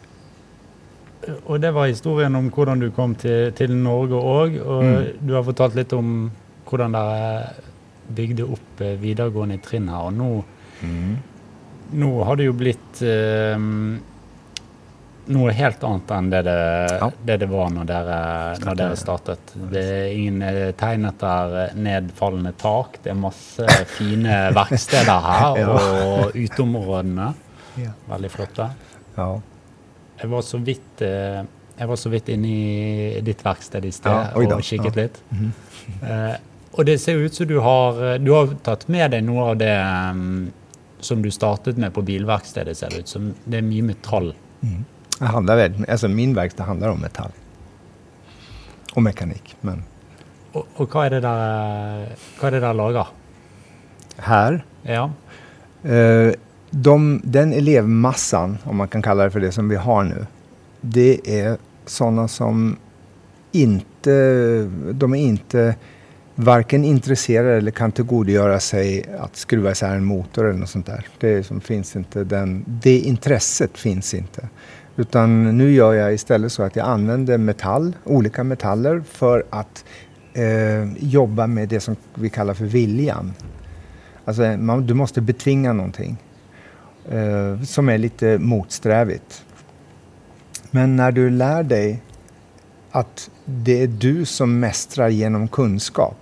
Og 1.45 1.61
det 1.61 1.71
var 1.71 1.87
historien 1.87 2.35
om 2.35 2.49
hvordan 2.49 2.79
du 2.79 2.91
kom 2.91 3.15
til, 3.15 3.51
til 3.53 3.73
Norge 3.75 4.15
òg. 4.15 4.59
Og 4.61 4.83
mm. 4.83 5.07
du 5.19 5.33
har 5.33 5.43
fortalt 5.43 5.75
litt 5.75 5.93
om 5.93 6.31
hvordan 6.69 6.93
dere 6.93 7.49
bygde 8.15 8.45
opp 8.47 8.81
eh, 8.81 8.95
videregående 9.01 9.57
trinn 9.63 9.89
her. 9.91 10.07
Og 10.07 10.13
nå 10.13 10.29
mm 10.81 11.17
nå 11.91 12.23
har 12.23 12.35
det 12.35 12.47
jo 12.47 12.55
blitt 12.57 13.01
eh, 13.05 13.55
noe 15.33 15.51
helt 15.55 15.83
annet 15.83 16.11
enn 16.15 16.29
det 16.31 16.41
det, 16.47 16.59
ja. 16.99 17.09
det, 17.29 17.37
det 17.43 17.49
var 17.51 17.69
når 17.73 17.89
dere, 17.89 18.19
når 18.63 18.79
dere, 18.79 18.97
startet. 18.99 19.53
Det 19.73 19.83
er 19.83 20.07
ingen 20.13 20.41
eh, 20.45 20.71
tegn 20.77 21.07
etter 21.09 21.75
nedfallende 21.77 22.53
tak. 22.59 22.99
Det 23.03 23.11
er 23.13 23.19
masse 23.19 23.77
fine 23.97 24.39
verksteder 24.57 25.27
her, 25.27 25.61
ja. 25.61 25.77
og 25.77 26.35
uteområdene. 26.37 27.29
Ja. 27.77 27.93
Veldig 28.09 28.33
flotte. 28.33 28.71
Jeg 29.17 30.31
var 30.31 30.45
så 30.45 30.59
vidt 30.61 31.05
eh, 31.05 31.41
jeg 31.77 31.89
var 31.91 31.99
så 32.01 32.09
vidt 32.09 32.29
inne 32.33 32.49
i 32.49 33.19
ditt 33.21 33.43
verksted 33.45 33.85
i 33.85 33.91
sted 33.93 34.37
og 34.39 34.61
kikket 34.65 34.95
litt. 34.97 35.19
Mm 35.29 35.39
-hmm. 35.41 36.07
eh, 36.09 36.37
og 36.71 36.85
det 36.85 36.97
ser 37.01 37.15
ut 37.15 37.33
som 37.33 37.47
du 37.47 37.59
har, 37.59 38.17
du 38.17 38.31
har 38.31 38.47
tatt 38.63 38.87
med 38.87 39.11
deg 39.11 39.23
noe 39.23 39.49
av 39.49 39.57
det 39.57 39.77
um, 40.11 40.51
som 40.99 41.21
du 41.21 41.31
startet 41.31 41.77
med 41.77 41.93
på 41.93 42.01
bilverkstedet, 42.01 42.77
ser 42.77 42.89
det 42.89 42.97
ut 42.97 43.07
som. 43.07 43.33
Det 43.45 43.57
är 43.57 43.61
mycket 43.61 43.85
metall. 43.85 44.33
Mm. 44.61 44.85
Det 45.19 45.25
handlar 45.25 45.55
väldigt, 45.55 45.89
alltså 45.89 46.07
min 46.07 46.33
verkstad 46.33 46.63
handlar 46.63 46.89
om 46.89 46.99
metall. 46.99 47.31
Och 48.93 49.03
mekanik. 49.03 49.55
Men... 49.61 49.83
Och, 50.51 50.67
och 50.75 50.95
vad 50.95 51.05
är 51.05 51.09
det 51.09 51.19
där, 51.19 52.09
vad 52.41 52.47
är 52.47 52.51
det 52.51 52.59
där 52.59 52.73
lagar? 52.73 53.07
Här? 54.17 54.65
Ja. 54.81 55.11
Uh, 55.85 56.33
de, 56.69 57.21
den 57.23 57.53
elevmassan, 57.53 58.57
om 58.63 58.75
man 58.75 58.87
kan 58.87 59.01
kalla 59.01 59.23
det 59.23 59.31
för 59.31 59.39
det, 59.39 59.51
som 59.51 59.69
vi 59.69 59.75
har 59.75 60.03
nu. 60.03 60.25
Det 60.81 61.41
är 61.41 61.57
sådana 61.85 62.27
som 62.27 62.77
inte, 63.51 64.69
de 64.91 65.15
är 65.15 65.19
inte 65.19 65.75
varken 66.35 66.85
intresserade 66.85 67.57
eller 67.57 67.71
kan 67.71 67.91
tillgodogöra 67.91 68.59
sig 68.59 69.05
att 69.19 69.35
skruva 69.35 69.71
isär 69.71 69.95
en 69.95 70.05
motor 70.05 70.49
eller 70.49 70.59
något 70.59 70.69
sånt 70.69 70.85
där. 70.85 71.05
Det, 71.19 71.43
som 71.43 71.61
finns 71.61 71.95
inte 71.95 72.23
den, 72.23 72.65
det 72.67 72.99
intresset 72.99 73.77
finns 73.77 74.13
inte. 74.13 74.49
Utan 74.99 75.57
nu 75.57 75.71
gör 75.71 75.93
jag 75.93 76.13
istället 76.13 76.51
så 76.51 76.63
att 76.63 76.75
jag 76.75 76.87
använder 76.87 77.37
metall, 77.37 77.95
olika 78.03 78.43
metaller 78.43 79.03
för 79.11 79.45
att 79.49 79.85
eh, 80.33 80.93
jobba 80.97 81.47
med 81.47 81.69
det 81.69 81.79
som 81.79 81.95
vi 82.13 82.29
kallar 82.29 82.53
för 82.53 82.65
viljan. 82.65 83.33
Alltså, 84.25 84.41
man, 84.41 84.87
du 84.87 84.93
måste 84.93 85.21
betvinga 85.21 85.73
någonting 85.73 86.17
eh, 87.09 87.61
som 87.61 87.89
är 87.89 87.97
lite 87.97 88.37
motsträvigt. 88.37 89.45
Men 90.71 90.95
när 90.95 91.11
du 91.11 91.29
lär 91.29 91.63
dig 91.63 92.01
att 92.91 93.29
det 93.45 93.81
är 93.81 93.87
du 93.87 94.25
som 94.25 94.59
mästrar 94.59 95.09
genom 95.09 95.47
kunskap 95.47 96.15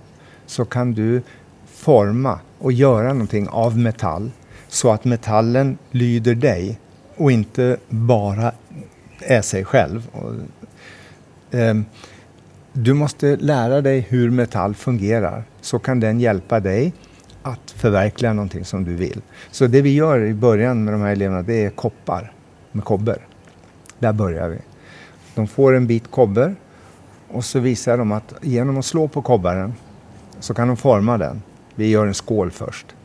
så 0.46 0.64
kan 0.64 0.92
du 0.92 1.22
forma 1.66 2.40
och 2.58 2.72
göra 2.72 3.12
någonting 3.12 3.48
av 3.48 3.78
metall 3.78 4.30
så 4.68 4.92
att 4.92 5.04
metallen 5.04 5.78
lyder 5.90 6.34
dig 6.34 6.80
och 7.16 7.32
inte 7.32 7.76
bara 7.88 8.52
är 9.20 9.42
sig 9.42 9.64
själv. 9.64 10.08
Och, 10.12 10.34
eh, 11.58 11.74
du 12.72 12.94
måste 12.94 13.36
lära 13.36 13.80
dig 13.80 14.00
hur 14.00 14.30
metall 14.30 14.74
fungerar 14.74 15.44
så 15.60 15.78
kan 15.78 16.00
den 16.00 16.20
hjälpa 16.20 16.60
dig 16.60 16.92
att 17.42 17.70
förverkliga 17.70 18.32
någonting 18.32 18.64
som 18.64 18.84
du 18.84 18.94
vill. 18.94 19.20
Så 19.50 19.66
det 19.66 19.82
vi 19.82 19.94
gör 19.94 20.24
i 20.24 20.34
början 20.34 20.84
med 20.84 20.94
de 20.94 21.00
här 21.00 21.12
eleverna 21.12 21.42
det 21.42 21.64
är 21.64 21.70
koppar 21.70 22.32
med 22.72 22.84
kobber. 22.84 23.26
Där 23.98 24.12
börjar 24.12 24.48
vi. 24.48 24.58
De 25.34 25.46
får 25.46 25.74
en 25.74 25.86
bit 25.86 26.10
kobber 26.10 26.54
och 27.28 27.44
så 27.44 27.58
visar 27.58 27.98
de 27.98 28.12
att 28.12 28.34
genom 28.42 28.78
att 28.78 28.84
slå 28.84 29.08
på 29.08 29.22
kobbaren 29.22 29.74
så 30.40 30.54
kan 30.54 30.68
de 30.68 30.76
forma 30.76 31.18
den. 31.18 31.42
Vi 31.74 31.88
gör 31.88 32.06
en 32.06 32.14
skål 32.14 32.50
först. 32.50 32.95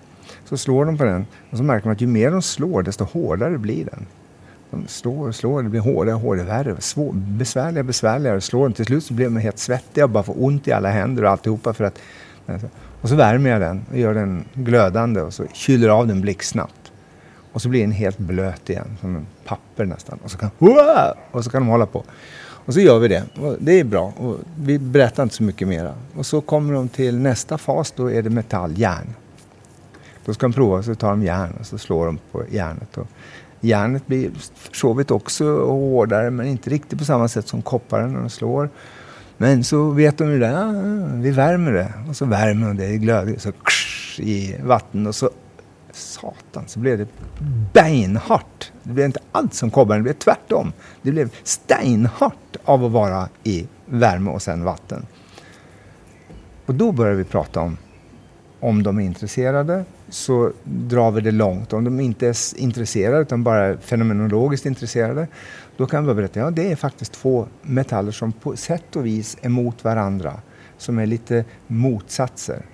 Så 0.51 0.57
slår 0.57 0.85
de 0.85 0.97
på 0.97 1.03
den 1.03 1.25
och 1.51 1.57
så 1.57 1.63
märker 1.63 1.87
man 1.87 1.93
att 1.93 2.01
ju 2.01 2.07
mer 2.07 2.31
de 2.31 2.41
slår 2.41 2.83
desto 2.83 3.03
hårdare 3.03 3.57
blir 3.57 3.85
den. 3.85 4.05
De 4.71 4.87
slår 4.87 5.27
och 5.27 5.35
slår, 5.35 5.63
det 5.63 5.69
blir 5.69 5.81
hårdare 5.81 6.15
och 6.15 6.21
hårdare, 6.21 6.45
värre, 6.45 6.81
svår, 6.81 7.13
besvärligare 7.13 7.79
och 7.79 7.85
besvärligare. 7.85 8.41
Slår 8.41 8.63
de 8.63 8.73
till 8.73 8.85
slut 8.85 9.03
så 9.03 9.13
blir 9.13 9.25
de 9.25 9.37
helt 9.37 9.59
svettiga 9.59 10.03
och 10.03 10.09
bara 10.09 10.23
får 10.23 10.43
ont 10.43 10.67
i 10.67 10.71
alla 10.71 10.89
händer 10.89 11.23
och 11.23 11.29
alltihopa 11.29 11.73
för 11.73 11.83
att... 11.83 11.99
Och 13.01 13.09
så 13.09 13.15
värmer 13.15 13.49
jag 13.49 13.61
den 13.61 13.85
och 13.91 13.97
gör 13.97 14.13
den 14.13 14.45
glödande 14.53 15.21
och 15.21 15.33
så 15.33 15.45
kyler 15.53 15.89
av 15.89 16.07
den 16.07 16.21
blixtsnabbt. 16.21 16.91
Och 17.51 17.61
så 17.61 17.69
blir 17.69 17.81
den 17.81 17.91
helt 17.91 18.17
blöt 18.17 18.69
igen, 18.69 18.97
som 19.01 19.15
en 19.15 19.25
papper 19.45 19.85
nästan. 19.85 20.19
Och 20.23 20.31
så 20.31 20.37
kan, 20.37 20.49
och 21.31 21.43
så 21.43 21.49
kan 21.49 21.61
de 21.61 21.67
hålla 21.67 21.85
på. 21.85 22.03
Och 22.65 22.73
så 22.73 22.79
gör 22.79 22.99
vi 22.99 23.07
det. 23.07 23.23
Och 23.41 23.55
det 23.59 23.79
är 23.79 23.83
bra. 23.83 24.13
Och 24.17 24.37
vi 24.57 24.79
berättar 24.79 25.23
inte 25.23 25.35
så 25.35 25.43
mycket 25.43 25.67
mera. 25.67 25.93
Och 26.15 26.25
så 26.25 26.41
kommer 26.41 26.73
de 26.73 26.89
till 26.89 27.19
nästa 27.19 27.57
fas, 27.57 27.91
då 27.91 28.11
är 28.11 28.21
det 28.21 28.29
metall, 28.29 28.77
järn. 28.77 29.13
Då 30.25 30.33
ska 30.33 30.45
de 30.45 30.53
prova, 30.53 30.83
så 30.83 30.95
tar 30.95 31.09
de 31.09 31.23
järn 31.23 31.53
och 31.59 31.65
så 31.65 31.77
slår 31.77 32.05
de 32.05 32.19
på 32.31 32.43
järnet. 32.51 32.97
Och 32.97 33.07
järnet 33.61 34.07
blir 34.07 34.31
försovit 34.55 35.11
också 35.11 35.65
hårdare, 35.65 36.31
men 36.31 36.47
inte 36.47 36.69
riktigt 36.69 36.99
på 36.99 37.05
samma 37.05 37.27
sätt 37.27 37.47
som 37.47 37.61
kopparen 37.61 38.13
när 38.13 38.19
de 38.19 38.29
slår. 38.29 38.69
Men 39.37 39.63
så 39.63 39.89
vet 39.89 40.17
de 40.17 40.31
ju 40.31 40.39
det, 40.39 40.47
ja, 40.47 40.71
vi 41.21 41.31
värmer 41.31 41.71
det. 41.71 41.93
Och 42.09 42.15
så 42.15 42.25
värmer 42.25 42.67
de 42.67 42.77
det 42.77 42.87
i 42.87 42.97
glöd, 42.97 43.41
så 43.41 43.51
i 44.17 44.55
vatten 44.63 45.07
och 45.07 45.15
så 45.15 45.29
satan 45.93 46.63
så 46.67 46.79
blev 46.79 46.97
det 46.97 47.07
beinhart. 47.73 48.71
Det 48.83 48.93
blev 48.93 49.05
inte 49.05 49.19
allt 49.31 49.53
som 49.53 49.71
kobbaren, 49.71 49.99
det 49.99 50.03
blev 50.03 50.13
tvärtom. 50.13 50.73
Det 51.01 51.11
blev 51.11 51.29
steinhart 51.43 52.57
av 52.63 52.85
att 52.85 52.91
vara 52.91 53.29
i 53.43 53.67
värme 53.85 54.29
och 54.29 54.41
sen 54.41 54.63
vatten. 54.63 55.05
Och 56.65 56.75
då 56.75 56.91
börjar 56.91 57.13
vi 57.13 57.23
prata 57.23 57.59
om, 57.59 57.77
om 58.59 58.83
de 58.83 58.99
är 58.99 59.03
intresserade 59.03 59.85
så 60.11 60.51
drar 60.63 61.11
vi 61.11 61.21
det 61.21 61.31
långt. 61.31 61.73
Om 61.73 61.83
de 61.83 61.99
inte 61.99 62.27
är 62.27 62.59
intresserade 62.59 63.21
utan 63.21 63.43
bara 63.43 63.77
fenomenologiskt 63.77 64.65
intresserade 64.65 65.27
då 65.77 65.85
kan 65.87 66.07
vi 66.07 66.13
berätta, 66.13 66.39
ja 66.39 66.51
det 66.51 66.71
är 66.71 66.75
faktiskt 66.75 67.11
två 67.11 67.47
metaller 67.61 68.11
som 68.11 68.31
på 68.31 68.55
sätt 68.55 68.95
och 68.95 69.05
vis 69.05 69.37
är 69.41 69.49
mot 69.49 69.83
varandra. 69.83 70.33
Som 70.77 70.99
är 70.99 71.05
lite 71.05 71.45
motsatser. 71.67 72.65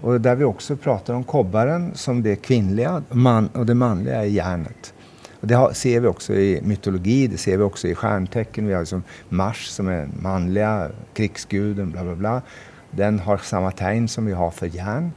Och 0.00 0.20
där 0.20 0.34
vi 0.34 0.44
också 0.44 0.76
pratar 0.76 1.14
om 1.14 1.24
kobbaren 1.24 1.90
som 1.94 2.22
det 2.22 2.36
kvinnliga 2.36 3.02
man, 3.10 3.48
och 3.48 3.66
det 3.66 3.74
manliga 3.74 4.14
är 4.14 4.26
järnet. 4.26 4.94
Och 5.40 5.46
det 5.46 5.54
har, 5.54 5.72
ser 5.72 6.00
vi 6.00 6.08
också 6.08 6.34
i 6.34 6.60
mytologi, 6.62 7.26
det 7.26 7.38
ser 7.38 7.56
vi 7.56 7.62
också 7.62 7.88
i 7.88 7.94
stjärntecken. 7.94 8.66
Vi 8.66 8.72
har 8.72 8.80
liksom 8.80 9.02
Mars 9.28 9.66
som 9.66 9.88
är 9.88 10.08
manliga, 10.20 10.90
krigsguden, 11.14 11.90
bla 11.90 12.04
bla 12.04 12.14
bla. 12.14 12.42
Den 12.90 13.18
har 13.18 13.36
samma 13.36 13.70
tegn 13.70 14.08
som 14.08 14.26
vi 14.26 14.32
har 14.32 14.50
för 14.50 14.66
järn. 14.66 15.12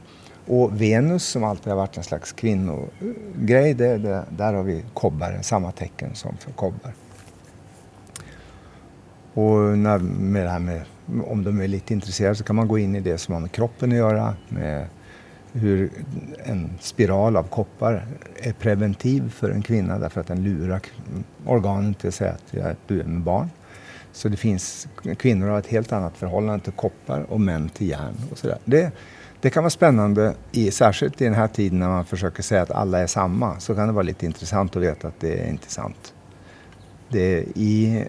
Och 0.46 0.80
Venus 0.80 1.24
som 1.24 1.44
alltid 1.44 1.66
har 1.66 1.76
varit 1.76 1.96
en 1.96 2.02
slags 2.02 2.32
kvinnogrej, 2.32 3.74
det, 3.74 3.98
det, 3.98 4.24
där 4.30 4.52
har 4.52 4.62
vi 4.62 4.84
kobbaren, 4.94 5.42
samma 5.42 5.72
tecken 5.72 6.14
som 6.14 6.36
för 6.36 6.52
kobbar. 6.52 6.92
Och 9.34 9.78
när, 9.78 9.98
med 9.98 10.46
det 10.46 10.50
här 10.50 10.58
med, 10.58 10.82
om 11.26 11.44
de 11.44 11.60
är 11.60 11.68
lite 11.68 11.92
intresserade 11.92 12.34
så 12.34 12.44
kan 12.44 12.56
man 12.56 12.68
gå 12.68 12.78
in 12.78 12.96
i 12.96 13.00
det 13.00 13.18
som 13.18 13.34
har 13.34 13.40
med 13.40 13.52
kroppen 13.52 13.92
att 13.92 13.98
göra. 13.98 14.34
Med 14.48 14.86
hur 15.52 15.90
en 16.44 16.70
spiral 16.80 17.36
av 17.36 17.42
koppar 17.42 18.06
är 18.36 18.52
preventiv 18.52 19.30
för 19.30 19.50
en 19.50 19.62
kvinna 19.62 19.98
därför 19.98 20.20
att 20.20 20.26
den 20.26 20.42
lurar 20.42 20.80
organen 21.46 21.94
till 21.94 22.08
att 22.08 22.14
säga 22.14 22.32
att 22.54 22.78
du 22.86 23.00
är 23.00 23.04
med 23.04 23.22
barn. 23.22 23.50
Så 24.12 24.28
det 24.28 24.36
finns 24.36 24.88
kvinnor 25.18 25.48
har 25.48 25.58
ett 25.58 25.66
helt 25.66 25.92
annat 25.92 26.16
förhållande 26.16 26.64
till 26.64 26.72
koppar 26.72 27.26
och 27.28 27.40
män 27.40 27.68
till 27.68 27.88
järn. 27.88 28.14
Och 28.30 28.38
sådär. 28.38 28.58
det, 28.64 28.92
det 29.40 29.50
kan 29.50 29.62
vara 29.62 29.70
spännande, 29.70 30.34
i, 30.52 30.70
särskilt 30.70 31.20
i 31.20 31.24
den 31.24 31.34
här 31.34 31.48
tiden 31.48 31.78
när 31.78 31.88
man 31.88 32.04
försöker 32.04 32.42
säga 32.42 32.62
att 32.62 32.70
alla 32.70 32.98
är 32.98 33.06
samma. 33.06 33.60
Så 33.60 33.74
kan 33.74 33.86
det 33.86 33.92
vara 33.92 34.02
lite 34.02 34.26
intressant 34.26 34.76
att 34.76 34.82
veta 34.82 35.08
att 35.08 35.20
det 35.20 35.44
är 35.44 35.48
inte 35.48 35.70
sant. 35.70 36.14
Det 37.08 37.38
är 37.38 37.44
i 37.54 38.04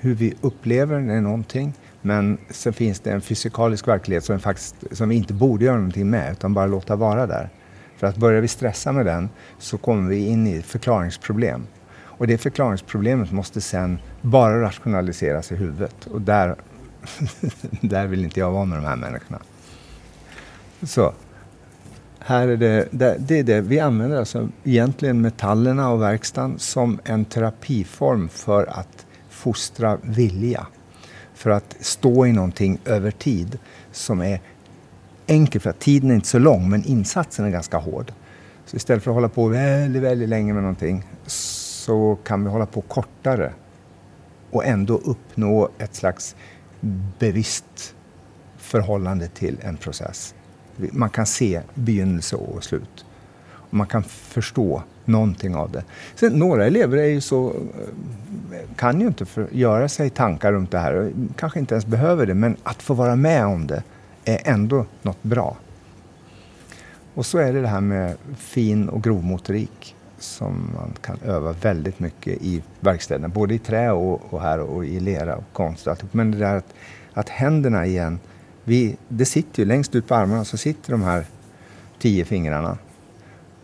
hur 0.00 0.14
vi 0.14 0.34
upplever 0.40 1.00
det 1.00 1.14
är 1.14 1.20
någonting. 1.20 1.74
Men 2.02 2.38
sen 2.50 2.72
finns 2.72 3.00
det 3.00 3.10
en 3.10 3.20
fysikalisk 3.20 3.88
verklighet 3.88 4.24
som, 4.24 4.38
faktiskt, 4.38 4.76
som 4.92 5.08
vi 5.08 5.14
inte 5.14 5.34
borde 5.34 5.64
göra 5.64 5.76
någonting 5.76 6.10
med 6.10 6.32
utan 6.32 6.54
bara 6.54 6.66
låta 6.66 6.96
vara 6.96 7.26
där. 7.26 7.50
För 7.96 8.06
att 8.06 8.16
börjar 8.16 8.40
vi 8.40 8.48
stressa 8.48 8.92
med 8.92 9.06
den 9.06 9.28
så 9.58 9.78
kommer 9.78 10.10
vi 10.10 10.26
in 10.26 10.46
i 10.46 10.62
förklaringsproblem. 10.62 11.66
Och 11.96 12.26
det 12.26 12.38
förklaringsproblemet 12.38 13.32
måste 13.32 13.60
sen 13.60 13.98
bara 14.22 14.62
rationaliseras 14.62 15.52
i 15.52 15.56
huvudet. 15.56 16.06
Och 16.06 16.20
där, 16.20 16.56
där 17.80 18.06
vill 18.06 18.24
inte 18.24 18.40
jag 18.40 18.50
vara 18.50 18.64
med 18.64 18.78
de 18.78 18.84
här 18.84 18.96
människorna. 18.96 19.38
Så. 20.82 21.12
Här 22.18 22.48
är 22.48 22.56
det, 22.56 22.88
det 23.18 23.38
är 23.38 23.42
det. 23.42 23.60
Vi 23.60 23.80
använder 23.80 24.18
alltså 24.18 24.48
egentligen 24.64 25.20
metallerna 25.20 25.90
och 25.90 26.02
verkstaden 26.02 26.58
som 26.58 27.00
en 27.04 27.24
terapiform 27.24 28.28
för 28.28 28.66
att 28.66 29.06
fostra 29.28 29.98
vilja. 30.02 30.66
För 31.34 31.50
att 31.50 31.76
stå 31.80 32.26
i 32.26 32.32
någonting 32.32 32.78
över 32.84 33.10
tid 33.10 33.58
som 33.92 34.20
är 34.20 34.40
enkelt, 35.28 35.62
för 35.62 35.70
att 35.70 35.78
tiden 35.78 36.10
är 36.10 36.14
inte 36.14 36.28
så 36.28 36.38
lång 36.38 36.70
men 36.70 36.84
insatsen 36.84 37.44
är 37.44 37.50
ganska 37.50 37.78
hård. 37.78 38.12
Så 38.66 38.76
istället 38.76 39.02
för 39.02 39.10
att 39.10 39.14
hålla 39.14 39.28
på 39.28 39.48
väldigt, 39.48 40.02
väldigt 40.02 40.28
länge 40.28 40.52
med 40.52 40.62
någonting 40.62 41.04
så 41.26 42.18
kan 42.24 42.44
vi 42.44 42.50
hålla 42.50 42.66
på 42.66 42.80
kortare 42.80 43.52
och 44.50 44.64
ändå 44.64 44.94
uppnå 44.94 45.68
ett 45.78 45.94
slags 45.94 46.36
bevisst 47.18 47.94
förhållande 48.56 49.28
till 49.28 49.58
en 49.62 49.76
process. 49.76 50.34
Man 50.76 51.10
kan 51.10 51.26
se 51.26 51.60
begynnelse 51.74 52.36
och 52.36 52.64
slut. 52.64 53.04
Och 53.48 53.74
man 53.74 53.86
kan 53.86 54.02
förstå 54.02 54.82
någonting 55.04 55.54
av 55.54 55.70
det. 55.70 55.84
Sen, 56.14 56.32
några 56.32 56.66
elever 56.66 56.98
är 56.98 57.06
ju 57.06 57.20
så, 57.20 57.48
eh, 57.48 58.76
kan 58.76 59.00
ju 59.00 59.06
inte 59.06 59.24
för, 59.24 59.48
göra 59.52 59.88
sig 59.88 60.10
tankar 60.10 60.52
runt 60.52 60.70
det 60.70 60.78
här. 60.78 60.94
och 60.94 61.10
Kanske 61.36 61.58
inte 61.58 61.74
ens 61.74 61.86
behöver 61.86 62.26
det, 62.26 62.34
men 62.34 62.56
att 62.62 62.82
få 62.82 62.94
vara 62.94 63.16
med 63.16 63.46
om 63.46 63.66
det 63.66 63.82
är 64.24 64.40
ändå 64.44 64.86
något 65.02 65.22
bra. 65.22 65.56
Och 67.14 67.26
så 67.26 67.38
är 67.38 67.52
det 67.52 67.60
det 67.60 67.68
här 67.68 67.80
med 67.80 68.16
fin 68.36 68.88
och 68.88 69.02
grovmotorik 69.02 69.96
som 70.18 70.70
man 70.74 70.92
kan 71.00 71.18
öva 71.24 71.52
väldigt 71.52 72.00
mycket 72.00 72.42
i 72.42 72.62
verkstäderna. 72.80 73.28
Både 73.28 73.54
i 73.54 73.58
trä 73.58 73.90
och, 73.90 74.22
och 74.30 74.40
här 74.40 74.60
och 74.60 74.84
i 74.84 75.00
lera 75.00 75.36
och 75.36 75.52
konst. 75.52 75.88
Men 76.12 76.30
det 76.30 76.38
där 76.38 76.56
att, 76.56 76.74
att 77.12 77.28
händerna 77.28 77.86
igen, 77.86 78.18
vi, 78.68 78.96
det 79.08 79.24
sitter 79.24 79.62
ju 79.62 79.66
längst 79.68 79.94
ut 79.94 80.06
på 80.06 80.14
armarna 80.14 80.44
så 80.44 80.56
sitter 80.56 80.92
de 80.92 81.02
här 81.02 81.26
tio 81.98 82.24
fingrarna. 82.24 82.78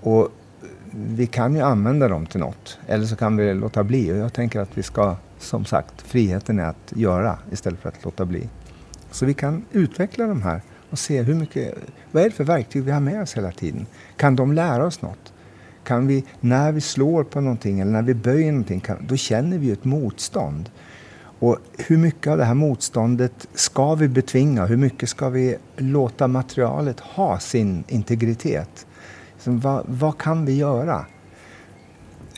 Och 0.01 0.29
vi 0.91 1.27
kan 1.27 1.55
ju 1.55 1.61
använda 1.61 2.09
dem 2.09 2.27
till 2.27 2.41
något. 2.41 2.79
Eller 2.87 3.07
så 3.07 3.17
kan 3.17 3.37
vi 3.37 3.55
låta 3.55 3.85
bli. 3.85 4.13
Och 4.13 4.17
jag 4.17 4.33
tänker 4.33 4.61
att 4.61 4.79
vi 4.79 4.83
ska, 4.83 5.17
som 5.39 5.65
sagt, 5.65 6.03
friheten 6.03 6.59
är 6.59 6.65
att 6.65 6.93
göra 6.97 7.39
istället 7.53 7.81
för 7.81 7.89
att 7.89 8.05
låta 8.05 8.25
bli. 8.25 8.49
Så 9.11 9.27
vi 9.27 9.35
kan 9.35 9.65
utveckla 9.73 10.27
de 10.27 10.43
här 10.43 10.63
och 10.91 10.99
se 10.99 11.23
hur 11.23 11.35
mycket, 11.35 11.75
vad 12.13 12.23
är 12.23 12.29
det 12.29 12.35
för 12.35 12.45
verktyg 12.45 12.83
vi 12.83 12.91
har 12.91 13.01
med 13.01 13.23
oss 13.23 13.37
hela 13.37 13.53
tiden? 13.53 13.87
Kan 14.17 14.37
de 14.37 14.53
lära 14.53 14.87
oss 14.87 15.03
något? 15.03 15.33
Kan 15.85 16.07
vi, 16.07 16.25
när 16.41 16.73
vi 16.73 16.81
slår 16.81 17.25
på 17.25 17.41
någonting 17.41 17.81
eller 17.81 17.93
när 17.93 18.03
vi 18.03 18.15
böjer 18.15 18.53
någonting, 18.53 18.81
kan, 18.81 19.07
då 19.07 19.17
känner 19.17 19.59
vi 19.59 19.71
ett 19.71 19.85
motstånd. 19.85 20.71
Och 21.43 21.59
hur 21.79 21.99
mycket 21.99 22.27
av 22.27 22.39
det 22.39 22.45
här 22.45 22.55
motståndet 22.55 23.49
ska 23.55 23.95
vi 23.95 24.09
betvinga? 24.09 24.67
Hur 24.67 24.77
mycket 24.77 25.09
ska 25.09 25.29
vi 25.29 25.57
låta 25.77 26.29
materialet 26.29 27.01
ha 27.01 27.39
sin 27.39 27.85
integritet? 27.89 28.87
Så 29.39 29.51
vad, 29.51 29.85
vad 29.89 30.19
kan 30.19 30.45
vi 30.45 30.57
göra? 30.57 31.07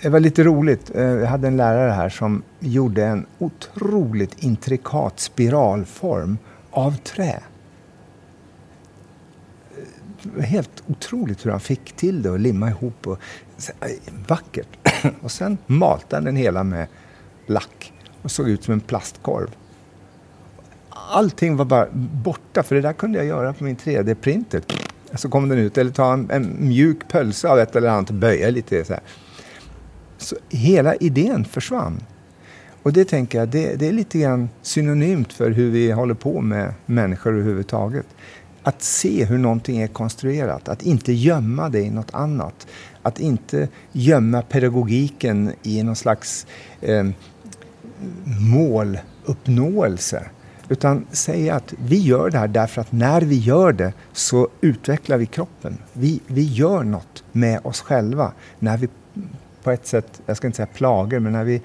Det 0.03 0.09
var 0.09 0.21
lite 0.21 0.45
roligt. 0.45 0.91
Eh, 0.95 1.03
jag 1.05 1.27
hade 1.27 1.49
en 1.49 1.57
lärare 1.57 1.91
här 1.91 2.09
som 2.09 2.43
gjorde 2.61 3.05
en 3.05 3.27
otroligt 3.39 4.43
intrikat 4.43 5.21
spiralform 5.21 6.39
av 6.71 6.97
trä. 6.97 7.41
Eh, 10.37 10.45
helt 10.45 10.83
otroligt 10.87 11.47
hur 11.47 11.51
han 11.51 11.61
fick 11.61 11.93
till 11.93 12.23
det 12.23 12.31
och 12.31 12.39
limma 12.39 12.69
ihop. 12.69 13.07
Och, 13.07 13.19
eh, 13.81 13.89
vackert. 14.29 14.79
och 15.23 15.31
sen 15.31 15.59
malte 15.67 16.17
han 16.17 16.25
den 16.25 16.37
hela 16.37 16.65
med 16.65 16.87
lack 17.47 17.94
och 18.25 18.31
såg 18.31 18.49
ut 18.49 18.65
som 18.65 18.73
en 18.73 18.81
plastkorv. 18.81 19.51
Allting 20.91 21.57
var 21.57 21.65
bara 21.65 21.89
borta, 21.93 22.63
för 22.63 22.75
det 22.75 22.81
där 22.81 22.93
kunde 22.93 23.19
jag 23.19 23.27
göra 23.27 23.53
på 23.53 23.65
min 23.65 23.77
3D-printer. 23.77 24.63
Så 25.15 25.29
kom 25.29 25.49
den 25.49 25.59
ut. 25.59 25.79
Eller 25.79 25.91
ta 25.91 26.13
en, 26.13 26.31
en 26.31 26.57
mjuk 26.69 27.09
pölse 27.09 27.49
av 27.49 27.59
ett 27.59 27.77
eller 27.77 27.89
annat 27.89 28.11
och 28.11 28.17
böja 28.17 28.51
lite 28.51 28.85
så 28.85 28.93
här. 28.93 29.03
Så 30.19 30.37
hela 30.49 30.95
idén 30.95 31.45
försvann. 31.45 32.01
Och 32.83 32.93
det 32.93 33.05
tänker 33.05 33.39
jag, 33.39 33.49
det, 33.49 33.75
det, 33.75 33.89
är 33.89 33.93
lite 33.93 34.19
grann 34.19 34.49
synonymt 34.63 35.33
för 35.33 35.51
hur 35.51 35.71
vi 35.71 35.91
håller 35.91 36.15
på 36.15 36.41
med 36.41 36.75
människor 36.87 37.33
överhuvudtaget. 37.33 38.07
Att 38.63 38.83
se 38.83 39.25
hur 39.25 39.39
någonting 39.39 39.81
är 39.81 39.87
konstruerat, 39.87 40.69
att 40.69 40.83
inte 40.83 41.13
gömma 41.13 41.69
det 41.69 41.81
i 41.81 41.91
något 41.91 42.15
annat. 42.15 42.67
Att 43.03 43.21
inte 43.21 43.69
gömma 43.93 44.43
pedagogiken 44.43 45.53
i 45.63 45.83
någon 45.83 45.97
slags 45.97 46.47
eh, 46.81 47.05
måluppnåelse. 48.51 50.31
Utan 50.69 51.07
säga 51.11 51.55
att 51.55 51.75
vi 51.79 51.99
gör 51.99 52.31
det 52.31 52.39
här 52.39 52.49
därför 52.49 52.81
att 52.81 52.93
när 52.93 53.21
vi 53.21 53.39
gör 53.39 53.73
det 53.73 53.93
så 54.13 54.49
utvecklar 54.61 55.19
vi 55.19 55.27
kroppen. 55.27 55.79
Vi, 55.93 56.21
vi 56.27 56.43
gör 56.43 56.85
något 56.85 57.25
med 57.33 57.61
oss 57.65 57.81
själva 57.81 58.33
när 58.59 58.77
vi 58.77 58.89
på 59.63 59.71
ett 59.71 59.87
sätt, 59.87 60.23
jag 60.27 60.37
ska 60.37 60.47
inte 60.47 60.57
säga 60.57 60.67
plager, 60.67 61.19
men 61.19 61.33
när 61.33 61.45
vi, 61.45 61.63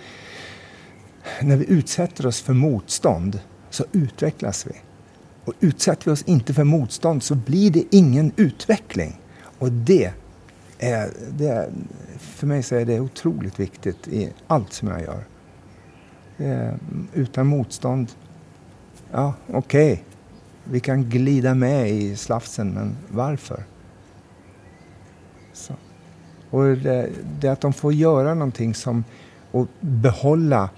när 1.42 1.56
vi 1.56 1.66
utsätter 1.70 2.26
oss 2.26 2.42
för 2.42 2.54
motstånd 2.54 3.40
så 3.70 3.86
utvecklas 3.92 4.68
vi. 4.68 4.72
Och 5.46 5.54
utsätter 5.60 6.06
vi 6.06 6.12
oss 6.12 6.24
inte 6.24 6.54
för 6.54 6.64
motstånd 6.64 7.24
så 7.24 7.36
blir 7.36 7.72
det 7.72 7.84
ingen 7.92 8.32
utveckling. 8.36 9.20
Och 9.60 9.72
det 9.72 10.14
är, 10.80 11.10
det 11.32 11.48
är 11.48 11.70
för 12.20 12.48
mig 12.48 12.64
så 12.64 12.76
är 12.76 12.86
det 12.86 13.00
otroligt 13.00 13.60
viktigt 13.60 14.08
i 14.08 14.34
allt 14.48 14.74
som 14.74 14.88
jag 14.88 15.02
gör. 15.02 15.24
Eh, 16.40 16.74
utan 17.14 17.48
motstånd, 17.48 18.11
ja 19.11 19.34
okej, 19.48 19.94
okay. 19.94 20.03
vi 20.64 20.80
kan 20.80 21.10
glida 21.10 21.53
med 21.53 21.90
i 21.90 22.16
slafsen, 22.16 22.74
men 22.74 22.98
varför? 23.07 23.64
Så. 25.53 25.74
Och 26.49 26.64
det, 26.64 27.10
det 27.40 27.48
att 27.48 27.61
de 27.61 27.74
får 27.74 27.94
göra 27.94 28.34
någonting 28.34 28.74
som, 28.74 29.03
och 29.52 29.68
behålla, 29.80 30.70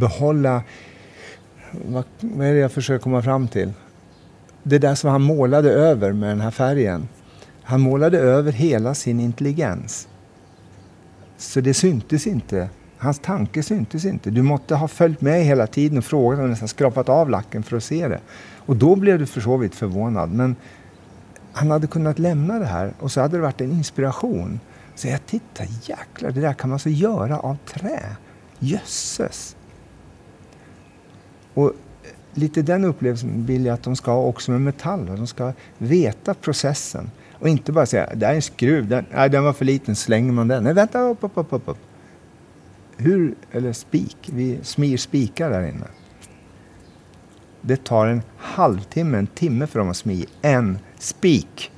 behålla, 0.00 0.62
vad, 1.70 2.04
vad 2.20 2.46
är 2.46 2.52
det 2.52 2.60
jag 2.60 2.72
försöker 2.72 3.02
komma 3.02 3.22
fram 3.22 3.48
till? 3.48 3.72
Det 4.62 4.78
där 4.78 4.94
som 4.94 5.10
han 5.10 5.22
målade 5.22 5.70
över 5.70 6.12
med 6.12 6.28
den 6.28 6.40
här 6.40 6.50
färgen. 6.50 7.08
Han 7.62 7.80
målade 7.80 8.18
över 8.18 8.52
hela 8.52 8.94
sin 8.94 9.20
intelligens. 9.20 10.08
Så 11.36 11.60
det 11.60 11.74
syntes 11.74 12.26
inte. 12.26 12.68
Hans 13.06 13.18
tanke 13.18 13.62
syntes 13.62 14.04
inte. 14.04 14.30
Du 14.30 14.42
måste 14.42 14.74
ha 14.74 14.88
följt 14.88 15.20
med 15.20 15.44
hela 15.44 15.66
tiden 15.66 15.98
och 15.98 16.04
frågat 16.04 16.40
och 16.40 16.48
nästan 16.48 16.68
skrapat 16.68 17.08
av 17.08 17.30
lacken 17.30 17.62
för 17.62 17.76
att 17.76 17.84
se 17.84 18.08
det. 18.08 18.20
Och 18.56 18.76
då 18.76 18.96
blev 18.96 19.18
du 19.18 19.26
för 19.26 19.40
så 19.40 19.56
vitt 19.56 19.74
förvånad. 19.74 20.30
Men 20.30 20.56
han 21.52 21.70
hade 21.70 21.86
kunnat 21.86 22.18
lämna 22.18 22.58
det 22.58 22.66
här 22.66 22.92
och 22.98 23.12
så 23.12 23.20
hade 23.20 23.36
det 23.36 23.42
varit 23.42 23.60
en 23.60 23.70
inspiration. 23.70 24.60
Så 24.94 25.08
jag 25.08 25.26
titta, 25.26 25.64
jäklar, 25.82 26.30
det 26.30 26.40
där 26.40 26.52
kan 26.52 26.70
man 26.70 26.78
så 26.78 26.88
göra 26.88 27.38
av 27.38 27.56
trä. 27.66 28.02
Jösses! 28.58 29.56
Och 31.54 31.72
lite 32.34 32.62
den 32.62 32.84
upplevelsen 32.84 33.46
vill 33.46 33.66
jag 33.66 33.74
att 33.74 33.82
de 33.82 33.96
ska 33.96 34.10
ha 34.10 34.22
också 34.22 34.50
med 34.50 34.60
metall. 34.60 35.06
De 35.06 35.26
ska 35.26 35.52
veta 35.78 36.34
processen. 36.34 37.10
Och 37.32 37.48
inte 37.48 37.72
bara 37.72 37.86
säga, 37.86 38.14
det 38.14 38.26
är 38.26 38.34
en 38.34 38.42
skruv, 38.42 38.88
den, 38.88 39.06
nej, 39.10 39.30
den 39.30 39.44
var 39.44 39.52
för 39.52 39.64
liten, 39.64 39.96
slänger 39.96 40.32
man 40.32 40.48
den. 40.48 40.64
Nej, 40.64 40.74
vänta, 40.74 41.00
upp, 41.00 41.18
upp, 41.20 41.32
upp, 41.34 41.52
upp. 41.52 41.78
Hur, 42.96 43.34
eller 43.52 43.72
spik, 43.72 44.16
vi 44.32 44.58
smir 44.62 44.96
spikar 44.96 45.50
där 45.50 45.68
inne. 45.68 45.86
Det 47.60 47.84
tar 47.84 48.06
en 48.06 48.22
halvtimme, 48.36 49.18
en 49.18 49.26
timme 49.26 49.66
för 49.66 49.78
dem 49.78 49.88
att 49.88 49.96
smi 49.96 50.26
en 50.42 50.78
spik. 50.98 51.72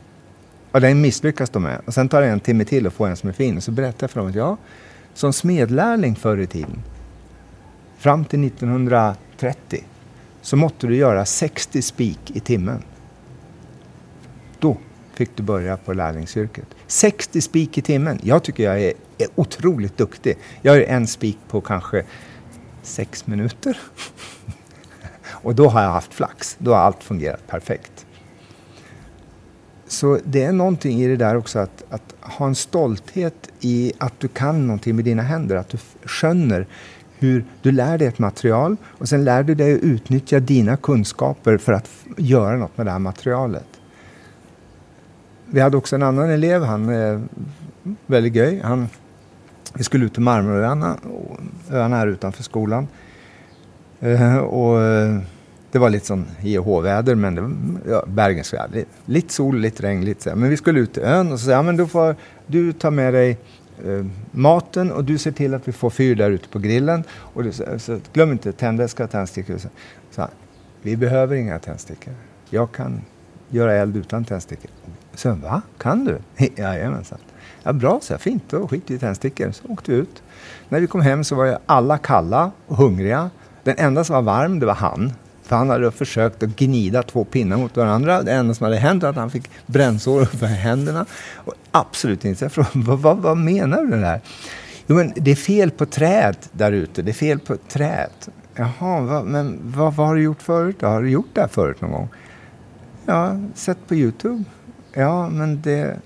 Och 0.71 0.81
den 0.81 1.01
misslyckas 1.01 1.51
de 1.51 1.63
med. 1.63 1.81
Och 1.85 1.95
sen 1.95 2.09
tar 2.09 2.21
det 2.21 2.29
en 2.29 2.41
timme 2.41 2.65
till 2.65 2.87
att 2.87 2.93
få 2.93 3.05
en 3.05 3.17
som 3.17 3.29
är 3.29 3.33
fin. 3.33 3.57
Och 3.57 3.63
så 3.63 3.71
berättar 3.71 4.05
jag 4.05 4.11
för 4.11 4.21
dem 4.21 4.29
att 4.29 4.35
jag 4.35 4.57
som 5.15 5.33
smedlärling 5.33 6.17
förr 6.17 6.39
i 6.39 6.47
tiden, 6.47 6.83
fram 7.99 8.25
till 8.25 8.45
1930, 8.45 9.85
så 10.43 10.57
måtte 10.57 10.87
du 10.87 10.97
göra 10.97 11.25
60 11.25 11.83
spik 11.83 12.31
i 12.35 12.41
timmen. 12.41 12.83
Fick 15.19 15.37
du 15.37 15.43
börja 15.43 15.77
på 15.77 15.93
lärlingsyrket. 15.93 16.67
60 16.87 17.41
spik 17.41 17.79
i 17.79 17.83
timmen. 17.83 18.19
Jag 18.23 18.43
tycker 18.43 18.65
jag 18.65 18.81
är, 18.81 18.93
är 19.19 19.29
otroligt 19.35 19.97
duktig. 19.97 20.39
Jag 20.63 20.77
gör 20.77 20.83
en 20.83 21.07
spik 21.07 21.39
på 21.49 21.61
kanske 21.61 22.05
sex 22.83 23.27
minuter. 23.27 23.79
Och 25.31 25.55
då 25.55 25.69
har 25.69 25.83
jag 25.83 25.91
haft 25.91 26.15
flax. 26.15 26.57
Då 26.59 26.75
har 26.75 26.81
allt 26.81 27.03
fungerat 27.03 27.47
perfekt. 27.47 28.07
Så 29.87 30.19
det 30.25 30.43
är 30.43 30.53
någonting 30.53 31.03
i 31.03 31.07
det 31.07 31.17
där 31.17 31.37
också 31.37 31.59
att, 31.59 31.85
att 31.91 32.15
ha 32.21 32.47
en 32.47 32.55
stolthet 32.55 33.49
i 33.61 33.93
att 33.99 34.21
du 34.21 34.29
kan 34.29 34.67
någonting 34.67 34.97
med 34.97 35.05
dina 35.05 35.23
händer. 35.23 35.57
Att 35.57 35.69
du 35.69 35.79
skönner 36.05 36.67
hur 37.19 37.45
du 37.63 37.73
lär 37.73 37.99
dig 37.99 38.09
ett 38.09 38.19
material 38.19 38.77
och 38.85 39.09
sen 39.09 39.25
lär 39.25 39.43
du 39.43 39.55
dig 39.55 39.75
att 39.75 39.81
utnyttja 39.81 40.41
dina 40.41 40.77
kunskaper 40.77 41.59
för 41.59 41.73
att 41.73 41.91
göra 42.17 42.57
något 42.57 42.77
med 42.77 42.87
det 42.87 42.91
här 42.91 42.99
materialet. 42.99 43.68
Vi 45.51 45.61
hade 45.61 45.77
också 45.77 45.97
en 45.97 46.03
annan 46.03 46.31
elev, 46.31 46.63
han 46.63 46.89
är 46.89 47.23
väldigt 48.07 48.35
göj. 48.35 48.61
Han, 48.65 48.89
vi 49.75 49.85
skulle 49.85 50.05
ut 50.05 50.13
till 50.13 50.23
Marmoröarna, 50.23 50.97
öarna 51.71 51.97
här 51.97 52.07
utanför 52.07 52.43
skolan. 52.43 52.89
Eh, 54.01 54.39
och 54.39 54.81
eh, 54.83 55.19
det 55.73 55.79
var 55.79 55.91
lite 55.91 56.07
sån 56.07 56.27
IH-väder, 56.43 57.15
men 57.15 57.35
det 57.35 57.41
var 57.41 57.53
ja, 57.89 58.05
bergensväder. 58.07 58.85
Lite 59.05 59.35
sol, 59.35 59.59
lite 59.59 59.83
regn, 59.83 60.05
lite 60.05 60.23
så. 60.23 60.37
Men 60.37 60.51
vi 60.51 60.57
skulle 60.57 60.81
ut 60.81 60.95
till 60.95 61.03
ön 61.03 61.33
och 61.33 61.41
så 61.41 61.45
sa 61.45 61.51
ja, 61.51 61.63
men 61.63 61.77
då 61.77 61.87
får 61.87 62.17
du 62.47 62.73
ta 62.73 62.91
med 62.91 63.15
dig 63.15 63.39
eh, 63.87 64.07
maten 64.31 64.93
och 64.93 65.05
du 65.05 65.19
ser 65.19 65.33
till 65.33 65.55
att 65.55 65.69
vi 65.69 65.73
får 65.73 65.91
fyr 65.91 66.15
där 66.15 66.31
ute 66.31 66.49
på 66.49 66.59
grillen. 66.59 67.05
Och 67.11 67.45
du, 67.45 67.53
så, 67.53 67.99
glöm 68.13 68.33
inte, 68.33 68.53
tändvätska 68.53 69.05
och 69.05 69.11
tändstickor. 69.11 69.59
Så, 69.59 69.69
så, 70.11 70.29
vi 70.83 70.97
behöver 70.97 71.37
inga 71.37 71.59
tändstickor. 71.59 72.15
Jag 72.51 72.73
kan 72.73 73.01
göra 73.49 73.75
eld 73.75 73.97
utan 73.97 74.25
tändstickor. 74.25 74.71
Så 75.19 75.29
jag, 75.29 75.37
va? 75.37 75.63
Kan 75.79 76.05
du? 76.05 76.19
Jajamensan. 76.57 77.19
Ja, 77.63 77.73
bra, 77.73 77.99
så 78.03 78.13
jag. 78.13 78.21
Fint, 78.21 78.43
då 78.51 78.69
skiter 78.69 78.89
vi 78.89 78.95
i 78.95 78.99
tändstickor. 78.99 79.51
Så 79.53 79.69
åkte 79.69 79.91
vi 79.91 79.97
ut. 79.97 80.23
När 80.69 80.81
vi 80.81 80.87
kom 80.87 81.01
hem 81.01 81.25
så 81.25 81.35
var 81.35 81.45
ju 81.45 81.57
alla 81.67 81.99
kalla 81.99 82.51
och 82.67 82.77
hungriga. 82.77 83.31
Den 83.63 83.75
enda 83.79 84.05
som 84.05 84.15
var 84.15 84.23
varm, 84.23 84.59
det 84.59 84.67
var 84.67 84.75
han. 84.75 85.13
För 85.43 85.57
han 85.57 85.71
hade 85.71 85.91
försökt 85.91 86.43
att 86.43 86.57
gnida 86.57 87.03
två 87.03 87.25
pinnar 87.25 87.57
mot 87.57 87.77
varandra. 87.77 88.23
Det 88.23 88.33
enda 88.33 88.55
som 88.55 88.65
hade 88.65 88.77
hänt 88.77 89.03
var 89.03 89.11
att 89.11 89.17
han 89.17 89.31
fick 89.31 89.51
brännsår 89.67 90.21
över 90.21 90.47
händerna. 90.47 91.07
Och 91.35 91.55
absolut 91.71 92.25
inte. 92.25 92.45
Jag 92.45 92.53
frågade, 92.53 92.73
vad, 92.75 92.99
vad, 92.99 93.19
vad 93.19 93.37
menar 93.37 93.83
du 93.83 94.01
där? 94.01 94.21
Jo, 94.87 94.97
men 94.97 95.13
det 95.17 95.31
är 95.31 95.37
fel 95.37 95.71
på 95.71 95.87
träd 95.87 96.37
där 96.53 96.73
ute. 96.73 97.03
Det 97.03 97.11
är 97.11 97.13
fel 97.13 97.39
på 97.39 97.57
träd. 97.57 98.11
Jaha, 98.55 99.01
vad, 99.01 99.25
men 99.25 99.59
vad, 99.63 99.95
vad 99.95 100.07
har 100.07 100.15
du 100.15 100.23
gjort 100.23 100.43
förut? 100.43 100.83
Har 100.83 101.03
du 101.03 101.11
gjort 101.11 101.29
det 101.33 101.41
här 101.41 101.49
förut 101.49 101.81
någon 101.81 101.93
gång? 101.93 102.09
Ja, 103.07 103.41
sett 103.55 103.89
på 103.89 103.95
Youtube. 103.95 104.45
Ja, 104.99 105.29
men 105.29 105.61
det... 105.63 105.97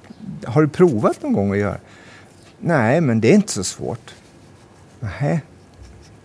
Har 0.45 0.63
du 0.63 0.69
provat 0.69 1.23
någon 1.23 1.33
gång 1.33 1.53
att 1.53 1.59
göra? 1.59 1.77
Nej, 2.59 3.01
men 3.01 3.21
det 3.21 3.31
är 3.31 3.35
inte 3.35 3.53
så 3.53 3.65
svårt. 3.65 4.15
Nej. 5.01 5.43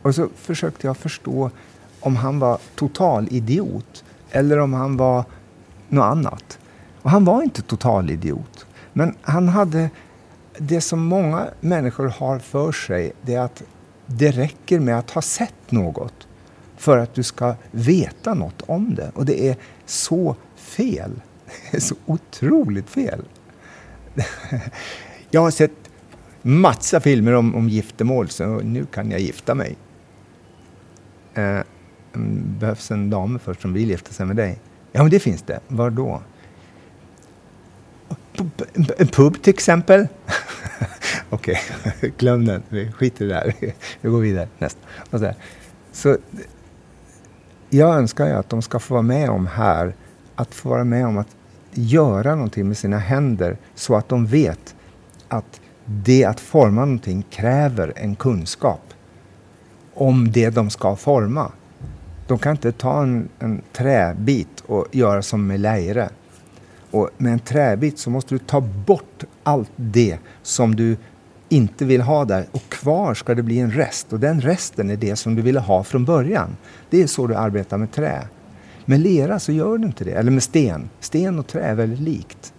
Och 0.01 0.15
så 0.15 0.29
försökte 0.35 0.87
jag 0.87 0.97
förstå 0.97 1.51
om 1.99 2.15
han 2.15 2.39
var 2.39 2.59
total 2.75 3.27
idiot 3.31 4.03
eller 4.31 4.59
om 4.59 4.73
han 4.73 4.97
var 4.97 5.25
något 5.89 6.03
annat. 6.03 6.59
Och 7.01 7.09
han 7.09 7.25
var 7.25 7.43
inte 7.43 7.61
total 7.61 8.09
idiot. 8.09 8.65
Men 8.93 9.15
han 9.21 9.47
hade 9.47 9.89
det 10.57 10.81
som 10.81 11.05
många 11.05 11.47
människor 11.59 12.07
har 12.07 12.39
för 12.39 12.71
sig, 12.71 13.13
det 13.21 13.35
är 13.35 13.41
att 13.41 13.63
det 14.05 14.31
räcker 14.31 14.79
med 14.79 14.99
att 14.99 15.11
ha 15.11 15.21
sett 15.21 15.71
något 15.71 16.27
för 16.77 16.97
att 16.97 17.13
du 17.13 17.23
ska 17.23 17.55
veta 17.71 18.33
något 18.33 18.61
om 18.61 18.95
det. 18.95 19.11
Och 19.15 19.25
det 19.25 19.49
är 19.49 19.55
så 19.85 20.35
fel. 20.55 21.11
Det 21.71 21.77
är 21.77 21.81
så 21.81 21.95
otroligt 22.05 22.89
fel. 22.89 23.21
Jag 25.31 25.41
har 25.41 25.51
sett 25.51 25.71
massa 26.41 26.99
filmer 26.99 27.33
om, 27.33 27.55
om 27.55 27.69
giftermål, 27.69 28.29
så 28.29 28.45
nu 28.45 28.85
kan 28.85 29.11
jag 29.11 29.19
gifta 29.19 29.55
mig. 29.55 29.77
Eh, 31.33 31.61
mm, 32.13 32.55
behövs 32.59 32.91
en 32.91 33.09
dam 33.09 33.39
först 33.39 33.61
som 33.61 33.73
vill 33.73 33.89
gifta 33.89 34.13
sig 34.13 34.25
med 34.25 34.35
dig. 34.35 34.59
Ja, 34.91 35.01
men 35.01 35.11
det 35.11 35.19
finns 35.19 35.41
det. 35.41 35.59
Var 35.67 35.89
då? 35.89 36.21
En 38.97 39.07
pub 39.07 39.41
till 39.41 39.53
exempel. 39.53 40.07
Okej, 41.29 41.59
okay. 41.85 42.11
glöm 42.17 42.45
den. 42.45 42.63
Vi 42.69 42.91
skiter 42.91 43.25
i 43.25 43.27
det 43.27 43.35
här. 43.35 43.53
Vi 44.01 44.09
går 44.09 44.19
vidare. 44.19 44.47
Nästa. 44.57 44.79
Så, 45.11 45.33
så 45.91 46.17
jag 47.69 47.95
önskar 47.95 48.27
ju 48.27 48.33
att 48.33 48.49
de 48.49 48.61
ska 48.61 48.79
få 48.79 48.93
vara 48.93 49.01
med 49.01 49.29
om 49.29 49.47
här, 49.47 49.95
att 50.35 50.55
få 50.55 50.69
vara 50.69 50.83
med 50.83 51.07
om 51.07 51.17
att 51.17 51.36
göra 51.77 52.35
någonting 52.35 52.67
med 52.67 52.77
sina 52.77 52.97
händer 52.97 53.57
så 53.75 53.95
att 53.95 54.09
de 54.09 54.25
vet 54.25 54.75
att 55.27 55.61
det 55.85 56.25
att 56.25 56.39
forma 56.39 56.85
någonting 56.85 57.25
kräver 57.29 57.93
en 57.95 58.15
kunskap 58.15 58.93
om 59.93 60.31
det 60.31 60.49
de 60.49 60.69
ska 60.69 60.95
forma. 60.95 61.51
De 62.27 62.39
kan 62.39 62.51
inte 62.51 62.71
ta 62.71 63.01
en, 63.03 63.29
en 63.39 63.61
träbit 63.73 64.63
och 64.65 64.85
göra 64.91 65.21
som 65.21 65.47
med 65.47 65.59
lejre. 65.59 66.09
Och 66.91 67.09
med 67.17 67.33
en 67.33 67.39
träbit 67.39 67.99
så 67.99 68.09
måste 68.09 68.35
du 68.35 68.39
ta 68.39 68.61
bort 68.61 69.23
allt 69.43 69.71
det 69.75 70.17
som 70.41 70.75
du 70.75 70.97
inte 71.49 71.85
vill 71.85 72.01
ha 72.01 72.25
där 72.25 72.45
och 72.51 72.69
kvar 72.69 73.13
ska 73.13 73.35
det 73.35 73.43
bli 73.43 73.59
en 73.59 73.71
rest 73.71 74.13
och 74.13 74.19
den 74.19 74.41
resten 74.41 74.89
är 74.89 74.95
det 74.95 75.15
som 75.15 75.35
du 75.35 75.41
ville 75.41 75.59
ha 75.59 75.83
från 75.83 76.05
början. 76.05 76.57
Det 76.89 77.01
är 77.01 77.07
så 77.07 77.27
du 77.27 77.35
arbetar 77.35 77.77
med 77.77 77.91
trä. 77.91 78.27
Med 78.89 78.99
lera 78.99 79.39
så 79.39 79.51
gör 79.51 79.77
du 79.77 79.85
inte 79.85 80.03
det, 80.03 80.11
eller 80.11 80.31
med 80.31 80.43
sten. 80.43 80.89
Sten 80.99 81.39
och 81.39 81.47
trä 81.47 81.61
är 81.61 81.75
väldigt 81.75 81.99
likt. 81.99 82.53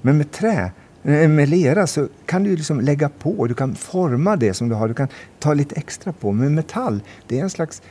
Men 0.00 0.18
med 0.18 0.30
trä, 0.30 0.72
eh, 1.02 1.28
med 1.28 1.48
lera 1.48 1.86
så 1.86 2.08
kan 2.26 2.42
du 2.42 2.56
liksom 2.56 2.80
lägga 2.80 3.08
på, 3.08 3.46
du 3.46 3.54
kan 3.54 3.74
forma 3.74 4.36
det 4.36 4.54
som 4.54 4.68
du 4.68 4.74
har, 4.74 4.88
du 4.88 4.94
kan 4.94 5.08
ta 5.38 5.54
lite 5.54 5.74
extra 5.74 6.12
på. 6.12 6.32
Med 6.32 6.52
metall, 6.52 7.00
det 7.26 7.38
är 7.38 7.42
en 7.42 7.50
slags, 7.50 7.82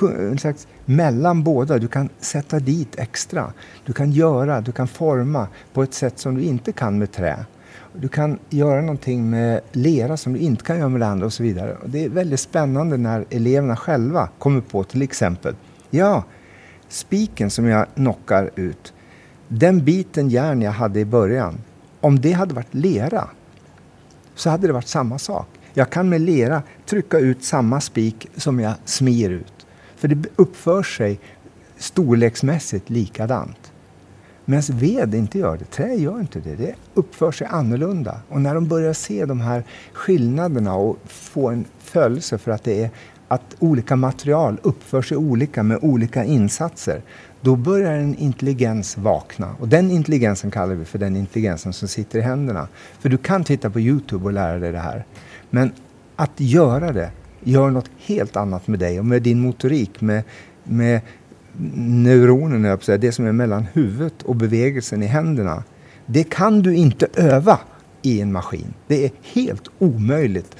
en 0.00 0.38
slags 0.38 0.66
mellan 0.84 1.42
båda. 1.42 1.78
Du 1.78 1.88
kan 1.88 2.08
sätta 2.20 2.60
dit 2.60 2.98
extra. 2.98 3.52
Du 3.86 3.92
kan 3.92 4.12
göra, 4.12 4.60
du 4.60 4.72
kan 4.72 4.88
forma 4.88 5.48
på 5.72 5.82
ett 5.82 5.94
sätt 5.94 6.18
som 6.18 6.34
du 6.34 6.42
inte 6.42 6.72
kan 6.72 6.98
med 6.98 7.12
trä. 7.12 7.44
Du 7.92 8.08
kan 8.08 8.38
göra 8.50 8.80
någonting 8.80 9.30
med 9.30 9.60
lera 9.72 10.16
som 10.16 10.32
du 10.32 10.38
inte 10.38 10.64
kan 10.64 10.78
göra 10.78 10.88
med 10.88 11.00
det 11.00 11.06
andra 11.06 11.26
och 11.26 11.32
så 11.32 11.42
vidare. 11.42 11.76
Och 11.82 11.90
det 11.90 12.04
är 12.04 12.08
väldigt 12.08 12.40
spännande 12.40 12.96
när 12.96 13.24
eleverna 13.30 13.76
själva 13.76 14.28
kommer 14.38 14.60
på 14.60 14.84
till 14.84 15.02
exempel, 15.02 15.54
ja, 15.90 16.24
spiken 16.88 17.50
som 17.50 17.66
jag 17.66 17.86
knockar 17.94 18.50
ut, 18.56 18.92
den 19.48 19.84
biten 19.84 20.28
järn 20.28 20.62
jag 20.62 20.72
hade 20.72 21.00
i 21.00 21.04
början, 21.04 21.58
om 22.00 22.20
det 22.20 22.32
hade 22.32 22.54
varit 22.54 22.74
lera 22.74 23.28
så 24.34 24.50
hade 24.50 24.66
det 24.66 24.72
varit 24.72 24.88
samma 24.88 25.18
sak. 25.18 25.48
Jag 25.74 25.90
kan 25.90 26.08
med 26.08 26.20
lera 26.20 26.62
trycka 26.86 27.18
ut 27.18 27.44
samma 27.44 27.80
spik 27.80 28.28
som 28.36 28.60
jag 28.60 28.74
smir 28.84 29.30
ut. 29.30 29.66
För 29.96 30.08
det 30.08 30.28
uppför 30.36 30.82
sig 30.82 31.20
storleksmässigt 31.76 32.90
likadant. 32.90 33.72
Medan 34.44 34.62
ved 34.68 35.14
inte 35.14 35.38
gör 35.38 35.56
det, 35.56 35.64
trä 35.64 35.94
gör 35.94 36.20
inte 36.20 36.40
det. 36.40 36.54
Det 36.54 36.74
uppför 36.94 37.32
sig 37.32 37.46
annorlunda. 37.50 38.20
Och 38.28 38.40
när 38.40 38.54
de 38.54 38.68
börjar 38.68 38.92
se 38.92 39.24
de 39.24 39.40
här 39.40 39.64
skillnaderna 39.92 40.74
och 40.74 40.98
få 41.06 41.48
en 41.48 41.64
följelse 41.78 42.38
för 42.38 42.50
att 42.50 42.64
det 42.64 42.82
är 42.82 42.90
att 43.28 43.56
olika 43.58 43.96
material 43.96 44.60
uppför 44.62 45.02
sig 45.02 45.16
olika 45.16 45.62
med 45.62 45.78
olika 45.82 46.24
insatser, 46.24 47.02
då 47.40 47.56
börjar 47.56 47.92
en 47.92 48.14
intelligens 48.14 48.98
vakna. 48.98 49.54
Och 49.60 49.68
den 49.68 49.90
intelligensen 49.90 50.50
kallar 50.50 50.74
vi 50.74 50.84
för 50.84 50.98
den 50.98 51.16
intelligensen 51.16 51.72
som 51.72 51.88
sitter 51.88 52.18
i 52.18 52.22
händerna. 52.22 52.68
För 52.98 53.08
du 53.08 53.18
kan 53.18 53.44
titta 53.44 53.70
på 53.70 53.80
Youtube 53.80 54.24
och 54.24 54.32
lära 54.32 54.58
dig 54.58 54.72
det 54.72 54.78
här. 54.78 55.04
Men 55.50 55.72
att 56.16 56.40
göra 56.40 56.92
det 56.92 57.10
gör 57.40 57.70
något 57.70 57.90
helt 57.98 58.36
annat 58.36 58.68
med 58.68 58.78
dig 58.78 58.98
och 58.98 59.06
med 59.06 59.22
din 59.22 59.40
motorik, 59.40 60.00
med, 60.00 60.22
med 60.64 61.00
neuronerna, 61.74 62.78
det 62.98 63.12
som 63.12 63.26
är 63.26 63.32
mellan 63.32 63.66
huvudet 63.72 64.22
och 64.22 64.36
bevegelsen 64.36 65.02
i 65.02 65.06
händerna. 65.06 65.64
Det 66.06 66.24
kan 66.24 66.62
du 66.62 66.74
inte 66.74 67.08
öva 67.14 67.58
i 68.02 68.20
en 68.20 68.32
maskin. 68.32 68.74
Det 68.86 69.04
är 69.04 69.10
helt 69.22 69.68
omöjligt 69.78 70.56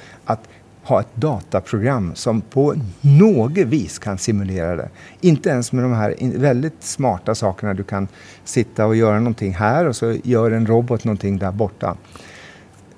ha 0.89 0.99
ett 0.99 1.15
dataprogram 1.15 2.15
som 2.15 2.41
på 2.41 2.75
något 3.01 3.57
vis 3.57 3.99
kan 3.99 4.17
simulera 4.17 4.75
det. 4.75 4.89
Inte 5.21 5.49
ens 5.49 5.71
med 5.71 5.83
de 5.83 5.93
här 5.93 6.15
väldigt 6.37 6.83
smarta 6.83 7.35
sakerna. 7.35 7.73
Du 7.73 7.83
kan 7.83 8.07
sitta 8.43 8.85
och 8.85 8.95
göra 8.95 9.19
någonting 9.19 9.53
här 9.53 9.87
och 9.87 9.95
så 9.95 10.15
gör 10.23 10.51
en 10.51 10.67
robot 10.67 11.03
någonting 11.03 11.37
där 11.37 11.51
borta. 11.51 11.97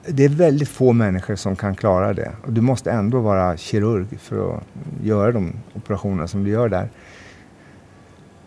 Det 0.08 0.26
är 0.26 0.30
väldigt 0.30 0.70
få 0.70 0.94
människor 0.94 1.36
som 1.36 1.56
kan 1.56 1.76
klara 1.76 2.14
det. 2.14 2.32
Och 2.46 2.54
du 2.54 2.62
måste 2.62 2.92
ändå 2.92 3.20
vara 3.20 3.58
kirurg 3.58 4.20
för 4.20 4.56
att 4.56 4.64
göra 5.04 5.32
de 5.32 5.54
operationer 5.74 6.28
som 6.28 6.44
du 6.44 6.50
gör 6.50 6.70
där. 6.70 6.90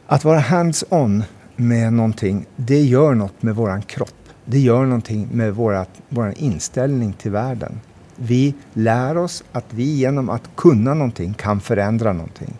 Att 0.06 0.24
vara 0.24 0.38
hands-on 0.38 1.24
med 1.56 1.92
någonting, 1.92 2.46
det 2.56 2.80
gör 2.80 3.14
något 3.14 3.42
med 3.42 3.54
våran 3.54 3.82
kropp. 3.82 4.14
Det 4.44 4.58
gör 4.58 4.84
någonting 4.84 5.28
med 5.32 5.54
vår 5.54 6.32
inställning 6.36 7.12
till 7.12 7.30
världen. 7.30 7.80
Vi 8.16 8.54
lär 8.72 9.16
oss 9.16 9.44
att 9.52 9.66
vi 9.70 9.94
genom 9.94 10.30
att 10.30 10.50
kunna 10.56 10.94
någonting 10.94 11.34
kan 11.34 11.60
förändra 11.60 12.12
någonting. 12.12 12.54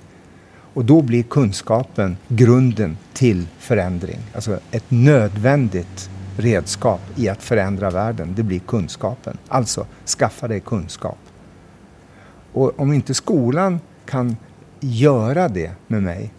Och 0.75 0.85
då 0.85 1.03
blir 1.03 1.23
kunskapen 1.23 2.17
grunden 2.29 2.97
till 3.13 3.47
förändring. 3.59 4.19
Alltså 4.35 4.59
ett 4.71 4.85
nödvändigt 4.89 6.11
redskap 6.37 7.01
i 7.17 7.29
att 7.29 7.43
förändra 7.43 7.91
världen, 7.91 8.33
det 8.37 8.43
blir 8.43 8.59
kunskapen. 8.59 9.39
Alltså, 9.49 9.87
skaffa 10.19 10.49
dig 10.49 10.61
kunskap. 10.61 11.19
Och 12.53 12.81
om 12.81 12.93
inte 12.93 13.15
skolan 13.15 13.81
kan 14.07 14.37
göra 14.81 15.49
det 15.49 15.73
med 15.87 16.03
mig, 16.03 16.33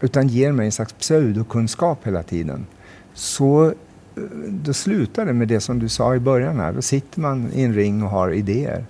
utan 0.00 0.28
ger 0.28 0.52
mig 0.52 0.66
en 0.66 0.72
slags 0.72 0.92
pseudokunskap 0.92 2.06
hela 2.06 2.22
tiden, 2.22 2.66
så 3.14 3.74
då 4.48 4.72
slutar 4.72 5.26
det 5.26 5.32
med 5.32 5.48
det 5.48 5.60
som 5.60 5.78
du 5.78 5.88
sa 5.88 6.14
i 6.14 6.18
början 6.18 6.60
här. 6.60 6.72
Då 6.72 6.82
sitter 6.82 7.20
man 7.20 7.52
i 7.52 7.62
en 7.62 7.74
ring 7.74 8.02
och 8.02 8.10
har 8.10 8.30
idéer. 8.30 8.84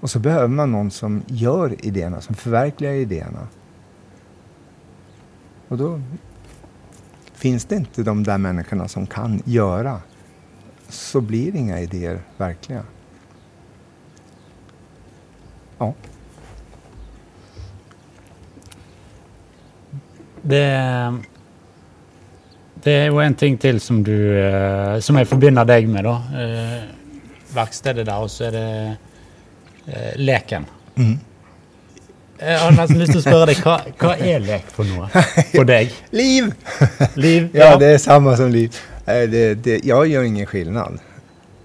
Och 0.00 0.10
så 0.10 0.18
behöver 0.18 0.48
man 0.48 0.72
någon 0.72 0.90
som 0.90 1.22
gör 1.26 1.86
idéerna, 1.86 2.20
som 2.20 2.34
förverkligar 2.34 2.92
idéerna. 2.92 3.48
Och 5.68 5.78
då 5.78 6.00
finns 7.34 7.64
det 7.64 7.76
inte 7.76 8.02
de 8.02 8.24
där 8.24 8.38
människorna 8.38 8.88
som 8.88 9.06
kan 9.06 9.42
göra. 9.44 10.00
Så 10.88 11.20
blir 11.20 11.56
inga 11.56 11.80
idéer 11.80 12.20
verkliga. 12.36 12.82
Ja. 15.78 15.94
Det 20.42 21.18
det 22.84 22.96
jo 23.06 23.20
en 23.22 23.34
ting 23.34 23.58
til 23.60 23.80
som 23.80 24.02
du 24.04 24.14
uh, 24.14 24.98
Som 25.00 25.18
jeg 25.20 25.28
forbinder 25.30 25.68
deg 25.68 25.88
med, 25.90 26.06
da. 26.06 26.16
Uh, 26.32 27.54
verkstedet 27.54 28.06
der, 28.06 28.18
og 28.20 28.30
så 28.30 28.48
er 28.48 28.54
det 28.56 28.68
uh, 29.88 30.12
leken. 30.20 30.66
Mm. 30.96 31.16
Jeg 32.38 32.58
har 32.58 32.74
nesten 32.76 33.00
lyst 33.00 33.12
til 33.16 33.18
å 33.18 33.24
spørre 33.24 33.48
deg, 33.50 33.60
hva, 33.66 33.78
hva 33.98 34.12
er 34.22 34.44
lek 34.44 34.68
for 34.70 34.86
noe 34.86 35.08
for 35.56 35.66
deg? 35.66 35.90
liv! 36.14 36.52
liv 37.16 37.48
ja. 37.52 37.72
ja. 37.72 37.76
det 37.76 37.86
är 37.86 37.98
samma 37.98 38.36
som 38.36 38.50
liv. 38.50 38.76
Det, 39.04 39.54
det, 39.54 39.80
jag 39.84 40.06
gör 40.06 40.22
ingen 40.22 40.46
skillnad. 40.46 40.98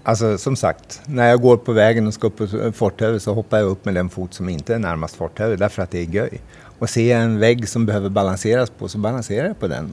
Alltså 0.02 0.38
som 0.38 0.56
sagt, 0.56 1.00
när 1.06 1.28
jag 1.28 1.40
går 1.40 1.56
på 1.56 1.72
vägen 1.72 2.06
och 2.06 2.14
ska 2.14 2.26
upp 2.26 2.36
på 2.36 2.72
forthövet 2.72 3.22
så 3.22 3.34
hoppar 3.34 3.58
jag 3.58 3.66
upp 3.66 3.84
med 3.84 3.94
den 3.94 4.08
fot 4.08 4.34
som 4.34 4.48
inte 4.48 4.74
är 4.74 4.78
närmast 4.78 5.16
forthövet 5.16 5.58
därför 5.58 5.82
att 5.82 5.90
det 5.90 5.98
är 5.98 6.04
göj. 6.04 6.40
Och 6.78 6.90
ser 6.90 7.10
jag 7.10 7.20
en 7.22 7.38
vägg 7.38 7.68
som 7.68 7.86
behöver 7.86 8.08
balanseras 8.08 8.70
på 8.70 8.88
så 8.88 8.98
balanserar 8.98 9.46
jag 9.46 9.60
på 9.60 9.68
den. 9.68 9.92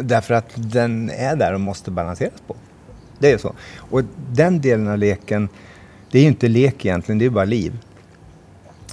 Därför 0.00 0.34
att 0.34 0.52
den 0.56 1.10
är 1.10 1.36
där 1.36 1.54
och 1.54 1.60
måste 1.60 1.90
balanseras 1.90 2.42
på. 2.46 2.56
Det 3.18 3.32
är 3.32 3.38
så. 3.38 3.54
Och 3.76 4.02
den 4.32 4.60
delen 4.60 4.88
av 4.88 4.98
leken, 4.98 5.48
det 6.10 6.18
är 6.18 6.22
ju 6.22 6.28
inte 6.28 6.48
lek 6.48 6.84
egentligen, 6.84 7.18
det 7.18 7.24
är 7.24 7.30
bara 7.30 7.44
liv. 7.44 7.78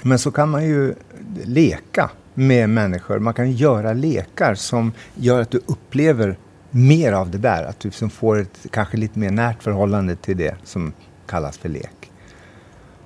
Men 0.03 0.19
så 0.19 0.31
kan 0.31 0.49
man 0.49 0.65
ju 0.65 0.95
leka 1.43 2.11
med 2.33 2.69
människor. 2.69 3.19
Man 3.19 3.33
kan 3.33 3.51
göra 3.51 3.93
lekar 3.93 4.55
som 4.55 4.91
gör 5.15 5.41
att 5.41 5.51
du 5.51 5.61
upplever 5.65 6.37
mer 6.71 7.11
av 7.11 7.31
det 7.31 7.37
där. 7.37 7.63
Att 7.63 7.79
du 7.79 7.87
liksom 7.87 8.09
får 8.09 8.39
ett 8.39 8.65
kanske 8.71 8.97
lite 8.97 9.19
mer 9.19 9.31
närt 9.31 9.63
förhållande 9.63 10.15
till 10.15 10.37
det 10.37 10.55
som 10.63 10.93
kallas 11.27 11.57
för 11.57 11.69
lek. 11.69 12.11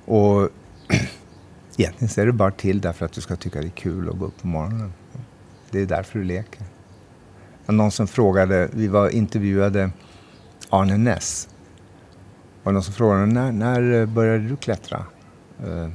Och 0.05 0.49
egentligen 1.77 2.09
så 2.09 2.21
är 2.21 2.25
det 2.25 2.31
bara 2.31 2.51
till 2.51 2.81
därför 2.81 3.05
att 3.05 3.13
du 3.13 3.21
ska 3.21 3.35
tycka 3.35 3.61
det 3.61 3.67
är 3.67 3.69
kul 3.69 4.09
att 4.09 4.19
gå 4.19 4.25
upp 4.25 4.41
på 4.41 4.47
morgonen. 4.47 4.93
Det 5.71 5.81
är 5.81 5.85
därför 5.85 6.19
du 6.19 6.25
leker 6.25 6.63
någon 7.77 7.91
som 7.91 8.07
frågade, 8.07 8.69
vi 8.73 8.87
var 8.87 9.09
intervjuade 9.09 9.91
Arne 10.69 10.97
Ness. 10.97 11.49
Och 12.63 12.73
någon 12.73 12.83
som 12.83 12.93
frågade, 12.93 13.25
när, 13.25 13.51
när 13.51 14.01
eh, 14.01 14.05
började 14.05 14.47
du 14.47 14.55
klättra? 14.55 15.05
Uh, 15.67 15.89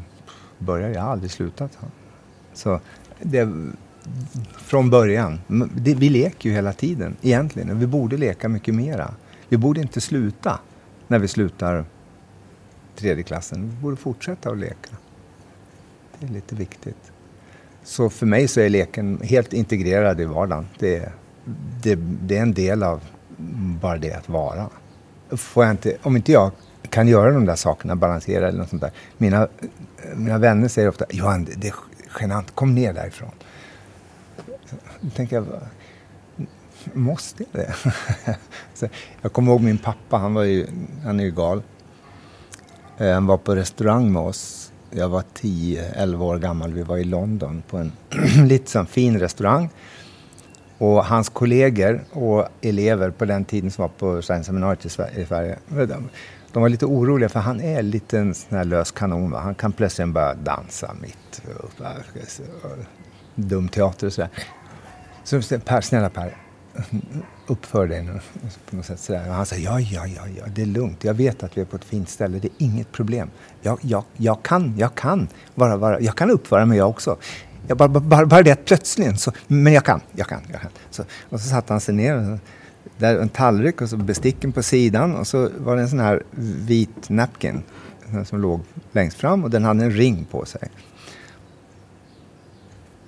började? 0.59 0.95
Jag 0.95 1.03
har 1.03 1.13
aldrig 1.13 1.31
slutat. 1.31 1.79
Så 2.53 2.81
det, 3.23 3.49
från 4.57 4.91
början. 4.91 5.41
Det, 5.75 5.95
vi 5.95 6.09
leker 6.09 6.49
ju 6.49 6.55
hela 6.55 6.73
tiden 6.73 7.17
egentligen. 7.23 7.79
Vi 7.79 7.87
borde 7.87 8.17
leka 8.17 8.49
mycket 8.49 8.75
mera. 8.75 9.15
Vi 9.49 9.57
borde 9.57 9.81
inte 9.81 10.01
sluta 10.01 10.61
när 11.09 11.19
vi 11.19 11.29
slutar 11.29 11.85
tredje 12.97 13.23
klassen. 13.23 13.71
Vi 13.71 13.83
borde 13.83 13.97
fortsätta 13.97 14.51
att 14.51 14.59
leka. 14.59 14.97
Det 16.19 16.27
är 16.27 16.31
lite 16.31 16.55
viktigt. 16.55 17.13
Så 17.83 18.11
för 18.11 18.27
mig 18.27 18.49
så 18.49 18.61
är 18.61 18.69
leken 18.69 19.21
helt 19.23 19.53
integrerad 19.53 20.21
i 20.21 20.25
vardagen. 20.25 20.67
Det 20.79 20.97
är 20.97 21.13
det, 21.83 21.95
det, 21.95 22.37
är 22.37 22.43
en 22.43 22.55
del 22.55 22.83
av 22.83 23.01
bara 23.81 23.99
det 23.99 24.13
att 24.13 24.29
vara. 24.29 24.69
Får 25.31 25.65
jag 25.65 25.73
inte, 25.73 25.97
om 26.03 26.17
inte 26.17 26.33
jag 26.33 26.51
kan 26.91 27.09
göra 27.09 27.33
de 27.33 27.45
där 27.45 27.57
sakerna, 27.57 27.97
balansera 27.97 28.49
eller 28.49 28.59
något 28.59 28.69
sånt 28.69 28.83
där. 28.83 28.93
Mina, 29.19 29.49
mina 30.15 30.39
vänner 30.39 30.69
säger 30.69 30.89
ofta, 30.89 31.05
Johan, 31.11 31.49
det 31.57 31.69
är 31.69 31.75
genant, 32.21 32.55
kom 32.55 32.75
ner 32.75 32.93
därifrån. 32.93 33.31
Så 35.01 35.11
tänker 35.17 35.37
jag, 35.37 35.47
måste 36.93 37.45
jag 37.53 37.65
det? 37.65 37.75
så 38.75 38.89
jag 39.23 39.33
kommer 39.33 39.53
ihåg 39.53 39.61
min 39.61 39.79
pappa, 39.79 40.17
han, 40.17 40.35
var 40.35 40.43
ju, 40.43 40.67
han 41.05 41.21
är 41.21 41.25
ju 41.25 41.31
gal. 41.31 41.63
Eh, 42.99 43.13
han 43.13 43.27
var 43.27 43.37
på 43.37 43.57
restaurang 43.57 44.13
med 44.13 44.23
oss. 44.23 44.73
Jag 44.91 45.09
var 45.09 45.25
10-11 45.41 46.23
år 46.23 46.39
gammal. 46.39 46.73
Vi 46.73 46.83
var 46.83 46.97
i 46.97 47.05
London 47.05 47.63
på 47.69 47.79
en 47.79 47.93
lite 48.49 48.71
sån 48.71 48.87
fin 48.87 49.21
restaurang. 49.21 49.71
Och 50.85 51.05
hans 51.05 51.29
kollegor 51.29 52.01
och 52.13 52.49
elever 52.61 53.11
på 53.11 53.25
den 53.25 53.45
tiden 53.45 53.71
som 53.71 53.83
var 53.83 53.89
på 53.89 54.23
seminariet 54.23 54.87
i 54.87 54.89
Sverige, 54.89 55.59
de 56.53 56.63
var 56.63 56.69
lite 56.69 56.87
oroliga 56.87 57.29
för 57.29 57.41
han 57.41 57.61
är 57.61 57.83
lite 57.83 58.19
en 58.19 58.35
sån 58.35 58.59
här 58.59 58.65
lös 58.65 58.91
kanon. 58.91 59.31
Va? 59.31 59.41
Han 59.41 59.55
kan 59.55 59.73
plötsligt 59.73 60.09
börja 60.09 60.35
dansa 60.35 60.95
mitt 61.03 61.43
uppe, 61.61 61.85
Dum 63.35 63.69
teater 63.69 64.07
och 64.07 64.13
sådär. 64.13 64.31
Så 65.25 65.41
Per, 65.65 65.81
snälla 65.81 66.11
Per, 66.11 66.37
uppför 67.47 67.87
dig 67.87 68.03
nu. 68.03 68.21
På 68.71 68.77
något 68.77 68.87
sätt 68.87 69.01
sådär. 69.01 69.29
Och 69.29 69.35
han 69.35 69.47
säger 69.47 69.65
ja, 69.65 69.81
ja, 69.81 70.07
ja, 70.07 70.23
ja, 70.39 70.45
det 70.55 70.63
är 70.63 70.67
lugnt. 70.67 71.05
Jag 71.05 71.15
vet 71.15 71.43
att 71.43 71.57
vi 71.57 71.61
är 71.61 71.65
på 71.65 71.77
ett 71.77 71.85
fint 71.85 72.09
ställe. 72.09 72.39
Det 72.39 72.49
är 72.49 72.53
inget 72.59 72.93
problem. 72.93 73.31
Jag, 73.63 73.79
jag, 73.83 74.05
jag 74.17 74.43
kan, 74.43 74.75
jag 74.79 74.95
kan. 74.95 75.29
Vara, 75.55 75.77
vara, 75.77 76.01
jag 76.01 76.17
kan 76.17 76.31
uppföra 76.31 76.67
mig 76.67 76.79
jag 76.79 76.89
också. 76.89 77.17
Jag 77.67 77.77
bara, 77.77 77.89
bara, 77.89 78.27
bara 78.27 78.43
det 78.43 78.51
att 78.51 78.65
plötsligen 78.65 79.19
så, 79.19 79.33
men 79.47 79.73
jag 79.73 79.85
kan, 79.85 80.01
jag 80.13 80.27
kan, 80.27 80.41
jag 80.53 80.61
kan. 80.61 80.71
Så, 80.91 81.05
och 81.29 81.41
så 81.41 81.49
satte 81.49 81.73
han 81.73 81.81
sig 81.81 81.95
ner, 81.95 82.39
där 82.99 83.19
en 83.19 83.29
tallrik 83.29 83.81
och 83.81 83.89
så 83.89 83.97
besticken 83.97 84.53
på 84.53 84.63
sidan 84.63 85.17
och 85.17 85.27
så 85.27 85.51
var 85.59 85.77
det 85.77 85.83
en 85.83 85.89
sån 85.89 86.01
här 86.01 86.23
vit 86.67 87.09
napkin 87.09 87.63
som 88.25 88.41
låg 88.41 88.61
längst 88.93 89.17
fram 89.17 89.45
och 89.45 89.51
den 89.51 89.65
hade 89.65 89.85
en 89.85 89.91
ring 89.91 90.25
på 90.31 90.45
sig. 90.45 90.69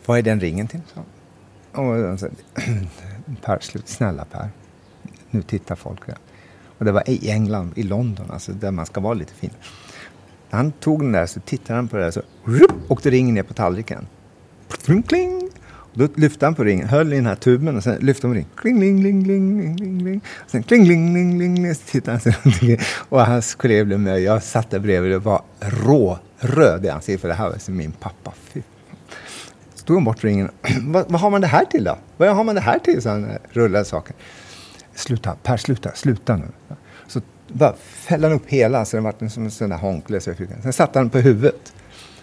Vad 0.06 0.18
är 0.18 0.22
den 0.22 0.40
ringen 0.40 0.68
till? 0.68 0.80
Så. 0.94 1.00
Och 1.80 2.20
så, 2.20 2.28
Per, 3.42 3.58
slut, 3.60 3.88
snälla 3.88 4.24
Per. 4.24 4.48
Nu 5.30 5.42
tittar 5.42 5.74
folk. 5.74 6.00
Och 6.78 6.84
det 6.84 6.92
var 6.92 7.10
i 7.10 7.30
England, 7.30 7.72
i 7.76 7.82
London, 7.82 8.30
alltså 8.30 8.52
där 8.52 8.70
man 8.70 8.86
ska 8.86 9.00
vara 9.00 9.14
lite 9.14 9.34
fin. 9.34 9.50
Han 10.50 10.72
tog 10.72 11.00
den 11.00 11.12
där, 11.12 11.26
så 11.26 11.40
tittade 11.40 11.74
han 11.74 11.88
på 11.88 11.96
det 11.96 12.02
där, 12.02 12.10
så 12.10 12.22
åkte 12.88 13.10
ringen 13.10 13.34
ner 13.34 13.42
på 13.42 13.54
tallriken. 13.54 14.06
Kling, 14.68 15.02
kling. 15.02 15.50
Då 15.94 16.08
lyfte 16.14 16.46
han 16.46 16.54
på 16.54 16.64
ringen, 16.64 16.88
höll 16.88 17.12
i 17.12 17.16
den 17.16 17.26
här 17.26 17.34
tuben 17.34 17.76
och 17.76 17.82
sen 17.82 17.98
lyfte 18.00 18.26
han 18.26 18.32
på 18.32 18.34
ringen. 18.34 18.50
Kling-kling-kling-kling. 18.56 19.76
kling, 19.76 20.00
kling. 20.00 20.20
Sen 20.46 20.62
kling-kling-kling-kling. 20.62 21.56
kling. 21.56 21.74
Så 21.74 21.80
tittade 21.86 22.18
han 22.24 22.52
sig 22.52 22.80
Och 23.08 23.26
hans 23.26 23.54
kollega 23.54 23.84
blev 23.84 24.00
med. 24.00 24.20
Jag 24.20 24.42
satt 24.42 24.70
där 24.70 24.78
bredvid 24.78 25.14
och 25.14 25.22
var 25.22 25.42
råröd 25.60 26.84
i 26.84 26.88
ansiktet 26.88 27.20
för 27.20 27.28
det 27.28 27.34
här 27.34 27.50
var 27.50 27.58
som 27.58 27.76
min 27.76 27.92
pappa. 27.92 28.32
Fy. 28.52 28.62
Så 29.74 29.84
tog 29.84 29.96
han 29.96 30.04
bort 30.04 30.24
ringen. 30.24 30.50
vad, 30.80 31.10
vad, 31.10 31.20
har 31.20 31.30
man 31.30 31.40
det 31.40 31.46
här 31.46 31.64
till 31.64 31.84
då? 31.84 31.98
Vad 32.16 32.28
har 32.28 32.44
man 32.44 32.54
det 32.54 32.60
här 32.60 32.78
till? 32.78 33.02
Så 33.02 33.08
han 33.08 33.24
eh, 33.24 33.36
rullade 33.50 33.84
saken. 33.84 34.16
Sluta, 34.94 35.36
Per, 35.42 35.56
sluta, 35.56 35.90
sluta 35.94 36.36
nu. 36.36 36.46
Så 37.06 37.20
bara 37.48 37.74
fällde 37.78 38.26
han 38.26 38.36
upp 38.36 38.46
hela 38.46 38.84
så 38.84 38.96
den 38.96 39.04
var 39.04 39.28
som 39.28 39.44
en 39.44 39.50
sån 39.50 39.70
där 39.70 39.76
hånkle. 39.76 40.20
Sen 40.20 40.72
satte 40.72 40.98
han 40.98 41.10
på 41.10 41.18
huvudet. 41.18 41.72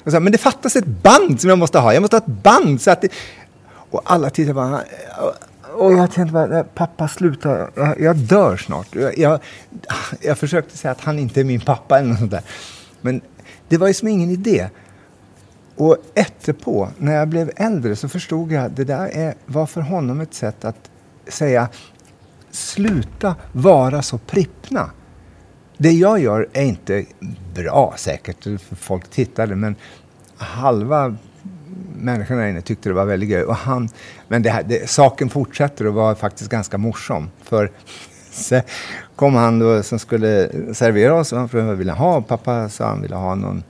Och 0.04 0.12
sa, 0.12 0.20
men 0.20 0.32
det 0.32 0.38
fattas 0.38 0.76
ett 0.76 0.88
band 0.88 1.42
som 1.42 1.50
jag 1.50 1.60
måste 1.60 1.80
ha. 1.80 1.94
Jag 1.94 2.02
måste 2.02 2.16
ha 2.16 2.22
ett 2.22 2.44
band. 2.44 2.82
Så 2.82 2.92
att 2.92 3.02
det... 3.02 3.10
Och 3.90 4.02
alla 4.06 4.30
tittade 4.30 4.54
bara... 4.54 4.82
Och 5.76 5.94
jag 5.94 6.12
tänkte 6.12 6.34
bara, 6.34 6.60
eh, 6.60 6.66
pappa 6.74 7.08
sluta, 7.08 7.68
jag 8.00 8.16
dör 8.16 8.58
snart. 8.58 8.96
Jag, 8.96 9.18
jag, 9.18 9.40
jag 10.22 10.38
försökte 10.38 10.78
säga 10.78 10.92
att 10.92 11.02
han 11.02 11.20
inte 11.20 11.40
är 11.40 11.44
min 11.44 11.62
pappa 11.62 12.00
eller 12.00 12.10
något 12.10 12.20
sånt 12.20 12.32
där. 12.32 12.42
Men 13.02 13.22
det 13.68 13.78
var 13.78 13.88
ju 13.88 13.94
som 13.94 14.08
ingen 14.08 14.30
idé. 14.30 14.70
Och 15.76 15.98
efterpå, 16.14 16.90
när 16.98 17.16
jag 17.16 17.28
blev 17.28 17.52
äldre, 17.56 17.96
så 17.96 18.10
förstod 18.10 18.52
jag 18.52 18.66
att 18.66 18.76
det 18.76 18.84
där 18.84 19.08
är, 19.08 19.34
var 19.46 19.66
för 19.66 19.82
honom 19.82 20.22
ett 20.22 20.34
sätt 20.34 20.66
att 20.66 20.90
säga 21.28 21.70
sluta 22.52 23.36
vara 23.52 24.02
så 24.02 24.18
prippna. 24.18 24.90
Det 25.84 25.92
jag 25.92 26.20
gör 26.20 26.50
är 26.54 26.64
inte 26.64 27.06
bra 27.54 27.94
säkert, 27.98 28.44
för 28.44 28.76
folk 28.76 29.10
tittade, 29.10 29.56
men 29.56 29.76
halva 30.38 31.16
människorna 31.96 32.50
inne 32.50 32.62
tyckte 32.62 32.90
det 32.90 32.94
var 32.94 33.06
väldigt 33.06 33.30
gøy. 33.30 33.44
Och 33.44 33.56
han, 33.56 33.90
men 34.28 34.44
det 34.44 34.50
här, 34.50 34.64
det, 34.64 34.90
saken 34.90 35.30
fortsätter 35.30 35.88
och 35.88 35.94
var 35.94 36.16
faktiskt 36.16 36.50
ganska 36.50 36.78
morsom. 36.78 37.30
För 37.44 37.72
så 38.32 38.62
kom 39.16 39.36
han 39.36 39.60
då 39.60 39.84
som 39.84 40.00
skulle 40.00 40.50
servera 40.74 41.16
oss 41.16 41.34
och 41.34 41.40
han 41.40 41.50
frågade 41.50 41.70
vad 41.70 41.78
ville 41.78 41.92
ha. 41.92 42.22
Pappa 42.22 42.70
sa 42.70 42.88
han 42.88 43.02
ville 43.02 43.16
ha 43.16 43.36
någon 43.36 43.64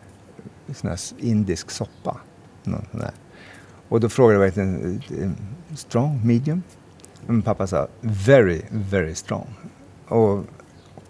sån 0.76 0.90
här 0.90 0.99
indisk 1.18 1.72
soppa. 1.72 2.18
Någon 2.64 2.85
sån 2.91 3.02
Och 3.90 3.99
då 3.99 4.10
frågade 4.10 4.34
jag, 4.34 4.40
verkligen, 4.40 5.02
strong, 5.76 6.22
medium? 6.23 6.61
Men 7.26 7.41
pappa 7.41 7.68
sa 7.68 7.88
very, 8.02 8.61
very 8.69 9.15
strong. 9.15 9.48
Och 10.07 10.45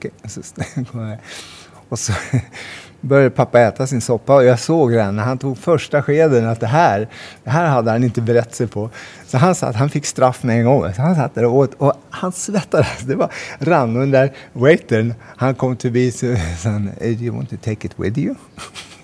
okay. 0.10 1.18
Och 1.90 2.00
så 2.00 2.14
började 3.02 3.30
pappa 3.30 3.60
äta 3.60 3.88
sin 3.88 4.02
soppa 4.02 4.36
och 4.36 4.44
jag 4.44 4.60
såg 4.60 4.92
den 4.92 5.16
när 5.16 5.24
han 5.24 5.38
tog 5.38 5.58
första 5.58 6.04
skeden 6.04 6.48
att 6.48 6.60
det 6.60 6.68
här, 6.68 7.08
det 7.44 7.50
här 7.50 7.66
hade 7.66 7.92
han 7.92 8.04
inte 8.04 8.22
berett 8.22 8.56
sig 8.56 8.68
på. 8.68 8.90
Så 9.28 9.38
han 9.38 9.56
satt, 9.56 9.76
han 9.76 9.90
fick 9.90 10.06
straff 10.06 10.44
med 10.44 10.60
en 10.60 10.66
gång. 10.66 10.94
Så 10.94 11.02
han 11.02 11.16
satt 11.16 11.36
där 11.36 11.46
och 11.46 11.56
åt 11.56 11.74
och 11.74 11.94
han 12.10 12.32
svettades. 12.32 13.00
Det 13.00 13.16
var 13.16 13.32
rann 13.60 13.96
och 13.96 14.00
den 14.00 14.12
där 14.12 14.34
waitern, 14.54 15.14
han 15.22 15.56
kom 15.56 15.78
förbi 15.78 16.10
och 16.10 16.14
sa 16.60 16.70
Do 16.70 17.08
you 17.08 17.36
want 17.36 17.50
to 17.50 17.56
take 17.58 17.88
it 17.88 17.94
with 17.96 18.20
you? 18.20 18.36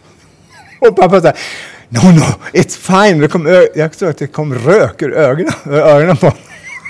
och 0.81 0.95
pappa 0.95 1.21
sa 1.21 1.33
No, 1.89 2.11
no, 2.11 2.23
it's 2.53 2.77
fine. 2.77 3.21
Det 3.21 3.27
kom, 3.27 3.67
jag 3.75 3.91
tror 3.91 4.09
att 4.09 4.17
det 4.17 4.27
kom 4.27 4.53
rök 4.53 5.01
ur 5.01 5.13
ögonen, 5.13 5.53
ögonen 5.65 6.17
på 6.17 6.25
honom. 6.25 6.43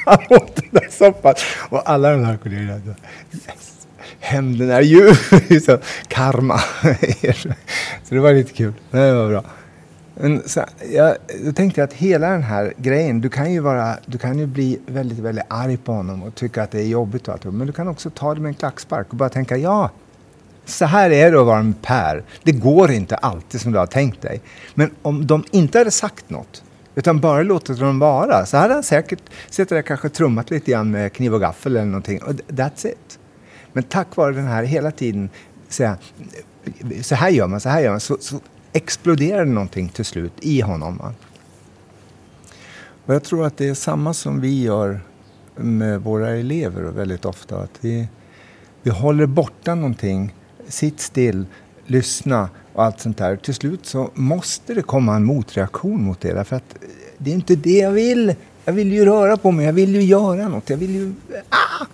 Han 0.05 0.17
åt 0.29 0.55
den 0.55 0.65
där 0.71 0.87
soppan. 0.91 1.33
Och 1.69 1.89
alla 1.89 2.11
de 2.11 2.25
här 2.25 2.37
kollegorna 2.37 2.73
yes 3.33 3.68
hämnden 4.19 4.69
är 4.69 4.81
ju 4.81 5.15
så, 5.65 5.77
karma. 6.07 6.59
så 8.03 8.15
det 8.15 8.19
var 8.19 8.33
lite 8.33 8.53
kul. 8.53 8.73
Det 8.91 9.13
var 9.13 9.29
bra. 9.29 9.43
Men 10.21 10.41
så, 10.45 10.65
jag, 10.93 11.15
då 11.45 11.51
tänkte 11.51 11.81
jag 11.81 11.87
att 11.87 11.93
hela 11.93 12.29
den 12.29 12.43
här 12.43 12.73
grejen, 12.77 13.21
du 13.21 13.29
kan 13.29 13.53
ju, 13.53 13.59
vara, 13.59 13.97
du 14.05 14.17
kan 14.17 14.39
ju 14.39 14.45
bli 14.45 14.79
väldigt, 14.85 15.19
väldigt 15.19 15.45
arg 15.47 15.77
på 15.77 15.91
honom 15.91 16.23
och 16.23 16.35
tycka 16.35 16.63
att 16.63 16.71
det 16.71 16.79
är 16.79 16.87
jobbigt 16.87 17.27
och 17.27 17.33
allt. 17.33 17.43
Men 17.43 17.67
du 17.67 17.73
kan 17.73 17.87
också 17.87 18.09
ta 18.09 18.33
det 18.33 18.41
med 18.41 18.49
en 18.49 18.55
klackspark 18.55 19.07
och 19.09 19.15
bara 19.15 19.29
tänka, 19.29 19.57
ja, 19.57 19.89
så 20.65 20.85
här 20.85 21.11
är 21.11 21.31
det 21.31 21.39
att 21.39 21.45
vara 21.45 21.59
en 21.59 21.73
Per. 21.73 22.23
Det 22.43 22.51
går 22.51 22.91
inte 22.91 23.15
alltid 23.15 23.61
som 23.61 23.71
du 23.71 23.79
har 23.79 23.85
tänkt 23.85 24.21
dig. 24.21 24.41
Men 24.73 24.91
om 25.01 25.27
de 25.27 25.43
inte 25.51 25.77
hade 25.77 25.91
sagt 25.91 26.29
något, 26.29 26.63
utan 26.95 27.19
bara 27.19 27.43
låtit 27.43 27.79
dem 27.79 27.99
vara, 27.99 28.45
så 28.45 28.57
hade 28.57 28.73
han 28.73 28.83
säkert 28.83 29.21
suttit 29.49 29.69
där 29.69 29.81
kanske 29.81 30.09
trummat 30.09 30.51
lite 30.51 30.71
grann 30.71 30.91
med 30.91 31.13
kniv 31.13 31.33
och 31.33 31.41
gaffel 31.41 31.75
eller 31.75 31.85
någonting. 31.85 32.21
Och 32.21 32.31
that's 32.31 32.87
it. 32.87 33.18
Men 33.73 33.83
tack 33.83 34.15
vare 34.15 34.33
den 34.33 34.47
här 34.47 34.63
hela 34.63 34.91
tiden 34.91 35.29
säga, 35.67 35.97
så 37.01 37.15
här 37.15 37.29
gör 37.29 37.47
man, 37.47 37.59
så 37.59 37.69
här 37.69 37.81
gör 37.81 37.91
man, 37.91 37.99
så, 37.99 38.17
så 38.19 38.39
exploderar 38.73 39.45
det 39.45 39.51
någonting 39.51 39.89
till 39.89 40.05
slut 40.05 40.33
i 40.39 40.61
honom. 40.61 41.01
Och 43.05 43.13
jag 43.13 43.23
tror 43.23 43.45
att 43.45 43.57
det 43.57 43.67
är 43.67 43.73
samma 43.73 44.13
som 44.13 44.41
vi 44.41 44.61
gör 44.61 45.01
med 45.55 46.01
våra 46.01 46.29
elever 46.29 46.81
väldigt 46.81 47.25
ofta. 47.25 47.61
Att 47.61 47.77
vi, 47.81 48.07
vi 48.81 48.91
håller 48.91 49.25
borta 49.25 49.75
någonting, 49.75 50.35
sitt 50.67 50.99
still, 50.99 51.45
lyssna 51.85 52.49
och 52.73 52.83
allt 52.83 52.99
sånt 52.99 53.17
där. 53.17 53.35
Till 53.35 53.53
slut 53.53 53.85
så 53.85 54.11
måste 54.13 54.73
det 54.73 54.81
komma 54.81 55.15
en 55.15 55.23
motreaktion 55.23 56.03
mot 56.03 56.21
det. 56.21 56.33
Därför 56.33 56.55
att 56.55 56.75
det 57.17 57.31
är 57.31 57.35
inte 57.35 57.55
det 57.55 57.77
jag 57.77 57.91
vill. 57.91 58.35
Jag 58.65 58.73
vill 58.73 58.93
ju 58.93 59.05
röra 59.05 59.37
på 59.37 59.51
mig, 59.51 59.65
jag 59.65 59.73
vill 59.73 59.95
ju 59.95 60.01
göra 60.01 60.47
något. 60.47 60.69
Jag 60.69 60.77
vill 60.77 60.95
ju... 60.95 61.13
Ah! 61.49 61.85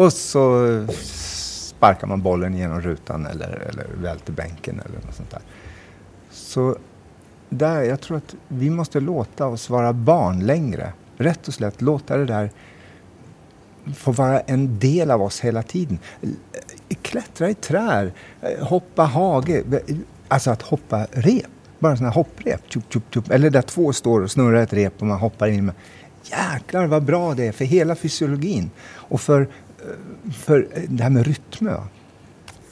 Och 0.00 0.12
så 0.12 0.86
sparkar 1.02 2.06
man 2.06 2.22
bollen 2.22 2.56
genom 2.56 2.80
rutan 2.80 3.26
eller, 3.26 3.48
eller 3.48 3.86
välter 4.02 4.32
bänken 4.32 4.80
eller 4.84 5.06
något 5.06 5.14
sånt 5.14 5.30
där. 5.30 5.40
Så 6.30 6.76
där, 7.48 7.82
jag 7.82 8.00
tror 8.00 8.16
att 8.16 8.34
vi 8.48 8.70
måste 8.70 9.00
låta 9.00 9.46
oss 9.46 9.70
vara 9.70 9.92
barn 9.92 10.46
längre. 10.46 10.92
Rätt 11.16 11.48
och 11.48 11.54
slätt 11.54 11.82
låta 11.82 12.16
det 12.16 12.24
där 12.24 12.50
få 13.94 14.12
vara 14.12 14.40
en 14.40 14.78
del 14.78 15.10
av 15.10 15.22
oss 15.22 15.40
hela 15.40 15.62
tiden. 15.62 15.98
Klättra 17.02 17.50
i 17.50 17.54
träd, 17.54 18.12
hoppa 18.60 19.02
hage, 19.02 19.64
alltså 20.28 20.50
att 20.50 20.62
hoppa 20.62 21.06
rep. 21.12 21.46
Bara 21.78 21.96
sådana 21.96 22.10
här 22.10 22.14
hopprep. 22.14 22.60
Tjup, 22.68 22.92
tjup, 22.92 23.14
tjup. 23.14 23.30
Eller 23.30 23.50
där 23.50 23.62
två 23.62 23.92
står 23.92 24.20
och 24.20 24.30
snurrar 24.30 24.62
ett 24.62 24.72
rep 24.72 24.94
och 25.00 25.06
man 25.06 25.18
hoppar 25.18 25.48
in. 25.48 25.72
Jäklar 26.22 26.86
vad 26.86 27.04
bra 27.04 27.34
det 27.34 27.46
är 27.46 27.52
för 27.52 27.64
hela 27.64 27.96
fysiologin. 27.96 28.70
Och 28.92 29.20
för 29.20 29.48
för 30.32 30.68
eh, 30.72 30.82
det 30.88 31.02
här 31.02 31.10
med 31.10 31.26
rytmer. 31.26 31.80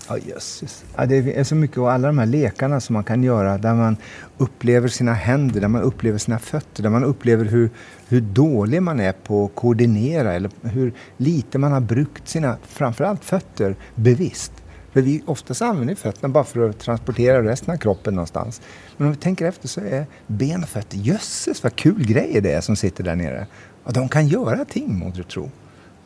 Ja, 0.09 0.19
jösses. 0.19 0.85
Ja, 0.97 1.07
det 1.07 1.39
är 1.39 1.45
så 1.45 1.55
mycket 1.55 1.79
och 1.79 1.93
alla 1.93 2.07
de 2.07 2.19
här 2.19 2.27
lekarna 2.27 2.81
som 2.81 2.95
man 2.95 3.05
kan 3.05 3.23
göra 3.23 3.59
där 3.59 3.75
man 3.75 3.97
upplever 4.39 4.89
sina 4.89 5.13
händer, 5.13 5.61
där 5.61 5.69
man 5.69 5.83
upplever 5.83 6.19
sina 6.19 6.39
fötter, 6.39 6.83
där 6.83 6.91
man 6.91 7.05
upplever 7.05 7.45
hur, 7.45 7.71
hur 8.09 8.21
dålig 8.21 8.83
man 8.83 9.01
är 9.01 9.13
på 9.13 9.45
att 9.45 9.55
koordinera 9.55 10.33
eller 10.33 10.51
hur 10.63 10.93
lite 11.17 11.59
man 11.59 11.73
har 11.73 11.81
brukt 11.81 12.29
sina, 12.29 12.57
framförallt 12.63 13.25
fötter, 13.25 13.77
bevisst. 13.95 14.53
För 14.93 15.03
vi 15.03 15.23
oftast 15.27 15.63
använder 15.63 15.95
fötterna 15.95 16.29
bara 16.29 16.45
för 16.45 16.69
att 16.69 16.79
transportera 16.79 17.43
resten 17.43 17.75
av 17.75 17.79
kroppen 17.79 18.15
någonstans. 18.15 18.61
Men 18.97 19.07
om 19.07 19.13
vi 19.13 19.19
tänker 19.19 19.47
efter 19.47 19.69
så 19.69 19.81
är 19.81 20.07
ben 20.27 20.63
och 20.63 20.69
fötter, 20.69 20.97
jösses 20.97 21.63
vad 21.63 21.77
kul 21.77 22.07
grejer 22.07 22.41
det 22.41 22.53
är 22.53 22.61
som 22.61 22.77
sitter 22.77 23.05
där 23.05 23.17
nere. 23.17 23.47
Och 23.85 23.93
de 23.93 24.09
kan 24.09 24.29
göra 24.29 24.65
ting, 24.65 24.99
må 24.99 25.11
du 25.11 25.23
tro. 25.23 25.51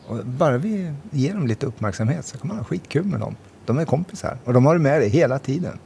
Och 0.06 0.26
bara 0.26 0.58
vi 0.58 0.92
ger 1.10 1.34
dem 1.34 1.46
lite 1.46 1.66
uppmärksamhet 1.66 2.26
så 2.26 2.38
kan 2.38 2.48
man 2.48 2.56
ha 2.56 2.64
skitkul 2.64 3.04
med 3.04 3.20
dem. 3.20 3.36
De 3.66 3.78
är 3.78 3.84
kompisar 3.84 4.38
och 4.44 4.52
de 4.52 4.66
har 4.66 4.74
det 4.74 4.80
med 4.80 5.00
dig 5.00 5.08
hela 5.08 5.38
tiden. 5.38 5.78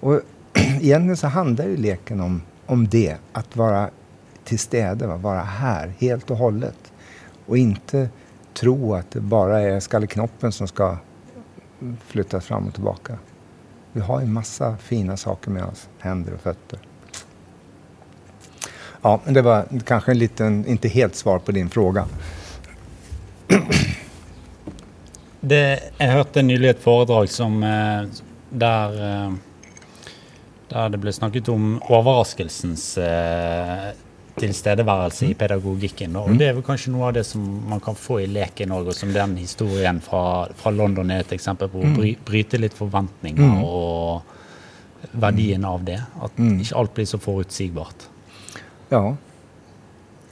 Och 0.00 0.20
egentligen 0.54 1.16
så 1.16 1.26
handlar 1.26 1.64
ju 1.64 1.76
leken 1.76 2.20
om, 2.20 2.42
om 2.66 2.88
det, 2.88 3.16
att 3.32 3.56
vara 3.56 3.90
till 4.44 4.58
städe, 4.58 5.06
vara 5.06 5.40
här 5.40 5.92
helt 5.98 6.30
och 6.30 6.36
hållet. 6.36 6.92
Och 7.46 7.58
inte 7.58 8.08
tro 8.54 8.94
att 8.94 9.10
det 9.10 9.20
bara 9.20 9.60
är 9.60 9.80
skalleknoppen 9.80 10.52
som 10.52 10.68
ska 10.68 10.96
flyttas 12.06 12.44
fram 12.44 12.66
och 12.66 12.74
tillbaka. 12.74 13.18
Vi 13.92 14.00
har 14.00 14.20
en 14.20 14.32
massa 14.32 14.76
fina 14.76 15.16
saker 15.16 15.50
med 15.50 15.64
oss, 15.64 15.88
händer 15.98 16.34
och 16.34 16.40
fötter. 16.40 16.78
Ja, 19.02 19.20
men 19.24 19.34
det 19.34 19.42
var 19.42 19.66
kanske 19.84 20.10
en 20.10 20.18
liten, 20.18 20.66
inte 20.66 20.88
helt 20.88 21.14
svar 21.14 21.38
på 21.38 21.52
din 21.52 21.70
fråga. 21.70 22.06
Det, 25.42 25.80
jag 25.98 26.08
hørte 26.08 26.42
nylig 26.42 26.68
et 26.70 26.82
foredrag 26.82 27.28
som, 27.30 27.62
eh, 27.62 28.04
der, 28.50 28.92
eh, 29.02 29.32
der 30.68 30.88
det 30.88 31.00
ble 31.02 31.12
snakket 31.12 31.48
om 31.50 31.80
overraskelsens 31.82 32.84
eh, 32.98 33.88
tilstedeværelse 34.38 35.26
i 35.26 35.34
pedagogikken. 35.34 36.14
Og 36.16 36.38
det 36.38 36.46
er 36.46 36.54
vel 36.54 36.62
kanskje 36.62 36.92
noe 36.94 37.08
av 37.08 37.16
det 37.16 37.24
som 37.26 37.42
man 37.68 37.82
kan 37.82 37.98
få 37.98 38.20
i 38.22 38.28
leken 38.30 38.70
òg, 38.70 38.92
og 38.92 38.94
som 38.94 39.10
den 39.12 39.34
historien 39.40 39.98
fra, 40.00 40.46
fra, 40.56 40.70
London 40.70 41.10
er 41.10 41.24
et 41.24 41.34
eksempel 41.34 41.72
på. 41.72 41.82
Å 41.82 41.90
bry, 41.96 42.14
bryte 42.22 42.62
litt 42.62 42.78
forventninger 42.78 43.66
og 43.66 44.22
verdien 45.10 45.66
av 45.66 45.82
det. 45.90 45.98
At 46.22 46.38
ikke 46.38 46.78
alt 46.78 46.94
blir 46.94 47.10
så 47.10 47.18
forutsigbart. 47.18 48.06
Ja. 48.94 49.04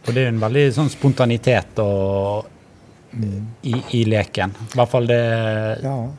For 0.04 0.14
det 0.14 0.22
er 0.22 0.32
en 0.36 0.40
veldig 0.46 0.64
sånn 0.78 0.94
spontanitet 0.94 1.82
og, 1.82 2.46
i, 3.62 3.82
i, 3.90 4.04
leken. 4.04 4.50
I 4.50 4.76
hvert 4.76 4.90
fall 4.90 5.06
det 5.06 5.78
ja. 5.82 6.10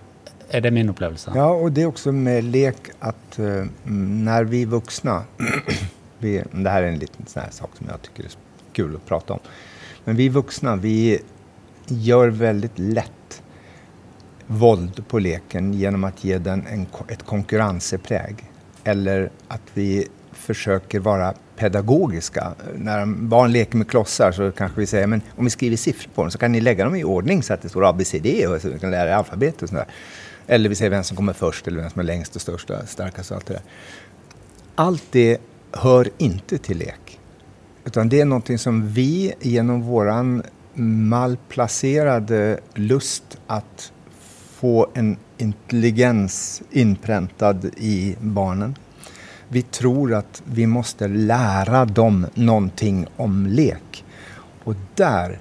är 0.50 0.62
det 0.62 0.72
min 0.72 0.90
upplevelse. 0.90 1.32
Ja, 1.36 1.50
och 1.52 1.72
det 1.72 1.82
är 1.82 1.86
också 1.86 2.12
med 2.12 2.44
lek 2.44 2.78
att 3.00 3.40
uh, 3.40 3.66
när 3.84 4.44
vi 4.44 4.66
vuxna 4.66 5.24
Vi, 6.22 6.44
det 6.52 6.70
här 6.70 6.84
är 6.84 6.88
en 6.88 7.00
liten 7.00 7.26
sån 7.26 7.44
sak 7.52 7.70
som 7.78 7.88
jag 7.90 8.02
tycker 8.02 8.24
är 8.24 8.32
kul 8.74 8.96
att 8.96 9.06
prata 9.06 9.34
om. 9.34 9.40
Men 10.04 10.16
vi 10.16 10.30
vuxna, 10.30 10.76
vi 10.76 11.20
gör 11.88 12.28
väldigt 12.28 12.80
lätt 12.80 13.44
våld 14.48 15.08
på 15.08 15.20
leken 15.20 15.74
genom 15.74 16.04
att 16.04 16.24
ge 16.24 16.38
den 16.38 16.68
en, 16.68 16.88
ett 17.08 17.24
konkurrenspräg. 17.24 18.36
Eller 18.84 19.32
att 19.48 19.62
vi 19.74 20.08
försöker 20.32 21.00
vara 21.00 21.34
pedagogiska. 21.62 22.54
När 22.76 23.06
barn 23.06 23.52
leker 23.52 23.78
med 23.78 23.88
klossar 23.88 24.32
så 24.32 24.52
kanske 24.52 24.80
vi 24.80 24.88
säger 24.88 25.08
men 25.08 25.22
om 25.36 25.44
vi 25.44 25.50
skriver 25.50 25.78
siffror 25.78 26.12
på 26.16 26.22
dem 26.22 26.32
så 26.32 26.38
kan 26.38 26.52
ni 26.52 26.62
lägga 26.62 26.84
dem 26.84 26.96
i 26.96 27.04
ordning 27.04 27.44
så 27.44 27.54
att 27.54 27.62
det 27.62 27.70
står 27.70 27.90
ABCD 27.90 28.46
och 28.48 28.62
så 28.62 28.80
kan 28.80 28.92
lära 28.92 29.10
er 29.10 29.14
alfabetet 29.14 29.62
och 29.62 29.70
sådär. 29.70 29.86
Eller 30.48 30.70
vi 30.70 30.76
säger 30.76 30.92
vem 30.92 31.04
som 31.04 31.18
kommer 31.18 31.34
först 31.34 31.68
eller 31.68 31.82
vem 31.82 31.90
som 31.90 32.00
är 32.00 32.04
längst 32.04 32.36
och 32.36 32.42
störst 32.42 32.70
och 32.70 32.76
starkast 32.88 33.32
och 33.32 33.38
allt 33.38 33.46
det 33.46 33.54
där. 33.54 33.62
Allt 34.76 35.04
det 35.12 35.38
hör 35.72 36.10
inte 36.18 36.58
till 36.58 36.78
lek. 36.78 37.20
Utan 37.86 38.10
det 38.10 38.22
är 38.22 38.26
någonting 38.26 38.58
som 38.58 38.88
vi 38.88 39.34
genom 39.40 39.82
våran 39.82 40.44
malplacerade 41.10 42.60
lust 42.74 43.38
att 43.48 43.92
få 44.56 44.88
en 44.94 45.18
intelligens 45.38 46.62
inpräntad 46.72 47.66
i 47.78 48.16
barnen. 48.20 48.76
Vi 49.54 49.62
tror 49.62 50.14
att 50.14 50.42
vi 50.46 50.68
måste 50.68 51.08
lära 51.08 51.86
dem 51.86 52.28
någonting 52.34 53.08
om 53.16 53.48
lek. 53.48 54.06
Och 54.64 54.76
där 54.96 55.40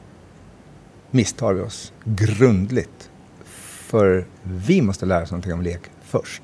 misstar 1.11 1.53
vi 1.53 1.61
oss 1.61 1.93
grundligt. 2.05 3.11
För 3.45 4.27
vi 4.43 4.83
måste 4.83 5.07
lära 5.07 5.23
oss 5.23 5.31
någonting 5.31 5.53
om 5.53 5.63
lek 5.63 5.81
först. 6.03 6.43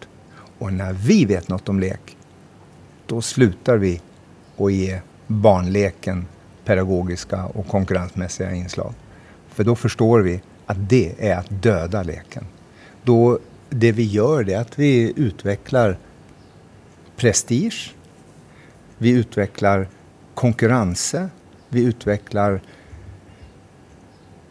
Och 0.59 0.73
när 0.73 0.93
vi 0.93 1.25
vet 1.25 1.49
något 1.49 1.69
om 1.69 1.81
lek 1.81 2.17
då 3.07 3.23
slutar 3.23 3.77
vi 3.77 4.01
att 4.57 4.73
ge 4.73 5.01
barnleken 5.27 6.27
pedagogiska 6.65 7.45
och 7.47 7.69
konkurrensmässiga 7.69 8.55
inslag. 8.55 8.95
För 9.49 9.65
då 9.65 9.75
förstår 9.75 10.21
vi 10.21 10.41
att 10.67 10.89
det 10.89 11.15
är 11.19 11.37
att 11.37 11.63
döda 11.63 12.03
leken. 12.03 12.47
Då 13.03 13.39
det 13.71 13.93
vi 13.93 14.05
gör 14.05 14.51
är 14.51 14.59
att 14.59 14.79
vi 14.79 15.13
utvecklar 15.17 15.99
prestige, 17.17 17.95
vi 18.99 19.11
utvecklar 19.11 19.89
konkurrense, 20.35 21.29
vi 21.69 21.85
utvecklar 21.85 22.61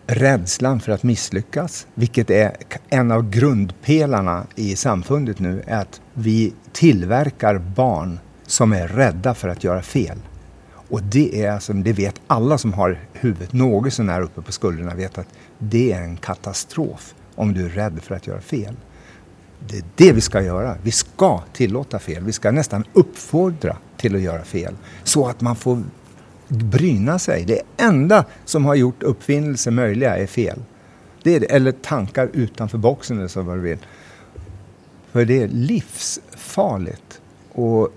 rädslan 0.07 0.79
för 0.79 0.91
att 0.91 1.03
misslyckas, 1.03 1.87
vilket 1.93 2.29
är 2.29 2.57
en 2.89 3.11
av 3.11 3.29
grundpelarna 3.29 4.47
i 4.55 4.75
samfundet 4.75 5.39
nu, 5.39 5.63
är 5.67 5.81
att 5.81 6.01
vi 6.13 6.53
tillverkar 6.71 7.57
barn 7.57 8.19
som 8.47 8.73
är 8.73 8.87
rädda 8.87 9.33
för 9.33 9.47
att 9.47 9.63
göra 9.63 9.81
fel. 9.81 10.17
Och 10.89 11.03
det 11.03 11.43
är 11.43 11.51
alltså, 11.51 11.73
det 11.73 11.93
vet 11.93 12.21
alla 12.27 12.57
som 12.57 12.73
har 12.73 12.99
huvudet 13.13 13.53
något 13.53 13.93
sånär 13.93 14.21
uppe 14.21 14.41
på 14.41 14.51
skulderna 14.51 14.95
vet 14.95 15.17
att 15.17 15.27
det 15.59 15.91
är 15.91 16.01
en 16.01 16.17
katastrof 16.17 17.13
om 17.35 17.53
du 17.53 17.65
är 17.65 17.69
rädd 17.69 17.99
för 18.01 18.15
att 18.15 18.27
göra 18.27 18.41
fel. 18.41 18.75
Det 19.69 19.77
är 19.77 19.83
det 19.95 20.11
vi 20.11 20.21
ska 20.21 20.41
göra. 20.41 20.77
Vi 20.83 20.91
ska 20.91 21.41
tillåta 21.53 21.99
fel. 21.99 22.23
Vi 22.23 22.31
ska 22.31 22.51
nästan 22.51 22.83
uppfordra 22.93 23.77
till 23.97 24.15
att 24.15 24.21
göra 24.21 24.43
fel. 24.43 24.75
Så 25.03 25.27
att 25.27 25.41
man 25.41 25.55
får 25.55 25.83
bryna 26.47 27.19
sig. 27.19 27.43
Det 27.45 27.61
enda 27.77 28.25
som 28.45 28.65
har 28.65 28.75
gjort 28.75 29.03
uppfinnelser 29.03 29.71
möjliga 29.71 30.17
är 30.17 30.27
fel. 30.27 30.59
Det 31.23 31.35
är 31.35 31.39
det. 31.39 31.45
Eller 31.45 31.71
tankar 31.71 32.29
utanför 32.33 32.77
boxen 32.77 33.17
eller 33.17 33.27
så 33.27 33.41
vad 33.41 33.57
du 33.57 33.61
vill. 33.61 33.77
För 35.11 35.25
det 35.25 35.43
är 35.43 35.47
livsfarligt. 35.47 37.21
att 37.53 37.91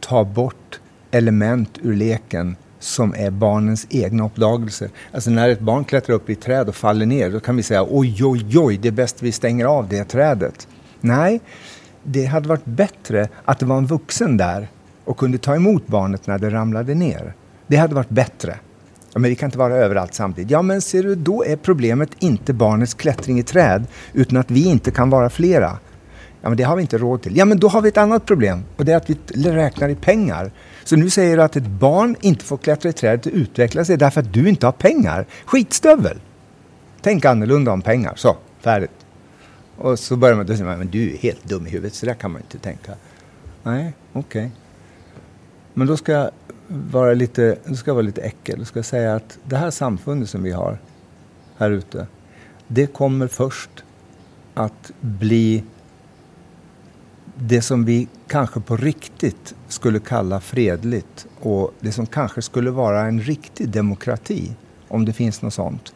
ta 0.00 0.24
bort 0.24 0.80
element 1.10 1.78
ur 1.82 1.94
leken 1.94 2.56
som 2.78 3.14
är 3.14 3.30
barnens 3.30 3.86
egna 3.90 4.26
uppdagelser. 4.26 4.90
Alltså 5.12 5.30
när 5.30 5.48
ett 5.48 5.60
barn 5.60 5.84
klättrar 5.84 6.14
upp 6.14 6.30
i 6.30 6.32
ett 6.32 6.40
träd 6.40 6.68
och 6.68 6.74
faller 6.74 7.06
ner, 7.06 7.30
då 7.30 7.40
kan 7.40 7.56
vi 7.56 7.62
säga 7.62 7.86
oj, 7.90 8.24
oj, 8.24 8.58
oj, 8.58 8.76
det 8.76 8.88
är 8.88 8.92
bäst 8.92 9.22
vi 9.22 9.32
stänger 9.32 9.64
av 9.64 9.88
det 9.88 10.04
trädet. 10.04 10.68
Nej, 11.02 11.40
det 12.02 12.24
hade 12.24 12.48
varit 12.48 12.64
bättre 12.64 13.28
att 13.44 13.58
det 13.58 13.66
var 13.66 13.78
en 13.78 13.86
vuxen 13.86 14.36
där 14.36 14.68
och 15.04 15.16
kunde 15.16 15.38
ta 15.38 15.54
emot 15.54 15.86
barnet 15.86 16.26
när 16.26 16.38
det 16.38 16.50
ramlade 16.50 16.94
ner. 16.94 17.34
Det 17.66 17.76
hade 17.76 17.94
varit 17.94 18.08
bättre. 18.08 18.56
Ja, 19.12 19.18
men 19.18 19.30
vi 19.30 19.36
kan 19.36 19.46
inte 19.46 19.58
vara 19.58 19.76
överallt 19.76 20.14
samtidigt. 20.14 20.50
Ja, 20.50 20.62
men 20.62 20.80
ser 20.80 21.02
du, 21.02 21.14
då 21.14 21.44
är 21.44 21.56
problemet 21.56 22.10
inte 22.18 22.52
barnets 22.52 22.94
klättring 22.94 23.38
i 23.38 23.42
träd, 23.42 23.86
utan 24.12 24.38
att 24.38 24.50
vi 24.50 24.64
inte 24.64 24.90
kan 24.90 25.10
vara 25.10 25.30
flera. 25.30 25.78
Ja, 26.42 26.48
men 26.48 26.56
det 26.56 26.62
har 26.62 26.76
vi 26.76 26.82
inte 26.82 26.98
råd 26.98 27.22
till. 27.22 27.36
Ja, 27.36 27.44
men 27.44 27.58
då 27.58 27.68
har 27.68 27.80
vi 27.80 27.88
ett 27.88 27.96
annat 27.96 28.26
problem 28.26 28.64
och 28.76 28.84
det 28.84 28.92
är 28.92 28.96
att 28.96 29.10
vi 29.10 29.16
räknar 29.34 29.88
i 29.88 29.94
pengar. 29.94 30.52
Så 30.84 30.96
nu 30.96 31.10
säger 31.10 31.36
du 31.36 31.42
att 31.42 31.56
ett 31.56 31.66
barn 31.66 32.16
inte 32.20 32.44
får 32.44 32.56
klättra 32.56 32.88
i 32.88 32.92
trädet 32.92 33.26
och 33.26 33.32
utveckla 33.34 33.84
sig 33.84 33.96
därför 33.96 34.20
att 34.20 34.32
du 34.32 34.48
inte 34.48 34.66
har 34.66 34.72
pengar. 34.72 35.26
Skitstövel! 35.44 36.20
Tänk 37.02 37.24
annorlunda 37.24 37.72
om 37.72 37.82
pengar. 37.82 38.12
Så, 38.16 38.36
färdigt. 38.60 39.01
Och 39.82 39.98
så 39.98 40.16
börjar 40.16 40.36
man 40.36 40.46
då 40.46 40.56
säga, 40.56 40.76
men 40.76 40.90
du 40.90 41.12
är 41.12 41.16
helt 41.16 41.44
dum 41.44 41.66
i 41.66 41.70
huvudet, 41.70 41.94
så 41.94 42.06
där 42.06 42.14
kan 42.14 42.30
man 42.30 42.40
inte 42.40 42.58
tänka. 42.58 42.94
Nej, 43.62 43.92
okej. 44.12 44.46
Okay. 44.46 44.50
Men 45.74 45.86
då 45.86 45.96
ska 45.96 46.12
jag 46.12 46.30
vara 46.68 47.14
lite, 47.14 47.58
då 47.64 47.74
ska 47.74 47.90
jag 47.90 47.94
vara 47.94 48.06
lite 48.06 48.22
äckel. 48.22 48.58
Då 48.58 48.64
ska 48.64 48.78
jag 48.78 48.86
säga 48.86 49.14
att 49.14 49.38
det 49.44 49.56
här 49.56 49.70
samfundet 49.70 50.30
som 50.30 50.42
vi 50.42 50.50
har 50.50 50.78
här 51.56 51.70
ute, 51.70 52.06
det 52.66 52.86
kommer 52.86 53.28
först 53.28 53.84
att 54.54 54.92
bli 55.00 55.64
det 57.36 57.62
som 57.62 57.84
vi 57.84 58.08
kanske 58.28 58.60
på 58.60 58.76
riktigt 58.76 59.54
skulle 59.68 59.98
kalla 59.98 60.40
fredligt 60.40 61.26
och 61.40 61.74
det 61.80 61.92
som 61.92 62.06
kanske 62.06 62.42
skulle 62.42 62.70
vara 62.70 63.06
en 63.06 63.20
riktig 63.20 63.68
demokrati, 63.68 64.52
om 64.88 65.04
det 65.04 65.12
finns 65.12 65.42
något 65.42 65.54
sånt. 65.54 65.94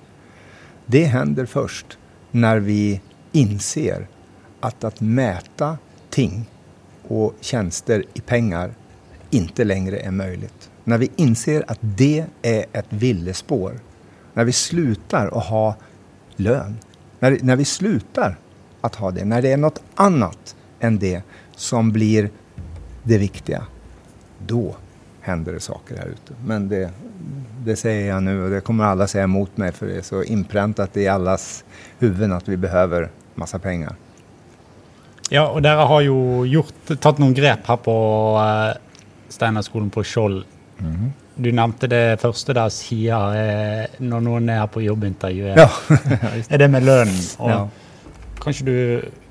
Det 0.86 1.04
händer 1.04 1.46
först 1.46 1.98
när 2.30 2.58
vi 2.58 3.00
inser 3.36 4.06
att 4.60 4.84
att 4.84 5.00
mäta 5.00 5.78
ting 6.10 6.46
och 7.08 7.34
tjänster 7.40 8.04
i 8.14 8.20
pengar 8.20 8.70
inte 9.30 9.64
längre 9.64 9.98
är 9.98 10.10
möjligt. 10.10 10.70
När 10.84 10.98
vi 10.98 11.10
inser 11.16 11.64
att 11.68 11.78
det 11.80 12.24
är 12.42 12.64
ett 12.72 12.86
villespår. 12.88 13.80
När 14.34 14.44
vi 14.44 14.52
slutar 14.52 15.26
att 15.26 15.44
ha 15.44 15.76
lön. 16.36 16.78
När, 17.18 17.38
när 17.42 17.56
vi 17.56 17.64
slutar 17.64 18.38
att 18.80 18.94
ha 18.94 19.10
det. 19.10 19.24
När 19.24 19.42
det 19.42 19.52
är 19.52 19.56
något 19.56 19.82
annat 19.94 20.56
än 20.80 20.98
det 20.98 21.22
som 21.56 21.92
blir 21.92 22.30
det 23.02 23.18
viktiga. 23.18 23.62
Då 24.46 24.76
händer 25.20 25.52
det 25.52 25.60
saker 25.60 25.96
här 25.96 26.06
ute. 26.06 26.34
Men 26.46 26.68
det, 26.68 26.90
det 27.64 27.76
säger 27.76 28.08
jag 28.08 28.22
nu 28.22 28.44
och 28.44 28.50
det 28.50 28.60
kommer 28.60 28.84
alla 28.84 29.06
säga 29.06 29.24
emot 29.24 29.56
mig 29.56 29.72
för 29.72 29.86
det 29.86 29.96
är 29.96 30.02
så 30.02 30.22
inpräntat 30.22 30.96
i 30.96 31.08
allas 31.08 31.64
huvuden 31.98 32.32
att 32.32 32.48
vi 32.48 32.56
behöver 32.56 33.10
massa 33.40 33.58
pengar. 33.62 33.96
Ja, 35.30 35.48
og 35.50 35.62
dere 35.64 35.86
har 35.90 36.02
jo 36.06 36.44
gjort, 36.46 36.74
tatt 37.02 37.18
noen 37.18 37.34
grep 37.34 37.66
her 37.66 37.78
på 37.82 37.94
uh, 38.38 38.74
Steinerskolen 39.32 39.90
på 39.90 40.04
Skjold. 40.06 40.44
Mm. 40.78 41.12
Du 41.36 41.50
nevnte 41.52 41.88
det 41.90 42.20
første 42.22 42.54
der 42.56 42.68
Sia 42.72 43.18
er 43.36 43.88
når 44.00 44.20
noen 44.24 44.48
er 44.52 44.58
her 44.62 44.70
på 44.72 44.80
jobbintervju. 44.84 45.46
Ja. 45.58 45.68
er 46.52 46.58
det 46.62 46.70
med 46.72 46.82
lønn? 46.86 47.14
Og 47.42 47.50
ja. 47.50 47.58
Kanskje 48.46 48.64
du, 48.68 48.76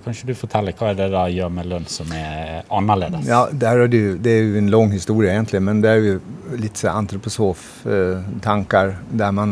kanskje 0.03 0.27
du 0.27 0.33
forteller 0.35 0.73
hva 0.75 0.89
er 0.91 0.97
det 0.99 1.07
da 1.13 1.23
gjør 1.31 1.49
med 1.55 1.65
lønn 1.71 1.87
som 1.87 2.11
er 2.11 2.63
annerledes? 2.67 3.23
Ja, 3.29 3.47
er 3.47 3.87
det, 3.87 4.19
det, 4.25 4.31
er 4.31 4.41
jo 4.43 4.57
en 4.59 4.73
lang 4.73 4.91
historie 4.91 5.29
egentlig, 5.31 5.61
men 5.63 5.81
det 5.85 5.89
er 5.93 5.99
jo 6.03 6.19
litt 6.59 6.77
antroposof-tanker 6.91 8.87
der 9.15 9.31
man 9.37 9.51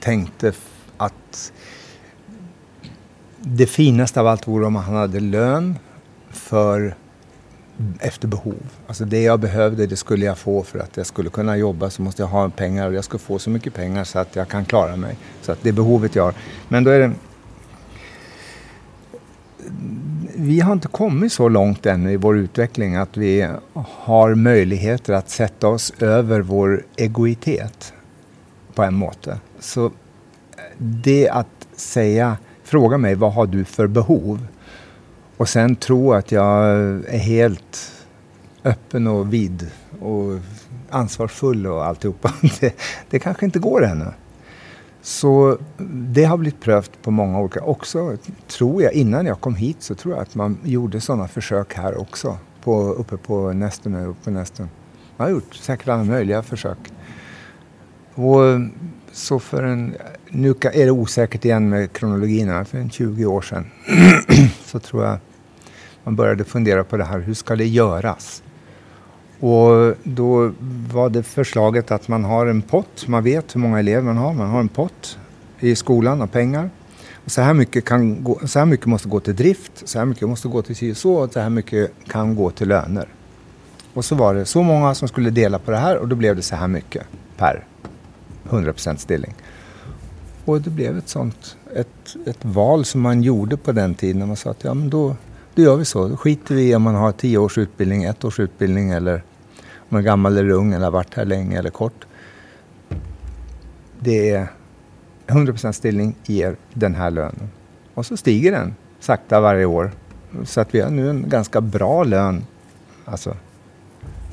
tenkte 0.00 0.52
at 1.04 1.52
det 3.54 3.66
finaste 3.66 4.20
av 4.20 4.26
allt 4.26 4.48
vore 4.48 4.66
om 4.66 4.76
han 4.76 4.94
hade 4.94 5.20
lön 5.20 5.78
för 6.30 6.94
efter 8.00 8.28
behov. 8.28 8.56
Alltså 8.86 9.04
det 9.04 9.22
jag 9.22 9.40
behövde, 9.40 9.86
det 9.86 9.96
skulle 9.96 10.26
jag 10.26 10.38
få 10.38 10.62
för 10.62 10.78
att 10.78 10.96
jag 10.96 11.06
skulle 11.06 11.30
kunna 11.30 11.56
jobba 11.56 11.90
så 11.90 12.02
måste 12.02 12.22
jag 12.22 12.28
ha 12.28 12.50
pengar 12.50 12.88
och 12.88 12.94
jag 12.94 13.04
ska 13.04 13.18
få 13.18 13.38
så 13.38 13.50
mycket 13.50 13.74
pengar 13.74 14.04
så 14.04 14.18
att 14.18 14.36
jag 14.36 14.48
kan 14.48 14.64
klara 14.64 14.96
mig. 14.96 15.16
Så 15.42 15.52
att 15.52 15.62
det 15.62 15.68
är 15.68 15.72
behovet 15.72 16.14
jag 16.14 16.22
har. 16.22 16.34
Men 16.68 16.84
då 16.84 16.90
är 16.90 16.98
det... 16.98 17.12
Vi 20.34 20.60
har 20.60 20.72
inte 20.72 20.88
kommit 20.88 21.32
så 21.32 21.48
långt 21.48 21.86
ännu 21.86 22.12
i 22.12 22.16
vår 22.16 22.38
utveckling 22.38 22.96
att 22.96 23.16
vi 23.16 23.48
har 23.84 24.34
möjligheter 24.34 25.12
att 25.12 25.30
sätta 25.30 25.68
oss 25.68 25.92
över 26.00 26.40
vår 26.40 26.84
egoitet 26.96 27.92
på 28.74 28.82
en 28.82 28.94
måte. 28.94 29.38
Så 29.60 29.92
det 30.78 31.28
att 31.28 31.68
säga 31.76 32.36
fråga 32.68 32.98
mig 32.98 33.14
vad 33.14 33.32
har 33.32 33.46
du 33.46 33.64
för 33.64 33.86
behov? 33.86 34.46
Och 35.36 35.48
sen 35.48 35.76
tro 35.76 36.12
att 36.12 36.32
jag 36.32 36.64
är 37.08 37.18
helt 37.18 37.92
öppen 38.64 39.06
och 39.06 39.32
vid 39.32 39.70
och 40.00 40.38
ansvarsfull 40.90 41.66
och 41.66 41.86
alltihopa. 41.86 42.32
Det, 42.60 42.74
det 43.10 43.18
kanske 43.18 43.44
inte 43.44 43.58
går 43.58 43.84
ännu. 43.84 44.06
Så 45.02 45.58
det 45.90 46.24
har 46.24 46.36
blivit 46.36 46.60
prövt 46.60 47.02
på 47.02 47.10
många 47.10 47.40
olika. 47.40 47.62
Också 47.62 48.16
tror 48.46 48.82
jag, 48.82 48.92
innan 48.92 49.26
jag 49.26 49.40
kom 49.40 49.54
hit 49.54 49.76
så 49.82 49.94
tror 49.94 50.14
jag 50.14 50.22
att 50.22 50.34
man 50.34 50.58
gjorde 50.64 51.00
sådana 51.00 51.28
försök 51.28 51.74
här 51.74 52.00
också. 52.00 52.38
På, 52.64 52.82
uppe 52.82 53.16
på 53.16 53.52
Nästen, 53.52 53.94
uppe 53.94 54.24
på 54.24 54.30
Nästen. 54.30 54.68
Man 55.16 55.26
har 55.26 55.32
gjort 55.32 55.54
säkert 55.54 55.88
alla 55.88 56.04
möjliga 56.04 56.42
försök. 56.42 56.78
Och 58.14 58.40
så 59.18 59.38
för 59.38 59.62
en, 59.62 59.94
nu 60.28 60.54
är 60.62 60.84
det 60.84 60.90
osäkert 60.90 61.44
igen 61.44 61.68
med 61.68 61.92
kronologin 61.92 62.64
för 62.64 62.78
en 62.78 62.90
20 62.90 63.26
år 63.26 63.42
sedan 63.42 63.66
så 64.64 64.78
tror 64.78 65.04
jag 65.04 65.18
man 66.04 66.16
började 66.16 66.44
fundera 66.44 66.84
på 66.84 66.96
det 66.96 67.04
här, 67.04 67.18
hur 67.18 67.34
ska 67.34 67.56
det 67.56 67.66
göras? 67.66 68.42
Och 69.40 69.94
då 70.02 70.52
var 70.92 71.10
det 71.10 71.22
förslaget 71.22 71.90
att 71.90 72.08
man 72.08 72.24
har 72.24 72.46
en 72.46 72.62
pott, 72.62 73.08
man 73.08 73.24
vet 73.24 73.54
hur 73.54 73.60
många 73.60 73.78
elever 73.78 74.02
man 74.02 74.16
har, 74.16 74.32
man 74.32 74.50
har 74.50 74.60
en 74.60 74.68
pott 74.68 75.18
i 75.60 75.76
skolan 75.76 76.22
av 76.22 76.26
pengar. 76.26 76.70
Och 77.24 77.30
så, 77.30 77.40
här 77.40 77.54
mycket 77.54 77.84
kan 77.84 78.24
gå, 78.24 78.40
så 78.46 78.58
här 78.58 78.66
mycket 78.66 78.86
måste 78.86 79.08
gå 79.08 79.20
till 79.20 79.36
drift, 79.36 79.72
så 79.84 79.98
här 79.98 80.06
mycket 80.06 80.28
måste 80.28 80.48
gå 80.48 80.62
till 80.62 80.76
si 80.76 80.92
och 80.92 80.96
så, 80.96 81.14
och 81.14 81.32
så 81.32 81.40
här 81.40 81.50
mycket 81.50 81.92
kan 82.06 82.34
gå 82.36 82.50
till 82.50 82.68
löner. 82.68 83.08
Och 83.94 84.04
så 84.04 84.14
var 84.14 84.34
det 84.34 84.44
så 84.44 84.62
många 84.62 84.94
som 84.94 85.08
skulle 85.08 85.30
dela 85.30 85.58
på 85.58 85.70
det 85.70 85.76
här 85.76 85.96
och 85.96 86.08
då 86.08 86.16
blev 86.16 86.36
det 86.36 86.42
så 86.42 86.56
här 86.56 86.68
mycket 86.68 87.02
per 87.36 87.64
100% 88.44 88.96
stilling. 88.96 89.34
Och 90.44 90.60
det 90.60 90.70
blev 90.70 90.98
ett 90.98 91.08
sånt, 91.08 91.56
ett, 91.74 92.16
ett 92.26 92.44
val 92.44 92.84
som 92.84 93.00
man 93.00 93.22
gjorde 93.22 93.56
på 93.56 93.72
den 93.72 93.94
tiden. 93.94 94.18
När 94.18 94.26
man 94.26 94.36
sa 94.36 94.50
att 94.50 94.64
ja, 94.64 94.74
men 94.74 94.90
då, 94.90 95.16
då 95.54 95.62
gör 95.62 95.76
vi 95.76 95.84
så. 95.84 96.08
Då 96.08 96.16
skiter 96.16 96.54
vi 96.54 96.70
i 96.70 96.74
om 96.74 96.82
man 96.82 96.94
har 96.94 97.12
tio 97.12 97.38
års 97.38 97.58
utbildning, 97.58 98.04
ett 98.04 98.24
års 98.24 98.40
utbildning 98.40 98.90
eller 98.90 99.14
om 99.54 99.86
man 99.88 100.00
är 100.00 100.04
gammal 100.04 100.38
eller 100.38 100.50
ung 100.50 100.72
eller 100.72 100.84
har 100.84 100.92
varit 100.92 101.14
här 101.14 101.24
länge 101.24 101.58
eller 101.58 101.70
kort. 101.70 102.06
Det 104.00 104.30
är 104.30 104.48
100% 105.26 105.72
stilling 105.72 106.14
ger 106.26 106.56
den 106.74 106.94
här 106.94 107.10
lönen. 107.10 107.50
Och 107.94 108.06
så 108.06 108.16
stiger 108.16 108.52
den 108.52 108.74
sakta 109.00 109.40
varje 109.40 109.64
år. 109.64 109.90
Så 110.44 110.60
att 110.60 110.74
vi 110.74 110.80
har 110.80 110.90
nu 110.90 111.10
en 111.10 111.28
ganska 111.28 111.60
bra 111.60 112.04
lön. 112.04 112.44
Alltså 113.04 113.36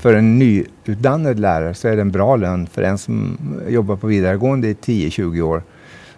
för 0.05 0.13
en 0.13 0.39
nyutbildad 0.39 1.39
lärare 1.39 1.73
så 1.73 1.87
är 1.87 1.95
det 1.95 2.01
en 2.01 2.11
bra 2.11 2.35
lön. 2.35 2.67
För 2.67 2.81
en 2.81 2.97
som 2.97 3.37
jobbar 3.67 3.95
på 3.95 4.07
vidaregående 4.07 4.67
i 4.67 4.73
10-20 4.73 5.41
år 5.41 5.63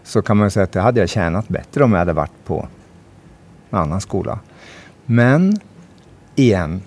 så 0.03 0.21
kan 0.21 0.37
man 0.37 0.51
säga 0.51 0.63
att 0.63 0.71
det 0.71 0.81
hade 0.81 0.99
jag 0.99 1.09
tjänat 1.09 1.47
bättre 1.47 1.83
om 1.83 1.91
jag 1.91 1.99
hade 1.99 2.13
varit 2.13 2.45
på 2.45 2.67
en 3.69 3.79
annan 3.79 4.01
skola. 4.01 4.39
Men 5.05 5.59
igen, 6.35 6.81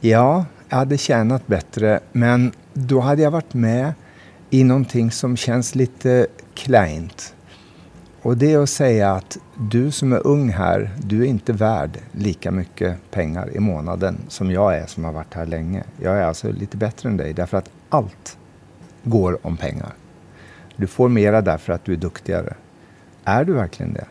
ja, 0.00 0.44
jag 0.68 0.76
hade 0.76 0.98
tjänat 0.98 1.46
bättre 1.46 2.00
men 2.12 2.52
då 2.72 3.00
hade 3.00 3.22
jag 3.22 3.30
varit 3.30 3.54
med 3.54 3.92
i 4.50 4.64
någonting 4.64 5.10
som 5.10 5.36
känns 5.36 5.74
lite 5.74 6.26
kleint. 6.54 7.34
Och 8.22 8.36
det 8.36 8.52
är 8.52 8.58
att 8.58 8.70
säga 8.70 9.12
att 9.12 9.38
du 9.54 9.90
som 9.90 10.12
är 10.12 10.26
ung 10.26 10.48
här, 10.48 10.90
du 10.98 11.22
är 11.22 11.26
inte 11.26 11.52
värd 11.52 11.98
lika 12.12 12.50
mycket 12.50 12.96
pengar 13.10 13.56
i 13.56 13.60
månaden 13.60 14.18
som 14.28 14.50
jag 14.50 14.76
är 14.76 14.86
som 14.86 15.04
har 15.04 15.12
varit 15.12 15.34
här 15.34 15.46
länge. 15.46 15.84
Jag 16.00 16.18
är 16.18 16.22
alltså 16.22 16.52
lite 16.52 16.76
bättre 16.76 17.08
än 17.08 17.16
dig 17.16 17.32
därför 17.32 17.56
att 17.56 17.70
allt 17.88 18.38
går 19.02 19.46
om 19.46 19.56
pengar. 19.56 19.92
Du 20.76 20.86
får 20.86 21.08
mera 21.08 21.40
därför 21.40 21.72
att 21.72 21.84
du 21.84 21.92
är 21.92 21.96
duktigare. 21.96 22.54
Är 23.24 23.44
du 23.44 23.52
verkligen 23.52 23.92
det? 23.92 24.04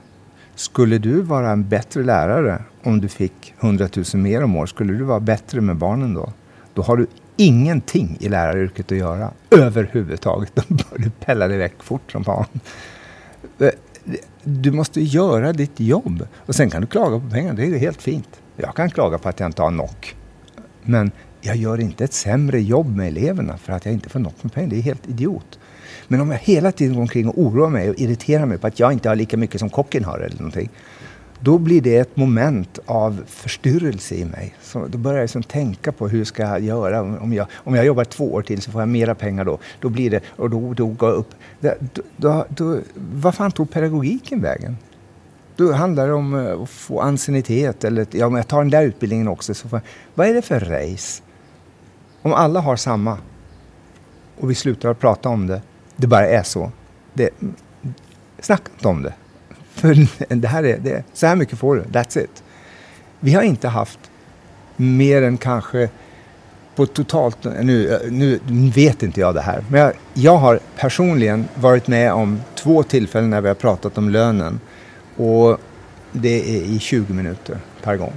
Skulle 0.55 0.97
du 0.97 1.21
vara 1.21 1.49
en 1.51 1.69
bättre 1.69 2.03
lärare 2.03 2.63
om 2.83 3.01
du 3.01 3.07
fick 3.07 3.53
100 3.59 3.87
000 4.13 4.23
mer 4.23 4.43
om 4.43 4.55
året? 4.55 4.69
Skulle 4.69 4.93
du 4.93 5.03
vara 5.03 5.19
bättre 5.19 5.61
med 5.61 5.75
barnen 5.75 6.13
då? 6.13 6.33
Då 6.73 6.81
har 6.81 6.97
du 6.97 7.07
ingenting 7.37 8.17
i 8.19 8.29
läraryrket 8.29 8.91
att 8.91 8.97
göra 8.97 9.31
överhuvudtaget. 9.49 10.55
Då 10.55 10.75
bör 10.75 10.97
du 10.97 11.09
pella 11.09 11.47
dig 11.47 11.57
väck 11.57 11.83
fort 11.83 12.11
som 12.11 12.23
fan 12.23 12.45
du 14.43 14.71
måste 14.71 15.01
göra 15.01 15.53
ditt 15.53 15.79
jobb. 15.79 16.27
Och 16.35 16.55
sen 16.55 16.69
kan 16.69 16.81
du 16.81 16.87
klaga 16.87 17.19
på 17.19 17.29
pengar, 17.29 17.53
det 17.53 17.65
är 17.65 17.77
helt 17.77 18.01
fint. 18.01 18.41
Jag 18.55 18.75
kan 18.75 18.89
klaga 18.89 19.17
på 19.17 19.29
att 19.29 19.39
jag 19.39 19.49
inte 19.49 19.61
har 19.61 19.71
nock. 19.71 20.15
Men 20.83 21.11
jag 21.41 21.55
gör 21.55 21.79
inte 21.79 22.03
ett 22.03 22.13
sämre 22.13 22.61
jobb 22.61 22.95
med 22.95 23.07
eleverna 23.07 23.57
för 23.57 23.73
att 23.73 23.85
jag 23.85 23.93
inte 23.93 24.09
får 24.09 24.19
nock 24.19 24.43
med 24.43 24.53
pengar. 24.53 24.69
Det 24.69 24.75
är 24.75 24.81
helt 24.81 25.09
idiot. 25.09 25.59
Men 26.07 26.21
om 26.21 26.31
jag 26.31 26.37
hela 26.37 26.71
tiden 26.71 26.93
går 26.95 27.01
omkring 27.01 27.27
och 27.29 27.37
oroar 27.37 27.69
mig 27.69 27.89
och 27.89 27.99
irriterar 27.99 28.45
mig 28.45 28.57
på 28.57 28.67
att 28.67 28.79
jag 28.79 28.93
inte 28.93 29.09
har 29.09 29.15
lika 29.15 29.37
mycket 29.37 29.59
som 29.59 29.69
kocken 29.69 30.05
har 30.05 30.19
eller 30.19 30.37
någonting 30.37 30.69
då 31.43 31.57
blir 31.57 31.81
det 31.81 31.97
ett 31.97 32.17
moment 32.17 32.79
av 32.85 33.23
förstyrrelse 33.27 34.15
i 34.15 34.25
mig. 34.25 34.55
Så 34.61 34.87
då 34.87 34.97
börjar 34.97 35.17
jag 35.17 35.23
liksom 35.23 35.43
tänka 35.43 35.91
på 35.91 36.07
hur 36.07 36.25
ska 36.25 36.43
jag 36.43 36.61
göra? 36.61 37.01
Om 37.01 37.33
jag, 37.33 37.47
om 37.53 37.75
jag 37.75 37.85
jobbar 37.85 38.03
två 38.03 38.33
år 38.33 38.41
till 38.41 38.61
så 38.61 38.71
får 38.71 38.81
jag 38.81 38.89
mera 38.89 39.15
pengar 39.15 39.45
då. 39.45 39.59
Då 39.79 39.89
blir 39.89 40.09
det, 40.09 40.21
och 40.27 40.49
då, 40.49 40.73
då 40.73 40.87
går 40.87 41.09
jag 41.09 41.17
upp. 41.17 41.33
Då, 41.59 41.73
då, 42.17 42.45
då, 42.49 42.79
vad 42.95 43.35
fan 43.35 43.51
tog 43.51 43.71
pedagogiken 43.71 44.41
vägen? 44.41 44.77
Då 45.55 45.71
handlar 45.71 46.07
det 46.07 46.13
om 46.13 46.35
eh, 46.35 46.61
att 46.61 46.69
få 46.69 46.99
anciennitet 46.99 47.83
eller 47.83 48.07
ja, 48.11 48.25
om 48.25 48.35
jag 48.35 48.47
tar 48.47 48.57
den 48.57 48.69
där 48.69 48.83
utbildningen 48.83 49.27
också. 49.27 49.53
Så 49.53 49.69
får, 49.69 49.81
vad 50.15 50.27
är 50.27 50.33
det 50.33 50.41
för 50.41 50.59
race? 50.59 51.23
Om 52.21 52.33
alla 52.33 52.59
har 52.59 52.75
samma 52.75 53.17
och 54.39 54.49
vi 54.49 54.55
slutar 54.55 54.89
att 54.89 54.99
prata 54.99 55.29
om 55.29 55.47
det, 55.47 55.61
det 55.95 56.07
bara 56.07 56.27
är 56.27 56.43
så. 56.43 56.71
Det, 57.13 57.29
snacka 58.39 58.71
inte 58.75 58.87
om 58.87 59.01
det. 59.01 59.13
För 59.81 60.07
det 60.35 60.47
här 60.47 60.63
är, 60.63 60.77
det, 60.77 61.03
så 61.13 61.27
här 61.27 61.35
mycket 61.35 61.59
får 61.59 61.75
du, 61.75 61.81
that's 61.81 62.23
it. 62.23 62.43
Vi 63.19 63.33
har 63.33 63.41
inte 63.41 63.67
haft 63.67 63.99
mer 64.75 65.21
än 65.21 65.37
kanske 65.37 65.89
på 66.75 66.85
totalt, 66.85 67.43
nu, 67.43 67.99
nu 68.09 68.39
vet 68.75 69.03
inte 69.03 69.19
jag 69.19 69.35
det 69.35 69.41
här, 69.41 69.63
men 69.69 69.81
jag, 69.81 69.93
jag 70.13 70.37
har 70.37 70.59
personligen 70.75 71.47
varit 71.55 71.87
med 71.87 72.13
om 72.13 72.41
två 72.55 72.83
tillfällen 72.83 73.29
när 73.29 73.41
vi 73.41 73.47
har 73.47 73.55
pratat 73.55 73.97
om 73.97 74.09
lönen. 74.09 74.59
Och 75.17 75.57
det 76.11 76.57
är 76.57 76.63
i 76.63 76.79
20 76.79 77.13
minuter 77.13 77.57
per 77.83 77.95
gång. 77.95 78.13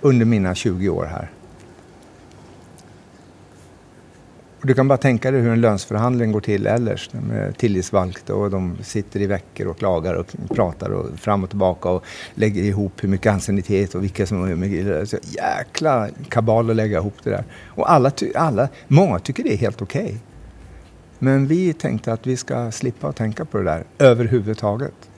Under 0.00 0.26
mina 0.26 0.54
20 0.54 0.88
år 0.88 1.04
här. 1.04 1.30
Och 4.60 4.66
du 4.66 4.74
kan 4.74 4.88
bara 4.88 4.98
tänka 4.98 5.30
dig 5.30 5.40
hur 5.40 5.52
en 5.52 5.60
lönsförhandling 5.60 6.32
går 6.32 6.40
till 6.40 6.66
ellers 6.66 7.10
med 7.12 7.58
tillitsvalkt 7.58 8.30
och 8.30 8.50
de 8.50 8.76
sitter 8.82 9.20
i 9.20 9.26
veckor 9.26 9.66
och 9.66 9.78
klagar 9.78 10.14
och 10.14 10.26
pratar 10.48 10.90
och 10.90 11.18
fram 11.18 11.44
och 11.44 11.50
tillbaka 11.50 11.88
och 11.88 12.04
lägger 12.34 12.62
ihop 12.62 12.92
hur 13.04 13.08
mycket 13.08 13.32
anciennitet 13.32 13.94
och 13.94 14.02
vilka 14.02 14.26
som... 14.26 14.60
Mycket, 14.60 15.14
jäkla 15.36 16.08
kabal 16.28 16.70
att 16.70 16.76
lägga 16.76 16.98
ihop 16.98 17.14
det 17.22 17.30
där. 17.30 17.44
Och 17.66 17.90
alla, 17.90 18.12
alla, 18.34 18.68
många 18.88 19.18
tycker 19.18 19.42
det 19.42 19.52
är 19.52 19.56
helt 19.56 19.82
okej. 19.82 20.04
Okay. 20.04 20.16
Men 21.18 21.46
vi 21.46 21.72
tänkte 21.72 22.12
att 22.12 22.26
vi 22.26 22.36
ska 22.36 22.70
slippa 22.70 23.08
att 23.08 23.16
tänka 23.16 23.44
på 23.44 23.58
det 23.58 23.64
där 23.64 23.84
överhuvudtaget. 23.98 25.10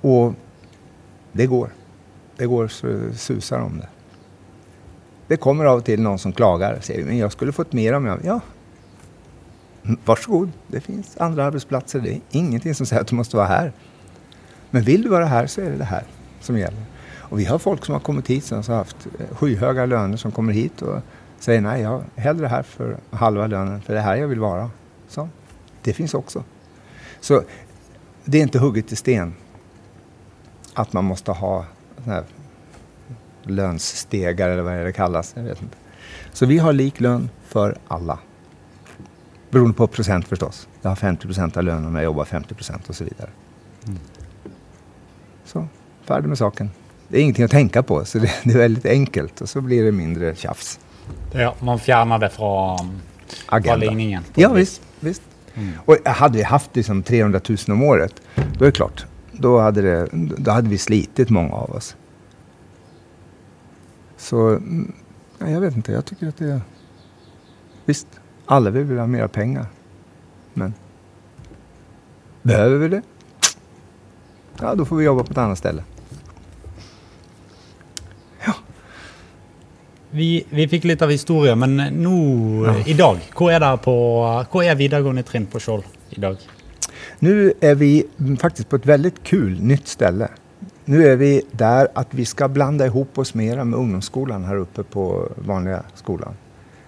Och 0.00 0.34
det 1.32 1.46
går. 1.46 1.70
Det 2.36 2.46
går 2.46 2.68
så 2.68 3.12
susar 3.12 3.60
om 3.60 3.78
det. 3.78 3.88
Det 5.30 5.36
kommer 5.36 5.64
av 5.64 5.78
och 5.78 5.84
till 5.84 6.02
någon 6.02 6.18
som 6.18 6.32
klagar 6.32 6.74
och 6.74 6.84
säger 6.84 7.04
men 7.04 7.18
jag 7.18 7.32
skulle 7.32 7.52
fått 7.52 7.72
mer 7.72 7.92
om 7.92 8.06
jag... 8.06 8.18
Ja, 8.24 8.40
varsågod. 10.04 10.50
Det 10.66 10.80
finns 10.80 11.16
andra 11.16 11.44
arbetsplatser. 11.44 12.00
Det 12.00 12.10
är 12.10 12.20
ingenting 12.30 12.74
som 12.74 12.86
säger 12.86 13.02
att 13.02 13.08
du 13.08 13.14
måste 13.16 13.36
vara 13.36 13.46
här. 13.46 13.72
Men 14.70 14.82
vill 14.82 15.02
du 15.02 15.08
vara 15.08 15.24
här 15.24 15.46
så 15.46 15.60
är 15.60 15.70
det 15.70 15.76
det 15.76 15.84
här 15.84 16.04
som 16.40 16.58
gäller. 16.58 16.82
Och 17.16 17.38
vi 17.38 17.44
har 17.44 17.58
folk 17.58 17.84
som 17.84 17.92
har 17.92 18.00
kommit 18.00 18.30
hit 18.30 18.44
som 18.44 18.62
har 18.68 18.74
haft 18.74 18.96
eh, 19.18 19.36
skyhöga 19.36 19.86
löner 19.86 20.16
som 20.16 20.32
kommer 20.32 20.52
hit 20.52 20.82
och 20.82 20.98
säger 21.38 21.60
nej, 21.60 21.82
jag 21.82 22.04
är 22.14 22.22
hellre 22.22 22.46
här 22.46 22.62
för 22.62 22.96
halva 23.10 23.46
lönen, 23.46 23.82
för 23.82 23.92
det 23.92 23.98
är 23.98 24.04
här 24.04 24.16
jag 24.16 24.28
vill 24.28 24.40
vara. 24.40 24.70
Så, 25.08 25.28
det 25.82 25.92
finns 25.92 26.14
också. 26.14 26.44
Så 27.20 27.42
det 28.24 28.38
är 28.38 28.42
inte 28.42 28.58
hugget 28.58 28.92
i 28.92 28.96
sten 28.96 29.34
att 30.74 30.92
man 30.92 31.04
måste 31.04 31.32
ha 31.32 31.64
lönsstegar 33.50 34.48
eller 34.48 34.62
vad 34.62 34.72
det 34.72 34.92
kallas. 34.92 35.32
Jag 35.36 35.42
vet 35.42 35.62
inte. 35.62 35.76
Så 36.32 36.46
vi 36.46 36.58
har 36.58 36.72
lik 36.72 37.00
lön 37.00 37.30
för 37.48 37.78
alla. 37.88 38.18
Beroende 39.50 39.76
på 39.76 39.86
procent 39.86 40.28
förstås. 40.28 40.68
Jag 40.82 40.90
har 40.90 40.96
50 40.96 41.26
procent 41.26 41.56
av 41.56 41.62
lönen 41.62 41.86
om 41.86 41.94
jag 41.94 42.04
jobbar 42.04 42.24
50 42.24 42.54
procent 42.54 42.88
och 42.88 42.96
så 42.96 43.04
vidare. 43.04 43.30
Mm. 43.86 43.98
Så, 45.44 45.66
färdig 46.04 46.28
med 46.28 46.38
saken. 46.38 46.70
Det 47.08 47.18
är 47.18 47.22
ingenting 47.22 47.44
att 47.44 47.50
tänka 47.50 47.82
på, 47.82 48.04
så 48.04 48.18
det, 48.18 48.30
det, 48.44 48.52
är 48.52 48.58
väldigt 48.58 48.86
enkelt 48.86 49.40
och 49.40 49.48
så 49.48 49.60
blir 49.60 49.84
det 49.84 49.92
mindre 49.92 50.34
tjafs. 50.34 50.78
Ja, 51.32 51.54
man 51.60 51.78
fjärnar 51.78 52.18
det 52.18 52.28
från, 52.30 53.00
från. 54.32 54.42
Ja, 54.42 54.52
visst. 54.52 54.82
visst. 55.00 55.22
Mm. 55.54 55.72
Och 55.84 55.96
hade 56.04 56.38
vi 56.38 56.42
haft 56.42 56.76
liksom 56.76 57.02
300 57.02 57.40
000 57.48 57.58
om 57.68 57.82
året, 57.82 58.14
då 58.34 58.64
är 58.64 58.66
det 58.66 58.72
klart. 58.72 59.06
Då 59.32 59.60
hade, 59.60 59.82
det, 59.82 60.08
då 60.12 60.50
hade 60.50 60.68
vi 60.68 60.78
slitit 60.78 61.30
många 61.30 61.54
av 61.54 61.70
oss. 61.70 61.96
Så, 64.20 64.60
jag 65.38 65.60
vet 65.60 65.76
inte. 65.76 65.92
Jag 65.92 66.04
tycker 66.04 66.28
att 66.28 66.36
det 66.36 66.50
är... 66.50 66.60
Visst, 67.84 68.06
alla 68.46 68.70
vill 68.70 68.98
ha 68.98 69.06
mer 69.06 69.26
pengar. 69.26 69.66
Men 70.54 70.74
behöver 72.42 72.76
vi 72.76 72.88
det? 72.88 73.02
Ja, 74.60 74.74
då 74.74 74.84
får 74.84 74.96
vi 74.96 75.04
jobba 75.04 75.24
på 75.24 75.32
ett 75.32 75.38
annat 75.38 75.58
ställe. 75.58 75.84
Ja. 78.46 78.54
Vi, 80.10 80.46
vi 80.50 80.68
fikk 80.68 80.84
litt 80.84 81.02
av 81.02 81.10
historie, 81.10 81.54
men 81.54 81.76
nå 81.76 82.66
ja. 82.66 82.74
i 82.86 82.94
dag, 82.94 83.18
hvor 83.36 83.52
er, 83.52 83.76
på, 83.76 83.96
hvor 84.52 84.64
er 84.64 84.76
videregående 84.76 85.22
trinn 85.22 85.46
på 85.46 85.60
Skjold 85.60 85.84
i 86.10 86.20
dag? 86.20 86.36
Nu 87.18 87.52
är 87.60 87.74
vi 87.74 88.04
faktiskt 88.40 88.68
på 88.68 88.76
ett 88.76 88.86
väldigt 88.86 89.22
kul 89.22 89.62
nytt 89.62 89.88
ställe. 89.88 90.28
Nu 90.90 91.06
är 91.06 91.16
vi 91.16 91.42
där 91.50 91.88
att 91.94 92.14
vi 92.14 92.24
ska 92.24 92.48
blanda 92.48 92.86
ihop 92.86 93.18
oss 93.18 93.34
mera 93.34 93.64
med 93.64 93.78
ungdomsskolan 93.78 94.44
här 94.44 94.56
uppe 94.56 94.82
på 94.82 95.28
vanliga 95.34 95.82
skolan. 95.94 96.34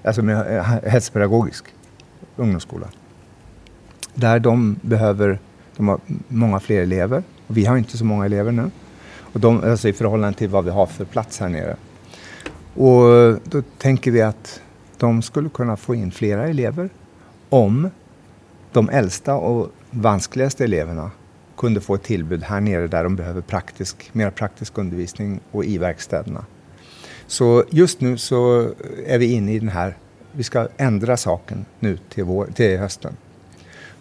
Alltså 0.04 0.22
med 0.22 0.56
eh, 0.56 0.62
hälsopedagogisk 0.64 1.64
ungdomsskola. 2.36 2.86
Där 4.14 4.38
de 4.38 4.76
behöver, 4.82 5.38
de 5.76 5.88
har 5.88 6.00
många 6.28 6.60
fler 6.60 6.82
elever. 6.82 7.22
Och 7.46 7.56
vi 7.56 7.64
har 7.64 7.76
inte 7.76 7.98
så 7.98 8.04
många 8.04 8.24
elever 8.24 8.52
nu. 8.52 8.70
Och 9.32 9.40
de, 9.40 9.64
alltså 9.64 9.88
i 9.88 9.92
förhållande 9.92 10.38
till 10.38 10.48
vad 10.48 10.64
vi 10.64 10.70
har 10.70 10.86
för 10.86 11.04
plats 11.04 11.40
här 11.40 11.48
nere. 11.48 11.76
Och 12.74 13.38
då 13.44 13.62
tänker 13.78 14.10
vi 14.10 14.22
att 14.22 14.60
de 14.98 15.22
skulle 15.22 15.48
kunna 15.48 15.76
få 15.76 15.94
in 15.94 16.10
flera 16.10 16.48
elever 16.48 16.90
om 17.48 17.90
de 18.72 18.88
äldsta 18.88 19.34
och 19.34 19.72
vanskligaste 19.90 20.64
eleverna 20.64 21.10
kunde 21.56 21.80
få 21.80 21.94
ett 21.94 22.02
tillbud 22.02 22.42
här 22.42 22.60
nere 22.60 22.86
där 22.86 23.04
de 23.04 23.16
behöver 23.16 23.40
praktisk, 23.40 24.10
mer 24.12 24.30
praktisk 24.30 24.78
undervisning 24.78 25.40
och 25.50 25.64
i 25.64 25.78
verkstäderna. 25.78 26.44
Så 27.26 27.64
just 27.70 28.00
nu 28.00 28.18
så 28.18 28.70
är 29.06 29.18
vi 29.18 29.32
inne 29.32 29.52
i 29.52 29.58
den 29.58 29.68
här, 29.68 29.96
vi 30.32 30.42
ska 30.42 30.68
ändra 30.76 31.16
saken 31.16 31.64
nu 31.80 31.98
till, 32.08 32.24
vår, 32.24 32.46
till 32.46 32.78
hösten. 32.78 33.16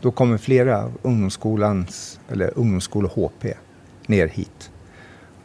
Då 0.02 0.12
kommer 0.12 0.38
flera 0.38 0.84
av 0.84 0.92
ungdomsskolans, 1.02 2.20
eller 2.30 2.52
ungdomsskole 2.56 3.08
HP, 3.08 3.46
ner 4.08 4.28
hit. 4.28 4.72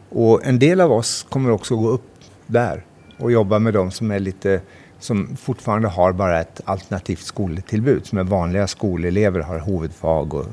Och 0.09 0.45
en 0.45 0.59
del 0.59 0.81
av 0.81 0.91
oss 0.91 1.25
kommer 1.29 1.49
också 1.49 1.75
gå 1.75 1.89
upp 1.89 2.09
där 2.47 2.85
och 3.17 3.31
jobba 3.31 3.59
med 3.59 3.73
de 3.73 3.91
som 3.91 4.11
är 4.11 4.19
lite 4.19 4.61
som 4.99 5.35
fortfarande 5.35 5.87
har 5.87 6.11
bara 6.11 6.41
ett 6.41 6.61
alternativt 6.65 7.19
skoltillbud 7.19 8.05
som 8.05 8.17
är 8.17 8.23
vanliga 8.23 8.67
skolelever 8.67 9.39
har 9.39 9.59
huvudfag 9.59 10.33
och 10.33 10.43
eh, 10.43 10.49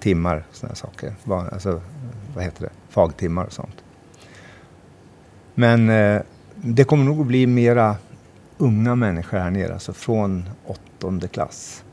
timmar 0.00 0.44
sådana 0.52 0.74
saker. 0.74 1.14
Alltså, 1.52 1.80
vad 2.34 2.44
heter 2.44 2.62
det? 2.62 2.70
Fagtimmar 2.88 3.44
och 3.44 3.52
sånt. 3.52 3.84
Men 5.54 5.90
eh, 5.90 6.22
det 6.54 6.84
kommer 6.84 7.04
nog 7.04 7.20
att 7.20 7.26
bli 7.26 7.46
mera 7.46 7.96
unga 8.58 8.94
människor 8.94 9.38
här 9.38 9.50
nere, 9.50 9.72
alltså 9.72 9.92
från 9.92 10.50
åttonde 10.66 11.28
klass. 11.28 11.84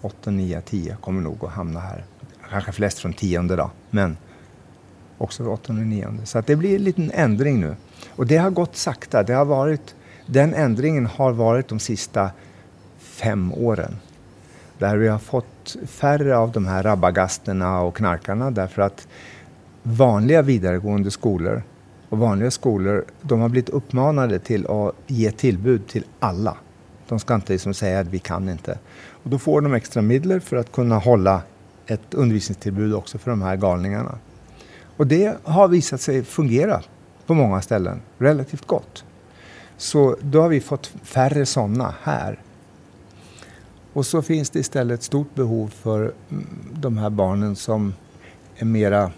Åtta, 0.00 0.30
nio, 0.30 0.60
tio 0.60 0.96
kommer 1.00 1.22
nog 1.22 1.44
att 1.44 1.50
hamna 1.50 1.80
här. 1.80 2.04
Kanske 2.50 2.72
flest 2.72 2.98
från 2.98 3.12
tionde 3.12 3.56
då, 3.56 3.70
men 3.90 4.16
också 5.18 5.42
från 5.42 5.52
åttonde 5.52 5.82
och 5.82 5.88
nionde. 5.88 6.26
Så 6.26 6.38
att 6.38 6.46
det 6.46 6.56
blir 6.56 6.76
en 6.76 6.84
liten 6.84 7.10
ändring 7.10 7.60
nu. 7.60 7.76
Och 8.08 8.26
det 8.26 8.36
har 8.36 8.50
gått 8.50 8.76
sakta. 8.76 9.22
Det 9.22 9.32
har 9.32 9.44
varit 9.44 9.94
den 10.32 10.54
ändringen 10.54 11.06
har 11.06 11.32
varit 11.32 11.68
de 11.68 11.78
sista 11.78 12.30
fem 12.98 13.52
åren. 13.52 13.96
Där 14.78 14.96
vi 14.96 15.08
har 15.08 15.18
fått 15.18 15.76
färre 15.86 16.36
av 16.36 16.52
de 16.52 16.66
här 16.66 16.82
rabagasterna 16.82 17.80
och 17.80 17.96
knarkarna 17.96 18.50
därför 18.50 18.82
att 18.82 19.08
vanliga 19.82 20.42
vidaregående 20.42 21.10
skolor 21.10 21.62
och 22.08 22.18
vanliga 22.18 22.50
skolor, 22.50 23.04
de 23.22 23.40
har 23.40 23.48
blivit 23.48 23.68
uppmanade 23.68 24.38
till 24.38 24.66
att 24.66 24.94
ge 25.06 25.30
tillbud 25.30 25.86
till 25.88 26.04
alla. 26.20 26.56
De 27.08 27.18
ska 27.18 27.34
inte 27.34 27.52
liksom 27.52 27.74
säga 27.74 28.00
att 28.00 28.06
vi 28.06 28.18
kan 28.18 28.48
inte. 28.48 28.78
Och 29.22 29.30
då 29.30 29.38
får 29.38 29.60
de 29.60 29.74
extra 29.74 30.02
medel 30.02 30.40
för 30.40 30.56
att 30.56 30.72
kunna 30.72 30.98
hålla 30.98 31.42
ett 31.86 32.14
undervisningstillbud 32.14 32.94
också 32.94 33.18
för 33.18 33.30
de 33.30 33.42
här 33.42 33.56
galningarna. 33.56 34.18
Och 34.96 35.06
det 35.06 35.36
har 35.42 35.68
visat 35.68 36.00
sig 36.00 36.24
fungera 36.24 36.82
på 37.26 37.34
många 37.34 37.62
ställen 37.62 38.00
relativt 38.18 38.66
gott. 38.66 39.04
Så 39.80 40.16
då 40.20 40.42
har 40.42 40.48
vi 40.48 40.60
fått 40.60 40.86
färre 41.02 41.46
sådana 41.46 41.94
här. 42.02 42.38
Och 43.92 44.06
så 44.06 44.22
finns 44.22 44.50
det 44.50 44.58
istället 44.58 44.98
ett 44.98 45.04
stort 45.04 45.34
behov 45.34 45.68
för 45.68 46.12
mm, 46.30 46.46
de 46.72 46.98
här 46.98 47.10
barnen 47.10 47.56
som 47.56 47.94
är 48.56 48.64
mera, 48.64 49.12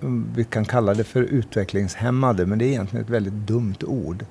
mm, 0.00 0.26
vi 0.34 0.44
kan 0.44 0.64
kalla 0.64 0.94
det 0.94 1.04
för 1.04 1.22
utvecklingshämmade, 1.22 2.46
men 2.46 2.58
det 2.58 2.64
är 2.64 2.68
egentligen 2.68 3.04
ett 3.04 3.10
väldigt 3.10 3.32
dumt 3.32 3.76
ord. 3.86 4.24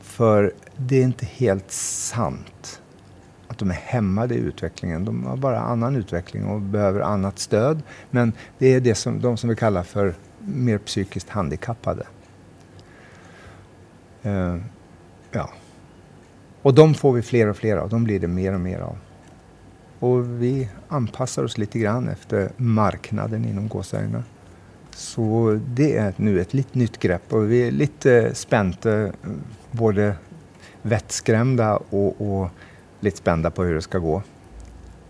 För 0.00 0.52
det 0.76 0.96
är 0.98 1.04
inte 1.04 1.26
helt 1.26 1.70
sant 1.70 2.80
att 3.48 3.58
de 3.58 3.70
är 3.70 3.74
hämmade 3.74 4.34
i 4.34 4.38
utvecklingen. 4.38 5.04
De 5.04 5.26
har 5.26 5.36
bara 5.36 5.60
annan 5.60 5.96
utveckling 5.96 6.44
och 6.44 6.60
behöver 6.60 7.00
annat 7.00 7.38
stöd. 7.38 7.82
Men 8.10 8.32
det 8.58 8.74
är 8.74 8.80
det 8.80 8.94
som, 8.94 9.20
de 9.20 9.36
som 9.36 9.50
vi 9.50 9.56
kallar 9.56 9.82
för 9.82 10.14
mer 10.38 10.78
psykiskt 10.78 11.28
handikappade. 11.28 12.06
Eh, 14.22 14.56
ja. 15.30 15.50
Och 16.62 16.74
de 16.74 16.94
får 16.94 17.12
vi 17.12 17.22
fler 17.22 17.46
och 17.46 17.56
fler 17.56 17.76
av. 17.76 17.88
De 17.88 18.04
blir 18.04 18.20
det 18.20 18.28
mer 18.28 18.54
och 18.54 18.60
mer 18.60 18.80
av. 18.80 18.98
Och 19.98 20.42
vi 20.42 20.68
anpassar 20.88 21.44
oss 21.44 21.58
lite 21.58 21.78
grann 21.78 22.08
efter 22.08 22.52
marknaden 22.56 23.44
inom 23.44 23.68
gåsögna. 23.68 24.24
Så 24.90 25.58
det 25.66 25.96
är 25.96 26.14
nu 26.16 26.40
ett 26.40 26.54
lite 26.54 26.78
nytt 26.78 26.98
grepp 26.98 27.32
och 27.32 27.50
vi 27.50 27.68
är 27.68 27.70
lite 27.70 28.34
spända, 28.34 29.12
både 29.70 30.14
vettskrämda 30.82 31.76
och, 31.76 32.20
och 32.20 32.48
lite 33.00 33.16
spända 33.16 33.50
på 33.50 33.64
hur 33.64 33.74
det 33.74 33.82
ska 33.82 33.98
gå. 33.98 34.22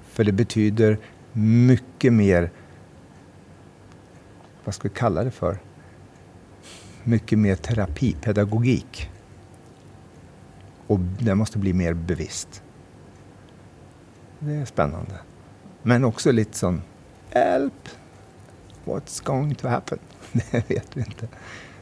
För 0.09 0.25
det 0.25 0.33
betyder 0.33 0.99
mycket 1.33 2.13
mer, 2.13 2.51
vad 4.65 4.75
ska 4.75 4.89
vi 4.89 4.95
kalla 4.95 5.25
det 5.25 5.31
för? 5.31 5.59
Mycket 7.11 7.39
mer 7.39 7.57
terapipedagogik. 7.57 9.11
Och 10.87 10.99
det 10.99 11.35
måste 11.35 11.59
bli 11.59 11.73
mer 11.73 11.95
bevisst. 11.95 12.63
Det 14.39 14.55
är 14.55 14.65
spännande. 14.65 15.15
Men 15.83 16.05
också 16.05 16.33
lite 16.33 16.59
sån, 16.59 16.83
help, 17.31 17.89
What's 18.85 19.25
going 19.25 19.55
to 19.55 19.69
happen? 19.69 19.99
Det 20.33 20.71
vet 20.71 20.97
vi 20.97 21.01
inte. 21.01 21.29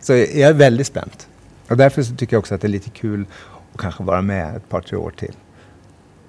Så 0.00 0.12
jag 0.12 0.50
är 0.50 0.55
väldigt 0.55 0.86
spänt. 0.86 1.28
Och 1.68 1.76
därför 1.76 2.02
så 2.02 2.16
tycker 2.16 2.34
jag 2.36 2.40
också 2.40 2.55
att 2.55 2.60
det 2.60 2.66
är 2.66 2.70
lite 2.70 2.90
kul 2.90 3.26
att 3.72 3.80
kanske 3.80 4.02
vara 4.02 4.22
med 4.22 4.56
ett 4.56 4.68
par, 4.68 4.80
tre 4.80 4.96
år 4.96 5.10
till. 5.10 5.34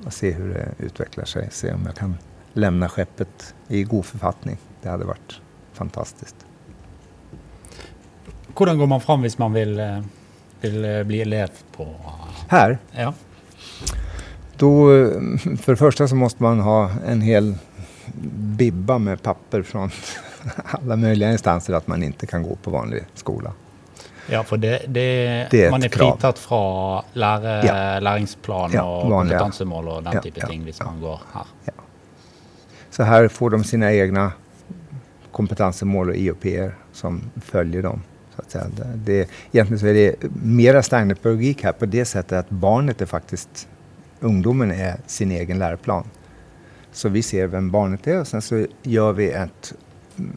Och 0.06 0.14
se 0.14 0.32
hur 0.32 0.54
det 0.54 0.86
utvecklar 0.86 1.26
sig. 1.26 1.48
Se 1.52 1.74
om 1.74 1.86
jag 1.86 1.96
kan 1.96 2.16
lämna 2.54 2.90
skeppet 2.90 3.56
i 3.68 3.84
god 3.84 4.06
författning. 4.06 4.58
Det 4.82 4.90
hade 4.90 5.06
varit 5.06 5.42
fantastiskt. 5.74 6.36
Hur 8.58 8.76
går 8.76 8.88
man 8.88 9.02
fram 9.02 9.24
om 9.24 9.30
man 9.38 9.54
vill, 9.54 9.80
eh, 9.80 10.00
vill 10.62 10.86
eh, 10.86 11.04
bli 11.04 11.22
elev 11.22 11.50
på... 11.76 11.88
Här? 12.48 12.78
Ja. 12.92 13.14
Då, 14.58 14.96
eh, 14.96 15.12
för 15.62 15.72
det 15.72 15.78
första 15.78 16.08
så 16.08 16.16
måste 16.16 16.44
man 16.44 16.60
ha 16.60 16.90
en 17.08 17.22
hel 17.22 17.56
bibba 18.58 18.98
med 18.98 19.22
papper 19.22 19.62
från 19.62 19.90
alla 20.66 20.96
möjliga 20.96 21.32
instanser 21.32 21.74
att 21.74 21.88
man 21.88 22.04
inte 22.04 22.28
kan 22.28 22.44
gå 22.44 22.56
på 22.56 22.72
vanlig 22.72 23.04
skola. 23.14 23.54
Ja, 24.32 24.44
för 24.44 24.58
det, 24.58 24.82
det, 24.88 25.48
det 25.52 25.66
är 25.66 25.72
man 25.72 25.84
är 25.84 25.90
fritatt 25.90 26.40
från 26.40 27.02
läre, 27.14 27.68
ja. 27.68 28.00
läringsplan 28.00 28.72
ja, 28.74 29.02
och 29.02 29.10
vanliga. 29.10 29.40
kompetensemål 29.40 29.88
och 29.88 30.04
den 30.04 30.14
ja, 30.14 30.22
typen 30.22 30.44
av 30.44 30.48
ting 30.48 30.74
om 30.80 30.86
man 30.86 31.02
går 31.02 31.20
här. 31.34 31.44
Så 32.92 33.04
här 33.04 33.28
får 33.28 33.50
de 33.50 33.64
sina 33.64 33.94
egna 33.94 34.32
kompetensemål 35.32 36.10
och 36.10 36.16
IOP 36.16 36.46
som 36.92 37.30
följer 37.42 37.84
dem. 37.84 38.04
Så 38.48 38.58
att 38.58 38.76
säga. 38.76 38.86
Det, 38.86 38.98
det, 39.06 39.30
egentligen 39.52 39.80
så 39.80 39.88
är 39.88 39.94
det 39.94 40.16
mera 40.44 40.82
Steiner-pedagogik 40.82 41.64
här 41.64 41.72
på 41.72 41.86
det 41.86 42.06
sättet 42.06 42.40
att 42.40 42.50
barnet 42.50 43.02
är 43.02 43.06
faktiskt, 43.06 43.68
ungdomen 44.20 44.72
är 44.72 44.96
sin 45.06 45.32
egen 45.32 45.60
läroplan. 45.60 46.04
Så 46.92 47.10
vi 47.10 47.22
ser 47.22 47.48
vem 47.48 47.72
barnet 47.72 48.08
är 48.08 48.20
och 48.20 48.28
sen 48.28 48.42
så 48.42 48.66
gör 48.84 49.14
vi 49.14 49.32
ett, 49.32 49.74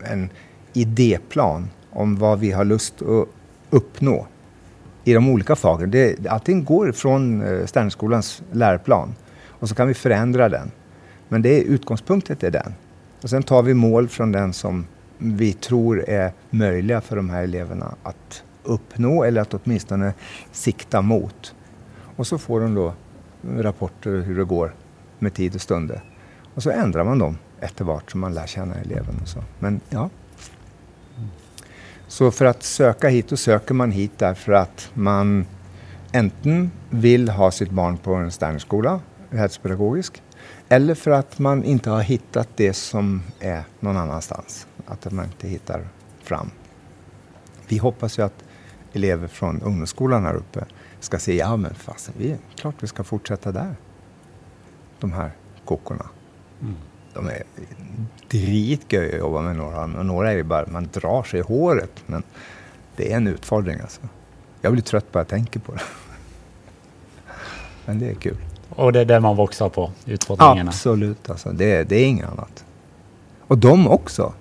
en 0.05 0.31
idéplan 0.73 1.71
om 1.91 2.17
vad 2.17 2.39
vi 2.39 2.51
har 2.51 2.65
lust 2.65 3.03
att 3.03 3.29
uppnå 3.71 4.27
i 5.05 5.13
de 5.13 5.29
olika 5.29 5.57
fagen. 5.57 5.91
Det, 5.91 6.27
allting 6.27 6.65
går 6.65 6.93
från 6.93 7.43
eh, 7.43 7.67
Sternskolans 7.67 8.43
läroplan 8.53 9.15
och 9.47 9.69
så 9.69 9.75
kan 9.75 9.89
vi 9.89 9.95
förändra 9.95 10.49
den. 10.49 10.71
Men 11.29 11.43
det 11.43 11.61
är, 11.61 11.63
utgångspunkten 11.63 12.37
är 12.41 12.51
den. 12.51 12.75
Och 13.23 13.31
sen 13.31 13.43
tar 13.43 13.63
vi 13.63 13.75
mål 13.75 14.09
från 14.09 14.33
den 14.33 14.53
som 14.53 14.87
vi 15.23 15.53
tror 15.53 16.09
är 16.09 16.33
möjliga 16.51 17.01
för 17.01 17.17
de 17.17 17.31
här 17.31 17.43
eleverna 17.43 17.95
att 18.03 18.43
uppnå 18.63 19.25
eller 19.25 19.41
att 19.41 19.55
åtminstone 19.55 20.15
sikta 20.53 21.03
mot. 21.03 21.55
Och 22.17 22.27
så 22.27 22.39
får 22.39 22.61
de 22.61 22.75
då 22.75 22.95
rapporter 23.57 24.21
hur 24.21 24.39
det 24.39 24.45
går 24.45 24.75
med 25.19 25.35
tid 25.35 25.55
och 25.55 25.61
stunder. 25.61 26.05
Och 26.55 26.63
så 26.63 26.71
ändrar 26.71 27.05
man 27.05 27.19
dem 27.19 27.39
efter 27.61 27.85
vart 27.85 28.11
som 28.11 28.21
man 28.21 28.35
lär 28.35 28.47
känna 28.47 28.75
eleven. 28.75 29.19
Och 29.23 29.29
så. 29.29 29.39
Men 29.59 29.81
ja. 29.89 30.11
Så 32.07 32.31
för 32.31 32.45
att 32.45 32.63
söka 32.63 33.09
hit, 33.09 33.29
då 33.29 33.37
söker 33.37 33.75
man 33.75 33.91
hit 33.91 34.13
därför 34.17 34.53
att 34.53 34.91
man 34.95 35.47
enten 36.13 36.71
vill 36.91 37.29
ha 37.29 37.51
sitt 37.51 37.71
barn 37.71 37.97
på 37.99 38.15
en 38.15 38.31
Sternerskola, 38.31 39.01
hälsopedagogisk, 39.31 40.23
eller 40.69 40.95
för 40.95 41.11
att 41.11 41.39
man 41.39 41.65
inte 41.65 41.91
har 41.91 42.03
hittat 42.03 42.49
det 42.57 42.73
som 42.73 43.23
är 43.41 43.63
någon 43.81 43.97
annanstans. 43.97 44.67
Att 44.93 45.13
man 45.13 45.25
inte 45.25 45.49
hittar 45.49 45.89
fram. 46.23 46.51
Vi 47.69 47.79
hoppas 47.79 48.19
ju 48.19 48.23
att 48.23 48.45
elever 48.93 49.29
från 49.29 49.63
ungdomsskolan 49.63 50.25
här 50.25 50.35
uppe 50.35 50.65
ska 51.01 51.19
se, 51.19 51.37
ja 51.37 51.57
men 51.57 51.75
fasen, 51.75 52.15
vi, 52.17 52.37
klart 52.57 52.75
vi 52.81 52.87
ska 52.87 53.05
fortsätta 53.05 53.53
där. 53.53 53.77
De 55.01 55.13
här 55.13 55.31
kokorna. 55.65 56.07
Mm. 56.61 56.75
De 57.15 57.29
är 57.29 57.43
dritgöja 58.29 59.13
att 59.13 59.19
jobba 59.19 59.41
med 59.41 59.57
några. 59.57 59.83
Och 59.83 60.07
några 60.07 60.33
är 60.33 60.37
ju 60.37 60.43
bara, 60.43 60.67
man 60.67 60.89
drar 60.93 61.23
sig 61.23 61.41
i 61.41 61.43
håret. 61.43 62.05
Men 62.07 62.23
det 62.97 63.13
är 63.13 63.17
en 63.17 63.27
utfordring 63.27 63.81
alltså. 63.81 64.01
Jag 64.61 64.73
blir 64.73 64.83
trött 64.83 65.13
bara 65.13 65.21
jag 65.21 65.29
tänker 65.29 65.61
på 65.61 65.73
det. 65.73 65.81
Men 67.85 67.99
det 67.99 68.11
är 68.11 68.15
kul. 68.15 68.37
Och 68.69 68.93
det 68.93 69.01
är 69.01 69.05
det 69.05 69.21
man 69.21 69.37
voxar 69.37 69.69
på, 69.69 69.93
utfordringarna? 70.07 70.71
Absolut, 70.71 71.31
alltså. 71.31 71.53
det, 71.53 71.85
det 71.85 71.97
är 71.97 72.07
inget 72.07 72.29
annat. 72.29 72.65
Och 73.41 73.59
de 73.59 73.89
också. 73.89 74.35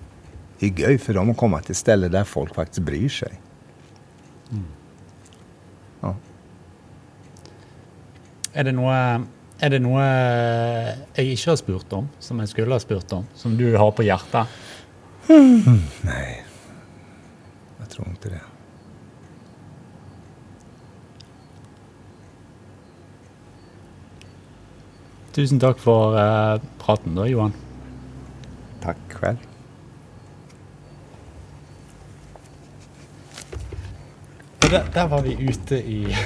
Det 0.62 0.68
är 0.68 0.80
göj 0.80 0.98
för 0.98 1.14
dem 1.14 1.30
att 1.30 1.38
komma 1.38 1.60
till 1.62 1.72
ett 1.72 1.78
ställe 1.78 2.08
där 2.08 2.24
folk 2.24 2.56
faktiskt 2.56 2.80
bryr 2.80 3.10
sig. 3.10 3.42
Mm. 4.52 4.66
Ja. 6.00 6.16
Är 8.54 8.64
det 8.64 8.72
några 8.72 9.26
er 9.62 9.70
det 9.70 9.80
noe 9.82 10.06
jeg 11.14 11.34
ikke 11.34 11.52
har 11.52 11.58
spurt 11.60 11.94
om, 11.94 12.08
som 12.20 12.40
jeg 12.42 12.50
skulle 12.50 12.74
ha 12.74 12.82
spurt 12.82 13.14
om, 13.14 13.28
som 13.38 13.58
du 13.58 13.68
har 13.78 13.92
på 13.92 14.06
hjertet? 14.06 14.48
Mm. 15.30 15.82
Nej, 16.02 16.46
jag 17.80 17.90
tror 17.90 18.08
inte 18.08 18.30
det. 18.30 18.42
Tusen 25.32 25.62
takk 25.62 25.80
for 25.80 26.18
uh, 26.18 26.58
praten, 26.82 27.16
da, 27.16 27.30
Johan. 27.30 27.54
Takk 28.82 29.18
sjøl. 29.22 29.51
Där, 34.72 34.84
där 34.94 35.08
var 35.08 35.22
vi 35.22 35.38
ute 35.40 35.76
i 35.76 36.18